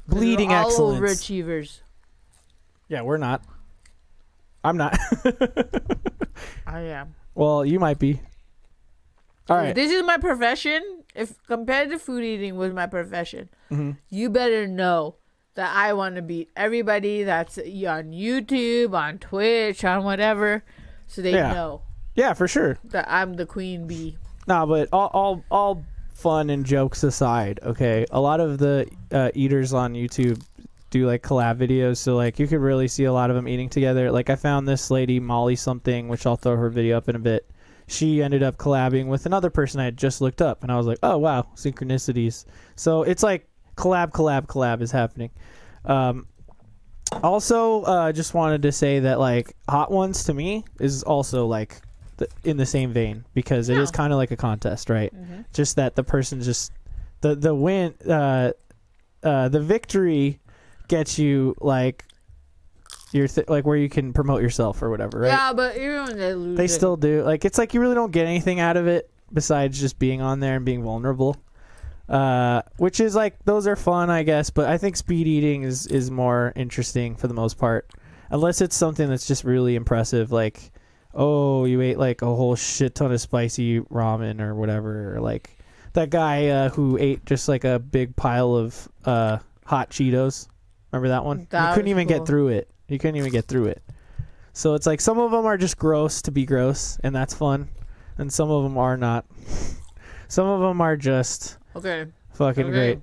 bleeding 0.08 0.54
all 0.54 0.68
excellence. 0.68 1.00
overachievers. 1.00 1.80
Yeah, 2.90 3.02
we're 3.04 3.18
not. 3.18 3.44
I'm 4.64 4.76
not. 4.78 4.98
I 6.68 6.82
am. 6.82 7.16
well, 7.36 7.66
you 7.66 7.80
might 7.80 8.00
be. 8.00 8.20
All 9.50 9.58
right. 9.58 9.74
This 9.74 9.92
is 9.92 10.04
my 10.04 10.18
profession. 10.18 11.04
If 11.16 11.42
competitive 11.48 12.02
food 12.02 12.24
eating 12.24 12.56
was 12.56 12.72
my 12.74 12.86
profession, 12.86 13.50
Mhm. 13.72 13.98
you 14.10 14.30
better 14.30 14.68
know 14.68 15.16
that 15.56 15.76
I 15.76 15.94
want 15.94 16.16
to 16.18 16.22
beat 16.22 16.50
everybody 16.56 17.24
that's 17.24 17.58
on 17.58 18.12
YouTube, 18.12 18.94
on 18.94 19.18
Twitch, 19.18 19.84
on 19.84 20.04
whatever, 20.04 20.64
so 21.08 21.22
they 21.22 21.34
Yeah. 21.34 21.54
know 21.54 21.82
Yeah, 22.16 22.34
for 22.34 22.48
sure. 22.48 22.78
that 22.86 23.06
I'm 23.10 23.34
the 23.34 23.46
queen 23.48 23.88
bee. 23.88 24.18
Nah, 24.48 24.66
but 24.66 24.90
all, 24.94 25.10
all 25.14 25.44
all 25.50 25.84
fun 26.14 26.50
and 26.52 26.66
jokes 26.66 27.04
aside, 27.04 27.60
okay. 27.64 28.06
A 28.12 28.20
lot 28.22 28.40
of 28.40 28.58
the 28.60 28.88
uh, 29.12 29.32
eaters 29.34 29.74
on 29.74 29.94
YouTube 29.94 30.42
do 30.90 31.06
like 31.08 31.22
collab 31.24 31.58
videos, 31.58 31.98
so 31.98 32.16
like 32.16 32.40
you 32.40 32.48
could 32.48 32.60
really 32.62 32.88
see 32.88 33.04
a 33.06 33.14
lot 33.14 33.30
of 33.30 33.36
them 33.36 33.48
eating 33.48 33.70
together. 33.70 34.12
Like 34.12 34.30
I 34.30 34.36
found 34.36 34.68
this 34.68 34.90
lady 34.92 35.20
Molly 35.20 35.56
something, 35.56 36.08
which 36.08 36.26
I'll 36.26 36.36
throw 36.36 36.56
her 36.56 36.70
video 36.70 36.98
up 36.98 37.10
in 37.10 37.16
a 37.16 37.20
bit. 37.20 37.50
She 37.88 38.22
ended 38.22 38.44
up 38.44 38.58
collabing 38.58 39.08
with 39.08 39.26
another 39.26 39.50
person 39.50 39.80
I 39.80 39.86
had 39.86 39.98
just 39.98 40.22
looked 40.22 40.42
up, 40.42 40.64
and 40.64 40.72
I 40.72 40.78
was 40.78 40.86
like, 40.88 41.00
oh 41.04 41.18
wow, 41.18 41.48
synchronicities. 41.56 42.46
So 42.76 43.04
it's 43.04 43.24
like 43.24 43.48
collab, 43.76 44.12
collab, 44.12 44.46
collab 44.48 44.82
is 44.82 44.92
happening. 44.92 45.32
Um, 45.86 46.28
also, 47.24 47.82
uh, 47.84 48.12
just 48.12 48.34
wanted 48.34 48.62
to 48.64 48.72
say 48.72 49.00
that 49.00 49.20
like 49.20 49.56
Hot 49.68 49.92
Ones 49.92 50.24
to 50.26 50.34
me 50.34 50.64
is 50.80 51.02
also 51.04 51.48
like 51.48 51.82
the, 52.18 52.28
in 52.44 52.58
the 52.58 52.66
same 52.66 52.94
vein 52.94 53.26
because 53.34 53.70
it 53.70 53.78
is 53.78 53.90
Yeah. 53.90 53.98
kind 53.98 54.14
of 54.14 54.18
like 54.18 54.32
a 54.32 54.38
contest, 54.38 54.90
right? 54.90 55.14
Mm-hmm. 55.16 55.42
Just 55.54 55.76
that 55.78 55.96
the 55.96 56.04
person 56.04 56.42
just 56.42 56.72
the 57.22 57.36
the 57.36 57.56
win 57.56 57.96
uh, 58.08 58.52
uh, 59.24 59.50
the 59.50 59.60
victory 59.60 60.40
gets 60.90 61.18
you 61.18 61.56
like 61.62 62.04
your 63.12 63.28
th- 63.28 63.48
like 63.48 63.66
where 63.66 63.78
you 63.78 63.90
can 63.90 64.12
promote 64.14 64.42
yourself 64.42 64.82
or 64.82 64.90
whatever, 64.90 65.20
right? 65.22 65.30
Yeah, 65.30 65.54
but 65.54 65.78
even 65.78 66.18
they 66.18 66.34
lose, 66.34 66.58
They 66.58 66.66
it- 66.66 66.70
still 66.70 66.98
do. 66.98 67.24
Like 67.24 67.46
it's 67.46 67.58
like 67.58 67.74
you 67.74 67.80
really 67.80 67.96
don't 67.96 68.12
get 68.12 68.26
anything 68.28 68.60
out 68.60 68.76
of 68.78 68.88
it 68.88 69.10
besides 69.32 69.80
just 69.80 69.98
being 70.00 70.22
on 70.22 70.40
there 70.42 70.56
and 70.58 70.66
being 70.66 70.84
vulnerable. 70.84 71.38
Uh, 72.08 72.64
which 72.78 73.00
is 73.00 73.14
like 73.16 73.38
those 73.46 73.68
are 73.68 73.76
fun, 73.76 74.10
I 74.10 74.24
guess, 74.24 74.50
but 74.50 74.68
I 74.68 74.78
think 74.80 74.98
speed 74.98 75.28
eating 75.28 75.62
is 75.62 75.86
is 75.88 76.10
more 76.10 76.52
interesting 76.56 77.16
for 77.16 77.28
the 77.28 77.36
most 77.36 77.58
part. 77.60 77.90
Unless 78.32 78.62
it's 78.62 78.76
something 78.76 79.08
that's 79.10 79.28
just 79.28 79.44
really 79.44 79.76
impressive, 79.76 80.32
like 80.32 80.72
oh, 81.16 81.66
you 81.66 81.82
ate 81.82 81.98
like 81.98 82.22
a 82.22 82.26
whole 82.28 82.56
shit 82.56 82.94
ton 82.96 83.12
of 83.12 83.20
spicy 83.22 83.80
ramen 83.82 84.42
or 84.42 84.54
whatever, 84.56 85.16
or 85.16 85.22
like 85.22 85.50
that 85.94 86.10
guy 86.12 86.48
uh, 86.48 86.70
who 86.70 86.98
ate 87.00 87.26
just 87.26 87.48
like 87.48 87.64
a 87.64 87.80
big 87.80 88.16
pile 88.16 88.56
of 88.56 88.88
uh, 89.06 89.38
hot 89.66 89.90
Cheetos. 89.90 90.48
Remember 90.92 91.10
that 91.10 91.24
one? 91.26 91.48
That 91.50 91.70
you 91.70 91.76
couldn't 91.76 91.90
even 91.90 92.08
cool. 92.08 92.18
get 92.20 92.28
through 92.28 92.48
it. 92.50 92.70
You 92.88 92.98
couldn't 92.98 93.16
even 93.18 93.32
get 93.32 93.46
through 93.46 93.66
it. 93.68 93.84
So 94.54 94.74
it's 94.74 94.86
like 94.86 95.00
some 95.00 95.20
of 95.20 95.32
them 95.32 95.46
are 95.46 95.58
just 95.58 95.78
gross 95.78 96.22
to 96.24 96.32
be 96.32 96.46
gross, 96.46 97.00
and 97.04 97.16
that's 97.16 97.34
fun, 97.34 97.70
and 98.18 98.32
some 98.34 98.50
of 98.50 98.64
them 98.64 98.78
are 98.78 98.98
not. 98.98 99.26
Some 100.32 100.46
of 100.46 100.62
them 100.62 100.80
are 100.80 100.96
just 100.96 101.58
Okay, 101.76 102.06
fucking 102.34 102.66
Okay. 102.66 102.72
great. 102.72 103.00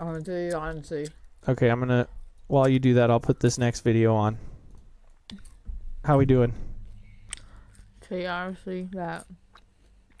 I'm 0.00 0.06
gonna 0.06 0.20
tell 0.20 0.36
you 0.36 0.52
honestly. 0.54 1.06
Okay, 1.48 1.68
I'm 1.68 1.78
gonna. 1.78 2.08
While 2.48 2.68
you 2.68 2.80
do 2.80 2.94
that, 2.94 3.08
I'll 3.08 3.20
put 3.20 3.38
this 3.38 3.56
next 3.56 3.82
video 3.82 4.16
on. 4.16 4.36
How 6.04 6.18
we 6.18 6.26
doing? 6.26 6.52
Tell 8.00 8.18
you 8.18 8.26
honestly 8.26 8.88
that 8.94 9.26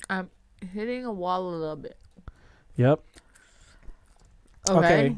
I'm 0.08 0.30
hitting 0.72 1.04
a 1.04 1.12
wall 1.12 1.48
a 1.48 1.50
little 1.50 1.74
bit. 1.74 1.96
Yep. 2.76 3.00
Okay. 4.68 4.76
Okay. 5.08 5.16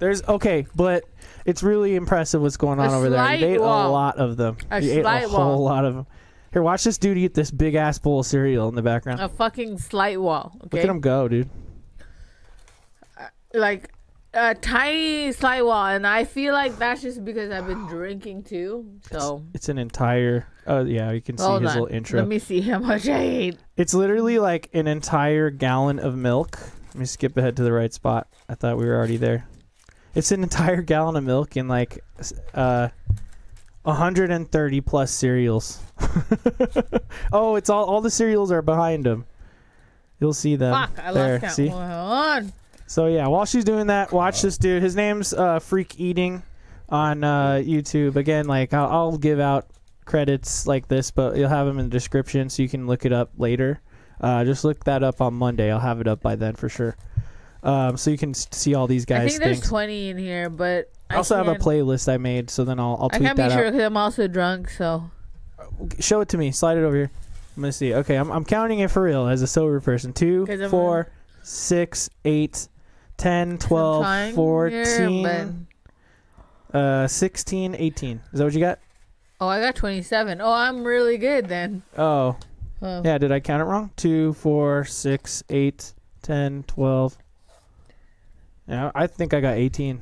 There's 0.00 0.22
okay, 0.26 0.66
but 0.74 1.04
it's 1.44 1.62
really 1.62 1.94
impressive 1.94 2.42
what's 2.42 2.56
going 2.56 2.80
on 2.80 2.90
A 2.90 2.96
over 2.96 3.08
there. 3.10 3.18
slight 3.20 3.40
You 3.40 3.46
ate 3.46 3.60
wall. 3.60 3.88
a 3.88 3.92
lot 3.92 4.16
of 4.18 4.36
them. 4.36 4.56
A 4.70 4.80
you 4.82 4.92
ate 4.92 4.98
a 4.98 5.02
slight 5.02 5.24
whole 5.28 5.38
wall. 5.58 5.64
lot 5.64 5.84
of 5.84 5.94
them. 5.94 6.06
Here, 6.52 6.62
watch 6.62 6.82
this 6.82 6.98
dude 6.98 7.16
eat 7.18 7.34
this 7.34 7.50
big 7.52 7.76
ass 7.76 7.98
bowl 7.98 8.20
of 8.20 8.26
cereal 8.26 8.68
in 8.68 8.74
the 8.74 8.82
background. 8.82 9.20
A 9.20 9.28
fucking 9.28 9.78
slight 9.78 10.20
wall. 10.20 10.52
Okay. 10.64 10.78
Look 10.78 10.84
at 10.84 10.90
him 10.90 11.00
go, 11.00 11.28
dude. 11.28 11.48
Uh, 13.16 13.26
like 13.54 13.92
a 14.34 14.54
tiny 14.54 15.32
slight 15.32 15.64
wall, 15.64 15.86
and 15.86 16.06
I 16.06 16.24
feel 16.24 16.52
like 16.54 16.76
that's 16.78 17.02
just 17.02 17.24
because 17.24 17.50
I've 17.50 17.66
been 17.66 17.86
drinking 17.86 18.44
too. 18.44 18.86
So 19.10 19.44
It's 19.54 19.68
an 19.68 19.78
entire. 19.78 20.46
Oh 20.66 20.84
yeah, 20.84 21.10
you 21.12 21.20
can 21.20 21.36
see 21.36 21.44
hold 21.44 21.62
his 21.62 21.72
on, 21.72 21.80
little 21.82 21.94
intro. 21.94 22.18
let 22.20 22.28
me 22.28 22.38
see 22.38 22.60
how 22.60 22.78
much 22.78 23.08
I 23.08 23.18
ate. 23.20 23.58
It's 23.76 23.94
literally 23.94 24.38
like 24.38 24.70
an 24.72 24.86
entire 24.86 25.50
gallon 25.50 25.98
of 25.98 26.16
milk. 26.16 26.58
Let 26.88 26.96
me 26.96 27.04
skip 27.06 27.36
ahead 27.36 27.56
to 27.58 27.62
the 27.62 27.72
right 27.72 27.92
spot. 27.92 28.28
I 28.48 28.54
thought 28.54 28.76
we 28.76 28.86
were 28.86 28.96
already 28.96 29.16
there. 29.16 29.46
It's 30.14 30.32
an 30.32 30.42
entire 30.42 30.82
gallon 30.82 31.16
of 31.16 31.24
milk 31.24 31.56
and 31.56 31.68
like 31.68 32.02
uh 32.54 32.88
130 33.82 34.80
plus 34.82 35.10
cereals. 35.10 35.80
oh, 37.32 37.56
it's 37.56 37.70
all 37.70 37.84
all 37.84 38.00
the 38.00 38.10
cereals 38.10 38.52
are 38.52 38.62
behind 38.62 39.06
him. 39.06 39.24
You'll 40.20 40.34
see 40.34 40.56
them. 40.56 40.72
Fuck, 40.74 40.98
I 40.98 41.12
there. 41.12 41.32
lost 41.32 41.40
count. 41.42 41.54
See? 41.54 41.68
Hold 41.68 41.82
on. 41.82 42.52
So 42.86 43.06
yeah, 43.06 43.28
while 43.28 43.46
she's 43.46 43.64
doing 43.64 43.86
that, 43.86 44.12
watch 44.12 44.42
this 44.42 44.58
dude. 44.58 44.82
His 44.82 44.96
name's 44.96 45.32
uh, 45.32 45.60
Freak 45.60 45.98
Eating 45.98 46.42
on 46.88 47.24
uh, 47.24 47.62
YouTube. 47.64 48.16
Again, 48.16 48.46
like 48.46 48.74
I'll, 48.74 48.88
I'll 48.88 49.18
give 49.18 49.40
out 49.40 49.66
credits 50.04 50.66
like 50.66 50.88
this, 50.88 51.10
but 51.10 51.36
you'll 51.36 51.48
have 51.48 51.66
them 51.66 51.78
in 51.78 51.86
the 51.86 51.90
description 51.90 52.50
so 52.50 52.62
you 52.62 52.68
can 52.68 52.86
look 52.86 53.06
it 53.06 53.12
up 53.12 53.30
later. 53.38 53.80
Uh, 54.20 54.44
just 54.44 54.64
look 54.64 54.84
that 54.84 55.02
up 55.02 55.20
on 55.20 55.34
Monday. 55.34 55.70
I'll 55.70 55.78
have 55.78 56.00
it 56.00 56.08
up 56.08 56.20
by 56.20 56.36
then 56.36 56.54
for 56.54 56.68
sure. 56.68 56.96
Um, 57.62 57.96
so 57.96 58.10
you 58.10 58.16
can 58.18 58.30
s- 58.30 58.48
see 58.52 58.74
all 58.74 58.86
these 58.86 59.04
guys. 59.04 59.26
I 59.26 59.28
think 59.28 59.42
there's 59.42 59.58
things. 59.58 59.68
20 59.68 60.08
in 60.10 60.18
here, 60.18 60.48
but 60.48 60.90
I 61.10 61.16
also 61.16 61.36
have 61.36 61.46
a 61.48 61.52
can't- 61.52 61.62
playlist 61.62 62.10
I 62.10 62.16
made, 62.16 62.48
so 62.50 62.64
then 62.64 62.80
I'll, 62.80 62.96
I'll 63.00 63.10
I 63.12 63.18
tweet 63.18 63.26
can't 63.26 63.36
be 63.36 63.42
that 63.42 63.52
sure 63.52 63.66
out. 63.66 63.72
because 63.72 63.86
I'm 63.86 63.96
also 63.96 64.26
drunk. 64.28 64.70
So 64.70 65.10
Show 65.98 66.20
it 66.22 66.28
to 66.30 66.38
me. 66.38 66.52
Slide 66.52 66.78
it 66.78 66.84
over 66.84 66.96
here. 66.96 67.10
I'm 67.56 67.62
gonna 67.62 67.72
see. 67.72 67.92
Okay, 67.94 68.16
I'm, 68.16 68.30
I'm 68.30 68.44
counting 68.44 68.78
it 68.78 68.90
for 68.90 69.02
real 69.02 69.26
as 69.26 69.42
a 69.42 69.46
sober 69.46 69.80
person. 69.80 70.12
Two, 70.14 70.46
'Cause 70.46 70.60
I'm 70.60 70.70
four, 70.70 71.08
six, 71.42 72.08
eight, 72.24 72.68
10, 73.18 73.58
12, 73.58 74.04
I'm 74.04 74.34
14, 74.34 75.66
uh, 76.72 77.06
16, 77.06 77.74
18. 77.74 78.20
Is 78.32 78.38
that 78.38 78.44
what 78.44 78.54
you 78.54 78.60
got? 78.60 78.78
oh, 79.42 79.48
I 79.48 79.60
got 79.60 79.74
27. 79.74 80.40
Oh, 80.40 80.52
I'm 80.52 80.84
really 80.84 81.16
good 81.18 81.46
then. 81.48 81.82
Oh, 81.96 82.36
Oh. 82.82 83.02
yeah. 83.04 83.18
Did 83.18 83.32
I 83.32 83.40
count 83.40 83.60
it 83.62 83.64
wrong? 83.64 83.90
Two, 83.96 84.32
four, 84.34 84.84
six, 84.84 85.42
eight, 85.50 85.92
10, 86.22 86.64
12. 86.66 87.16
Yeah, 88.70 88.92
I 88.94 89.08
think 89.08 89.34
I 89.34 89.40
got 89.40 89.54
18. 89.56 90.00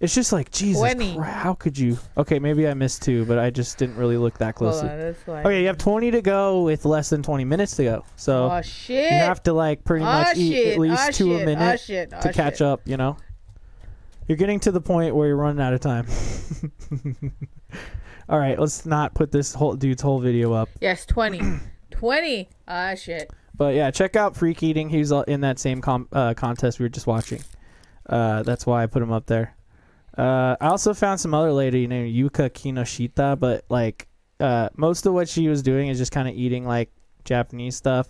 It's 0.00 0.14
just 0.14 0.34
like, 0.34 0.50
Jesus, 0.50 0.80
20. 0.80 1.14
Christ, 1.16 1.34
how 1.34 1.54
could 1.54 1.78
you? 1.78 1.96
Okay, 2.18 2.38
maybe 2.38 2.68
I 2.68 2.74
missed 2.74 3.00
two, 3.02 3.24
but 3.24 3.38
I 3.38 3.48
just 3.48 3.78
didn't 3.78 3.96
really 3.96 4.18
look 4.18 4.36
that 4.36 4.54
closely. 4.54 4.90
on, 4.90 4.98
that's 4.98 5.26
why. 5.26 5.40
Okay, 5.40 5.60
you 5.62 5.66
have 5.68 5.78
20 5.78 6.10
to 6.10 6.20
go 6.20 6.62
with 6.62 6.84
less 6.84 7.08
than 7.08 7.22
20 7.22 7.46
minutes 7.46 7.74
to 7.76 7.84
go. 7.84 8.04
So 8.16 8.50
Oh 8.52 8.60
shit! 8.60 9.10
you 9.10 9.16
have 9.16 9.42
to 9.44 9.54
like 9.54 9.82
pretty 9.82 10.04
oh 10.04 10.08
much 10.08 10.36
eat 10.36 10.72
at 10.72 10.78
least 10.78 11.02
oh, 11.08 11.10
two 11.10 11.32
shit. 11.32 11.42
a 11.42 11.46
minute 11.46 11.80
shit. 11.80 12.10
to 12.10 12.32
catch 12.34 12.58
shit. 12.58 12.66
up, 12.66 12.82
you 12.84 12.98
know? 12.98 13.16
You're 14.28 14.36
getting 14.36 14.60
to 14.60 14.72
the 14.72 14.80
point 14.80 15.14
where 15.16 15.26
you're 15.28 15.36
running 15.36 15.62
out 15.62 15.72
of 15.72 15.80
time. 15.80 16.06
All 18.28 18.38
right, 18.38 18.58
let's 18.58 18.84
not 18.84 19.14
put 19.14 19.32
this 19.32 19.54
whole 19.54 19.74
dude's 19.74 20.02
whole 20.02 20.20
video 20.20 20.52
up. 20.52 20.68
Yes, 20.82 21.06
20. 21.06 21.40
20. 21.92 22.48
Ah 22.68 22.94
shit. 22.94 23.30
But 23.56 23.74
yeah, 23.74 23.90
check 23.90 24.16
out 24.16 24.36
Freak 24.36 24.62
Eating. 24.62 24.90
He's 24.90 25.12
in 25.12 25.42
that 25.42 25.58
same 25.58 25.80
com- 25.80 26.08
uh, 26.12 26.34
contest 26.34 26.78
we 26.78 26.84
were 26.84 26.90
just 26.90 27.06
watching. 27.06 27.40
Uh, 28.08 28.42
that's 28.42 28.66
why 28.66 28.82
I 28.82 28.86
put 28.86 29.02
him 29.02 29.12
up 29.12 29.26
there. 29.26 29.56
Uh, 30.16 30.56
I 30.60 30.68
also 30.68 30.94
found 30.94 31.18
some 31.20 31.34
other 31.34 31.52
lady 31.52 31.86
named 31.86 32.14
Yuka 32.14 32.50
Kinoshita, 32.50 33.38
but 33.38 33.64
like 33.68 34.08
uh, 34.40 34.68
most 34.76 35.06
of 35.06 35.12
what 35.14 35.28
she 35.28 35.48
was 35.48 35.62
doing 35.62 35.88
is 35.88 35.98
just 35.98 36.12
kind 36.12 36.28
of 36.28 36.34
eating 36.34 36.64
like 36.66 36.90
Japanese 37.24 37.76
stuff. 37.76 38.08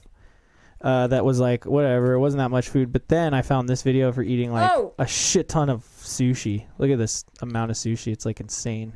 Uh, 0.80 1.06
that 1.06 1.24
was 1.24 1.40
like 1.40 1.64
whatever. 1.64 2.12
It 2.12 2.18
wasn't 2.18 2.40
that 2.40 2.50
much 2.50 2.68
food. 2.68 2.92
But 2.92 3.08
then 3.08 3.32
I 3.32 3.40
found 3.40 3.68
this 3.68 3.80
video 3.82 4.08
of 4.08 4.16
her 4.16 4.22
eating 4.22 4.52
like 4.52 4.70
Oh! 4.70 4.92
a 4.98 5.06
shit 5.06 5.48
ton 5.48 5.70
of 5.70 5.82
sushi. 6.02 6.66
Look 6.76 6.90
at 6.90 6.98
this 6.98 7.24
amount 7.40 7.70
of 7.70 7.76
sushi. 7.78 8.12
It's 8.12 8.26
like 8.26 8.40
insane. 8.40 8.92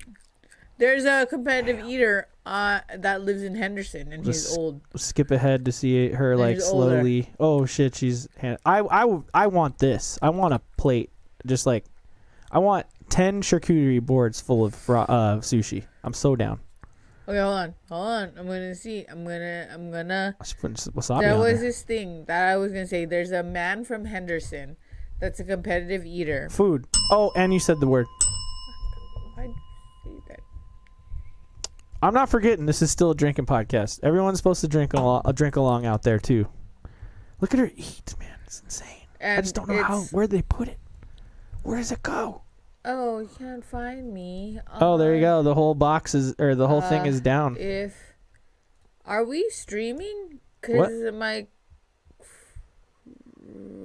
There's 0.76 1.04
a 1.06 1.24
competitive 1.26 1.84
eater 1.86 2.28
uh, 2.48 2.80
that 2.96 3.22
lives 3.22 3.42
in 3.42 3.54
Henderson, 3.54 4.12
and 4.12 4.24
he's 4.24 4.56
old. 4.56 4.80
skip 4.96 5.30
ahead 5.30 5.64
to 5.66 5.72
see 5.72 6.08
her 6.10 6.32
And 6.32 6.40
like 6.40 6.54
he's 6.56 6.68
older. 6.68 6.96
slowly. 6.96 7.30
Oh 7.38 7.66
shit, 7.66 7.94
she's. 7.94 8.28
hand- 8.38 8.58
I 8.64 8.80
I 8.80 9.20
I 9.34 9.46
want 9.48 9.78
this. 9.78 10.18
I 10.22 10.30
want 10.30 10.54
a 10.54 10.60
plate. 10.76 11.10
Just 11.46 11.66
like, 11.66 11.84
I 12.50 12.58
want 12.58 12.86
ten 13.10 13.42
charcuterie 13.42 14.00
boards 14.00 14.40
full 14.40 14.64
of 14.64 14.88
raw, 14.88 15.02
uh, 15.02 15.36
sushi. 15.38 15.84
I'm 16.02 16.14
so 16.14 16.34
down. 16.36 16.60
Okay, 17.28 17.38
hold 17.38 17.54
on, 17.54 17.74
hold 17.90 18.06
on. 18.08 18.32
I'm 18.38 18.46
gonna 18.46 18.74
see. 18.74 19.04
I'm 19.08 19.22
gonna. 19.24 19.68
I'm 19.70 19.90
gonna. 19.92 20.34
I 20.40 20.44
should 20.44 20.58
put 20.58 20.78
some 20.78 20.94
wasabi 20.94 21.20
There 21.20 21.36
was 21.38 21.60
there. 21.60 21.68
this 21.68 21.82
thing 21.82 22.24
that 22.24 22.48
I 22.48 22.56
was 22.56 22.72
gonna 22.72 22.86
say. 22.86 23.04
There's 23.04 23.30
a 23.32 23.42
man 23.42 23.84
from 23.84 24.06
Henderson 24.06 24.76
that's 25.20 25.38
a 25.38 25.44
competitive 25.44 26.06
eater. 26.06 26.48
Food. 26.50 26.86
Oh, 27.10 27.30
and 27.36 27.52
you 27.52 27.60
said 27.60 27.80
the 27.80 27.86
word. 27.86 28.06
Why'd 29.34 29.50
you 30.06 30.22
say 30.26 30.34
that? 30.34 30.40
I'm 32.02 32.14
not 32.14 32.28
forgetting. 32.28 32.66
This 32.66 32.80
is 32.82 32.90
still 32.90 33.10
a 33.10 33.14
drinking 33.14 33.46
podcast. 33.46 34.00
Everyone's 34.02 34.38
supposed 34.38 34.60
to 34.60 34.68
drink 34.68 34.92
uh, 34.94 35.20
drink 35.32 35.56
along 35.56 35.84
out 35.86 36.02
there 36.02 36.18
too. 36.18 36.46
Look 37.40 37.52
at 37.54 37.60
her 37.60 37.70
eat, 37.76 38.14
man. 38.18 38.36
It's 38.44 38.60
insane. 38.60 39.06
And 39.20 39.38
I 39.38 39.42
just 39.42 39.54
don't 39.54 39.68
know 39.68 39.82
how. 39.82 40.02
Where 40.12 40.26
they 40.26 40.42
put 40.42 40.68
it? 40.68 40.78
Where 41.62 41.76
does 41.78 41.90
it 41.92 42.02
go? 42.02 42.42
Oh, 42.84 43.18
you 43.18 43.28
can't 43.38 43.64
find 43.64 44.14
me. 44.14 44.60
Oh, 44.80 44.96
there 44.96 45.14
you 45.14 45.20
go. 45.20 45.42
The 45.42 45.54
whole 45.54 45.74
box 45.74 46.14
is, 46.14 46.34
or 46.38 46.54
the 46.54 46.68
whole 46.68 46.80
thing 46.80 47.02
Uh, 47.02 47.06
is 47.06 47.20
down. 47.20 47.56
If 47.58 47.94
are 49.04 49.24
we 49.24 49.48
streaming? 49.50 50.40
Cause 50.62 50.90
my 51.12 51.46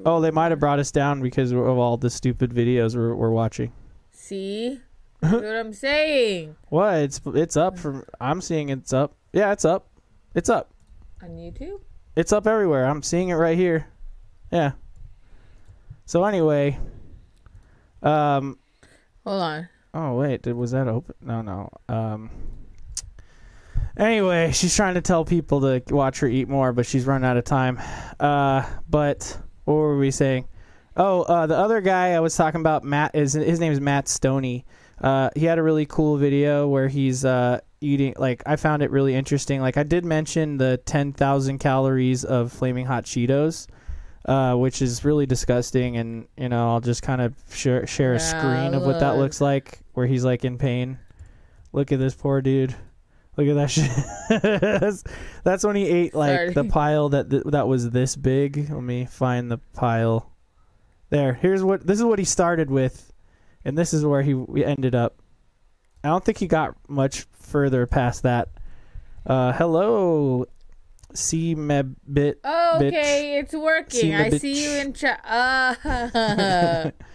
Oh, 0.05 0.19
they 0.19 0.31
might 0.31 0.51
have 0.51 0.59
brought 0.59 0.79
us 0.79 0.91
down 0.91 1.21
because 1.21 1.51
of 1.51 1.59
all 1.59 1.97
the 1.97 2.09
stupid 2.09 2.51
videos 2.51 2.95
we're, 2.95 3.15
we're 3.15 3.29
watching. 3.31 3.71
see. 4.11 4.81
What 5.31 5.45
I'm 5.45 5.71
saying 5.71 6.55
What? 6.67 6.95
It's 6.95 7.21
it's 7.25 7.55
up 7.55 7.79
from. 7.79 8.03
I'm 8.19 8.41
seeing 8.41 8.69
it's 8.69 8.91
up. 8.91 9.15
Yeah, 9.31 9.53
it's 9.53 9.63
up. 9.63 9.87
It's 10.35 10.49
up. 10.49 10.73
on 11.21 11.29
YouTube. 11.37 11.79
It's 12.17 12.33
up 12.33 12.45
everywhere. 12.45 12.85
I'm 12.85 13.01
seeing 13.01 13.29
it 13.29 13.35
right 13.35 13.57
here. 13.57 13.87
Yeah. 14.51 14.73
So 16.05 16.25
anyway, 16.25 16.77
um. 18.01 18.59
Hold 19.25 19.41
on. 19.41 19.69
Oh 19.93 20.15
wait, 20.15 20.41
did, 20.41 20.55
was 20.55 20.71
that 20.71 20.89
open? 20.89 21.15
No, 21.21 21.41
no. 21.41 21.69
Um. 21.87 22.29
Anyway, 23.95 24.51
she's 24.53 24.75
trying 24.75 24.95
to 24.95 25.01
tell 25.01 25.23
people 25.23 25.61
to 25.61 25.81
watch 25.93 26.19
her 26.19 26.27
eat 26.27 26.49
more, 26.49 26.73
but 26.73 26.85
she's 26.85 27.05
run 27.05 27.23
out 27.23 27.37
of 27.37 27.45
time. 27.45 27.79
Uh, 28.19 28.65
but 28.89 29.39
what 29.63 29.75
were 29.75 29.97
we 29.97 30.11
saying? 30.11 30.49
Oh, 30.97 31.21
uh, 31.21 31.47
the 31.47 31.57
other 31.57 31.79
guy 31.79 32.11
I 32.11 32.19
was 32.19 32.35
talking 32.35 32.59
about, 32.59 32.83
Matt 32.83 33.15
is 33.15 33.33
his 33.33 33.61
name 33.61 33.71
is 33.71 33.79
Matt 33.79 34.09
Stoney. 34.09 34.65
Uh, 35.01 35.29
he 35.35 35.45
had 35.45 35.59
a 35.59 35.63
really 35.63 35.85
cool 35.85 36.17
video 36.17 36.67
where 36.67 36.87
he's 36.87 37.25
uh, 37.25 37.59
eating. 37.81 38.13
Like 38.17 38.43
I 38.45 38.55
found 38.55 38.83
it 38.83 38.91
really 38.91 39.15
interesting. 39.15 39.61
Like 39.61 39.77
I 39.77 39.83
did 39.83 40.05
mention 40.05 40.57
the 40.57 40.77
ten 40.85 41.13
thousand 41.13 41.59
calories 41.59 42.23
of 42.23 42.51
flaming 42.51 42.85
hot 42.85 43.05
Cheetos, 43.05 43.67
uh, 44.25 44.55
which 44.55 44.81
is 44.81 45.03
really 45.03 45.25
disgusting. 45.25 45.97
And 45.97 46.27
you 46.37 46.49
know, 46.49 46.69
I'll 46.69 46.81
just 46.81 47.01
kind 47.01 47.21
of 47.21 47.35
share 47.51 47.85
share 47.87 48.13
a 48.13 48.19
screen 48.19 48.73
of 48.73 48.83
what 48.83 48.99
that 48.99 49.17
looks 49.17 49.41
like, 49.41 49.79
where 49.93 50.07
he's 50.07 50.23
like 50.23 50.45
in 50.45 50.57
pain. 50.57 50.99
Look 51.71 51.91
at 51.91 51.99
this 51.99 52.15
poor 52.15 52.41
dude. 52.41 52.75
Look 53.35 53.47
at 53.47 53.55
that 53.55 53.71
shit. 53.71 54.41
that's, 54.79 55.03
that's 55.43 55.63
when 55.63 55.75
he 55.75 55.87
ate 55.87 56.13
like 56.13 56.37
Sorry. 56.37 56.53
the 56.53 56.65
pile 56.65 57.09
that 57.09 57.29
th- 57.31 57.43
that 57.47 57.67
was 57.67 57.89
this 57.89 58.15
big. 58.15 58.69
Let 58.69 58.83
me 58.83 59.05
find 59.05 59.49
the 59.51 59.57
pile. 59.73 60.29
There. 61.09 61.33
Here's 61.33 61.63
what 61.63 61.85
this 61.85 61.99
is 61.99 62.03
what 62.05 62.17
he 62.17 62.25
started 62.25 62.71
with, 62.71 63.12
and 63.65 63.77
this 63.77 63.93
is 63.93 64.05
where 64.05 64.21
he 64.21 64.33
we 64.33 64.63
ended 64.65 64.95
up. 64.95 65.17
I 66.03 66.09
don't 66.09 66.23
think 66.23 66.37
he 66.37 66.47
got 66.47 66.75
much 66.87 67.25
further 67.31 67.85
past 67.87 68.23
that. 68.23 68.49
Uh, 69.25 69.53
hello, 69.53 70.45
C 71.13 71.55
Mebit. 71.55 72.35
Oh, 72.43 72.77
Bitch. 72.81 72.87
okay, 72.89 73.37
it's 73.39 73.53
working. 73.53 74.13
I 74.15 74.29
bitch. 74.29 74.41
see 74.41 74.63
you 74.65 74.79
in 74.81 74.93
chat. 74.93 75.21
Uh, 75.25 76.91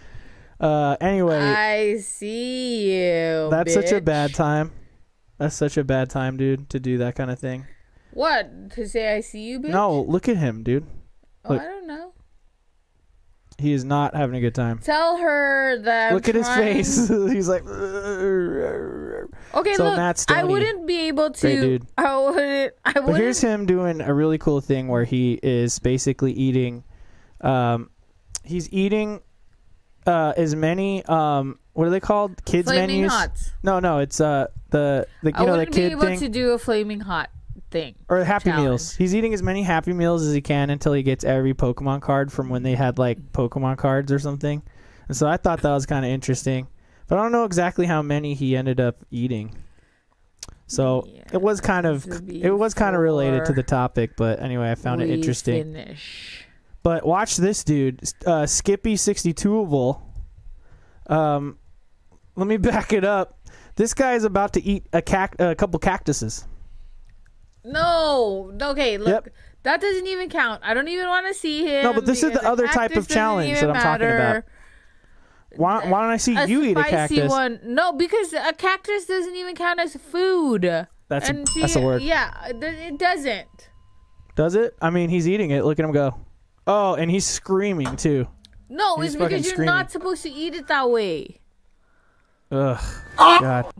Uh, 0.59 0.97
anyway, 0.99 1.37
I 1.39 1.97
see 1.99 2.91
you. 2.91 3.47
that's 3.49 3.73
such 3.73 3.93
a 3.93 4.01
bad 4.01 4.33
time. 4.35 4.71
That's 5.37 5.55
such 5.55 5.77
a 5.77 5.85
bad 5.85 6.09
time, 6.09 6.35
dude, 6.35 6.69
to 6.71 6.81
do 6.81 6.97
that 6.97 7.15
kind 7.15 7.31
of 7.31 7.39
thing. 7.39 7.65
What 8.11 8.71
to 8.71 8.85
say? 8.85 9.15
I 9.15 9.21
see 9.21 9.39
you, 9.43 9.61
bitch. 9.61 9.69
No, 9.69 10.01
look 10.01 10.27
at 10.27 10.35
him, 10.35 10.63
dude. 10.63 10.85
oh. 11.45 11.55
I 11.55 11.63
don't 11.63 11.87
know. 11.87 12.08
He 13.59 13.73
is 13.73 13.83
not 13.83 14.15
having 14.15 14.35
a 14.35 14.39
good 14.41 14.55
time. 14.55 14.79
Tell 14.79 15.17
her 15.17 15.77
that. 15.79 16.09
I'm 16.09 16.13
Look 16.15 16.29
at 16.29 16.35
his 16.35 16.47
face. 16.49 17.07
He's 17.31 17.47
like. 17.49 17.63
Okay, 19.51 19.73
So 19.73 19.83
look. 19.85 19.97
Matt 19.97 20.15
I 20.29 20.39
Stoney. 20.41 20.43
wouldn't 20.53 20.85
be 20.87 21.07
able 21.07 21.31
to. 21.31 21.41
Great 21.41 21.59
dude. 21.61 21.87
I 21.97 22.17
wouldn't. 22.17 22.73
I 22.85 22.93
But 22.93 23.03
wouldn't. 23.05 23.17
here's 23.23 23.41
him 23.41 23.65
doing 23.65 23.99
a 24.01 24.13
really 24.13 24.37
cool 24.37 24.61
thing 24.61 24.87
where 24.87 25.03
he 25.05 25.39
is 25.41 25.79
basically 25.79 26.33
eating. 26.33 26.83
Um, 27.41 27.89
he's 28.43 28.71
eating 28.71 29.21
uh, 30.05 30.33
as 30.37 30.55
many. 30.55 31.03
Um, 31.05 31.57
what 31.73 31.87
are 31.87 31.89
they 31.89 31.99
called? 31.99 32.43
Kids 32.45 32.67
flaming 32.69 32.97
menus. 33.01 33.11
hots. 33.13 33.51
No, 33.63 33.79
no, 33.79 33.99
it's 33.99 34.21
uh 34.21 34.47
the 34.69 35.07
the 35.23 35.29
you 35.31 35.35
I 35.35 35.39
know 35.39 35.45
the 35.53 35.57
wouldn't 35.59 35.75
be 35.75 35.81
kid 35.81 35.91
able 35.93 36.01
thing. 36.03 36.19
to 36.19 36.29
do 36.29 36.51
a 36.51 36.59
flaming 36.59 36.99
hot 36.99 37.29
thing. 37.71 37.95
or 38.09 38.23
Happy 38.23 38.49
Challenge. 38.49 38.65
Meals. 38.67 38.95
He's 38.95 39.13
eating 39.15 39.33
as 39.33 39.43
many 39.43 39.63
Happy 39.63 39.93
Meals 39.93 40.25
as 40.25 40.33
he 40.33 40.41
can 40.41 40.69
until 40.69 40.93
he 40.93 41.03
gets 41.03 41.23
every 41.23 41.53
Pokemon 41.53 42.01
card 42.01 42.31
from 42.31 42.49
when 42.49 42.63
they 42.63 42.75
had 42.75 42.97
like 42.97 43.31
Pokemon 43.31 43.77
cards 43.77 44.11
or 44.11 44.19
something. 44.19 44.61
And 45.07 45.15
so 45.17 45.27
I 45.27 45.37
thought 45.37 45.61
that 45.61 45.71
was 45.71 45.85
kind 45.85 46.05
of 46.05 46.11
interesting, 46.11 46.67
but 47.07 47.17
I 47.17 47.21
don't 47.23 47.31
know 47.31 47.45
exactly 47.45 47.85
how 47.85 48.01
many 48.01 48.33
he 48.33 48.55
ended 48.55 48.79
up 48.79 48.97
eating. 49.11 49.55
So 50.67 51.07
Yeah, 51.07 51.23
it 51.33 51.41
was 51.41 51.59
kind 51.61 51.85
of 51.87 52.05
it 52.29 52.51
was 52.51 52.73
kind 52.75 52.95
of 52.95 53.01
related 53.01 53.45
to 53.45 53.53
the 53.53 53.63
topic, 53.63 54.11
but 54.15 54.39
anyway, 54.39 54.69
I 54.71 54.75
found 54.75 55.01
it 55.01 55.09
interesting. 55.09 55.73
Finish. 55.73 56.45
But 56.83 57.05
watch 57.05 57.37
this 57.37 57.63
dude, 57.63 58.01
uh, 58.25 58.45
Skippy 58.45 58.95
sixty 58.95 59.33
twoable. 59.33 60.01
Um, 61.07 61.57
let 62.35 62.47
me 62.47 62.57
back 62.71 62.93
it 62.93 63.03
up. 63.03 63.39
This 63.75 63.93
guy 63.95 64.13
is 64.13 64.23
about 64.25 64.53
to 64.53 64.61
eat 64.63 64.85
a 64.93 65.01
cac- 65.01 65.39
a 65.39 65.55
couple 65.55 65.79
cactuses. 65.79 66.45
No. 67.71 68.51
Okay. 68.61 68.97
Look. 68.97 69.25
Yep. 69.25 69.33
That 69.63 69.81
doesn't 69.81 70.07
even 70.07 70.29
count. 70.29 70.61
I 70.63 70.73
don't 70.73 70.87
even 70.87 71.07
want 71.07 71.27
to 71.27 71.33
see 71.33 71.65
him. 71.65 71.83
No, 71.83 71.93
but 71.93 72.05
this 72.05 72.23
is 72.23 72.31
the 72.31 72.47
other 72.47 72.65
type 72.67 72.95
of 72.95 73.07
challenge 73.09 73.59
that 73.59 73.69
I'm 73.69 73.75
talking 73.81 74.07
about. 74.07 74.43
Why, 75.55 75.85
why 75.89 76.01
don't 76.03 76.11
I 76.11 76.17
see 76.17 76.35
A 76.37 76.45
you 76.45 76.63
eat 76.63 76.77
a 76.77 76.83
cactus? 76.83 77.29
one. 77.29 77.59
No, 77.63 77.91
because 77.91 78.31
a 78.33 78.53
cactus 78.53 79.05
doesn't 79.05 79.35
even 79.35 79.55
count 79.55 79.79
as 79.79 79.95
food. 79.95 80.61
That's 81.09 81.29
a, 81.29 81.43
see, 81.47 81.61
that's 81.61 81.75
a 81.75 81.81
word. 81.81 82.03
Yeah, 82.03 82.31
it 82.47 82.63
it 82.63 82.97
doesn't. 82.99 83.69
Does 84.35 84.55
it? 84.55 84.75
I 84.81 84.91
mean, 84.91 85.09
he's 85.09 85.27
eating 85.27 85.49
it. 85.51 85.65
Look 85.65 85.79
at 85.79 85.83
him 85.85 85.91
go. 85.91 86.15
Oh, 86.67 86.93
and 86.93 87.09
he's 87.11 87.25
screaming 87.25 87.95
too. 87.97 88.27
No, 88.69 88.97
He's 88.97 89.15
it's 89.15 89.21
because 89.21 89.43
you're 89.43 89.55
screaming. 89.55 89.65
not 89.73 89.91
supposed 89.91 90.21
to 90.23 90.29
eat 90.29 90.53
it 90.53 90.67
that 90.67 90.89
way. 90.89 91.41
Ugh. 92.51 92.79
God. 93.17 93.73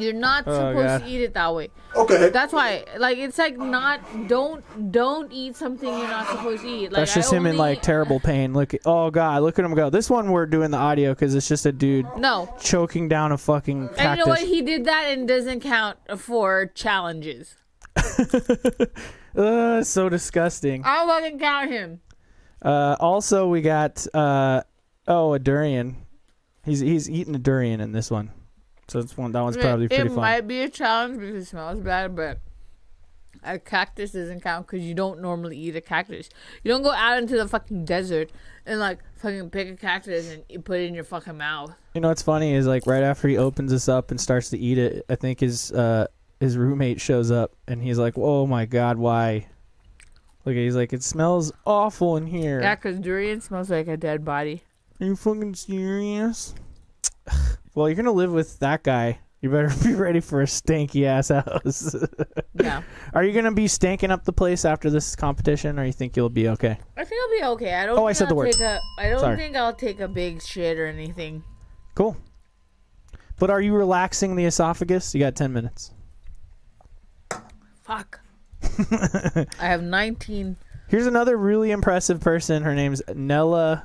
You're 0.00 0.12
not 0.12 0.44
Oh, 0.46 0.52
supposed 0.52 0.86
God. 0.86 0.98
to 1.02 1.06
eat 1.08 1.22
it 1.22 1.34
that 1.34 1.54
way. 1.54 1.70
Okay. 1.96 2.28
That's 2.30 2.52
why, 2.52 2.84
like, 2.98 3.18
it's 3.18 3.38
like 3.38 3.56
not 3.58 4.00
don't 4.28 4.92
don't 4.92 5.32
eat 5.32 5.56
something 5.56 5.88
you're 5.88 6.08
not 6.08 6.28
supposed 6.28 6.62
to 6.62 6.68
eat. 6.68 6.92
Like, 6.92 7.00
That's 7.00 7.14
just 7.14 7.32
I 7.32 7.36
him 7.36 7.46
in 7.46 7.56
like 7.56 7.82
terrible 7.82 8.20
pain. 8.20 8.54
Look. 8.54 8.74
At, 8.74 8.80
oh 8.86 9.10
God. 9.10 9.42
Look 9.42 9.58
at 9.58 9.64
him 9.64 9.74
go. 9.74 9.90
This 9.90 10.08
one 10.10 10.30
we're 10.30 10.46
doing 10.46 10.70
the 10.70 10.76
audio 10.78 11.12
because 11.12 11.34
it's 11.34 11.48
just 11.48 11.66
a 11.66 11.72
dude 11.72 12.06
No, 12.16 12.54
choking 12.60 13.08
down 13.08 13.32
a 13.32 13.38
fucking 13.38 13.90
and 13.98 14.18
you 14.18 14.24
know 14.24 14.30
what? 14.30 14.40
He 14.40 14.62
did 14.62 14.84
that 14.84 15.04
and 15.08 15.26
doesn't 15.26 15.60
count 15.60 15.98
for 16.18 16.66
challenges. 16.74 17.56
Ugh, 19.36 19.84
so 19.84 20.08
disgusting. 20.08 20.82
I'll 20.84 21.06
fucking 21.06 21.38
count 21.38 21.70
him. 21.70 22.00
Uh, 22.62 22.96
also, 23.00 23.48
we 23.48 23.60
got 23.60 24.06
uh, 24.14 24.62
oh 25.06 25.32
a 25.34 25.38
durian. 25.38 25.96
He's 26.64 26.80
he's 26.80 27.08
eating 27.08 27.34
a 27.34 27.38
durian 27.38 27.80
in 27.80 27.92
this 27.92 28.10
one, 28.10 28.30
so 28.88 28.98
it's 28.98 29.16
one 29.16 29.32
that 29.32 29.42
one's 29.42 29.56
probably 29.56 29.84
it 29.86 29.90
pretty 29.90 30.08
fun. 30.08 30.16
might 30.16 30.48
be 30.48 30.62
a 30.62 30.68
challenge 30.68 31.20
because 31.20 31.42
it 31.42 31.44
smells 31.46 31.80
bad, 31.80 32.16
but 32.16 32.38
a 33.42 33.58
cactus 33.58 34.12
doesn't 34.12 34.40
count 34.40 34.66
because 34.66 34.84
you 34.84 34.94
don't 34.94 35.20
normally 35.20 35.56
eat 35.56 35.76
a 35.76 35.80
cactus. 35.80 36.28
You 36.62 36.70
don't 36.70 36.82
go 36.82 36.92
out 36.92 37.18
into 37.18 37.36
the 37.36 37.46
fucking 37.46 37.84
desert 37.84 38.30
and 38.66 38.80
like 38.80 38.98
fucking 39.16 39.50
pick 39.50 39.68
a 39.68 39.76
cactus 39.76 40.30
and 40.32 40.44
you 40.48 40.60
put 40.60 40.80
it 40.80 40.84
in 40.84 40.94
your 40.94 41.04
fucking 41.04 41.36
mouth. 41.36 41.74
You 41.94 42.00
know 42.00 42.08
what's 42.08 42.22
funny 42.22 42.54
is 42.54 42.66
like 42.66 42.86
right 42.86 43.02
after 43.02 43.28
he 43.28 43.36
opens 43.36 43.70
this 43.70 43.88
up 43.88 44.10
and 44.10 44.20
starts 44.20 44.50
to 44.50 44.58
eat 44.58 44.78
it, 44.78 45.04
I 45.08 45.14
think 45.14 45.40
his 45.40 45.70
uh 45.72 46.06
his 46.40 46.56
roommate 46.56 47.00
shows 47.00 47.30
up 47.30 47.52
and 47.66 47.82
he's 47.82 47.98
like, 47.98 48.14
"Oh 48.16 48.46
my 48.46 48.64
god, 48.64 48.96
why?" 48.96 49.48
Look, 50.44 50.54
he's 50.54 50.76
like, 50.76 50.92
"It 50.92 51.02
smells 51.02 51.52
awful 51.66 52.16
in 52.16 52.26
here." 52.26 52.60
Yeah, 52.60 52.76
because 52.76 52.98
durian 53.00 53.40
smells 53.40 53.70
like 53.70 53.88
a 53.88 53.96
dead 53.96 54.24
body. 54.24 54.62
Are 55.00 55.06
you 55.06 55.16
fucking 55.16 55.54
serious? 55.54 56.54
Well, 57.78 57.88
you're 57.88 57.94
gonna 57.94 58.10
live 58.10 58.32
with 58.32 58.58
that 58.58 58.82
guy. 58.82 59.20
You 59.40 59.50
better 59.50 59.70
be 59.84 59.94
ready 59.94 60.18
for 60.18 60.42
a 60.42 60.46
stanky 60.46 61.04
ass 61.04 61.28
house. 61.28 61.94
Yeah, 62.60 62.82
Are 63.14 63.22
you 63.22 63.32
gonna 63.32 63.52
be 63.52 63.66
stanking 63.66 64.10
up 64.10 64.24
the 64.24 64.32
place 64.32 64.64
after 64.64 64.90
this 64.90 65.14
competition, 65.14 65.78
or 65.78 65.84
you 65.84 65.92
think 65.92 66.16
you'll 66.16 66.28
be 66.28 66.48
okay? 66.48 66.76
I 66.96 67.04
think 67.04 67.22
I'll 67.22 67.38
be 67.38 67.54
okay. 67.54 67.74
I 67.74 67.86
don't. 67.86 67.96
Oh, 67.96 68.04
I 68.04 68.14
said 68.14 68.26
the 68.26 68.32
I'll 68.32 68.38
word. 68.38 68.50
Take 68.50 68.62
a, 68.62 68.80
I 68.98 69.08
don't 69.08 69.20
Sorry. 69.20 69.36
think 69.36 69.54
I'll 69.54 69.72
take 69.72 70.00
a 70.00 70.08
big 70.08 70.42
shit 70.42 70.76
or 70.76 70.86
anything. 70.86 71.44
Cool. 71.94 72.16
But 73.38 73.50
are 73.50 73.60
you 73.60 73.74
relaxing 73.74 74.34
the 74.34 74.44
esophagus? 74.46 75.14
You 75.14 75.20
got 75.20 75.36
ten 75.36 75.52
minutes. 75.52 75.92
Fuck. 77.84 78.20
I 78.60 79.46
have 79.60 79.84
19. 79.84 80.56
Here's 80.88 81.06
another 81.06 81.36
really 81.36 81.70
impressive 81.70 82.20
person. 82.20 82.64
Her 82.64 82.74
name's 82.74 83.02
Nela 83.02 83.84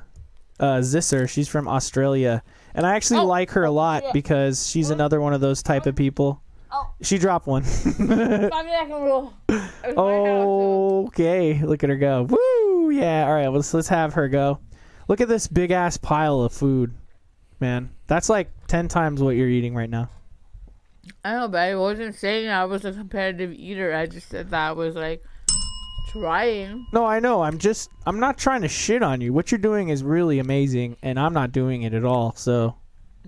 uh, 0.58 0.78
Zisser. 0.78 1.28
She's 1.28 1.46
from 1.46 1.68
Australia, 1.68 2.42
and 2.74 2.86
I 2.86 2.94
actually 2.96 3.20
Oh. 3.20 3.26
like 3.26 3.50
her 3.52 3.64
a 3.64 3.70
lot 3.70 4.04
because 4.12 4.68
she's 4.68 4.90
another 4.90 5.20
one 5.20 5.32
of 5.32 5.40
those 5.40 5.62
type 5.62 5.86
of 5.86 5.94
people. 5.96 6.42
Oh. 6.72 6.90
She 7.02 7.18
dropped 7.18 7.46
one. 7.46 7.62
Five 7.64 7.96
second 7.98 9.02
rule. 9.02 9.32
It's 9.48 9.96
my 9.96 10.02
house, 10.02 11.06
okay, 11.08 11.62
look 11.62 11.84
at 11.84 11.90
her 11.90 11.96
go. 11.96 12.22
Woo! 12.24 12.90
Yeah. 12.90 13.26
All 13.26 13.34
right. 13.34 13.48
Let's 13.48 13.72
let's 13.74 13.88
have 13.88 14.14
her 14.14 14.28
go. 14.28 14.58
Look 15.08 15.20
at 15.20 15.28
this 15.28 15.46
big 15.46 15.70
ass 15.70 15.96
pile 15.96 16.40
of 16.40 16.52
food, 16.52 16.94
man. 17.60 17.90
That's 18.06 18.28
like 18.28 18.50
ten 18.66 18.88
times 18.88 19.22
what 19.22 19.36
you're 19.36 19.48
eating 19.48 19.74
right 19.74 19.90
now. 19.90 20.08
I 21.22 21.34
know, 21.34 21.48
but 21.48 21.58
I 21.60 21.76
wasn't 21.76 22.14
saying 22.14 22.48
I 22.48 22.64
was 22.64 22.84
a 22.84 22.92
competitive 22.92 23.52
eater. 23.52 23.94
I 23.94 24.06
just 24.06 24.28
said 24.30 24.50
that 24.50 24.68
I 24.70 24.72
was 24.72 24.94
like 24.94 25.22
trying. 26.14 26.86
No, 26.92 27.04
I 27.04 27.20
know. 27.20 27.42
I'm 27.42 27.58
just 27.58 27.90
I'm 28.06 28.20
not 28.20 28.38
trying 28.38 28.62
to 28.62 28.68
shit 28.68 29.02
on 29.02 29.20
you. 29.20 29.32
What 29.32 29.50
you're 29.50 29.58
doing 29.58 29.88
is 29.88 30.02
really 30.02 30.38
amazing, 30.38 30.96
and 31.02 31.18
I'm 31.18 31.32
not 31.34 31.52
doing 31.52 31.82
it 31.82 31.94
at 31.94 32.04
all. 32.04 32.34
So, 32.36 32.76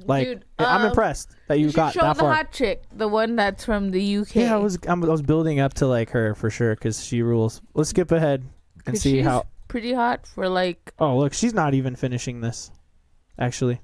like, 0.05 0.27
Dude, 0.27 0.45
I'm 0.59 0.83
um, 0.83 0.89
impressed 0.89 1.31
that 1.49 1.59
you 1.59 1.67
You 1.67 1.73
got 1.73 1.93
show 1.95 2.01
that 2.01 2.17
the 2.17 2.21
far. 2.23 2.35
hot 2.35 2.53
chick, 2.53 2.83
the 2.93 3.09
one 3.09 3.37
that's 3.37 3.65
from 3.65 3.91
the 3.91 4.17
UK. 4.19 4.37
Yeah, 4.37 4.55
I 4.55 4.59
was 4.59 4.79
I'm, 4.87 5.03
I 5.05 5.09
was 5.09 5.23
building 5.23 5.61
up 5.61 5.75
to 5.75 5.87
like 5.87 6.11
her 6.11 6.35
for 6.35 6.51
sure 6.51 6.75
because 6.75 7.05
she 7.05 7.23
rules. 7.23 7.61
Let's 7.75 7.91
skip 7.91 8.13
ahead 8.13 8.45
and 8.87 8.99
see 8.99 9.17
she's 9.17 9.25
how. 9.25 9.47
pretty 9.69 9.93
hot 9.93 10.27
for 10.27 10.49
like. 10.49 10.93
Oh, 10.99 11.19
look, 11.19 11.33
she's 11.35 11.55
not 11.55 11.75
even 11.75 11.97
finishing 11.97 12.41
this. 12.41 12.71
Actually. 13.39 13.81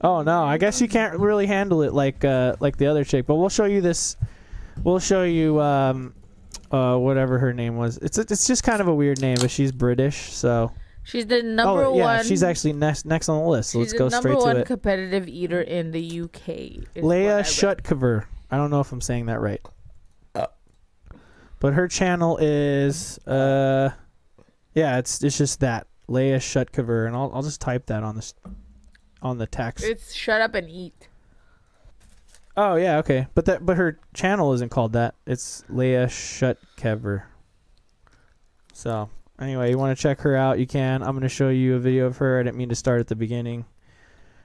Oh 0.00 0.22
no, 0.22 0.44
I 0.44 0.56
guess 0.56 0.80
you 0.80 0.88
can't 0.88 1.18
really 1.18 1.46
handle 1.46 1.82
it 1.82 1.92
like 1.92 2.24
uh 2.24 2.56
like 2.60 2.76
the 2.78 2.86
other 2.86 3.04
chick. 3.04 3.26
But 3.26 3.34
we'll 3.34 3.50
show 3.50 3.66
you 3.66 3.80
this. 3.82 4.16
We'll 4.82 5.00
show 5.00 5.24
you 5.24 5.60
um 5.60 6.14
uh 6.72 6.96
whatever 6.96 7.38
her 7.38 7.52
name 7.52 7.76
was. 7.76 7.98
It's 7.98 8.18
it's 8.18 8.46
just 8.46 8.64
kind 8.64 8.80
of 8.80 8.88
a 8.88 8.94
weird 8.94 9.20
name, 9.20 9.36
but 9.40 9.50
she's 9.50 9.72
British, 9.72 10.32
so. 10.32 10.72
She's 11.04 11.26
the 11.26 11.42
number 11.42 11.84
oh 11.84 11.96
yeah, 11.96 12.04
one. 12.04 12.24
she's 12.24 12.44
actually 12.44 12.74
next 12.74 13.04
next 13.06 13.28
on 13.28 13.42
the 13.42 13.48
list. 13.48 13.70
So 13.70 13.80
let's 13.80 13.92
go 13.92 14.08
the 14.08 14.18
straight 14.18 14.32
number 14.32 14.40
to 14.40 14.46
one 14.46 14.56
it. 14.58 14.66
competitive 14.66 15.26
eater 15.26 15.60
in 15.60 15.90
the 15.90 16.20
UK. 16.22 16.48
is 16.48 16.86
what 16.94 17.04
I 17.04 17.06
Leah. 17.06 17.40
Shutkever. 17.40 18.26
I 18.52 18.56
don't 18.56 18.70
know 18.70 18.80
if 18.80 18.92
I'm 18.92 19.00
saying 19.00 19.26
that 19.26 19.40
right. 19.40 19.60
Uh. 20.36 20.46
But 21.58 21.74
her 21.74 21.88
channel 21.88 22.38
is 22.40 23.18
uh 23.26 23.90
yeah, 24.74 24.98
it's 24.98 25.22
it's 25.24 25.38
just 25.38 25.60
that. 25.60 25.88
Leah 26.08 26.38
Shutkever 26.38 27.06
and 27.06 27.16
I'll 27.16 27.32
I'll 27.34 27.42
just 27.42 27.60
type 27.60 27.86
that 27.86 28.04
on 28.04 28.14
this 28.14 28.34
on 29.22 29.38
the 29.38 29.46
text. 29.46 29.84
It's 29.84 30.14
shut 30.14 30.40
up 30.40 30.54
and 30.54 30.70
eat. 30.70 31.08
Oh 32.56 32.76
yeah, 32.76 32.98
okay. 32.98 33.26
But 33.34 33.46
that 33.46 33.64
but 33.64 33.76
her 33.76 33.98
channel 34.14 34.52
isn't 34.52 34.70
called 34.70 34.92
that. 34.92 35.14
It's 35.26 35.64
Leah 35.68 36.06
Shutkever. 36.06 37.24
So, 38.74 39.10
anyway, 39.40 39.70
you 39.70 39.78
want 39.78 39.96
to 39.96 40.02
check 40.02 40.20
her 40.20 40.36
out, 40.36 40.58
you 40.58 40.66
can. 40.66 41.02
I'm 41.02 41.10
going 41.10 41.22
to 41.22 41.28
show 41.28 41.50
you 41.50 41.76
a 41.76 41.78
video 41.78 42.06
of 42.06 42.16
her. 42.18 42.40
I 42.40 42.42
didn't 42.42 42.56
mean 42.56 42.70
to 42.70 42.74
start 42.74 43.00
at 43.00 43.06
the 43.06 43.16
beginning. 43.16 43.64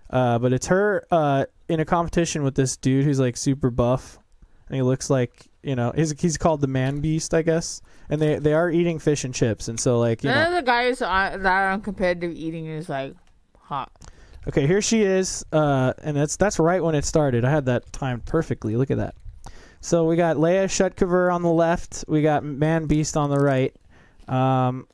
Uh, 0.10 0.40
but 0.40 0.53
it's 0.53 0.68
her 0.68 1.06
uh, 1.11 1.45
in 1.68 1.80
a 1.80 1.86
competition 1.86 2.44
with 2.44 2.56
this 2.56 2.77
dude 2.77 3.03
who's 3.03 3.19
like 3.19 3.36
super 3.36 3.69
buff, 3.69 4.19
and 4.69 4.76
he 4.76 4.81
looks 4.81 5.10
like 5.10 5.48
you 5.64 5.76
know 5.76 5.91
he's 5.95 6.19
he's 6.19 6.38
called 6.38 6.61
the 6.61 6.68
Man 6.68 6.99
Beast, 6.99 7.34
I 7.34 7.41
guess. 7.41 7.81
And 8.10 8.22
they 8.22 8.40
they 8.40 8.53
are 8.53 8.69
eating 8.69 8.99
fish 8.99 9.26
and 9.26 9.34
chips, 9.34 9.68
and 9.68 9.77
so 9.77 9.99
like 9.99 10.23
you 10.23 10.30
None 10.30 10.52
know, 10.52 10.57
of 10.57 10.64
the 10.64 10.69
guys 10.69 11.02
on, 11.02 11.44
that 11.44 11.52
are 11.52 11.72
on 11.72 11.81
competitive 11.81 12.31
eating 12.31 12.68
is 12.68 12.88
like 12.88 13.15
hot. 13.57 13.91
Okay, 14.48 14.65
here 14.65 14.82
she 14.82 15.02
is, 15.02 15.45
uh, 15.52 15.91
and 16.02 16.15
that's 16.15 16.38
that's 16.38 16.57
right 16.57 16.82
when 16.82 16.95
it 16.95 17.03
started. 17.03 17.44
I 17.44 17.49
had 17.49 17.65
that 17.65 17.91
timed 17.91 18.26
perfectly. 18.26 18.78
Look 18.78 18.90
at 18.90 18.98
that. 18.98 19.15
So 19.82 20.06
we 20.06 20.15
got 20.15 20.40
Leah 20.40 20.68
Shutkever 20.68 21.34
on 21.34 21.41
the 21.41 21.52
left, 21.52 22.06
we 22.07 22.22
got 22.22 22.44
Man 22.45 22.86
Beast 22.86 23.18
on 23.18 23.30
the 23.30 23.40
right, 23.40 23.76
um, 24.30 24.88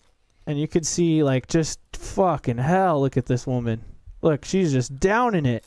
and 0.47 0.59
you 0.59 0.67
could 0.67 0.87
see 0.87 1.23
like 1.23 1.47
just 1.47 1.79
fucking 1.93 2.57
hell. 2.57 2.99
Look 2.99 3.15
at 3.15 3.27
this 3.27 3.45
woman. 3.45 3.85
Look, 4.23 4.43
she's 4.43 4.71
just 4.71 4.99
down 4.99 5.35
in 5.35 5.45
it. 5.45 5.65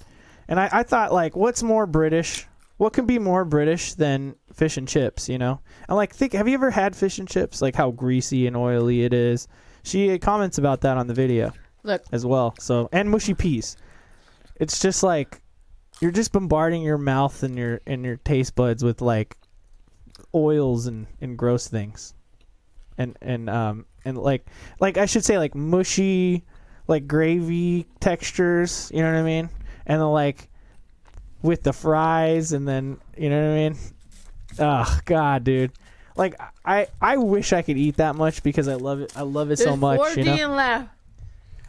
And 0.49 0.59
I, 0.59 0.69
I 0.73 0.83
thought 0.83 1.13
like, 1.13 1.37
what's 1.37 1.63
more 1.63 1.87
British? 1.87 2.47
What 2.79 2.93
can 2.93 3.07
be 3.07 3.19
more 3.19 3.45
British 3.45 3.95
than 3.95 4.35
fish 4.53 4.77
and 4.77 4.87
chips? 4.87 5.29
You 5.29 5.39
know? 5.39 5.61
And 5.89 5.97
like, 5.97 6.15
think, 6.15 6.33
have 6.33 6.49
you 6.49 6.55
ever 6.55 6.71
had 6.71 6.95
fish 6.95 7.19
and 7.19 7.29
chips? 7.29 7.63
Like 7.63 7.75
how 7.75 7.91
greasy 7.91 8.47
and 8.47 8.57
oily 8.57 9.05
it 9.05 9.13
is. 9.13 9.49
She 9.83 10.19
comments 10.19 10.59
about 10.59 10.81
that 10.83 10.97
on 10.97 11.07
the 11.07 11.15
video 11.15 11.53
Look, 11.87 12.03
as 12.13 12.27
well. 12.27 12.55
So 12.59 12.89
and 12.93 13.11
mushy 13.11 13.35
peas. 13.35 13.77
It's 14.57 14.81
just 14.81 15.03
like 15.03 15.41
you're 16.01 16.11
just 16.11 16.33
bombarding 16.33 16.83
your 16.83 16.99
mouth 16.99 17.43
and 17.43 17.57
your 17.57 17.81
and 17.87 18.05
your 18.05 18.17
taste 18.17 18.55
buds 18.55 18.83
with 18.85 19.01
like 19.01 19.37
oils 20.35 20.87
and, 20.87 21.07
and 21.21 21.39
gross 21.39 21.69
things. 21.69 22.15
And 22.99 23.17
and 23.23 23.49
um 23.49 23.87
and 24.05 24.19
like 24.19 24.47
like 24.81 24.99
I 24.99 25.07
should 25.07 25.25
say 25.25 25.39
like 25.39 25.55
mushy 25.55 26.45
like 26.89 27.07
gravy 27.07 27.87
textures, 28.01 28.91
you 28.93 29.03
know 29.03 29.13
what 29.13 29.19
I 29.19 29.23
mean? 29.23 29.49
And 29.87 30.01
then 30.01 30.09
like 30.09 30.49
with 31.43 31.63
the 31.63 31.73
fries 31.73 32.53
and 32.53 32.67
then 32.67 32.99
you 33.17 33.31
know 33.31 33.41
what 33.41 33.51
I 33.51 33.69
mean? 33.69 33.79
Oh 34.59 35.01
God, 35.05 35.45
dude. 35.45 35.73
Like 36.17 36.35
I, 36.65 36.87
I 37.01 37.19
wish 37.19 37.53
I 37.53 37.63
could 37.63 37.77
eat 37.77 37.99
that 37.99 38.17
much 38.17 38.43
because 38.43 38.69
I 38.69 38.75
love 38.75 39.01
it. 39.01 39.13
I 39.17 39.23
love 39.23 39.51
it 39.51 39.59
so 39.59 39.77
much. 39.77 39.99
14 39.99 40.25
You 40.25 40.37
know, 40.37 40.55
left. 40.55 40.89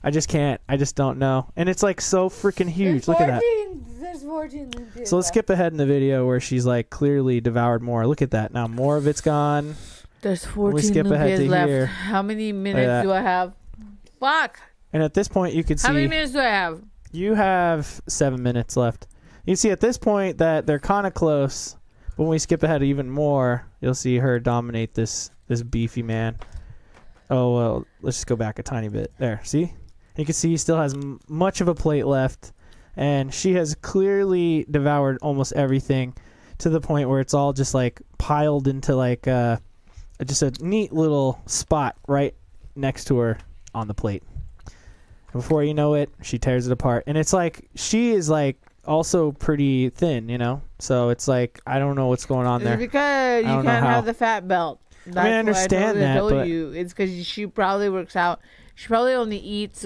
I 0.07 0.09
just 0.09 0.29
can't. 0.29 0.61
I 0.69 0.77
just 0.77 0.95
don't 0.95 1.19
know. 1.19 1.51
And 1.57 1.67
it's 1.67 1.84
like 1.84 1.99
so 1.99 2.29
freaking 2.29 2.69
huge. 2.69 3.05
There's 3.05 3.07
Look 3.09 3.19
at 3.19 3.27
that. 3.27 3.81
There's 3.99 4.23
14 4.23 5.03
So 5.03 5.17
let's 5.17 5.27
skip 5.27 5.49
ahead 5.49 5.73
in 5.73 5.77
the 5.77 5.85
video 5.85 6.25
where 6.25 6.39
she's 6.39 6.65
like 6.65 6.89
clearly 6.89 7.41
devoured 7.41 7.81
more. 7.81 8.07
Look 8.07 8.21
at 8.21 8.31
that. 8.31 8.53
Now 8.53 8.69
more 8.69 8.95
of 8.95 9.05
it's 9.05 9.19
gone. 9.19 9.75
There's 10.21 10.45
14 10.45 10.73
we 10.73 10.81
skip 10.81 11.07
ahead 11.07 11.39
to 11.39 11.49
left. 11.49 11.67
here. 11.67 11.88
How 11.88 12.21
many 12.21 12.53
minutes 12.53 13.03
do 13.03 13.11
I 13.11 13.19
have? 13.19 13.53
Fuck. 14.17 14.61
And 14.93 15.03
at 15.03 15.13
this 15.13 15.27
point, 15.27 15.53
you 15.53 15.65
can 15.65 15.77
see. 15.77 15.88
How 15.88 15.93
many 15.93 16.07
minutes 16.07 16.31
do 16.31 16.39
I 16.39 16.43
have? 16.43 16.81
you 17.11 17.34
have 17.34 17.99
seven 18.07 18.41
minutes 18.41 18.77
left. 18.77 19.07
You 19.45 19.57
see 19.57 19.71
at 19.71 19.81
this 19.81 19.97
point 19.97 20.38
that 20.38 20.65
they're 20.65 20.79
kind 20.79 21.05
of 21.05 21.15
close. 21.15 21.75
But 22.15 22.23
when 22.23 22.29
we 22.29 22.39
skip 22.39 22.63
ahead 22.63 22.81
even 22.81 23.09
more, 23.09 23.65
you'll 23.81 23.93
see 23.93 24.19
her 24.19 24.39
dominate 24.39 24.93
this 24.93 25.31
this 25.49 25.63
beefy 25.63 26.01
man. 26.01 26.38
Oh 27.29 27.53
well, 27.53 27.85
let's 28.01 28.15
just 28.15 28.27
go 28.27 28.38
back 28.38 28.57
a 28.57 28.63
tiny 28.63 28.88
bit. 28.88 29.11
There, 29.17 29.41
see? 29.43 29.73
You 30.18 30.26
can 30.26 30.34
see 30.34 30.49
he 30.49 30.57
still 30.57 30.77
has 30.77 30.94
m- 30.94 31.19
much 31.30 31.61
of 31.61 31.68
a 31.68 31.76
plate 31.76 32.06
left, 32.06 32.52
and 32.95 33.34
she 33.34 33.53
has 33.53 33.76
clearly 33.76 34.65
devoured 34.69 35.19
almost 35.22 35.53
everything 35.53 36.14
to 36.60 36.69
the 36.69 36.81
point 36.81 37.07
where 37.07 37.19
it's 37.19 37.34
all 37.35 37.53
just 37.53 37.73
like 37.73 38.02
piled 38.18 38.68
into 38.68 38.95
like 38.95 39.27
uh, 39.27 39.57
just 40.26 40.41
a 40.41 40.52
neat 40.60 40.91
little 40.91 41.39
spot 41.45 41.95
right 42.07 42.34
next 42.76 43.06
to 43.06 43.18
her 43.19 43.38
on 43.76 43.88
the 43.88 43.94
plate. 43.94 44.23
And 44.65 45.41
before 45.41 45.64
you 45.64 45.73
know 45.76 45.94
it, 45.94 46.10
she 46.23 46.39
tears 46.39 46.65
it 46.68 46.72
apart, 46.72 47.03
and 47.07 47.18
it's 47.18 47.34
like 47.34 47.68
she 47.76 48.11
is 48.11 48.27
like 48.30 48.57
also 48.85 49.34
pretty 49.34 49.89
thin, 49.89 50.30
you 50.30 50.38
know. 50.39 50.61
So 50.80 51.10
it's 51.10 51.27
like 51.27 51.60
I 51.68 51.77
don't 51.77 51.95
know 51.95 52.07
what's 52.07 52.26
going 52.26 52.48
on 52.48 52.61
It's 52.61 52.69
there. 52.69 52.77
because 52.77 53.41
you 53.44 53.61
can't 53.61 53.85
have 53.85 54.06
the 54.06 54.14
fat 54.15 54.48
belt. 54.48 54.80
That's 55.06 55.18
I 55.18 55.30
why 55.30 55.35
understand 55.38 55.84
totally 55.84 55.99
that, 56.02 56.15
told 56.18 56.31
but- 56.31 56.48
you. 56.48 56.72
It's 56.72 56.91
because 56.94 57.26
she 57.27 57.45
probably 57.45 57.89
works 57.89 58.15
out. 58.15 58.39
She 58.76 58.88
probably 58.88 59.14
only 59.14 59.38
eats 59.38 59.85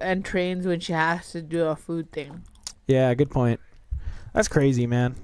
and 0.00 0.24
trains 0.24 0.66
when 0.66 0.80
she 0.80 0.92
has 0.92 1.30
to 1.32 1.42
do 1.42 1.64
a 1.66 1.76
food 1.76 2.10
thing. 2.12 2.42
Yeah, 2.86 3.12
good 3.14 3.30
point. 3.30 3.60
That's 4.32 4.48
crazy, 4.48 4.86
man. 4.86 5.14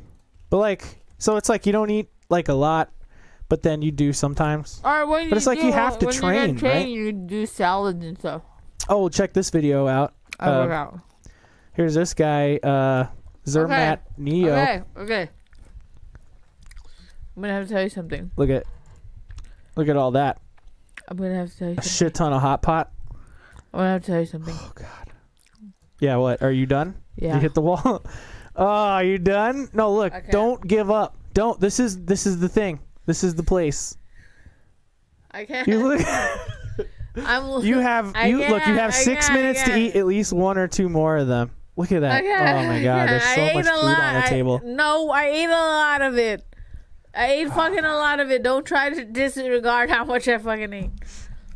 But 0.51 0.59
like, 0.59 1.05
so 1.19 1.37
it's 1.37 1.49
like 1.49 1.67
you 1.67 1.73
don't 1.73 1.91
eat 1.91 2.09
like 2.29 2.49
a 2.49 2.55
lot, 2.55 2.91
but 3.49 3.63
then 3.63 3.83
you 3.83 3.91
do 3.91 4.13
sometimes. 4.13 4.81
Or 4.85 5.07
when 5.07 5.29
But 5.29 5.37
it's 5.37 5.47
like 5.47 5.61
do, 5.61 5.67
you 5.67 5.73
have 5.73 5.99
to 6.01 6.07
train, 6.07 6.55
you 6.55 6.59
train, 6.59 6.73
right? 6.73 6.89
You 6.89 7.13
do 7.13 7.47
salads 7.47 8.05
and 8.05 8.19
stuff. 8.19 8.43
Oh, 8.89 9.09
check 9.09 9.33
this 9.33 9.51
video 9.51 9.87
out. 9.89 10.15
I 10.39 10.49
Uh, 10.51 10.65
work 10.65 10.73
out. 10.73 10.99
Here's 11.73 11.95
this 11.95 12.15
guy, 12.15 12.57
uh, 12.63 13.07
Zermatt 13.47 13.99
Neo. 14.17 14.53
Okay, 14.55 14.83
okay. 14.97 15.29
I'm 17.37 17.43
gonna 17.43 17.55
have 17.55 17.67
to 17.67 17.73
tell 17.75 17.83
you 17.83 17.89
something. 17.89 18.31
Look 18.37 18.51
at, 18.51 18.65
look 19.77 19.89
at 19.89 19.97
all 19.97 20.13
that. 20.13 20.41
I'm 21.09 21.17
gonna 21.17 21.35
have 21.35 21.51
to 21.51 21.59
tell 21.59 21.69
you 21.69 21.75
A 21.79 21.83
something. 21.83 21.91
shit 22.07 22.15
ton 22.15 22.33
of 22.33 22.41
hot 22.41 22.63
pot. 22.63 22.93
I'm 23.75 23.81
gonna 23.81 23.91
have 23.91 24.03
to 24.03 24.07
tell 24.07 24.21
you 24.21 24.27
something. 24.27 24.55
Oh 24.57 24.73
God. 24.77 25.13
Yeah. 25.99 26.17
What? 26.17 26.43
Are 26.43 26.53
you 26.53 26.65
done? 26.65 26.95
Yeah. 27.17 27.35
You 27.35 27.41
hit 27.41 27.55
the 27.55 27.61
wall. 27.61 28.05
oh, 28.57 28.65
are 28.65 29.03
you 29.03 29.19
done? 29.19 29.69
No. 29.73 29.93
Look. 29.93 30.15
Okay. 30.15 30.31
Don't 30.31 30.65
give 30.65 30.93
up. 30.93 31.17
Don't. 31.33 31.59
This 31.61 31.81
is 31.81 32.05
this 32.05 32.25
is 32.25 32.39
the 32.39 32.49
thing. 32.49 32.79
This 33.07 33.25
is 33.25 33.35
the 33.35 33.43
place. 33.43 33.97
I 35.33 35.45
can't. 35.45 35.67
You 35.67 35.89
look. 35.89 36.01
I'm. 37.17 37.65
You 37.65 37.79
have 37.79 38.13
I 38.15 38.27
you 38.27 38.39
look. 38.39 38.67
You 38.67 38.75
have 38.75 38.91
I 38.91 38.95
six 38.95 39.27
can't, 39.27 39.41
minutes 39.41 39.63
to 39.65 39.77
eat 39.77 39.97
at 39.97 40.07
least 40.07 40.33
one 40.33 40.57
or 40.57 40.69
two 40.69 40.89
more 40.89 41.17
of 41.17 41.27
them. 41.27 41.51
Look 41.77 41.91
at 41.91 42.01
that. 42.01 42.25
Oh 42.25 42.67
my 42.67 42.83
god, 42.83 43.09
there's 43.09 43.23
so 43.23 43.55
much 43.55 43.67
food 43.67 43.73
on 43.73 44.15
the 44.15 44.27
I- 44.27 44.29
table. 44.29 44.61
no, 44.65 45.11
I 45.11 45.27
ate 45.27 45.47
a 45.47 45.51
lot 45.51 46.03
of 46.03 46.17
it. 46.17 46.45
I 47.13 47.27
ate 47.33 47.49
ah. 47.49 47.55
fucking 47.55 47.85
a 47.85 47.95
lot 47.95 48.21
of 48.21 48.31
it. 48.31 48.43
Don't 48.43 48.65
try 48.65 48.91
to 48.91 49.05
disregard 49.05 49.91
how 49.91 50.05
much 50.05 50.29
I 50.29 50.39
fucking 50.39 50.73
ate. 50.73 50.91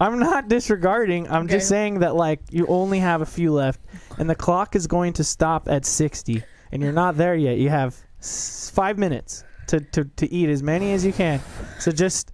I'm 0.01 0.19
not 0.19 0.49
disregarding. 0.49 1.29
I'm 1.29 1.49
just 1.49 1.69
saying 1.69 2.01
that 2.01 2.15
like 2.15 2.41
you 2.51 2.67
only 2.69 3.01
have 3.01 3.21
a 3.21 3.27
few 3.27 3.53
left, 3.53 3.81
and 4.19 4.29
the 4.31 4.35
clock 4.35 4.77
is 4.77 4.87
going 4.87 5.13
to 5.15 5.25
stop 5.25 5.69
at 5.69 5.85
60, 5.85 6.43
and 6.73 6.83
you're 6.83 6.93
not 6.93 7.17
there 7.17 7.35
yet. 7.35 7.59
You 7.59 7.69
have 7.71 7.97
s- 8.21 8.71
five 8.75 8.97
minutes 8.99 9.45
to, 9.69 9.81
to, 9.81 10.05
to 10.05 10.33
eat 10.33 10.49
as 10.49 10.63
many 10.63 10.93
as 10.93 11.05
you 11.05 11.13
can. 11.13 11.41
So 11.81 11.91
just 11.91 12.31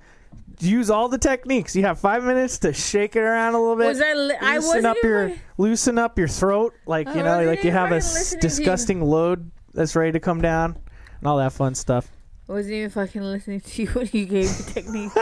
use 0.60 0.90
all 0.90 1.08
the 1.08 1.18
techniques. 1.18 1.74
You 1.74 1.82
have 1.84 1.98
five 1.98 2.22
minutes 2.22 2.58
to 2.60 2.72
shake 2.72 3.16
it 3.16 3.20
around 3.20 3.54
a 3.54 3.60
little 3.60 3.76
bit. 3.76 3.86
Was 3.86 4.00
I? 4.00 4.12
Li- 4.14 4.36
I 4.40 4.54
loosen 4.56 4.68
wasn't 4.68 4.86
up 4.86 4.96
your 5.02 5.28
even. 5.28 5.40
loosen 5.58 5.98
up 5.98 6.18
your 6.18 6.28
throat, 6.28 6.74
like 6.86 7.08
I 7.08 7.14
you 7.14 7.22
know, 7.22 7.44
like 7.44 7.64
you 7.64 7.70
have 7.70 7.92
a 7.92 7.96
s- 7.96 8.14
listening 8.14 8.40
to 8.40 8.46
you. 8.46 8.50
disgusting 8.50 9.00
load 9.02 9.50
that's 9.72 9.96
ready 9.96 10.12
to 10.12 10.20
come 10.20 10.40
down, 10.42 10.76
and 11.18 11.26
all 11.26 11.38
that 11.38 11.52
fun 11.54 11.74
stuff. 11.74 12.10
I 12.48 12.52
wasn't 12.52 12.74
even 12.74 12.90
fucking 12.90 13.22
listening 13.22 13.60
to 13.60 13.82
you 13.82 13.88
when 13.88 14.08
you 14.12 14.26
gave 14.26 14.48
the 14.48 14.72
technique. 14.72 15.12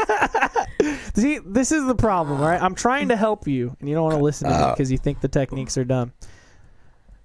See, 1.14 1.38
this 1.44 1.70
is 1.70 1.86
the 1.86 1.94
problem, 1.94 2.40
right? 2.40 2.60
I'm 2.60 2.74
trying 2.74 3.08
to 3.08 3.16
help 3.16 3.46
you, 3.46 3.76
and 3.78 3.88
you 3.88 3.94
don't 3.94 4.04
want 4.04 4.16
to 4.16 4.22
listen 4.22 4.48
to 4.50 4.58
me 4.58 4.70
because 4.72 4.90
you 4.90 4.98
think 4.98 5.20
the 5.20 5.28
techniques 5.28 5.78
are 5.78 5.84
dumb. 5.84 6.12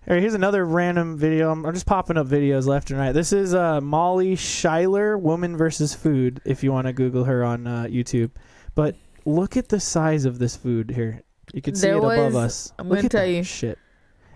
Here, 0.06 0.20
here's 0.20 0.36
another 0.36 0.66
random 0.66 1.18
video. 1.18 1.52
I'm, 1.52 1.66
I'm 1.66 1.74
just 1.74 1.88
popping 1.88 2.16
up 2.18 2.28
videos 2.28 2.68
left 2.68 2.92
and 2.92 3.00
right. 3.00 3.12
This 3.12 3.34
is 3.34 3.56
uh, 3.56 3.82
Molly 3.82 4.36
Schuyler, 4.36 5.18
Woman 5.18 5.58
versus 5.58 5.96
Food, 5.96 6.42
if 6.46 6.64
you 6.64 6.72
want 6.72 6.86
to 6.88 6.94
Google 6.94 7.24
her 7.24 7.44
on 7.44 7.66
uh, 7.66 7.84
YouTube. 7.90 8.30
But 8.76 8.96
look 9.26 9.58
at 9.58 9.68
the 9.70 9.80
size 9.80 10.26
of 10.26 10.38
this 10.38 10.56
food 10.56 10.92
here. 10.92 11.24
You 11.54 11.62
can 11.64 11.74
see 11.76 11.88
There 11.88 11.96
it 11.96 12.04
above 12.04 12.34
was- 12.34 12.36
us. 12.36 12.74
I'm 12.78 12.88
look 12.88 13.00
gonna 13.00 13.10
tell 13.10 13.22
that 13.26 13.32
you. 13.32 13.44
shit. 13.44 13.80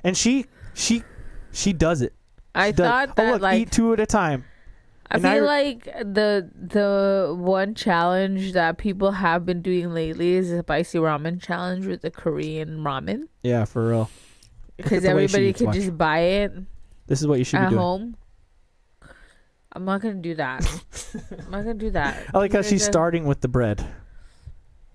And 0.04 0.18
she, 0.18 0.48
she, 0.74 1.04
she 1.52 1.72
does 1.72 2.02
it. 2.02 2.14
I 2.56 2.70
She 2.70 2.74
does- 2.78 2.88
thought 2.88 3.16
that 3.16 3.30
oh, 3.30 3.32
look, 3.34 3.42
like 3.44 3.62
eat 3.62 3.72
two 3.72 3.94
at 3.94 4.00
a 4.00 4.06
time. 4.08 4.44
I 5.12 5.16
and 5.16 5.24
feel 5.24 5.34
re- 5.34 5.40
like 5.42 5.84
the 5.86 6.50
the 6.56 7.36
one 7.38 7.76
challenge 7.76 8.54
that 8.54 8.78
people 8.78 9.12
have 9.12 9.46
been 9.46 9.62
doing 9.62 9.94
lately 9.94 10.34
is 10.36 10.52
a 10.52 10.60
spicy 10.60 11.00
ramen 11.00 11.42
challenge 11.42 11.86
with 11.86 12.02
the 12.02 12.12
Korean 12.12 12.80
ramen 12.80 13.24
Yeah, 13.44 13.66
for 13.66 13.90
real. 13.90 14.10
because 14.78 15.04
the 15.04 15.10
everybody 15.10 15.52
can 15.54 15.66
watch. 15.68 15.76
just 15.76 15.98
buy 15.98 16.20
it 16.20 16.54
This 17.08 17.20
is 17.22 17.28
what 17.28 17.40
you 17.40 17.44
should 17.46 17.60
be 17.60 17.64
at 17.66 17.70
doing. 17.72 17.82
home. 17.82 18.16
I'm 19.74 19.86
not 19.86 20.02
gonna 20.02 20.16
do 20.16 20.36
that. 20.36 20.66
I'm 21.46 21.52
not 21.52 21.64
gonna 21.64 21.74
do 21.76 21.92
that. 21.92 22.18
I 22.34 22.38
like 22.38 22.54
how 22.54 22.62
she's 22.62 22.82
gonna- 22.82 22.92
starting 22.92 23.26
with 23.26 23.42
the 23.42 23.48
bread. 23.48 23.86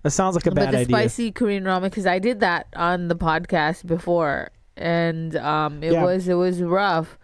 That 0.03 0.11
sounds 0.11 0.35
like 0.35 0.45
a 0.45 0.51
bad 0.51 0.65
but 0.67 0.71
the 0.71 0.77
idea. 0.79 0.95
spicy 0.95 1.31
Korean 1.31 1.63
ramen 1.63 1.83
because 1.83 2.05
I 2.05 2.19
did 2.19 2.39
that 2.41 2.67
on 2.75 3.07
the 3.07 3.15
podcast 3.15 3.85
before, 3.85 4.51
and 4.77 5.35
um, 5.37 5.83
it 5.83 5.93
Yeah. 5.93 6.03
was 6.03 6.27
it 6.27 6.35
was 6.35 6.61
rough, 6.61 7.17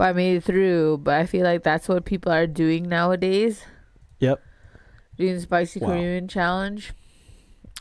but 0.00 0.08
I 0.08 0.12
made 0.14 0.36
it 0.36 0.44
through. 0.44 0.96
But 1.04 1.16
I 1.16 1.26
feel 1.26 1.44
like 1.44 1.62
that's 1.62 1.86
what 1.86 2.06
people 2.06 2.32
are 2.32 2.46
doing 2.46 2.88
nowadays. 2.88 3.62
Yep. 4.20 4.42
Doing 5.18 5.34
the 5.34 5.40
spicy 5.42 5.78
Wow. 5.78 5.88
Korean 5.88 6.26
challenge. 6.26 6.94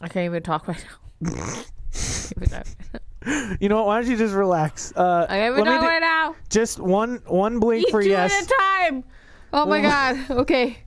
I 0.01 0.09
can't 0.09 0.25
even 0.25 0.43
talk 0.43 0.67
right 0.67 0.85
now. 1.23 1.31
Can't 1.31 2.33
even 2.35 2.49
talk. 2.49 2.67
You 3.61 3.69
know 3.69 3.77
what? 3.77 3.85
Why 3.85 4.01
don't 4.01 4.11
you 4.11 4.17
just 4.17 4.33
relax? 4.33 4.91
Uh, 4.97 5.27
I 5.29 5.37
can't 5.37 5.53
even 5.53 5.65
talk 5.65 5.79
do- 5.79 5.87
right 5.87 6.01
now. 6.01 6.35
just 6.49 6.77
one 6.77 7.21
one 7.25 7.61
blink 7.61 7.87
Eat 7.87 7.91
for 7.91 8.03
two 8.03 8.09
yes, 8.09 8.33
at 8.33 8.43
a 8.43 8.53
time. 8.91 9.03
Oh 9.53 9.65
my 9.65 9.79
god. 9.81 10.17
Okay. 10.29 10.77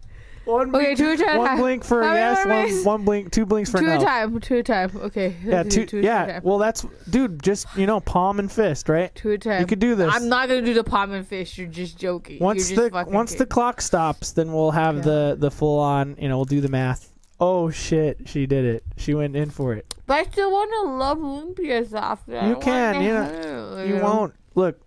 One 0.44 0.74
Okay, 0.74 0.94
two 0.94 1.10
at 1.12 1.20
a 1.20 1.24
time. 1.24 1.38
one 1.38 1.56
blink 1.56 1.84
for 1.84 2.02
yes, 2.02 2.44
one 2.46 2.84
one 2.84 3.04
blink, 3.04 3.30
two 3.30 3.46
blinks 3.46 3.70
for 3.70 3.78
two 3.78 3.86
no. 3.86 3.92
at 3.92 4.02
a 4.02 4.04
time. 4.04 4.40
Two 4.40 4.54
at 4.54 4.60
a 4.60 4.62
time. 4.62 4.90
Okay. 4.96 5.36
Yeah, 5.44 5.62
two. 5.62 5.86
a 5.92 5.96
yeah. 6.02 6.26
time. 6.26 6.42
Well, 6.42 6.58
that's 6.58 6.84
dude. 7.10 7.42
Just 7.42 7.66
you 7.76 7.86
know, 7.86 8.00
palm 8.00 8.38
and 8.40 8.50
fist, 8.50 8.88
right? 8.88 9.14
Two 9.14 9.30
at 9.30 9.34
a 9.34 9.38
time. 9.38 9.60
You 9.60 9.66
could 9.66 9.78
do 9.78 9.94
this. 9.94 10.12
I'm 10.12 10.28
not 10.28 10.48
gonna 10.48 10.62
do 10.62 10.74
the 10.74 10.84
palm 10.84 11.12
and 11.12 11.26
fist. 11.26 11.56
You're 11.58 11.68
just 11.68 11.96
joking. 11.98 12.38
once 12.40 12.68
just 12.70 12.74
the 12.74 13.04
once 13.08 13.34
the 13.34 13.46
clock 13.46 13.80
stops, 13.80 14.32
then 14.32 14.52
we'll 14.52 14.72
have 14.72 14.96
Yeah. 14.96 15.02
the 15.02 15.36
the 15.38 15.50
full 15.50 15.78
on. 15.78 16.16
You 16.18 16.28
know, 16.28 16.38
we'll 16.38 16.44
do 16.44 16.60
the 16.60 16.68
math. 16.68 17.12
Oh 17.38 17.70
shit, 17.70 18.28
she 18.28 18.46
did 18.46 18.64
it. 18.64 18.84
She 18.96 19.14
went 19.14 19.34
in 19.34 19.50
for 19.50 19.74
it. 19.74 19.94
But 20.06 20.14
I 20.14 20.30
still 20.30 20.50
want 20.52 20.70
to 20.70 20.90
love 20.92 21.18
lumpias 21.18 21.92
after. 21.92 22.38
I 22.38 22.46
You 22.46 22.52
don't 22.54 22.62
can, 22.62 23.02
you 23.02 23.14
know, 23.14 23.24
hurt, 23.24 23.86
You 23.88 23.96
know. 23.96 24.02
won't 24.04 24.34
look. 24.54 24.80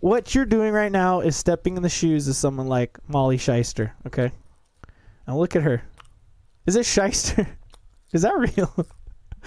What 0.00 0.34
you're 0.34 0.44
doing 0.44 0.72
right 0.72 0.92
now 0.92 1.20
is 1.20 1.36
stepping 1.36 1.76
in 1.76 1.82
the 1.82 1.88
shoes 1.88 2.28
of 2.28 2.36
someone 2.36 2.66
like 2.68 2.98
Molly 3.08 3.38
Shyster. 3.38 3.94
Okay, 4.06 4.30
now 5.26 5.36
look 5.38 5.56
at 5.56 5.62
her. 5.62 5.82
Is 6.66 6.76
it 6.76 6.84
Shyster? 6.86 7.46
Is 8.12 8.22
that 8.22 8.36
real? 8.36 8.86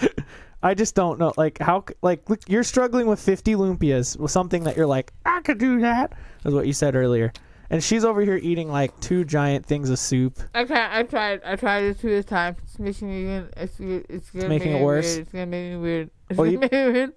I 0.62 0.74
just 0.74 0.94
don't 0.94 1.18
know. 1.18 1.32
Like 1.36 1.58
how? 1.58 1.84
Like 2.02 2.28
look, 2.28 2.40
you're 2.48 2.64
struggling 2.64 3.06
with 3.06 3.20
50 3.20 3.54
lumpias 3.54 4.18
with 4.18 4.30
something 4.30 4.64
that 4.64 4.76
you're 4.76 4.86
like, 4.86 5.12
I 5.24 5.40
could 5.40 5.58
do 5.58 5.80
that. 5.80 6.12
Is 6.44 6.54
what 6.54 6.66
you 6.66 6.72
said 6.72 6.94
earlier. 6.94 7.32
And 7.70 7.82
she's 7.82 8.04
over 8.04 8.20
here 8.20 8.36
eating 8.42 8.68
like 8.68 8.98
two 9.00 9.24
giant 9.24 9.64
things 9.64 9.90
of 9.90 9.98
soup. 9.98 10.38
I 10.54 10.64
can't. 10.64 10.92
I 10.92 11.02
tried. 11.04 11.40
I 11.44 11.56
tried 11.56 11.84
it 11.84 12.00
two 12.00 12.08
at 12.08 12.18
a 12.18 12.22
time. 12.24 12.56
It's 12.64 12.78
making 12.78 13.08
me. 13.08 13.24
gonna- 13.26 13.48
It's. 13.56 13.80
It's 13.80 14.30
gonna 14.30 14.48
making 14.48 14.72
it 14.72 14.82
worse? 14.82 15.06
Weird. 15.06 15.20
It's 15.22 15.32
gonna 15.32 15.46
make 15.46 15.70
me 15.72 15.76
weird. 15.76 16.10
It's 16.28 16.38
oh, 16.38 16.42
Well, 16.42 16.44
gonna 16.46 16.52
you- 16.52 16.58
make 16.58 16.72
me 16.72 16.90
weird. 16.92 17.12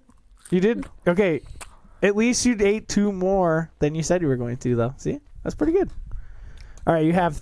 You 0.50 0.60
did 0.60 0.86
okay. 1.08 1.40
At 2.02 2.16
least 2.16 2.44
you 2.46 2.56
ate 2.60 2.86
two 2.88 3.10
more 3.12 3.70
than 3.78 3.94
you 3.94 4.02
said 4.02 4.20
you 4.22 4.28
were 4.28 4.36
going 4.36 4.58
to, 4.58 4.76
though. 4.76 4.94
See, 4.98 5.18
that's 5.42 5.54
pretty 5.54 5.72
good. 5.72 5.90
All 6.86 6.92
right, 6.94 7.04
you 7.04 7.14
have 7.14 7.40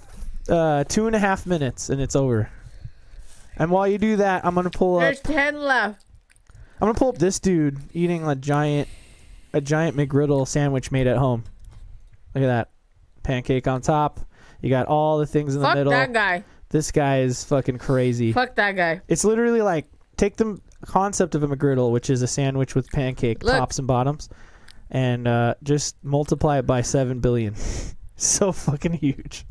uh, 0.53 0.85
two 0.85 1.07
and 1.07 1.17
a 1.17 1.19
half 1.19 1.47
minutes, 1.47 1.89
and 1.89 2.01
it's 2.01 2.15
over. 2.15 2.51
And 3.57 3.71
while 3.71 3.89
you 3.89 3.99
do 3.99 4.17
that, 4.17 4.45
I'm 4.45 4.55
gonna 4.55 4.71
pull 4.71 4.97
up. 4.97 5.03
There's 5.03 5.21
ten 5.21 5.61
left. 5.61 6.05
I'm 6.81 6.89
gonna 6.89 6.95
pull 6.95 7.09
up 7.09 7.19
this 7.19 7.41
dude 7.41 7.79
eating 7.93 8.27
a 8.27 8.35
giant, 8.35 8.89
a 9.53 9.61
giant 9.61 9.97
McGriddle 9.97 10.47
sandwich 10.47 10.91
made 10.91 11.07
at 11.07 11.17
home. 11.17 11.45
Look 12.35 12.45
at 12.45 12.47
that, 12.47 12.71
pancake 13.23 13.67
on 13.67 13.81
top. 13.81 14.21
You 14.61 14.71
got 14.71 14.87
all 14.87 15.19
the 15.19 15.27
things 15.27 15.55
in 15.55 15.61
the 15.61 15.67
Fuck 15.67 15.77
middle. 15.77 15.93
that 15.93 16.13
guy. 16.13 16.45
This 16.71 16.91
guy 16.91 17.21
is 17.21 17.45
fucking 17.45 17.79
crazy. 17.79 18.33
Fuck 18.33 18.55
that 18.57 18.73
guy. 18.73 19.01
It's 19.09 19.25
literally 19.25 19.61
like 19.61 19.87
take 20.17 20.37
the 20.37 20.59
concept 20.87 21.35
of 21.35 21.43
a 21.43 21.49
McGriddle, 21.49 21.93
which 21.93 22.11
is 22.11 22.23
a 22.23 22.27
sandwich 22.27 22.75
with 22.75 22.91
pancake 22.91 23.43
Look. 23.43 23.57
tops 23.57 23.79
and 23.79 23.87
bottoms, 23.87 24.29
and 24.91 25.29
uh, 25.29 25.55
just 25.63 25.97
multiply 26.03 26.59
it 26.59 26.67
by 26.67 26.81
seven 26.83 27.21
billion. 27.21 27.55
so 28.17 28.53
fucking 28.53 28.95
huge. 28.95 29.47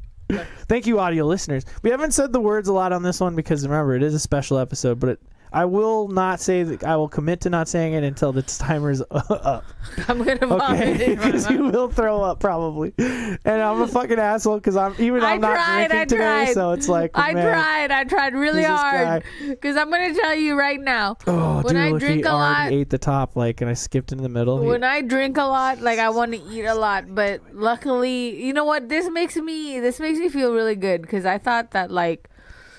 Thank 0.67 0.87
you, 0.87 0.99
audio 0.99 1.25
listeners. 1.25 1.65
We 1.83 1.89
haven't 1.89 2.11
said 2.11 2.33
the 2.33 2.39
words 2.39 2.67
a 2.67 2.73
lot 2.73 2.93
on 2.93 3.03
this 3.03 3.19
one 3.19 3.35
because 3.35 3.67
remember 3.67 3.95
it 3.95 4.03
is 4.03 4.13
a 4.13 4.19
special 4.19 4.57
episode, 4.57 4.99
but 4.99 5.09
it, 5.09 5.19
I 5.53 5.65
will 5.65 6.07
not 6.07 6.39
say 6.39 6.63
that 6.63 6.83
I 6.85 6.95
will 6.95 7.09
commit 7.09 7.41
to 7.41 7.49
not 7.49 7.67
saying 7.67 7.91
it 7.93 8.03
until 8.05 8.31
the 8.31 8.41
timer's 8.41 9.01
up. 9.11 9.65
I'm 10.07 10.23
gonna 10.23 10.47
vomit 10.47 10.81
Okay, 10.95 11.15
because 11.15 11.49
you 11.49 11.63
will 11.65 11.89
throw 11.89 12.21
up 12.21 12.39
probably, 12.39 12.93
and 12.97 13.61
I'm 13.61 13.81
a 13.81 13.87
fucking 13.87 14.17
asshole 14.17 14.59
because 14.59 14.77
I'm 14.77 14.95
even 14.97 15.21
I 15.23 15.33
I'm 15.33 15.41
not 15.41 15.55
tried, 15.55 15.87
drinking 15.89 16.21
I 16.21 16.45
today, 16.45 16.53
so 16.53 16.71
it's 16.71 16.87
like 16.87 17.11
I 17.15 17.33
man, 17.33 17.45
tried. 17.45 17.91
I 17.91 18.03
tried 18.05 18.33
really 18.33 18.63
hard. 18.63 19.23
Because 19.45 19.75
I'm 19.75 19.89
gonna 19.91 20.13
tell 20.13 20.35
you 20.35 20.55
right 20.57 20.79
now. 20.79 21.17
Oh, 21.27 21.61
When 21.63 21.75
dude, 21.75 21.83
I 21.83 21.89
look, 21.91 21.99
drink 21.99 22.15
he 22.19 22.29
a 22.29 22.33
lot- 22.33 22.71
ate 22.71 22.89
the 22.89 22.97
top, 22.97 23.35
like, 23.35 23.59
and 23.59 23.69
I 23.69 23.73
skipped 23.73 24.11
into 24.13 24.21
the 24.21 24.29
middle. 24.29 24.61
He- 24.61 24.67
When 24.67 24.83
I 24.85 25.01
drink 25.01 25.37
a 25.37 25.43
lot, 25.43 25.81
like 25.81 25.99
I 25.99 26.09
want 26.09 26.31
to 26.31 26.39
eat 26.49 26.63
a 26.65 26.75
lot, 26.75 27.13
but 27.13 27.41
luckily, 27.53 28.41
you 28.41 28.53
know 28.53 28.63
what? 28.63 28.87
This 28.87 29.09
makes 29.09 29.35
me 29.35 29.79
this 29.81 29.99
makes 29.99 30.17
me 30.19 30.29
feel 30.29 30.53
really 30.53 30.75
good 30.75 31.01
because 31.01 31.25
I 31.25 31.37
thought 31.39 31.71
that 31.71 31.91
like 31.91 32.29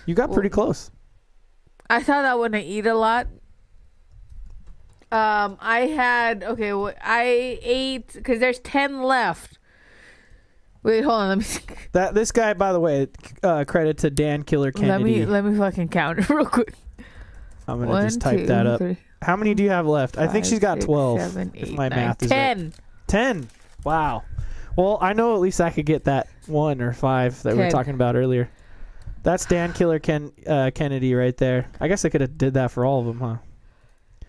you 0.06 0.14
got 0.14 0.32
pretty 0.32 0.48
close. 0.48 0.90
I 1.93 2.02
thought 2.02 2.23
that 2.23 2.39
when 2.39 2.55
I 2.55 2.62
eat 2.62 2.86
a 2.86 2.94
lot, 2.94 3.27
um, 5.10 5.59
I 5.60 5.81
had 5.94 6.43
okay. 6.43 6.73
I 7.02 7.59
ate 7.60 8.14
because 8.14 8.40
there's 8.40 8.59
ten 8.60 9.02
left. 9.02 9.59
Wait, 10.82 11.05
hold 11.05 11.20
on. 11.20 11.28
Let 11.28 11.39
me 11.39 11.44
see. 11.44 11.60
That 11.93 12.14
this 12.14 12.32
guy, 12.32 12.55
by 12.55 12.73
the 12.73 12.81
way, 12.81 13.09
uh, 13.43 13.64
credit 13.69 13.98
to 13.98 14.09
Dan 14.09 14.44
Killer 14.44 14.73
Kennedy. 14.73 14.90
let 14.90 15.02
me 15.02 15.27
let 15.27 15.44
me 15.44 15.59
fucking 15.59 15.89
count 15.90 16.20
it 16.20 16.28
real 16.31 16.47
quick. 16.47 16.73
I'm 17.69 17.78
gonna 17.81 17.90
One, 17.90 18.05
just 18.05 18.23
type 18.23 18.39
two, 18.39 18.47
that 18.47 18.66
up. 18.66 18.78
three, 18.78 18.97
How 19.20 19.36
many 19.36 19.52
do 19.52 19.62
you 19.62 19.69
have 19.69 19.86
left? 19.86 20.16
I 20.16 20.27
think 20.28 20.47
she's 20.47 20.59
got 20.60 20.77
six, 20.78 20.86
twelve. 20.86 21.20
seven, 21.20 21.52
if 21.55 21.70
my 21.73 21.90
nine, 21.90 21.98
math 21.98 22.23
is 22.23 22.31
right. 22.31 22.36
ten. 22.36 22.73
Ten. 23.06 23.48
Wow. 23.85 24.23
Well, 24.74 24.97
I 25.02 25.12
know 25.12 25.35
at 25.35 25.40
least 25.43 25.60
I 25.60 25.69
could 25.69 25.85
get 25.85 26.05
that 26.05 26.28
one 26.47 26.81
or 26.81 26.94
five 26.94 27.43
that 27.43 27.55
we 27.55 27.62
were 27.62 27.70
talking 27.70 27.93
about 27.93 28.16
earlier. 28.16 28.48
That's 29.22 29.44
Dan 29.46 29.72
Killer 29.72 29.98
Ken 29.98 30.32
uh, 30.46 30.70
Kennedy 30.74 31.14
right 31.14 31.36
there. 31.36 31.66
I 31.80 31.88
guess 31.88 32.04
I 32.04 32.08
could 32.08 32.20
have 32.22 32.36
did 32.36 32.54
that 32.54 32.70
for 32.72 32.84
all 32.84 33.00
of 33.00 33.06
them, 33.06 33.20
huh? 33.20 33.36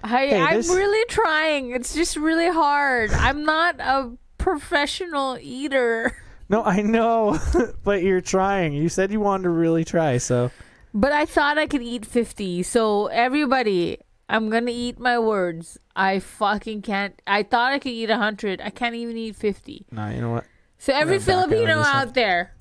I, 0.03 0.07
Hey, 0.07 0.39
I'm 0.41 0.55
this- 0.57 0.69
really 0.69 1.05
trying. 1.07 1.71
It's 1.71 1.93
just 1.93 2.15
really 2.17 2.49
hard. 2.49 3.11
I'm 3.11 3.43
not 3.43 3.79
a 3.79 4.11
professional 4.37 5.37
eater, 5.41 6.15
No, 6.49 6.63
I 6.63 6.81
know, 6.81 7.39
but 7.83 8.03
you're 8.03 8.21
trying. 8.21 8.73
You 8.73 8.89
said 8.89 9.11
you 9.11 9.19
wanted 9.21 9.43
to 9.43 9.49
really 9.49 9.83
try, 9.85 10.17
so 10.17 10.51
but 10.93 11.11
I 11.11 11.25
thought 11.25 11.57
I 11.57 11.65
could 11.65 11.81
eat 11.81 12.05
50. 12.05 12.61
So 12.63 13.07
everybody, 13.07 13.97
I'm 14.29 14.49
gonna 14.49 14.71
eat 14.71 14.99
my 14.99 15.17
words. 15.17 15.79
I 15.95 16.19
fucking 16.19 16.81
can't. 16.83 17.19
I 17.25 17.41
thought 17.43 17.71
I 17.73 17.79
could 17.79 17.93
eat 17.93 18.09
100. 18.09 18.61
I 18.61 18.69
can't 18.69 18.93
even 18.95 19.17
eat 19.17 19.35
50. 19.37 19.85
nah. 19.91 20.09
You 20.09 20.21
know 20.21 20.31
what? 20.31 20.45
So 20.77 20.93
every 20.93 21.17
gonna 21.17 21.39
out 21.39 21.49
Filipino 21.49 21.79
out 21.79 22.13
there, 22.13 22.53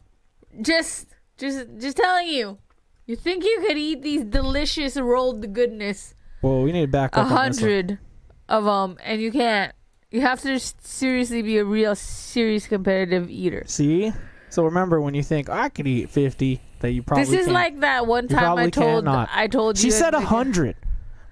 just, 0.63 1.09
just, 1.39 1.67
just 1.79 1.97
telling 1.97 2.29
you, 2.29 2.59
you 3.07 3.17
think 3.17 3.45
you 3.45 3.65
could 3.67 3.77
eat 3.79 4.03
these 4.03 4.25
delicious 4.25 4.97
rolled 4.97 5.53
goodness, 5.53 6.15
Well, 6.41 6.63
we 6.63 6.73
need 6.73 6.83
to 6.83 6.89
back 6.89 7.17
up. 7.17 7.27
A 7.27 7.29
hundred 7.29 7.99
of 8.49 8.65
them, 8.65 8.99
and 9.03 9.21
you 9.21 9.33
can't. 9.33 9.75
You 10.11 10.21
have 10.21 10.41
to 10.43 10.59
seriously 10.61 11.41
be 11.43 11.59
a 11.59 11.65
real 11.65 11.95
serious 11.95 12.67
competitive 12.67 13.31
eater. 13.31 13.63
See? 13.67 14.13
So 14.51 14.65
remember 14.65 15.01
when 15.01 15.15
you 15.15 15.23
think 15.23 15.49
I 15.49 15.71
could 15.71 15.87
eat 15.87 16.11
50 16.11 16.61
that 16.81 16.93
you 16.93 17.03
probably 17.03 17.25
this 17.25 17.33
is 17.33 17.47
can't. 17.47 17.55
like 17.55 17.81
that 17.81 18.07
one 18.07 18.29
time 18.29 18.59
I 18.59 18.69
told 18.69 19.05
cannot. 19.05 19.31
I 19.33 19.47
told 19.47 19.79
you 19.79 19.83
She 19.83 19.91
said 19.91 20.13
a 20.13 20.19
100. 20.19 20.77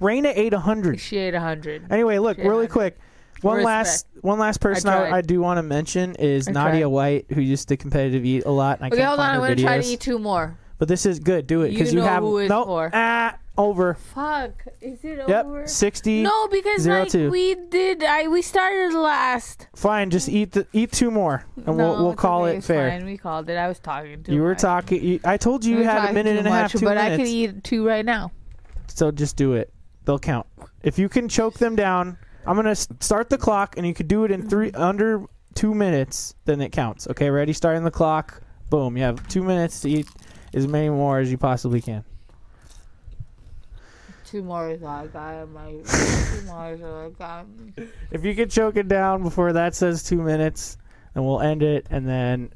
Raina 0.00 0.32
ate 0.34 0.54
a 0.54 0.56
100. 0.56 0.98
She 0.98 1.18
ate 1.18 1.34
a 1.34 1.40
hundred. 1.40 1.92
Anyway, 1.92 2.16
look, 2.18 2.38
really 2.38 2.66
100. 2.66 2.70
quick. 2.70 2.98
One 3.42 3.56
Respect. 3.56 3.64
last 3.66 4.06
one 4.22 4.38
last 4.38 4.60
person 4.60 4.88
I, 4.90 4.96
tried. 5.08 5.12
I 5.12 5.20
do 5.22 5.40
want 5.40 5.58
to 5.58 5.62
mention 5.62 6.14
is 6.16 6.48
I 6.48 6.52
Nadia 6.52 6.80
tried. 6.82 6.86
White, 6.86 7.26
who 7.32 7.40
used 7.40 7.68
to 7.68 7.76
competitive 7.76 8.24
eat 8.24 8.44
a 8.44 8.50
lot. 8.50 8.78
And 8.78 8.84
I 8.84 8.88
Okay, 8.88 8.96
can't 8.98 9.08
hold 9.08 9.20
on. 9.20 9.26
find 9.26 9.36
I'm 9.36 9.56
gonna 9.56 9.56
try 9.68 9.80
to 9.80 9.86
eat 9.86 10.00
two 10.00 10.18
more. 10.18 10.58
But 10.78 10.88
this 10.88 11.04
is 11.06 11.18
good. 11.20 11.46
Do 11.46 11.62
it 11.62 11.70
because 11.70 11.92
you, 11.92 12.00
know 12.00 12.06
have 12.06 12.22
who 12.22 12.46
nope. 12.48 12.66
for. 12.66 12.90
Ah, 12.94 13.36
over. 13.58 13.94
Fuck. 13.94 14.52
Is 14.80 15.04
it 15.04 15.18
Yep, 15.28 15.44
over? 15.46 15.66
60. 15.66 16.22
No, 16.22 16.48
because 16.48 16.82
zero 16.82 17.00
like 17.00 17.10
two. 17.10 17.30
we 17.30 17.54
did. 17.54 18.02
I 18.02 18.28
we 18.28 18.40
started 18.40 18.94
last. 18.96 19.68
Fine, 19.76 20.08
just 20.10 20.28
eat 20.30 20.52
the, 20.52 20.66
eat 20.72 20.92
two 20.92 21.10
more, 21.10 21.44
and 21.56 21.66
no, 21.66 21.72
we'll 21.74 22.04
we'll 22.04 22.14
call 22.14 22.44
okay, 22.44 22.56
it 22.58 22.64
fair. 22.64 22.90
Fine. 22.90 23.04
We 23.04 23.18
called 23.18 23.50
it. 23.50 23.56
I 23.56 23.68
was 23.68 23.78
talking 23.78 24.22
to. 24.24 24.32
You 24.32 24.40
were 24.42 24.54
talking. 24.54 25.02
You, 25.04 25.20
I 25.24 25.36
told 25.36 25.64
you 25.64 25.76
We 25.76 25.82
you 25.82 25.88
had 25.88 26.08
a 26.10 26.12
minute 26.14 26.38
and 26.38 26.46
a 26.46 26.50
half, 26.50 26.72
much, 26.74 26.80
two 26.80 26.86
but 26.86 26.96
I 26.96 27.16
could 27.16 27.26
eat 27.26 27.62
two 27.62 27.86
right 27.86 28.04
now. 28.04 28.32
So 28.86 29.10
just 29.10 29.36
do 29.36 29.52
it. 29.54 29.72
They'll 30.06 30.18
count. 30.18 30.46
If 30.82 30.98
you 30.98 31.10
can 31.10 31.28
choke 31.28 31.54
them 31.58 31.76
down, 31.76 32.16
I'm 32.46 32.56
gonna 32.56 32.70
s- 32.70 32.88
start 33.00 33.30
the 33.30 33.38
clock, 33.38 33.76
and 33.76 33.86
you 33.86 33.94
could 33.94 34.08
do 34.08 34.24
it 34.24 34.30
in 34.30 34.48
three 34.48 34.70
under 34.72 35.24
two 35.54 35.74
minutes. 35.74 36.34
Then 36.44 36.60
it 36.60 36.72
counts. 36.72 37.06
Okay, 37.08 37.30
ready? 37.30 37.52
Starting 37.52 37.84
the 37.84 37.90
clock. 37.90 38.42
Boom. 38.70 38.96
You 38.96 39.02
have 39.04 39.26
two 39.28 39.42
minutes 39.42 39.80
to 39.80 39.90
eat 39.90 40.06
as 40.54 40.66
many 40.66 40.88
more 40.88 41.18
as 41.18 41.30
you 41.30 41.38
possibly 41.38 41.80
can. 41.80 42.04
Two 44.24 44.42
more 44.42 44.70
is 44.70 44.82
all 44.82 44.88
I 44.88 45.06
got. 45.08 45.48
My 45.50 45.70
two 45.70 46.42
more 46.46 46.72
is 46.72 46.82
all 46.82 47.06
I 47.06 47.10
got. 47.10 47.46
If 48.12 48.24
you 48.24 48.34
can 48.34 48.48
choke 48.48 48.76
it 48.76 48.86
down 48.88 49.22
before 49.24 49.52
that 49.52 49.74
says 49.74 50.04
two 50.04 50.22
minutes, 50.22 50.78
then 51.14 51.24
we'll 51.24 51.40
end 51.40 51.62
it, 51.62 51.86
and 51.90 52.08
then 52.08 52.50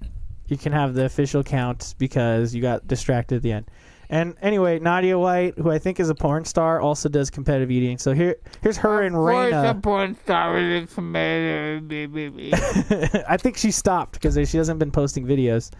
you 0.46 0.56
can 0.56 0.72
have 0.72 0.94
the 0.94 1.04
official 1.04 1.42
count 1.42 1.94
because 1.98 2.54
you 2.54 2.62
got 2.62 2.86
distracted 2.86 3.36
at 3.36 3.42
the 3.42 3.52
end. 3.52 3.68
And 4.14 4.36
anyway, 4.40 4.78
Nadia 4.78 5.18
White, 5.18 5.58
who 5.58 5.72
I 5.72 5.80
think 5.80 5.98
is 5.98 6.08
a 6.08 6.14
porn 6.14 6.44
star, 6.44 6.80
also 6.80 7.08
does 7.08 7.30
competitive 7.30 7.72
eating. 7.72 7.98
So 7.98 8.12
here, 8.12 8.36
here's 8.62 8.76
her 8.76 9.02
and 9.02 9.16
Raina. 9.16 9.70
A 9.70 9.74
porn 9.74 10.16
star 10.22 10.56
is 10.56 10.88
baby. 10.94 12.52
I 12.54 13.36
think 13.36 13.56
she 13.56 13.72
stopped 13.72 14.12
because 14.12 14.34
she 14.48 14.56
hasn't 14.56 14.78
been 14.78 14.92
posting 14.92 15.26
videos. 15.26 15.72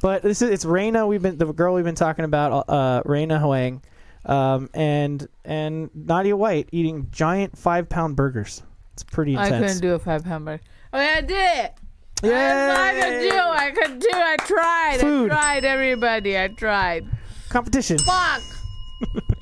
But 0.00 0.22
this 0.22 0.42
is 0.42 0.50
it's 0.50 0.64
Raina. 0.64 1.08
We've 1.08 1.20
been 1.20 1.38
the 1.38 1.52
girl 1.52 1.74
we've 1.74 1.84
been 1.84 1.96
talking 1.96 2.24
about, 2.24 2.66
uh, 2.68 3.02
Raina 3.02 3.40
Huang, 3.40 3.82
um, 4.26 4.70
and 4.74 5.26
and 5.44 5.90
Nadia 5.92 6.36
White 6.36 6.68
eating 6.70 7.08
giant 7.10 7.58
five 7.58 7.88
pound 7.88 8.14
burgers. 8.14 8.62
It's 8.92 9.02
pretty 9.02 9.32
intense. 9.32 9.52
I 9.52 9.58
couldn't 9.58 9.80
do 9.82 9.94
a 9.94 9.98
five 9.98 10.22
pound 10.22 10.44
burger. 10.44 10.62
Okay, 10.94 11.14
I 11.14 11.20
did 11.20 11.64
it. 11.64 11.74
Yay! 12.22 12.30
I 12.32 12.92
could 12.92 13.28
do. 13.28 13.36
I 13.36 13.70
could 13.72 13.98
do. 13.98 14.08
I 14.12 14.36
tried. 14.36 15.00
Food. 15.00 15.32
I 15.32 15.34
tried. 15.34 15.64
Everybody, 15.64 16.38
I 16.38 16.46
tried. 16.46 17.08
Competition. 17.52 17.98
Fuck. 17.98 18.42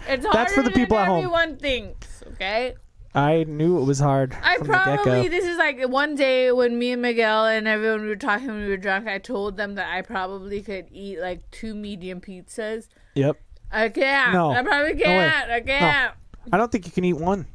It's 0.09 0.25
harder 0.25 0.31
That's 0.33 0.55
for 0.55 0.63
the 0.63 0.71
people 0.71 0.97
at 0.99 1.07
home. 1.07 1.19
everyone 1.19 1.57
thinks. 1.59 2.23
Okay. 2.33 2.75
I 3.15 3.45
knew 3.45 3.79
it 3.79 3.85
was 3.85 3.99
hard 3.99 4.35
I 4.43 4.57
from 4.57 4.69
the 4.69 4.73
get 4.73 4.83
probably 5.03 5.23
go. 5.25 5.29
this 5.29 5.45
is 5.45 5.59
like 5.59 5.87
one 5.89 6.15
day 6.15 6.51
when 6.51 6.79
me 6.79 6.93
and 6.93 7.03
Miguel 7.03 7.45
and 7.47 7.69
everyone 7.69 8.01
we 8.03 8.09
were 8.09 8.17
talking 8.17 8.47
when 8.47 8.63
we 8.63 8.69
were 8.69 8.79
drunk. 8.79 9.07
I 9.07 9.19
told 9.19 9.57
them 9.59 9.75
that 9.75 9.93
I 9.95 10.01
probably 10.03 10.63
could 10.63 10.87
eat 10.91 11.19
like 11.21 11.49
two 11.51 11.75
medium 11.75 12.21
pizzas. 12.23 12.89
Yep. 13.15 13.37
I 13.71 13.91
can't. 13.91 14.33
No. 14.33 14.51
I 14.51 14.63
probably 14.63 14.95
can't. 15.01 15.51
I 15.51 15.61
can't. 15.61 16.15
I 16.51 16.57
don't 16.57 16.73
think 16.73 16.87
you 16.87 16.93
can 16.93 17.05
eat 17.05 17.19
one, 17.19 17.47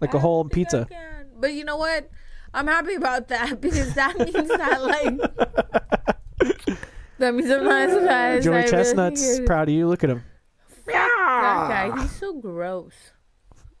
like 0.00 0.14
a 0.14 0.18
I 0.18 0.20
whole 0.20 0.44
don't 0.44 0.52
I 0.52 0.54
pizza. 0.54 0.86
can. 0.88 1.26
But 1.38 1.52
you 1.54 1.64
know 1.64 1.76
what? 1.76 2.08
I'm 2.54 2.68
happy 2.68 2.94
about 2.94 3.26
that 3.28 3.60
because 3.66 3.92
that 3.94 4.16
means 4.18 4.48
that 4.48 4.82
like 4.82 6.78
that 7.18 7.34
means 7.34 7.50
I'm 7.50 7.64
not 7.64 7.90
surprised. 7.90 8.44
Joey 8.44 8.56
really 8.56 8.68
Chestnut's 8.70 9.38
it- 9.38 9.46
proud 9.46 9.68
of 9.68 9.74
you. 9.74 9.88
Look 9.88 10.04
at 10.04 10.10
him. 10.10 10.22
That 10.86 11.90
guy, 11.92 12.02
he's 12.02 12.10
so 12.12 12.34
gross. 12.34 12.92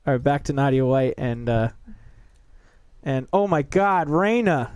All 0.06 0.14
right, 0.14 0.22
back 0.22 0.44
to 0.44 0.52
Nadia 0.52 0.84
White 0.84 1.14
and 1.18 1.48
uh 1.48 1.68
and 3.02 3.26
oh 3.32 3.46
my 3.46 3.62
God, 3.62 4.08
Raina, 4.08 4.70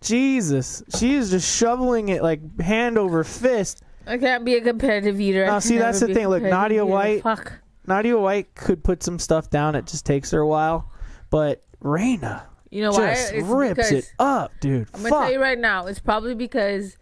Jesus, 0.00 0.82
she 0.98 1.14
is 1.14 1.30
just 1.30 1.54
shoveling 1.56 2.08
it 2.08 2.22
like 2.22 2.60
hand 2.60 2.96
over 2.98 3.24
fist. 3.24 3.82
I 4.06 4.18
can't 4.18 4.44
be 4.44 4.54
a 4.54 4.60
competitive 4.60 5.20
eater. 5.20 5.44
I 5.44 5.48
can 5.48 5.60
see, 5.60 5.78
that's 5.78 6.00
never 6.00 6.06
the 6.06 6.06
be 6.06 6.12
a 6.12 6.14
thing. 6.22 6.28
Look, 6.28 6.42
competitive 6.42 6.58
Nadia 6.60 6.76
eater. 6.84 6.86
White- 6.92 7.22
Fuck. 7.22 7.52
Nadia 7.86 8.18
White 8.18 8.54
could 8.54 8.82
put 8.82 9.02
some 9.02 9.18
stuff 9.18 9.50
down. 9.50 9.74
It 9.74 9.86
just 9.86 10.04
takes 10.06 10.30
her 10.30 10.40
a 10.40 10.46
while, 10.46 10.90
but 11.30 11.62
Raina 11.82 12.42
You 12.70 12.82
know 12.82 12.90
why? 12.92 13.14
just 13.14 13.32
It's 13.32 13.46
rips 13.46 13.74
because 13.74 13.92
it 13.92 14.12
up, 14.18 14.52
dude. 14.60 14.88
I'm 14.94 15.02
gonna 15.02 15.10
tell 15.10 15.32
you 15.32 15.40
right 15.40 15.58
now. 15.58 15.86
It's 15.86 15.98
probably 16.00 16.34
because 16.34 16.96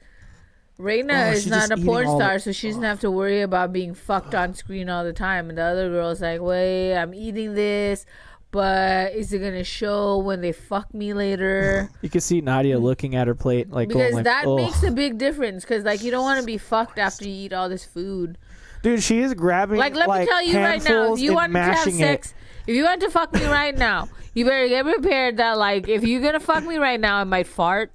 Raina 0.78 1.28
Oh, 1.28 1.32
is 1.32 1.46
not 1.46 1.70
a 1.70 1.76
porn 1.76 2.06
all 2.06 2.18
the- 2.18 2.24
star, 2.24 2.38
so 2.40 2.50
she 2.52 2.68
doesn't 2.68 2.82
have 2.82 3.00
to 3.00 3.10
worry 3.10 3.42
about 3.42 3.72
being 3.72 3.94
fucked 3.94 4.34
on 4.34 4.54
screen 4.54 4.88
all 4.88 5.04
the 5.04 5.12
time. 5.12 5.48
And 5.48 5.56
the 5.58 5.62
other 5.62 5.88
girl's 5.88 6.20
like, 6.20 6.40
"Wait, 6.40 6.94
I'm 6.96 7.14
eating 7.14 7.54
this." 7.54 8.04
But 8.50 9.14
is 9.14 9.32
it 9.32 9.40
gonna 9.40 9.64
show 9.64 10.18
when 10.18 10.40
they 10.40 10.52
fuck 10.52 10.92
me 10.94 11.12
later? 11.12 11.90
You 12.02 12.08
can 12.08 12.20
see 12.20 12.40
Nadia 12.40 12.78
looking 12.78 13.14
at 13.16 13.26
her 13.26 13.34
plate, 13.34 13.70
like 13.70 13.88
Because 13.88 14.14
like, 14.14 14.24
that 14.24 14.46
"Ugh." 14.46 14.56
makes 14.56 14.82
a 14.82 14.90
big 14.92 15.18
difference. 15.18 15.64
Because 15.64 15.84
like 15.84 16.02
you 16.02 16.10
don't 16.10 16.22
want 16.22 16.40
to 16.40 16.46
be 16.46 16.58
fucked 16.58 16.98
after 16.98 17.24
you 17.28 17.46
eat 17.46 17.52
all 17.52 17.68
this 17.68 17.84
food. 17.84 18.38
dude. 18.82 19.02
She 19.02 19.20
is 19.20 19.32
grabbing 19.34 19.78
Like 19.78 19.94
let 19.94 20.08
me 20.08 20.26
tell 20.26 20.42
you 20.44 20.58
right 20.58 20.82
now, 20.84 21.14
if 21.14 21.20
you 21.20 21.34
want 21.34 21.52
to 21.52 21.58
have 21.62 21.92
sex, 21.92 22.34
if 22.66 22.74
you 22.76 22.84
want 22.84 23.00
to 23.00 23.10
fuck 23.10 23.32
me 23.32 23.44
right 23.46 23.76
now, 23.76 24.08
you 24.34 24.44
better 24.44 24.68
get 24.68 24.84
prepared 24.84 25.36
that 25.38 25.56
like 25.58 25.88
if 25.88 26.02
you're 26.04 26.20
gonna 26.20 26.40
fuck 26.40 26.64
me 26.64 26.76
right 26.78 27.00
now, 27.00 27.16
I 27.18 27.24
might 27.24 27.46
fart. 27.46 27.92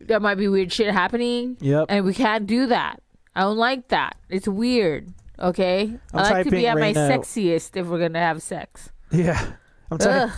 There 0.00 0.20
might 0.20 0.36
be 0.36 0.48
weird 0.48 0.72
shit 0.72 0.92
happening, 0.92 1.56
Yep. 1.60 1.86
and 1.88 2.04
we 2.04 2.14
can't 2.14 2.46
do 2.46 2.66
that. 2.66 3.00
I 3.34 3.42
don't 3.42 3.56
like 3.58 3.88
that. 3.88 4.16
It's 4.28 4.48
weird. 4.48 5.12
Okay, 5.38 5.82
I'm 6.14 6.18
I 6.18 6.30
like 6.30 6.44
to 6.44 6.50
be 6.50 6.66
at 6.66 6.76
my 6.78 6.92
sexiest 6.94 7.76
if 7.76 7.86
we're 7.86 7.98
gonna 7.98 8.18
have 8.18 8.42
sex. 8.42 8.90
Yeah. 9.10 9.52
I'm 9.90 10.00
sorry. 10.00 10.30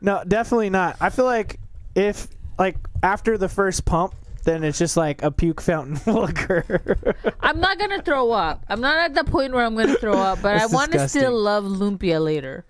No, 0.00 0.22
definitely 0.26 0.70
not. 0.70 0.96
I 1.00 1.10
feel 1.10 1.24
like 1.24 1.58
if 1.94 2.28
like 2.58 2.76
after 3.02 3.38
the 3.38 3.48
first 3.48 3.84
pump, 3.86 4.14
then 4.44 4.64
it's 4.64 4.78
just 4.78 4.96
like 4.96 5.22
a 5.22 5.30
puke 5.30 5.60
fountain 5.60 5.96
occur. 6.16 6.96
I'm 7.40 7.58
not 7.60 7.78
gonna 7.78 8.02
throw 8.02 8.30
up. 8.32 8.64
I'm 8.68 8.80
not 8.80 8.98
at 8.98 9.14
the 9.14 9.24
point 9.24 9.52
where 9.54 9.64
I'm 9.64 9.74
gonna 9.74 9.94
throw 9.96 10.18
up, 10.18 10.40
but 10.42 10.56
I 10.56 10.66
want 10.66 10.92
to 10.92 11.08
still 11.08 11.36
love 11.38 11.64
lumpia 11.64 12.22
later. 12.22 12.64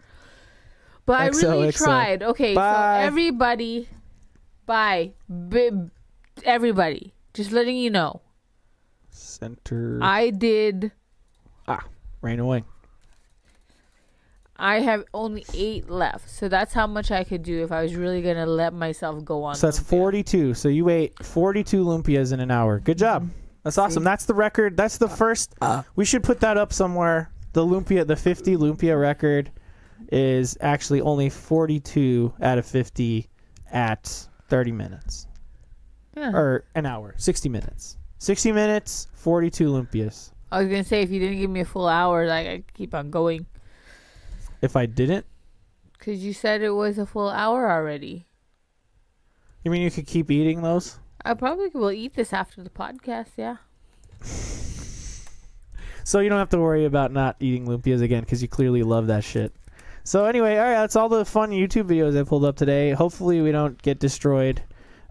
But 1.06 1.20
I 1.20 1.26
really 1.28 1.68
XOXO. 1.68 1.76
tried. 1.84 2.22
Okay, 2.22 2.54
Bye. 2.54 3.00
so 3.00 3.06
everybody, 3.06 3.88
bye, 4.66 5.12
B- 5.48 5.70
everybody, 6.44 7.14
just 7.34 7.52
letting 7.52 7.76
you 7.76 7.90
know, 7.90 8.20
Center. 9.10 9.98
I 10.02 10.30
did. 10.30 10.92
Ah, 11.66 11.84
rain 12.22 12.40
away. 12.40 12.64
I 14.56 14.80
have 14.80 15.04
only 15.14 15.44
eight 15.54 15.88
left, 15.88 16.28
so 16.28 16.48
that's 16.48 16.74
how 16.74 16.86
much 16.86 17.12
I 17.12 17.22
could 17.22 17.42
do 17.42 17.62
if 17.62 17.70
I 17.70 17.82
was 17.82 17.94
really 17.94 18.22
gonna 18.22 18.46
let 18.46 18.72
myself 18.72 19.24
go 19.24 19.44
on. 19.44 19.54
So 19.54 19.68
that's 19.68 19.78
lumpia. 19.78 19.86
42. 19.86 20.54
So 20.54 20.68
you 20.68 20.88
ate 20.88 21.24
42 21.24 21.84
lumpias 21.84 22.32
in 22.32 22.40
an 22.40 22.50
hour. 22.50 22.80
Good 22.80 22.98
job. 22.98 23.28
That's 23.62 23.78
awesome. 23.78 24.02
That's 24.02 24.24
the 24.24 24.34
record. 24.34 24.76
That's 24.76 24.98
the 24.98 25.08
first. 25.08 25.54
we 25.94 26.04
should 26.04 26.24
put 26.24 26.40
that 26.40 26.56
up 26.56 26.72
somewhere. 26.72 27.30
The 27.52 27.64
lumpia, 27.64 28.06
the 28.06 28.16
50 28.16 28.56
lumpia 28.56 29.00
record, 29.00 29.50
is 30.10 30.56
actually 30.60 31.00
only 31.02 31.28
42 31.28 32.32
out 32.40 32.58
of 32.58 32.66
50 32.66 33.28
at 33.70 34.28
30 34.48 34.72
minutes 34.72 35.26
Yeah. 36.18 36.32
or 36.32 36.64
an 36.74 36.86
hour, 36.86 37.14
60 37.16 37.48
minutes. 37.48 37.96
60 38.18 38.52
minutes, 38.52 39.06
42 39.14 39.68
lumpias. 39.70 40.32
I 40.50 40.60
was 40.60 40.68
gonna 40.68 40.84
say 40.84 41.02
if 41.02 41.10
you 41.10 41.20
didn't 41.20 41.38
give 41.38 41.50
me 41.50 41.60
a 41.60 41.64
full 41.64 41.86
hour, 41.88 42.26
like 42.26 42.46
I 42.46 42.56
could 42.56 42.74
keep 42.74 42.94
on 42.94 43.10
going, 43.10 43.46
If 44.62 44.74
I 44.76 44.86
didn't, 44.86 45.26
because 45.92 46.24
you 46.24 46.32
said 46.32 46.62
it 46.62 46.70
was 46.70 46.98
a 46.98 47.06
full 47.06 47.28
hour 47.30 47.70
already. 47.70 48.26
you 49.64 49.70
mean 49.70 49.82
you 49.82 49.90
could 49.90 50.06
keep 50.06 50.30
eating 50.30 50.62
those? 50.62 50.98
I 51.24 51.34
probably 51.34 51.68
will 51.74 51.90
eat 51.92 52.14
this 52.14 52.32
after 52.32 52.62
the 52.62 52.70
podcast. 52.70 53.28
Yeah. 53.36 53.56
So 56.04 56.20
you 56.20 56.30
don't 56.30 56.38
have 56.38 56.48
to 56.50 56.58
worry 56.58 56.86
about 56.86 57.12
not 57.12 57.36
eating 57.38 57.66
lumpias 57.66 58.00
again 58.00 58.20
because 58.22 58.40
you 58.40 58.48
clearly 58.48 58.82
love 58.82 59.08
that 59.08 59.24
shit. 59.24 59.52
So 60.04 60.24
anyway, 60.24 60.56
all 60.56 60.64
right, 60.64 60.70
that's 60.80 60.96
all 60.96 61.10
the 61.10 61.24
fun 61.26 61.50
YouTube 61.50 61.84
videos 61.88 62.18
I 62.18 62.22
pulled 62.22 62.44
up 62.46 62.56
today. 62.56 62.92
Hopefully 62.92 63.42
we 63.42 63.52
don't 63.52 63.80
get 63.82 63.98
destroyed. 63.98 64.62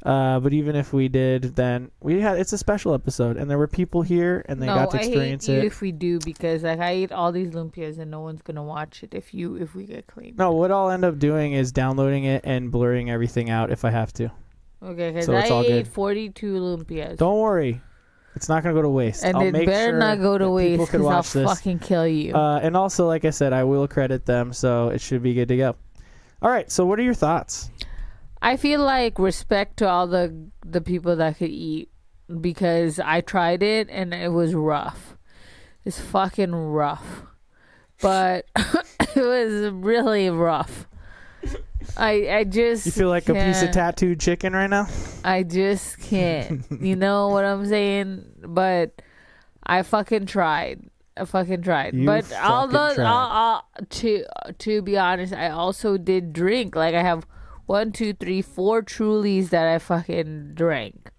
Uh, 0.08 0.40
but 0.40 0.54
even 0.54 0.74
if 0.78 0.94
we 0.94 1.10
did, 1.10 1.54
then 1.58 1.92
we 2.02 2.22
had 2.22 2.40
it's 2.40 2.54
a 2.54 2.58
special 2.58 2.94
episode, 2.94 3.36
and 3.36 3.52
there 3.52 3.58
were 3.58 3.68
people 3.68 4.02
here, 4.02 4.46
and 4.48 4.62
they 4.62 4.66
no, 4.66 4.76
got 4.76 4.92
to 4.92 4.98
experience 4.98 5.50
I 5.50 5.52
hate 5.52 5.58
you 5.58 5.64
it. 5.64 5.68
if 5.68 5.82
we 5.82 5.92
do 5.92 6.18
because 6.20 6.64
like 6.64 6.80
I 6.80 6.96
eat 6.96 7.12
all 7.12 7.34
these 7.34 7.50
lumpias 7.52 8.00
and 8.00 8.10
no 8.10 8.22
one's 8.22 8.42
gonna 8.42 8.64
watch 8.64 9.04
it 9.04 9.14
if 9.14 9.34
you 9.34 9.56
if 9.58 9.76
we 9.76 9.84
get 9.84 10.08
claimed. 10.08 10.38
No, 10.38 10.54
what 10.54 10.72
I'll 10.72 10.90
end 10.92 11.04
up 11.04 11.20
doing 11.20 11.52
is 11.52 11.74
downloading 11.74 12.24
it 12.24 12.42
and 12.46 12.72
blurring 12.72 13.10
everything 13.10 13.50
out 13.50 13.70
if 13.70 13.84
I 13.84 13.90
have 13.90 14.14
to. 14.14 14.32
Okay, 14.82 15.10
because 15.10 15.26
So 15.26 15.36
I 15.36 15.42
it's 15.42 15.52
all 15.52 15.64
ate 15.64 15.68
good. 15.68 15.88
42 15.90 16.54
lumpias. 16.54 17.18
Don't 17.18 17.40
worry, 17.40 17.82
it's 18.34 18.48
not 18.48 18.64
gonna 18.64 18.76
go 18.76 18.84
to 18.84 18.90
waste. 18.90 19.26
and 19.26 19.36
I'll 19.36 19.44
it 19.44 19.52
make 19.52 19.66
better 19.66 19.90
sure 19.92 20.00
not 20.00 20.20
go 20.22 20.38
to 20.38 20.50
waste 20.50 20.80
because 20.90 21.06
I'll 21.06 21.22
this. 21.22 21.50
fucking 21.52 21.80
kill 21.80 22.08
you. 22.08 22.34
Uh, 22.34 22.60
and 22.64 22.78
also, 22.78 23.08
like 23.08 23.26
I 23.26 23.32
said, 23.32 23.52
I 23.52 23.66
will 23.66 23.90
credit 23.90 24.26
them, 24.26 24.54
so 24.54 24.88
it 24.88 25.02
should 25.02 25.22
be 25.22 25.34
good 25.34 25.50
to 25.50 25.58
go. 25.58 25.76
All 26.42 26.50
right. 26.50 26.72
So, 26.72 26.86
what 26.86 26.98
are 26.98 27.04
your 27.04 27.14
thoughts? 27.14 27.72
I 28.42 28.58
feel 28.58 28.82
like 28.82 29.18
respect 29.20 29.78
to 29.78 29.90
all 29.90 30.08
the 30.08 30.50
the 30.66 30.82
people 30.82 31.16
that 31.16 31.38
could 31.38 31.50
eat 31.50 31.90
because 32.42 33.00
I 33.00 33.22
tried 33.22 33.64
it 33.64 33.90
and 33.90 34.14
it 34.14 34.32
was 34.32 34.54
rough. 34.54 35.18
It's 35.86 36.00
fucking 36.00 36.54
rough. 36.54 37.24
But 38.02 38.46
it 38.56 39.16
was 39.16 39.72
really 39.72 40.30
rough. 40.30 40.88
I 41.96 42.30
I 42.30 42.44
just 42.44 42.86
You 42.86 42.92
feel 42.92 43.10
like 43.10 43.30
a 43.30 43.34
piece 43.34 43.64
of 43.64 43.72
tattooed 43.72 44.20
chicken 44.20 44.54
right 44.54 44.70
now? 44.70 44.88
I 45.24 45.44
just 45.44 46.00
can't. 46.00 46.64
you 46.82 46.96
know 47.06 47.30
what 47.30 47.46
I'm 47.46 47.66
saying? 47.66 48.26
But 48.46 49.02
I 49.64 49.82
fucking 49.84 50.26
tried. 50.28 50.90
I 51.16 51.26
fucking 51.26 51.64
tried. 51.64 51.96
You 51.96 52.06
but 52.06 52.26
fucking 52.26 52.46
although 52.46 52.94
tried. 52.94 53.06
uh, 53.06 53.58
uh, 53.58 53.62
to 53.90 54.26
to 54.60 54.82
be 54.82 54.98
honest, 54.98 55.34
I 55.34 55.50
also 55.50 55.98
did 55.98 56.34
drink. 56.34 56.76
Like 56.76 56.94
I 56.94 57.02
have 57.02 57.26
one, 57.68 57.92
two, 57.92 58.14
three, 58.14 58.42
four 58.42 58.82
Trulies 58.82 59.50
that 59.50 59.68
I 59.68 59.78
fucking 59.78 60.54
drank 60.56 61.12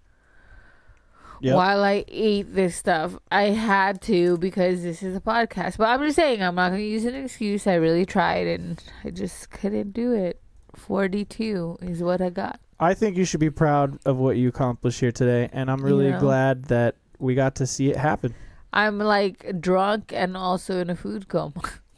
Yep. 1.41 1.55
while 1.55 1.83
I 1.85 2.03
ate 2.09 2.53
this 2.53 2.75
stuff. 2.75 3.17
I 3.31 3.43
had 3.51 4.01
to 4.03 4.37
because 4.39 4.83
this 4.83 5.01
is 5.01 5.15
a 5.15 5.21
podcast. 5.21 5.77
But 5.77 5.87
I'm 5.87 6.01
just 6.01 6.17
saying, 6.17 6.43
I'm 6.43 6.55
not 6.55 6.71
gonna 6.71 6.81
use 6.81 7.05
an 7.05 7.15
excuse. 7.15 7.65
I 7.65 7.75
really 7.75 8.05
tried 8.05 8.45
and 8.47 8.83
I 9.05 9.11
just 9.11 9.49
couldn't 9.49 9.93
do 9.93 10.11
it. 10.13 10.41
Forty-two 10.75 11.77
is 11.81 12.03
what 12.03 12.19
I 12.21 12.29
got. 12.29 12.59
I 12.79 12.93
think 12.93 13.15
you 13.15 13.23
should 13.25 13.39
be 13.39 13.49
proud 13.49 13.99
of 14.05 14.17
what 14.17 14.35
you 14.37 14.49
accomplished 14.49 14.99
here 14.99 15.11
today, 15.13 15.49
and 15.53 15.69
I'm 15.71 15.81
really 15.83 16.09
Yeah. 16.09 16.19
glad 16.19 16.65
that 16.65 16.95
we 17.19 17.35
got 17.35 17.55
to 17.55 17.67
see 17.67 17.89
it 17.89 17.97
happen. 17.97 18.33
I'm 18.73 18.97
like 18.99 19.61
drunk 19.61 20.11
and 20.13 20.35
also 20.37 20.79
in 20.79 20.89
a 20.89 20.95
food 20.95 21.27
coma. 21.29 21.53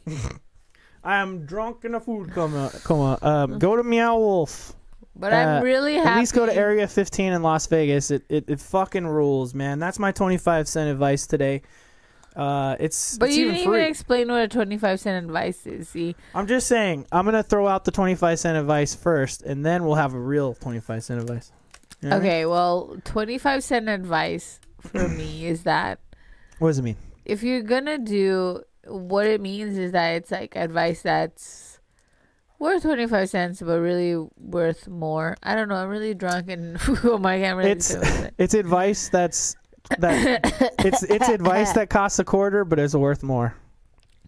I 1.04 1.16
am 1.16 1.44
drunk 1.46 1.84
in 1.84 1.94
a 1.94 2.00
food 2.00 2.30
coma. 2.32 2.70
coma. 2.84 3.18
Um, 3.22 3.58
go 3.58 3.76
to 3.76 3.82
Meow 3.82 4.16
Wolf. 4.18 4.74
But 5.14 5.32
Uh, 5.32 5.36
I'm 5.36 5.62
really 5.64 5.94
happy. 5.96 6.08
At 6.08 6.16
least 6.18 6.32
go 6.34 6.46
to 6.46 6.54
Area 6.54 6.86
15 6.88 7.32
in 7.32 7.42
Las 7.42 7.66
Vegas. 7.66 8.10
It, 8.10 8.22
it 8.28 8.44
it 8.48 8.60
fucking 8.60 9.06
rules, 9.06 9.52
man. 9.54 9.78
That's 9.78 9.98
my 9.98 10.10
25 10.12 10.66
cent 10.68 10.90
advice 10.90 11.26
today. 11.26 11.62
Uh, 12.34 12.76
it's 12.80 13.18
But 13.18 13.28
it's 13.28 13.36
you 13.36 13.44
even 13.44 13.54
didn't 13.56 13.68
free. 13.68 13.78
even 13.80 13.90
explain 13.90 14.28
what 14.28 14.40
a 14.42 14.48
25 14.48 15.00
cent 15.00 15.22
advice 15.26 15.66
is. 15.66 15.90
See, 15.90 16.16
I'm 16.34 16.46
just 16.46 16.66
saying. 16.66 17.06
I'm 17.12 17.26
gonna 17.26 17.42
throw 17.42 17.68
out 17.68 17.84
the 17.84 17.90
25 17.90 18.38
cent 18.38 18.56
advice 18.56 18.94
first, 18.94 19.42
and 19.42 19.66
then 19.66 19.84
we'll 19.84 19.96
have 19.96 20.14
a 20.14 20.18
real 20.20 20.54
25 20.54 21.04
cent 21.04 21.20
advice. 21.20 21.52
You 22.00 22.08
know 22.08 22.16
what 22.16 22.20
I 22.22 22.24
mean? 22.24 22.32
okay, 22.32 22.46
well, 22.46 22.96
25 23.04 23.62
cent 23.62 23.88
advice 23.90 24.60
for 24.80 25.08
me 25.10 25.46
is 25.46 25.64
that 25.64 25.98
What 26.58 26.68
does 26.70 26.78
it 26.78 26.82
mean? 26.82 26.96
if 27.26 27.42
you're 27.42 27.60
gonna 27.62 27.98
do 27.98 28.62
what 28.86 29.26
it 29.26 29.40
means 29.40 29.78
is 29.78 29.92
that 29.92 30.10
it's 30.16 30.30
like 30.30 30.56
advice 30.56 31.02
that's 31.02 31.78
worth 32.58 32.82
25 32.82 33.28
cents 33.28 33.60
but 33.60 33.78
really 33.80 34.14
worth 34.36 34.86
more 34.88 35.36
i 35.42 35.54
don't 35.54 35.68
know 35.68 35.74
i'm 35.76 35.88
really 35.88 36.14
drunk 36.14 36.48
and 36.50 36.78
oh 37.04 37.18
my 37.18 37.40
god 37.40 37.52
really 37.56 37.70
It's 37.72 37.90
it. 37.90 38.34
it's 38.38 38.54
advice 38.54 39.08
that's 39.08 39.56
that 39.98 40.42
it's 40.78 41.02
it's 41.02 41.28
advice 41.28 41.72
that 41.72 41.90
costs 41.90 42.18
a 42.18 42.24
quarter 42.24 42.64
but 42.64 42.78
is 42.78 42.94
worth 42.96 43.22
more. 43.22 43.54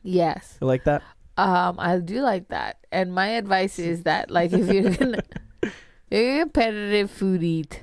yes 0.02 0.58
You 0.60 0.66
like 0.66 0.84
that? 0.84 1.02
um 1.36 1.76
i 1.78 1.98
do 1.98 2.20
like 2.20 2.48
that 2.48 2.78
and 2.92 3.12
my 3.14 3.28
advice 3.38 3.78
is 3.78 4.02
that 4.04 4.30
like 4.30 4.52
if 4.52 4.68
you're 4.70 4.90
gonna 4.94 5.22
if 5.62 5.72
you're 6.10 6.36
a 6.36 6.40
competitive 6.42 7.10
food 7.10 7.42
eat 7.42 7.82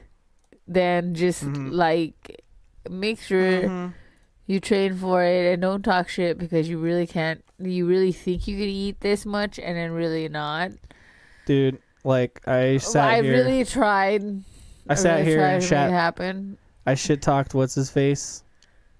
then 0.67 1.13
just 1.13 1.43
Mhm. 1.43 1.71
like 1.73 2.43
make 2.89 3.19
sure 3.19 3.63
Mhm. 3.67 3.93
You 4.51 4.59
train 4.59 4.95
for 4.95 5.23
it 5.23 5.53
and 5.53 5.61
don't 5.61 5.83
talk 5.83 6.09
shit 6.09 6.37
because 6.37 6.67
you 6.67 6.77
really 6.77 7.07
can't 7.07 7.43
you 7.59 7.85
really 7.85 8.11
think 8.11 8.47
you 8.47 8.57
can 8.57 8.67
eat 8.67 8.99
this 8.99 9.25
much 9.25 9.57
and 9.59 9.77
then 9.77 9.91
really 9.91 10.27
not 10.27 10.71
Dude, 11.45 11.79
like 12.03 12.47
I 12.47 12.77
sat 12.77 13.09
I 13.09 13.21
here. 13.21 13.33
really 13.33 13.65
tried. 13.65 14.23
I 14.87 14.95
sat 14.95 15.15
really 15.19 15.25
here 15.25 15.41
and 15.45 15.61
to 15.61 15.67
shat 15.67 16.19
make 16.19 16.35
it. 16.35 16.57
I 16.85 16.95
shit 16.95 17.21
talked 17.21 17.53
what's 17.53 17.75
his 17.75 17.89
face, 17.89 18.43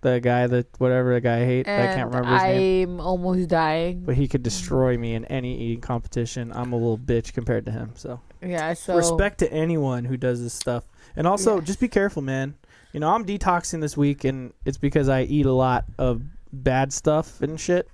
the 0.01 0.19
guy 0.19 0.47
that 0.47 0.67
whatever 0.77 1.13
the 1.13 1.21
guy 1.21 1.41
I 1.41 1.45
hate. 1.45 1.67
I 1.67 1.93
can't 1.93 2.13
remember 2.13 2.33
his 2.33 2.43
name. 2.43 2.93
I'm 2.93 2.99
almost 2.99 3.47
dying. 3.49 4.01
But 4.01 4.15
he 4.15 4.27
could 4.27 4.43
destroy 4.43 4.97
me 4.97 5.13
in 5.13 5.25
any 5.25 5.57
eating 5.57 5.81
competition. 5.81 6.51
I'm 6.53 6.73
a 6.73 6.75
little 6.75 6.97
bitch 6.97 7.33
compared 7.33 7.65
to 7.65 7.71
him. 7.71 7.91
So, 7.95 8.19
Yeah, 8.41 8.73
so 8.73 8.95
respect 8.95 9.39
to 9.39 9.51
anyone 9.51 10.05
who 10.05 10.17
does 10.17 10.41
this 10.41 10.53
stuff. 10.53 10.83
And 11.15 11.27
also, 11.27 11.61
just 11.61 11.79
be 11.79 11.87
careful, 11.87 12.21
man. 12.21 12.55
You 12.93 12.99
know, 12.99 13.09
I'm 13.09 13.25
detoxing 13.25 13.81
this 13.81 13.95
week, 13.95 14.23
and 14.25 14.53
it's 14.65 14.77
because 14.77 15.07
I 15.09 15.23
eat 15.23 15.45
a 15.45 15.53
lot 15.53 15.85
of 15.97 16.21
bad 16.51 16.91
stuff 16.91 17.41
and 17.41 17.59
shit. 17.59 17.89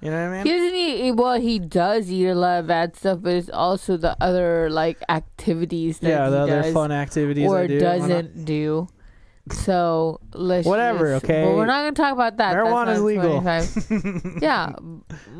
You 0.00 0.10
know 0.10 0.28
what 0.28 0.34
I 0.34 0.42
He 0.42 0.44
mean? 0.44 0.58
doesn't 0.62 0.78
eat 0.78 1.12
well. 1.12 1.40
He 1.40 1.58
does 1.58 2.10
eat 2.10 2.26
a 2.28 2.34
lot 2.34 2.60
of 2.60 2.66
bad 2.66 2.94
stuff, 2.94 3.20
but 3.22 3.32
it's 3.32 3.48
also 3.48 3.96
the 3.96 4.14
other 4.20 4.68
like 4.68 4.98
activities 5.08 5.98
that 6.00 6.08
Yeah, 6.10 6.24
he 6.26 6.30
the 6.32 6.38
other 6.40 6.62
does 6.62 6.74
fun 6.74 6.92
activities 6.92 7.48
or 7.48 7.66
do. 7.66 7.80
Doesn't 7.80 8.44
do. 8.44 8.86
So 9.50 10.20
let's 10.34 10.66
Whatever, 10.66 11.14
just- 11.14 11.24
okay? 11.24 11.44
But 11.44 11.54
we're 11.56 11.66
not 11.66 11.82
gonna 11.82 11.92
talk 11.92 12.12
about 12.12 12.36
that. 12.38 12.52
That's 12.54 12.66
Marijuana's 12.68 12.98
not 13.00 13.06
legal. 13.06 13.40
25. 13.40 14.38
yeah, 14.42 14.72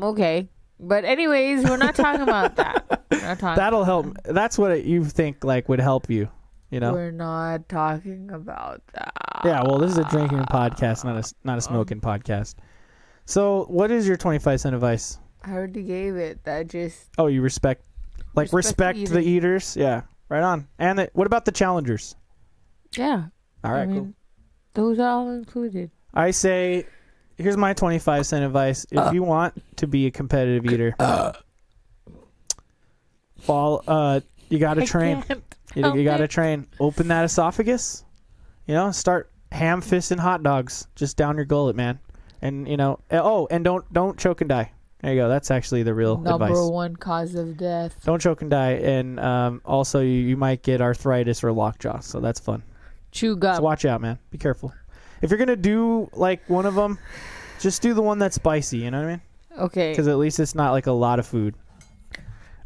okay. 0.01 0.49
But 0.79 1.05
anyways, 1.05 1.63
we're 1.63 1.77
not 1.77 1.95
talking 1.95 2.21
about 2.21 2.55
that. 2.57 3.03
Not 3.11 3.39
talking. 3.39 3.55
That'll 3.55 3.83
help. 3.83 4.17
That's 4.25 4.57
what 4.57 4.71
it, 4.71 4.85
you 4.85 5.05
think 5.05 5.43
like 5.43 5.69
would 5.69 5.79
help 5.79 6.09
you. 6.09 6.29
You 6.69 6.79
know? 6.79 6.93
We're 6.93 7.11
not 7.11 7.69
talking 7.69 8.31
about 8.31 8.81
that. 8.93 9.13
Yeah, 9.43 9.61
well, 9.63 9.77
this 9.77 9.91
is 9.91 9.97
a 9.97 10.03
drinking 10.05 10.43
podcast, 10.43 11.05
not 11.05 11.17
a 11.17 11.33
not 11.43 11.57
a 11.57 11.61
smoking 11.61 12.01
podcast. 12.01 12.55
So, 13.25 13.65
what 13.69 13.91
is 13.91 14.07
your 14.07 14.17
twenty 14.17 14.39
five 14.39 14.59
cent 14.59 14.75
advice? 14.75 15.19
I 15.43 15.53
already 15.53 15.83
gave 15.83 16.15
it. 16.15 16.43
That 16.43 16.67
just 16.67 17.09
Oh, 17.17 17.27
you 17.27 17.41
respect, 17.41 17.85
like 18.35 18.51
Respect 18.51 18.97
respect, 18.97 19.13
the 19.13 19.21
the 19.21 19.29
eaters. 19.29 19.77
Yeah, 19.77 20.01
right 20.29 20.41
on. 20.41 20.67
And 20.79 20.99
the, 20.99 21.09
what 21.13 21.27
about 21.27 21.45
the 21.45 21.51
challengers? 21.51 22.15
Yeah. 22.97 23.25
All 23.63 23.71
right, 23.71 23.81
I 23.81 23.85
mean, 23.85 23.95
cool. 23.95 24.13
Those 24.73 24.99
are 24.99 25.09
all 25.09 25.29
included. 25.31 25.91
I 26.13 26.31
say, 26.31 26.85
here's 27.35 27.57
my 27.57 27.73
25 27.73 28.25
cent 28.25 28.45
advice. 28.45 28.85
If 28.91 29.13
you 29.13 29.23
want 29.23 29.61
to 29.77 29.87
be 29.87 30.05
a 30.07 30.11
competitive 30.11 30.71
eater, 30.71 30.95
uh, 30.99 31.33
fall, 33.39 33.83
uh, 33.87 34.21
you 34.49 34.59
got 34.59 34.75
to 34.75 34.85
train. 34.85 35.21
can't 35.23 35.43
You, 35.75 35.83
help 35.83 35.95
you 35.95 36.03
got 36.03 36.17
to 36.17 36.27
train. 36.27 36.67
Open 36.79 37.07
that 37.09 37.25
esophagus. 37.25 38.03
You 38.65 38.73
know, 38.73 38.91
start 38.91 39.31
ham 39.51 39.81
fisting 39.81 40.19
hot 40.19 40.41
dogs 40.43 40.87
just 40.95 41.17
down 41.17 41.35
your 41.35 41.45
gullet, 41.45 41.75
man. 41.75 41.99
And 42.41 42.67
you 42.67 42.77
know, 42.77 42.99
eh, 43.11 43.19
oh, 43.21 43.47
and 43.51 43.63
don't 43.63 43.91
don't 43.93 44.17
choke 44.17 44.41
and 44.41 44.49
die. 44.49 44.71
There 45.01 45.13
you 45.13 45.19
go. 45.19 45.29
That's 45.29 45.51
actually 45.51 45.83
the 45.83 45.93
real 45.93 46.17
Number 46.17 46.45
advice. 46.45 46.69
one 46.69 46.95
cause 46.95 47.35
of 47.35 47.57
death. 47.57 47.95
Don't 48.05 48.19
choke 48.21 48.41
and 48.41 48.49
die, 48.49 48.71
and 48.71 49.19
um, 49.19 49.61
also 49.65 49.99
you, 49.99 50.09
you 50.09 50.37
might 50.37 50.63
get 50.63 50.81
arthritis 50.81 51.43
or 51.43 51.51
lockjaw, 51.51 51.99
so 51.99 52.19
that's 52.19 52.39
fun. 52.39 52.63
Chew 53.11 53.33
So 53.33 53.35
gum. 53.35 53.61
watch 53.63 53.85
out, 53.85 54.01
man. 54.01 54.17
Be 54.31 54.37
careful. 54.37 54.73
If 55.21 55.29
you're 55.29 55.37
gonna 55.37 55.55
do 55.55 56.09
like 56.13 56.47
one 56.49 56.65
of 56.65 56.75
them, 56.75 56.97
just 57.59 57.81
do 57.81 57.93
the 57.93 58.01
one 58.01 58.19
that's 58.19 58.35
spicy. 58.35 58.79
You 58.79 58.91
know 58.91 58.99
what 58.99 59.07
I 59.07 59.11
mean? 59.11 59.21
Okay. 59.59 59.91
Because 59.91 60.07
at 60.07 60.17
least 60.17 60.39
it's 60.39 60.55
not 60.55 60.71
like 60.71 60.87
a 60.87 60.91
lot 60.91 61.19
of 61.19 61.25
food. 61.27 61.55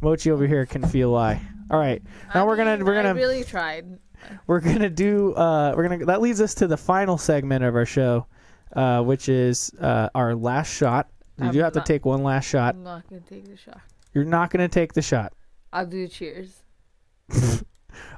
Mochi 0.01 0.31
over 0.31 0.47
here 0.47 0.65
can 0.65 0.85
feel 0.87 1.11
why. 1.11 1.41
All 1.71 1.79
right, 1.79 2.01
now 2.33 2.43
I 2.43 2.47
we're 2.47 2.55
gonna 2.55 2.77
mean, 2.77 2.85
we're 2.85 2.95
gonna 2.95 3.13
really 3.13 3.43
tried. 3.43 3.99
we're 4.47 4.59
gonna 4.59 4.89
do 4.89 5.33
uh 5.35 5.73
we're 5.75 5.87
gonna 5.87 6.05
that 6.05 6.21
leads 6.21 6.41
us 6.41 6.53
to 6.55 6.67
the 6.67 6.77
final 6.77 7.17
segment 7.17 7.63
of 7.63 7.75
our 7.75 7.85
show, 7.85 8.25
uh, 8.75 9.01
which 9.03 9.29
is 9.29 9.71
uh 9.79 10.09
our 10.15 10.35
last 10.35 10.73
shot. 10.73 11.09
You 11.37 11.45
I'm 11.45 11.53
do 11.53 11.59
have 11.59 11.73
to 11.73 11.81
take 11.81 12.05
one 12.05 12.23
last 12.23 12.45
shot. 12.47 12.75
I'm 12.75 12.83
not 12.83 13.07
gonna 13.09 13.21
take 13.21 13.45
the 13.45 13.55
shot. 13.57 13.81
You're 14.13 14.25
not 14.25 14.49
gonna 14.49 14.67
take 14.67 14.93
the 14.93 15.01
shot. 15.01 15.33
I'll 15.71 15.85
do 15.85 16.07
cheers. 16.07 16.63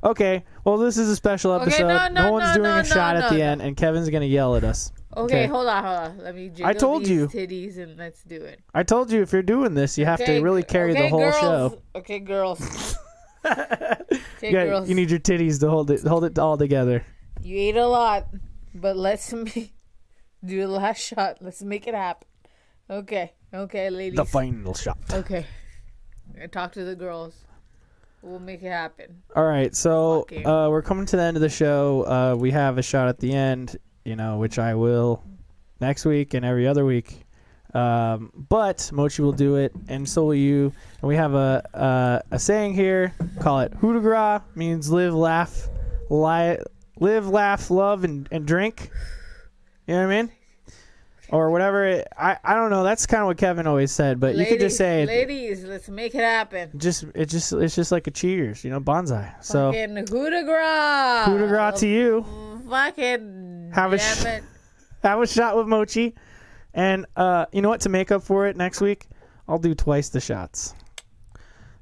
Okay. 0.03 0.43
Well, 0.63 0.77
this 0.77 0.97
is 0.97 1.09
a 1.09 1.15
special 1.15 1.53
episode. 1.53 1.83
Okay, 1.85 1.93
episode. 1.93 2.13
no, 2.13 2.23
no, 2.25 2.31
one's 2.31 2.49
no, 2.49 2.53
doing 2.55 2.75
no, 2.75 2.79
a 2.79 2.85
shot 2.85 3.15
no, 3.15 3.21
at 3.23 3.29
the 3.31 3.37
no. 3.37 3.45
end, 3.45 3.61
and 3.61 3.77
Kevin's 3.77 4.09
gonna 4.09 4.25
yell 4.25 4.55
at 4.55 4.63
us. 4.63 4.91
Okay, 5.15 5.43
Okay. 5.43 5.45
hold 5.47 5.67
on, 5.67 5.83
hold 5.83 5.97
on. 5.97 6.17
Let 6.23 6.35
me 6.35 6.49
jiggle 6.49 6.73
told 6.75 7.01
these 7.03 7.09
you. 7.09 7.27
titties 7.27 7.77
and 7.77 7.97
let's 7.97 8.23
do 8.23 8.41
it. 8.41 8.59
I 8.73 8.83
told 8.83 9.11
you 9.11 9.21
if 9.21 9.31
you're 9.33 9.41
doing 9.43 9.73
this, 9.73 9.97
you 9.97 10.05
have 10.05 10.21
Okay, 10.21 10.37
to 10.37 10.43
really 10.43 10.63
carry 10.63 10.91
okay, 10.91 11.03
the 11.03 11.09
whole 11.09 11.19
girls. 11.19 11.35
show. 11.39 11.81
Okay, 11.95 12.19
girls. 12.19 12.97
okay, 13.45 13.97
You, 14.41 14.51
got- 14.51 14.65
girls. 14.65 14.89
you 14.89 14.95
need 14.95 15.09
your 15.09 15.19
titties 15.19 15.59
to 15.61 15.69
hold 15.69 15.91
it 15.91 16.01
hold 16.03 16.23
it 16.26 16.38
all 16.39 16.57
together. 16.57 17.05
You 17.41 17.57
ate 17.57 17.77
a 17.77 17.88
lot, 17.88 18.27
but 18.76 18.95
let's 18.97 19.31
me 19.34 19.73
do 20.45 20.59
the 20.61 20.68
last 20.68 20.99
shot. 21.01 21.38
Let's 21.41 21.61
make 21.63 21.88
it 21.88 21.95
happen. 21.95 22.27
Okay, 22.89 23.34
okay, 23.53 23.89
ladies. 23.89 24.18
The 24.18 24.26
final 24.26 24.73
shot. 24.73 24.97
okay, 25.11 25.45
I 26.41 26.47
talk 26.47 26.73
to 26.73 26.84
the 26.84 26.95
girls. 26.95 27.35
We'll 28.22 28.39
make 28.39 28.61
it 28.61 28.69
happen. 28.69 29.23
All 29.35 29.45
right, 29.45 29.76
so 29.76 30.27
uh, 30.45 30.68
we're 30.69 30.84
coming 30.84 31.07
to 31.07 31.15
the 31.15 31.23
end 31.23 31.38
of 31.38 31.41
the 31.41 31.49
show. 31.49 32.03
Uh, 32.05 32.35
we 32.38 32.51
have 32.51 32.77
a 32.77 32.84
shot 32.84 33.07
at 33.07 33.18
the 33.19 33.34
end, 33.34 33.77
you 34.05 34.15
know, 34.15 34.38
which 34.38 34.59
I 34.59 34.76
will 34.76 35.23
next 35.80 36.05
week 36.05 36.35
and 36.35 36.45
every 36.45 36.68
other 36.68 36.85
week. 36.85 37.23
Um, 37.73 38.31
but 38.49 38.89
Mochi 38.93 39.22
will 39.22 39.31
do 39.31 39.56
it, 39.56 39.72
and 39.88 40.07
so 40.07 40.26
will 40.26 40.35
you. 40.35 40.73
And 41.02 41.07
we 41.07 41.15
have 41.15 41.34
a 41.34 41.64
uh, 41.73 42.19
a 42.31 42.39
saying 42.39 42.73
here. 42.73 43.14
Call 43.39 43.61
it 43.61 43.73
"Coup 43.80 43.93
de 43.93 43.99
grace," 43.99 44.41
means 44.56 44.91
live, 44.91 45.14
laugh, 45.14 45.69
li- 46.10 46.57
live, 46.99 47.27
laugh, 47.30 47.72
love, 47.72 48.03
and, 48.03 48.27
and 48.31 48.45
drink. 48.45 48.89
You 49.88 49.95
know 49.95 50.06
what 50.07 50.14
I 50.14 50.22
mean? 50.23 50.31
Or 51.30 51.49
whatever. 51.49 51.85
It, 51.85 52.07
I 52.18 52.38
I 52.43 52.56
don't 52.56 52.72
know. 52.72 52.84
That's 52.84 53.06
kind 53.06 53.22
of 53.22 53.27
what 53.27 53.38
Kevin 53.38 53.65
always 53.68 53.93
said. 53.93 54.19
But 54.19 54.35
you 54.35 54.45
could 54.45 54.60
just 54.60 54.76
say 54.77 55.06
ladies, 55.06 55.64
let's 55.64 55.88
make 55.88 56.14
it 56.14 56.19
happen. 56.19 56.72
Just 56.77 57.06
it 57.15 57.27
just 57.27 57.53
it's 57.53 57.73
just 57.73 57.89
like 57.93 58.06
a 58.07 58.11
cheers, 58.11 58.65
you 58.65 58.69
know, 58.69 58.81
bonsai. 58.81 59.34
So 59.41 59.72
Fucking 59.72 59.95
coup 60.07 60.30
de 60.30 60.43
grace. 60.43 61.26
coup 61.26 61.38
de 61.38 61.48
grace 61.48 61.80
to 61.80 61.88
you. 61.88 62.26
Fucking 62.69 63.72
Have 63.73 63.93
a 63.93 63.98
sh- 63.98 64.26
it. 64.26 64.43
have 65.03 65.22
a 65.22 65.27
shot 65.27 65.56
with 65.56 65.68
Mochi. 65.68 66.15
And 66.73 67.06
uh, 67.15 67.45
you 67.52 67.61
know 67.61 67.69
what? 67.69 67.81
To 67.81 67.89
make 67.89 68.11
up 68.11 68.23
for 68.23 68.48
it 68.48 68.56
next 68.56 68.81
week, 68.81 69.07
I'll 69.48 69.60
do 69.60 69.76
twice 69.76 70.10
the 70.10 70.22
shots. 70.22 70.73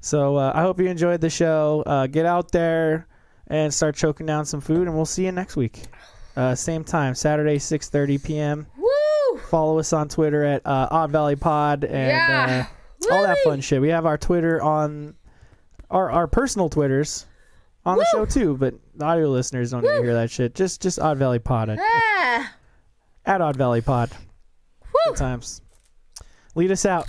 So 0.00 0.36
uh, 0.36 0.52
I 0.54 0.62
hope 0.62 0.80
you 0.80 0.86
enjoyed 0.86 1.20
the 1.20 1.30
show. 1.30 1.82
Uh, 1.86 2.06
get 2.06 2.26
out 2.26 2.50
there 2.52 3.06
and 3.48 3.72
start 3.72 3.94
choking 3.96 4.26
down 4.26 4.44
some 4.44 4.60
food, 4.60 4.86
and 4.88 4.94
we'll 4.96 5.04
see 5.04 5.24
you 5.26 5.32
next 5.32 5.56
week. 5.56 5.84
Uh, 6.36 6.54
same 6.54 6.84
time, 6.84 7.14
Saturday, 7.14 7.56
6:30 7.58 8.22
p.m. 8.24 8.66
Woo! 8.78 9.38
Follow 9.50 9.78
us 9.78 9.92
on 9.92 10.08
Twitter 10.08 10.44
at 10.44 10.66
uh, 10.66 10.88
Odd 10.90 11.10
Valley 11.10 11.36
Pod 11.36 11.84
and 11.84 12.08
Yeah. 12.08 12.66
uh, 13.10 13.14
all 13.14 13.22
that 13.22 13.38
fun 13.44 13.60
shit. 13.60 13.80
We 13.80 13.88
have 13.88 14.06
our 14.06 14.16
Twitter 14.18 14.62
on 14.62 15.14
our 15.90 16.10
our 16.10 16.26
personal 16.26 16.68
Twitters 16.68 17.26
on 17.84 17.98
the 17.98 18.06
show 18.12 18.24
too, 18.24 18.56
but 18.56 18.74
the 18.94 19.04
audio 19.04 19.28
listeners 19.28 19.70
don't 19.72 19.82
need 19.82 19.88
to 19.88 20.02
hear 20.02 20.14
that 20.14 20.30
shit. 20.30 20.54
Just 20.54 20.80
just 20.80 20.98
Odd 20.98 21.18
Valley 21.18 21.38
Pod 21.40 21.76
Ah. 21.80 22.52
at 23.26 23.40
Odd 23.40 23.56
Valley 23.56 23.80
Pod. 23.80 24.10
Woo! 25.06 25.12
Good 25.12 25.18
times. 25.18 25.60
Lead 26.54 26.70
us 26.70 26.84
out. 26.84 27.08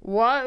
What? 0.00 0.46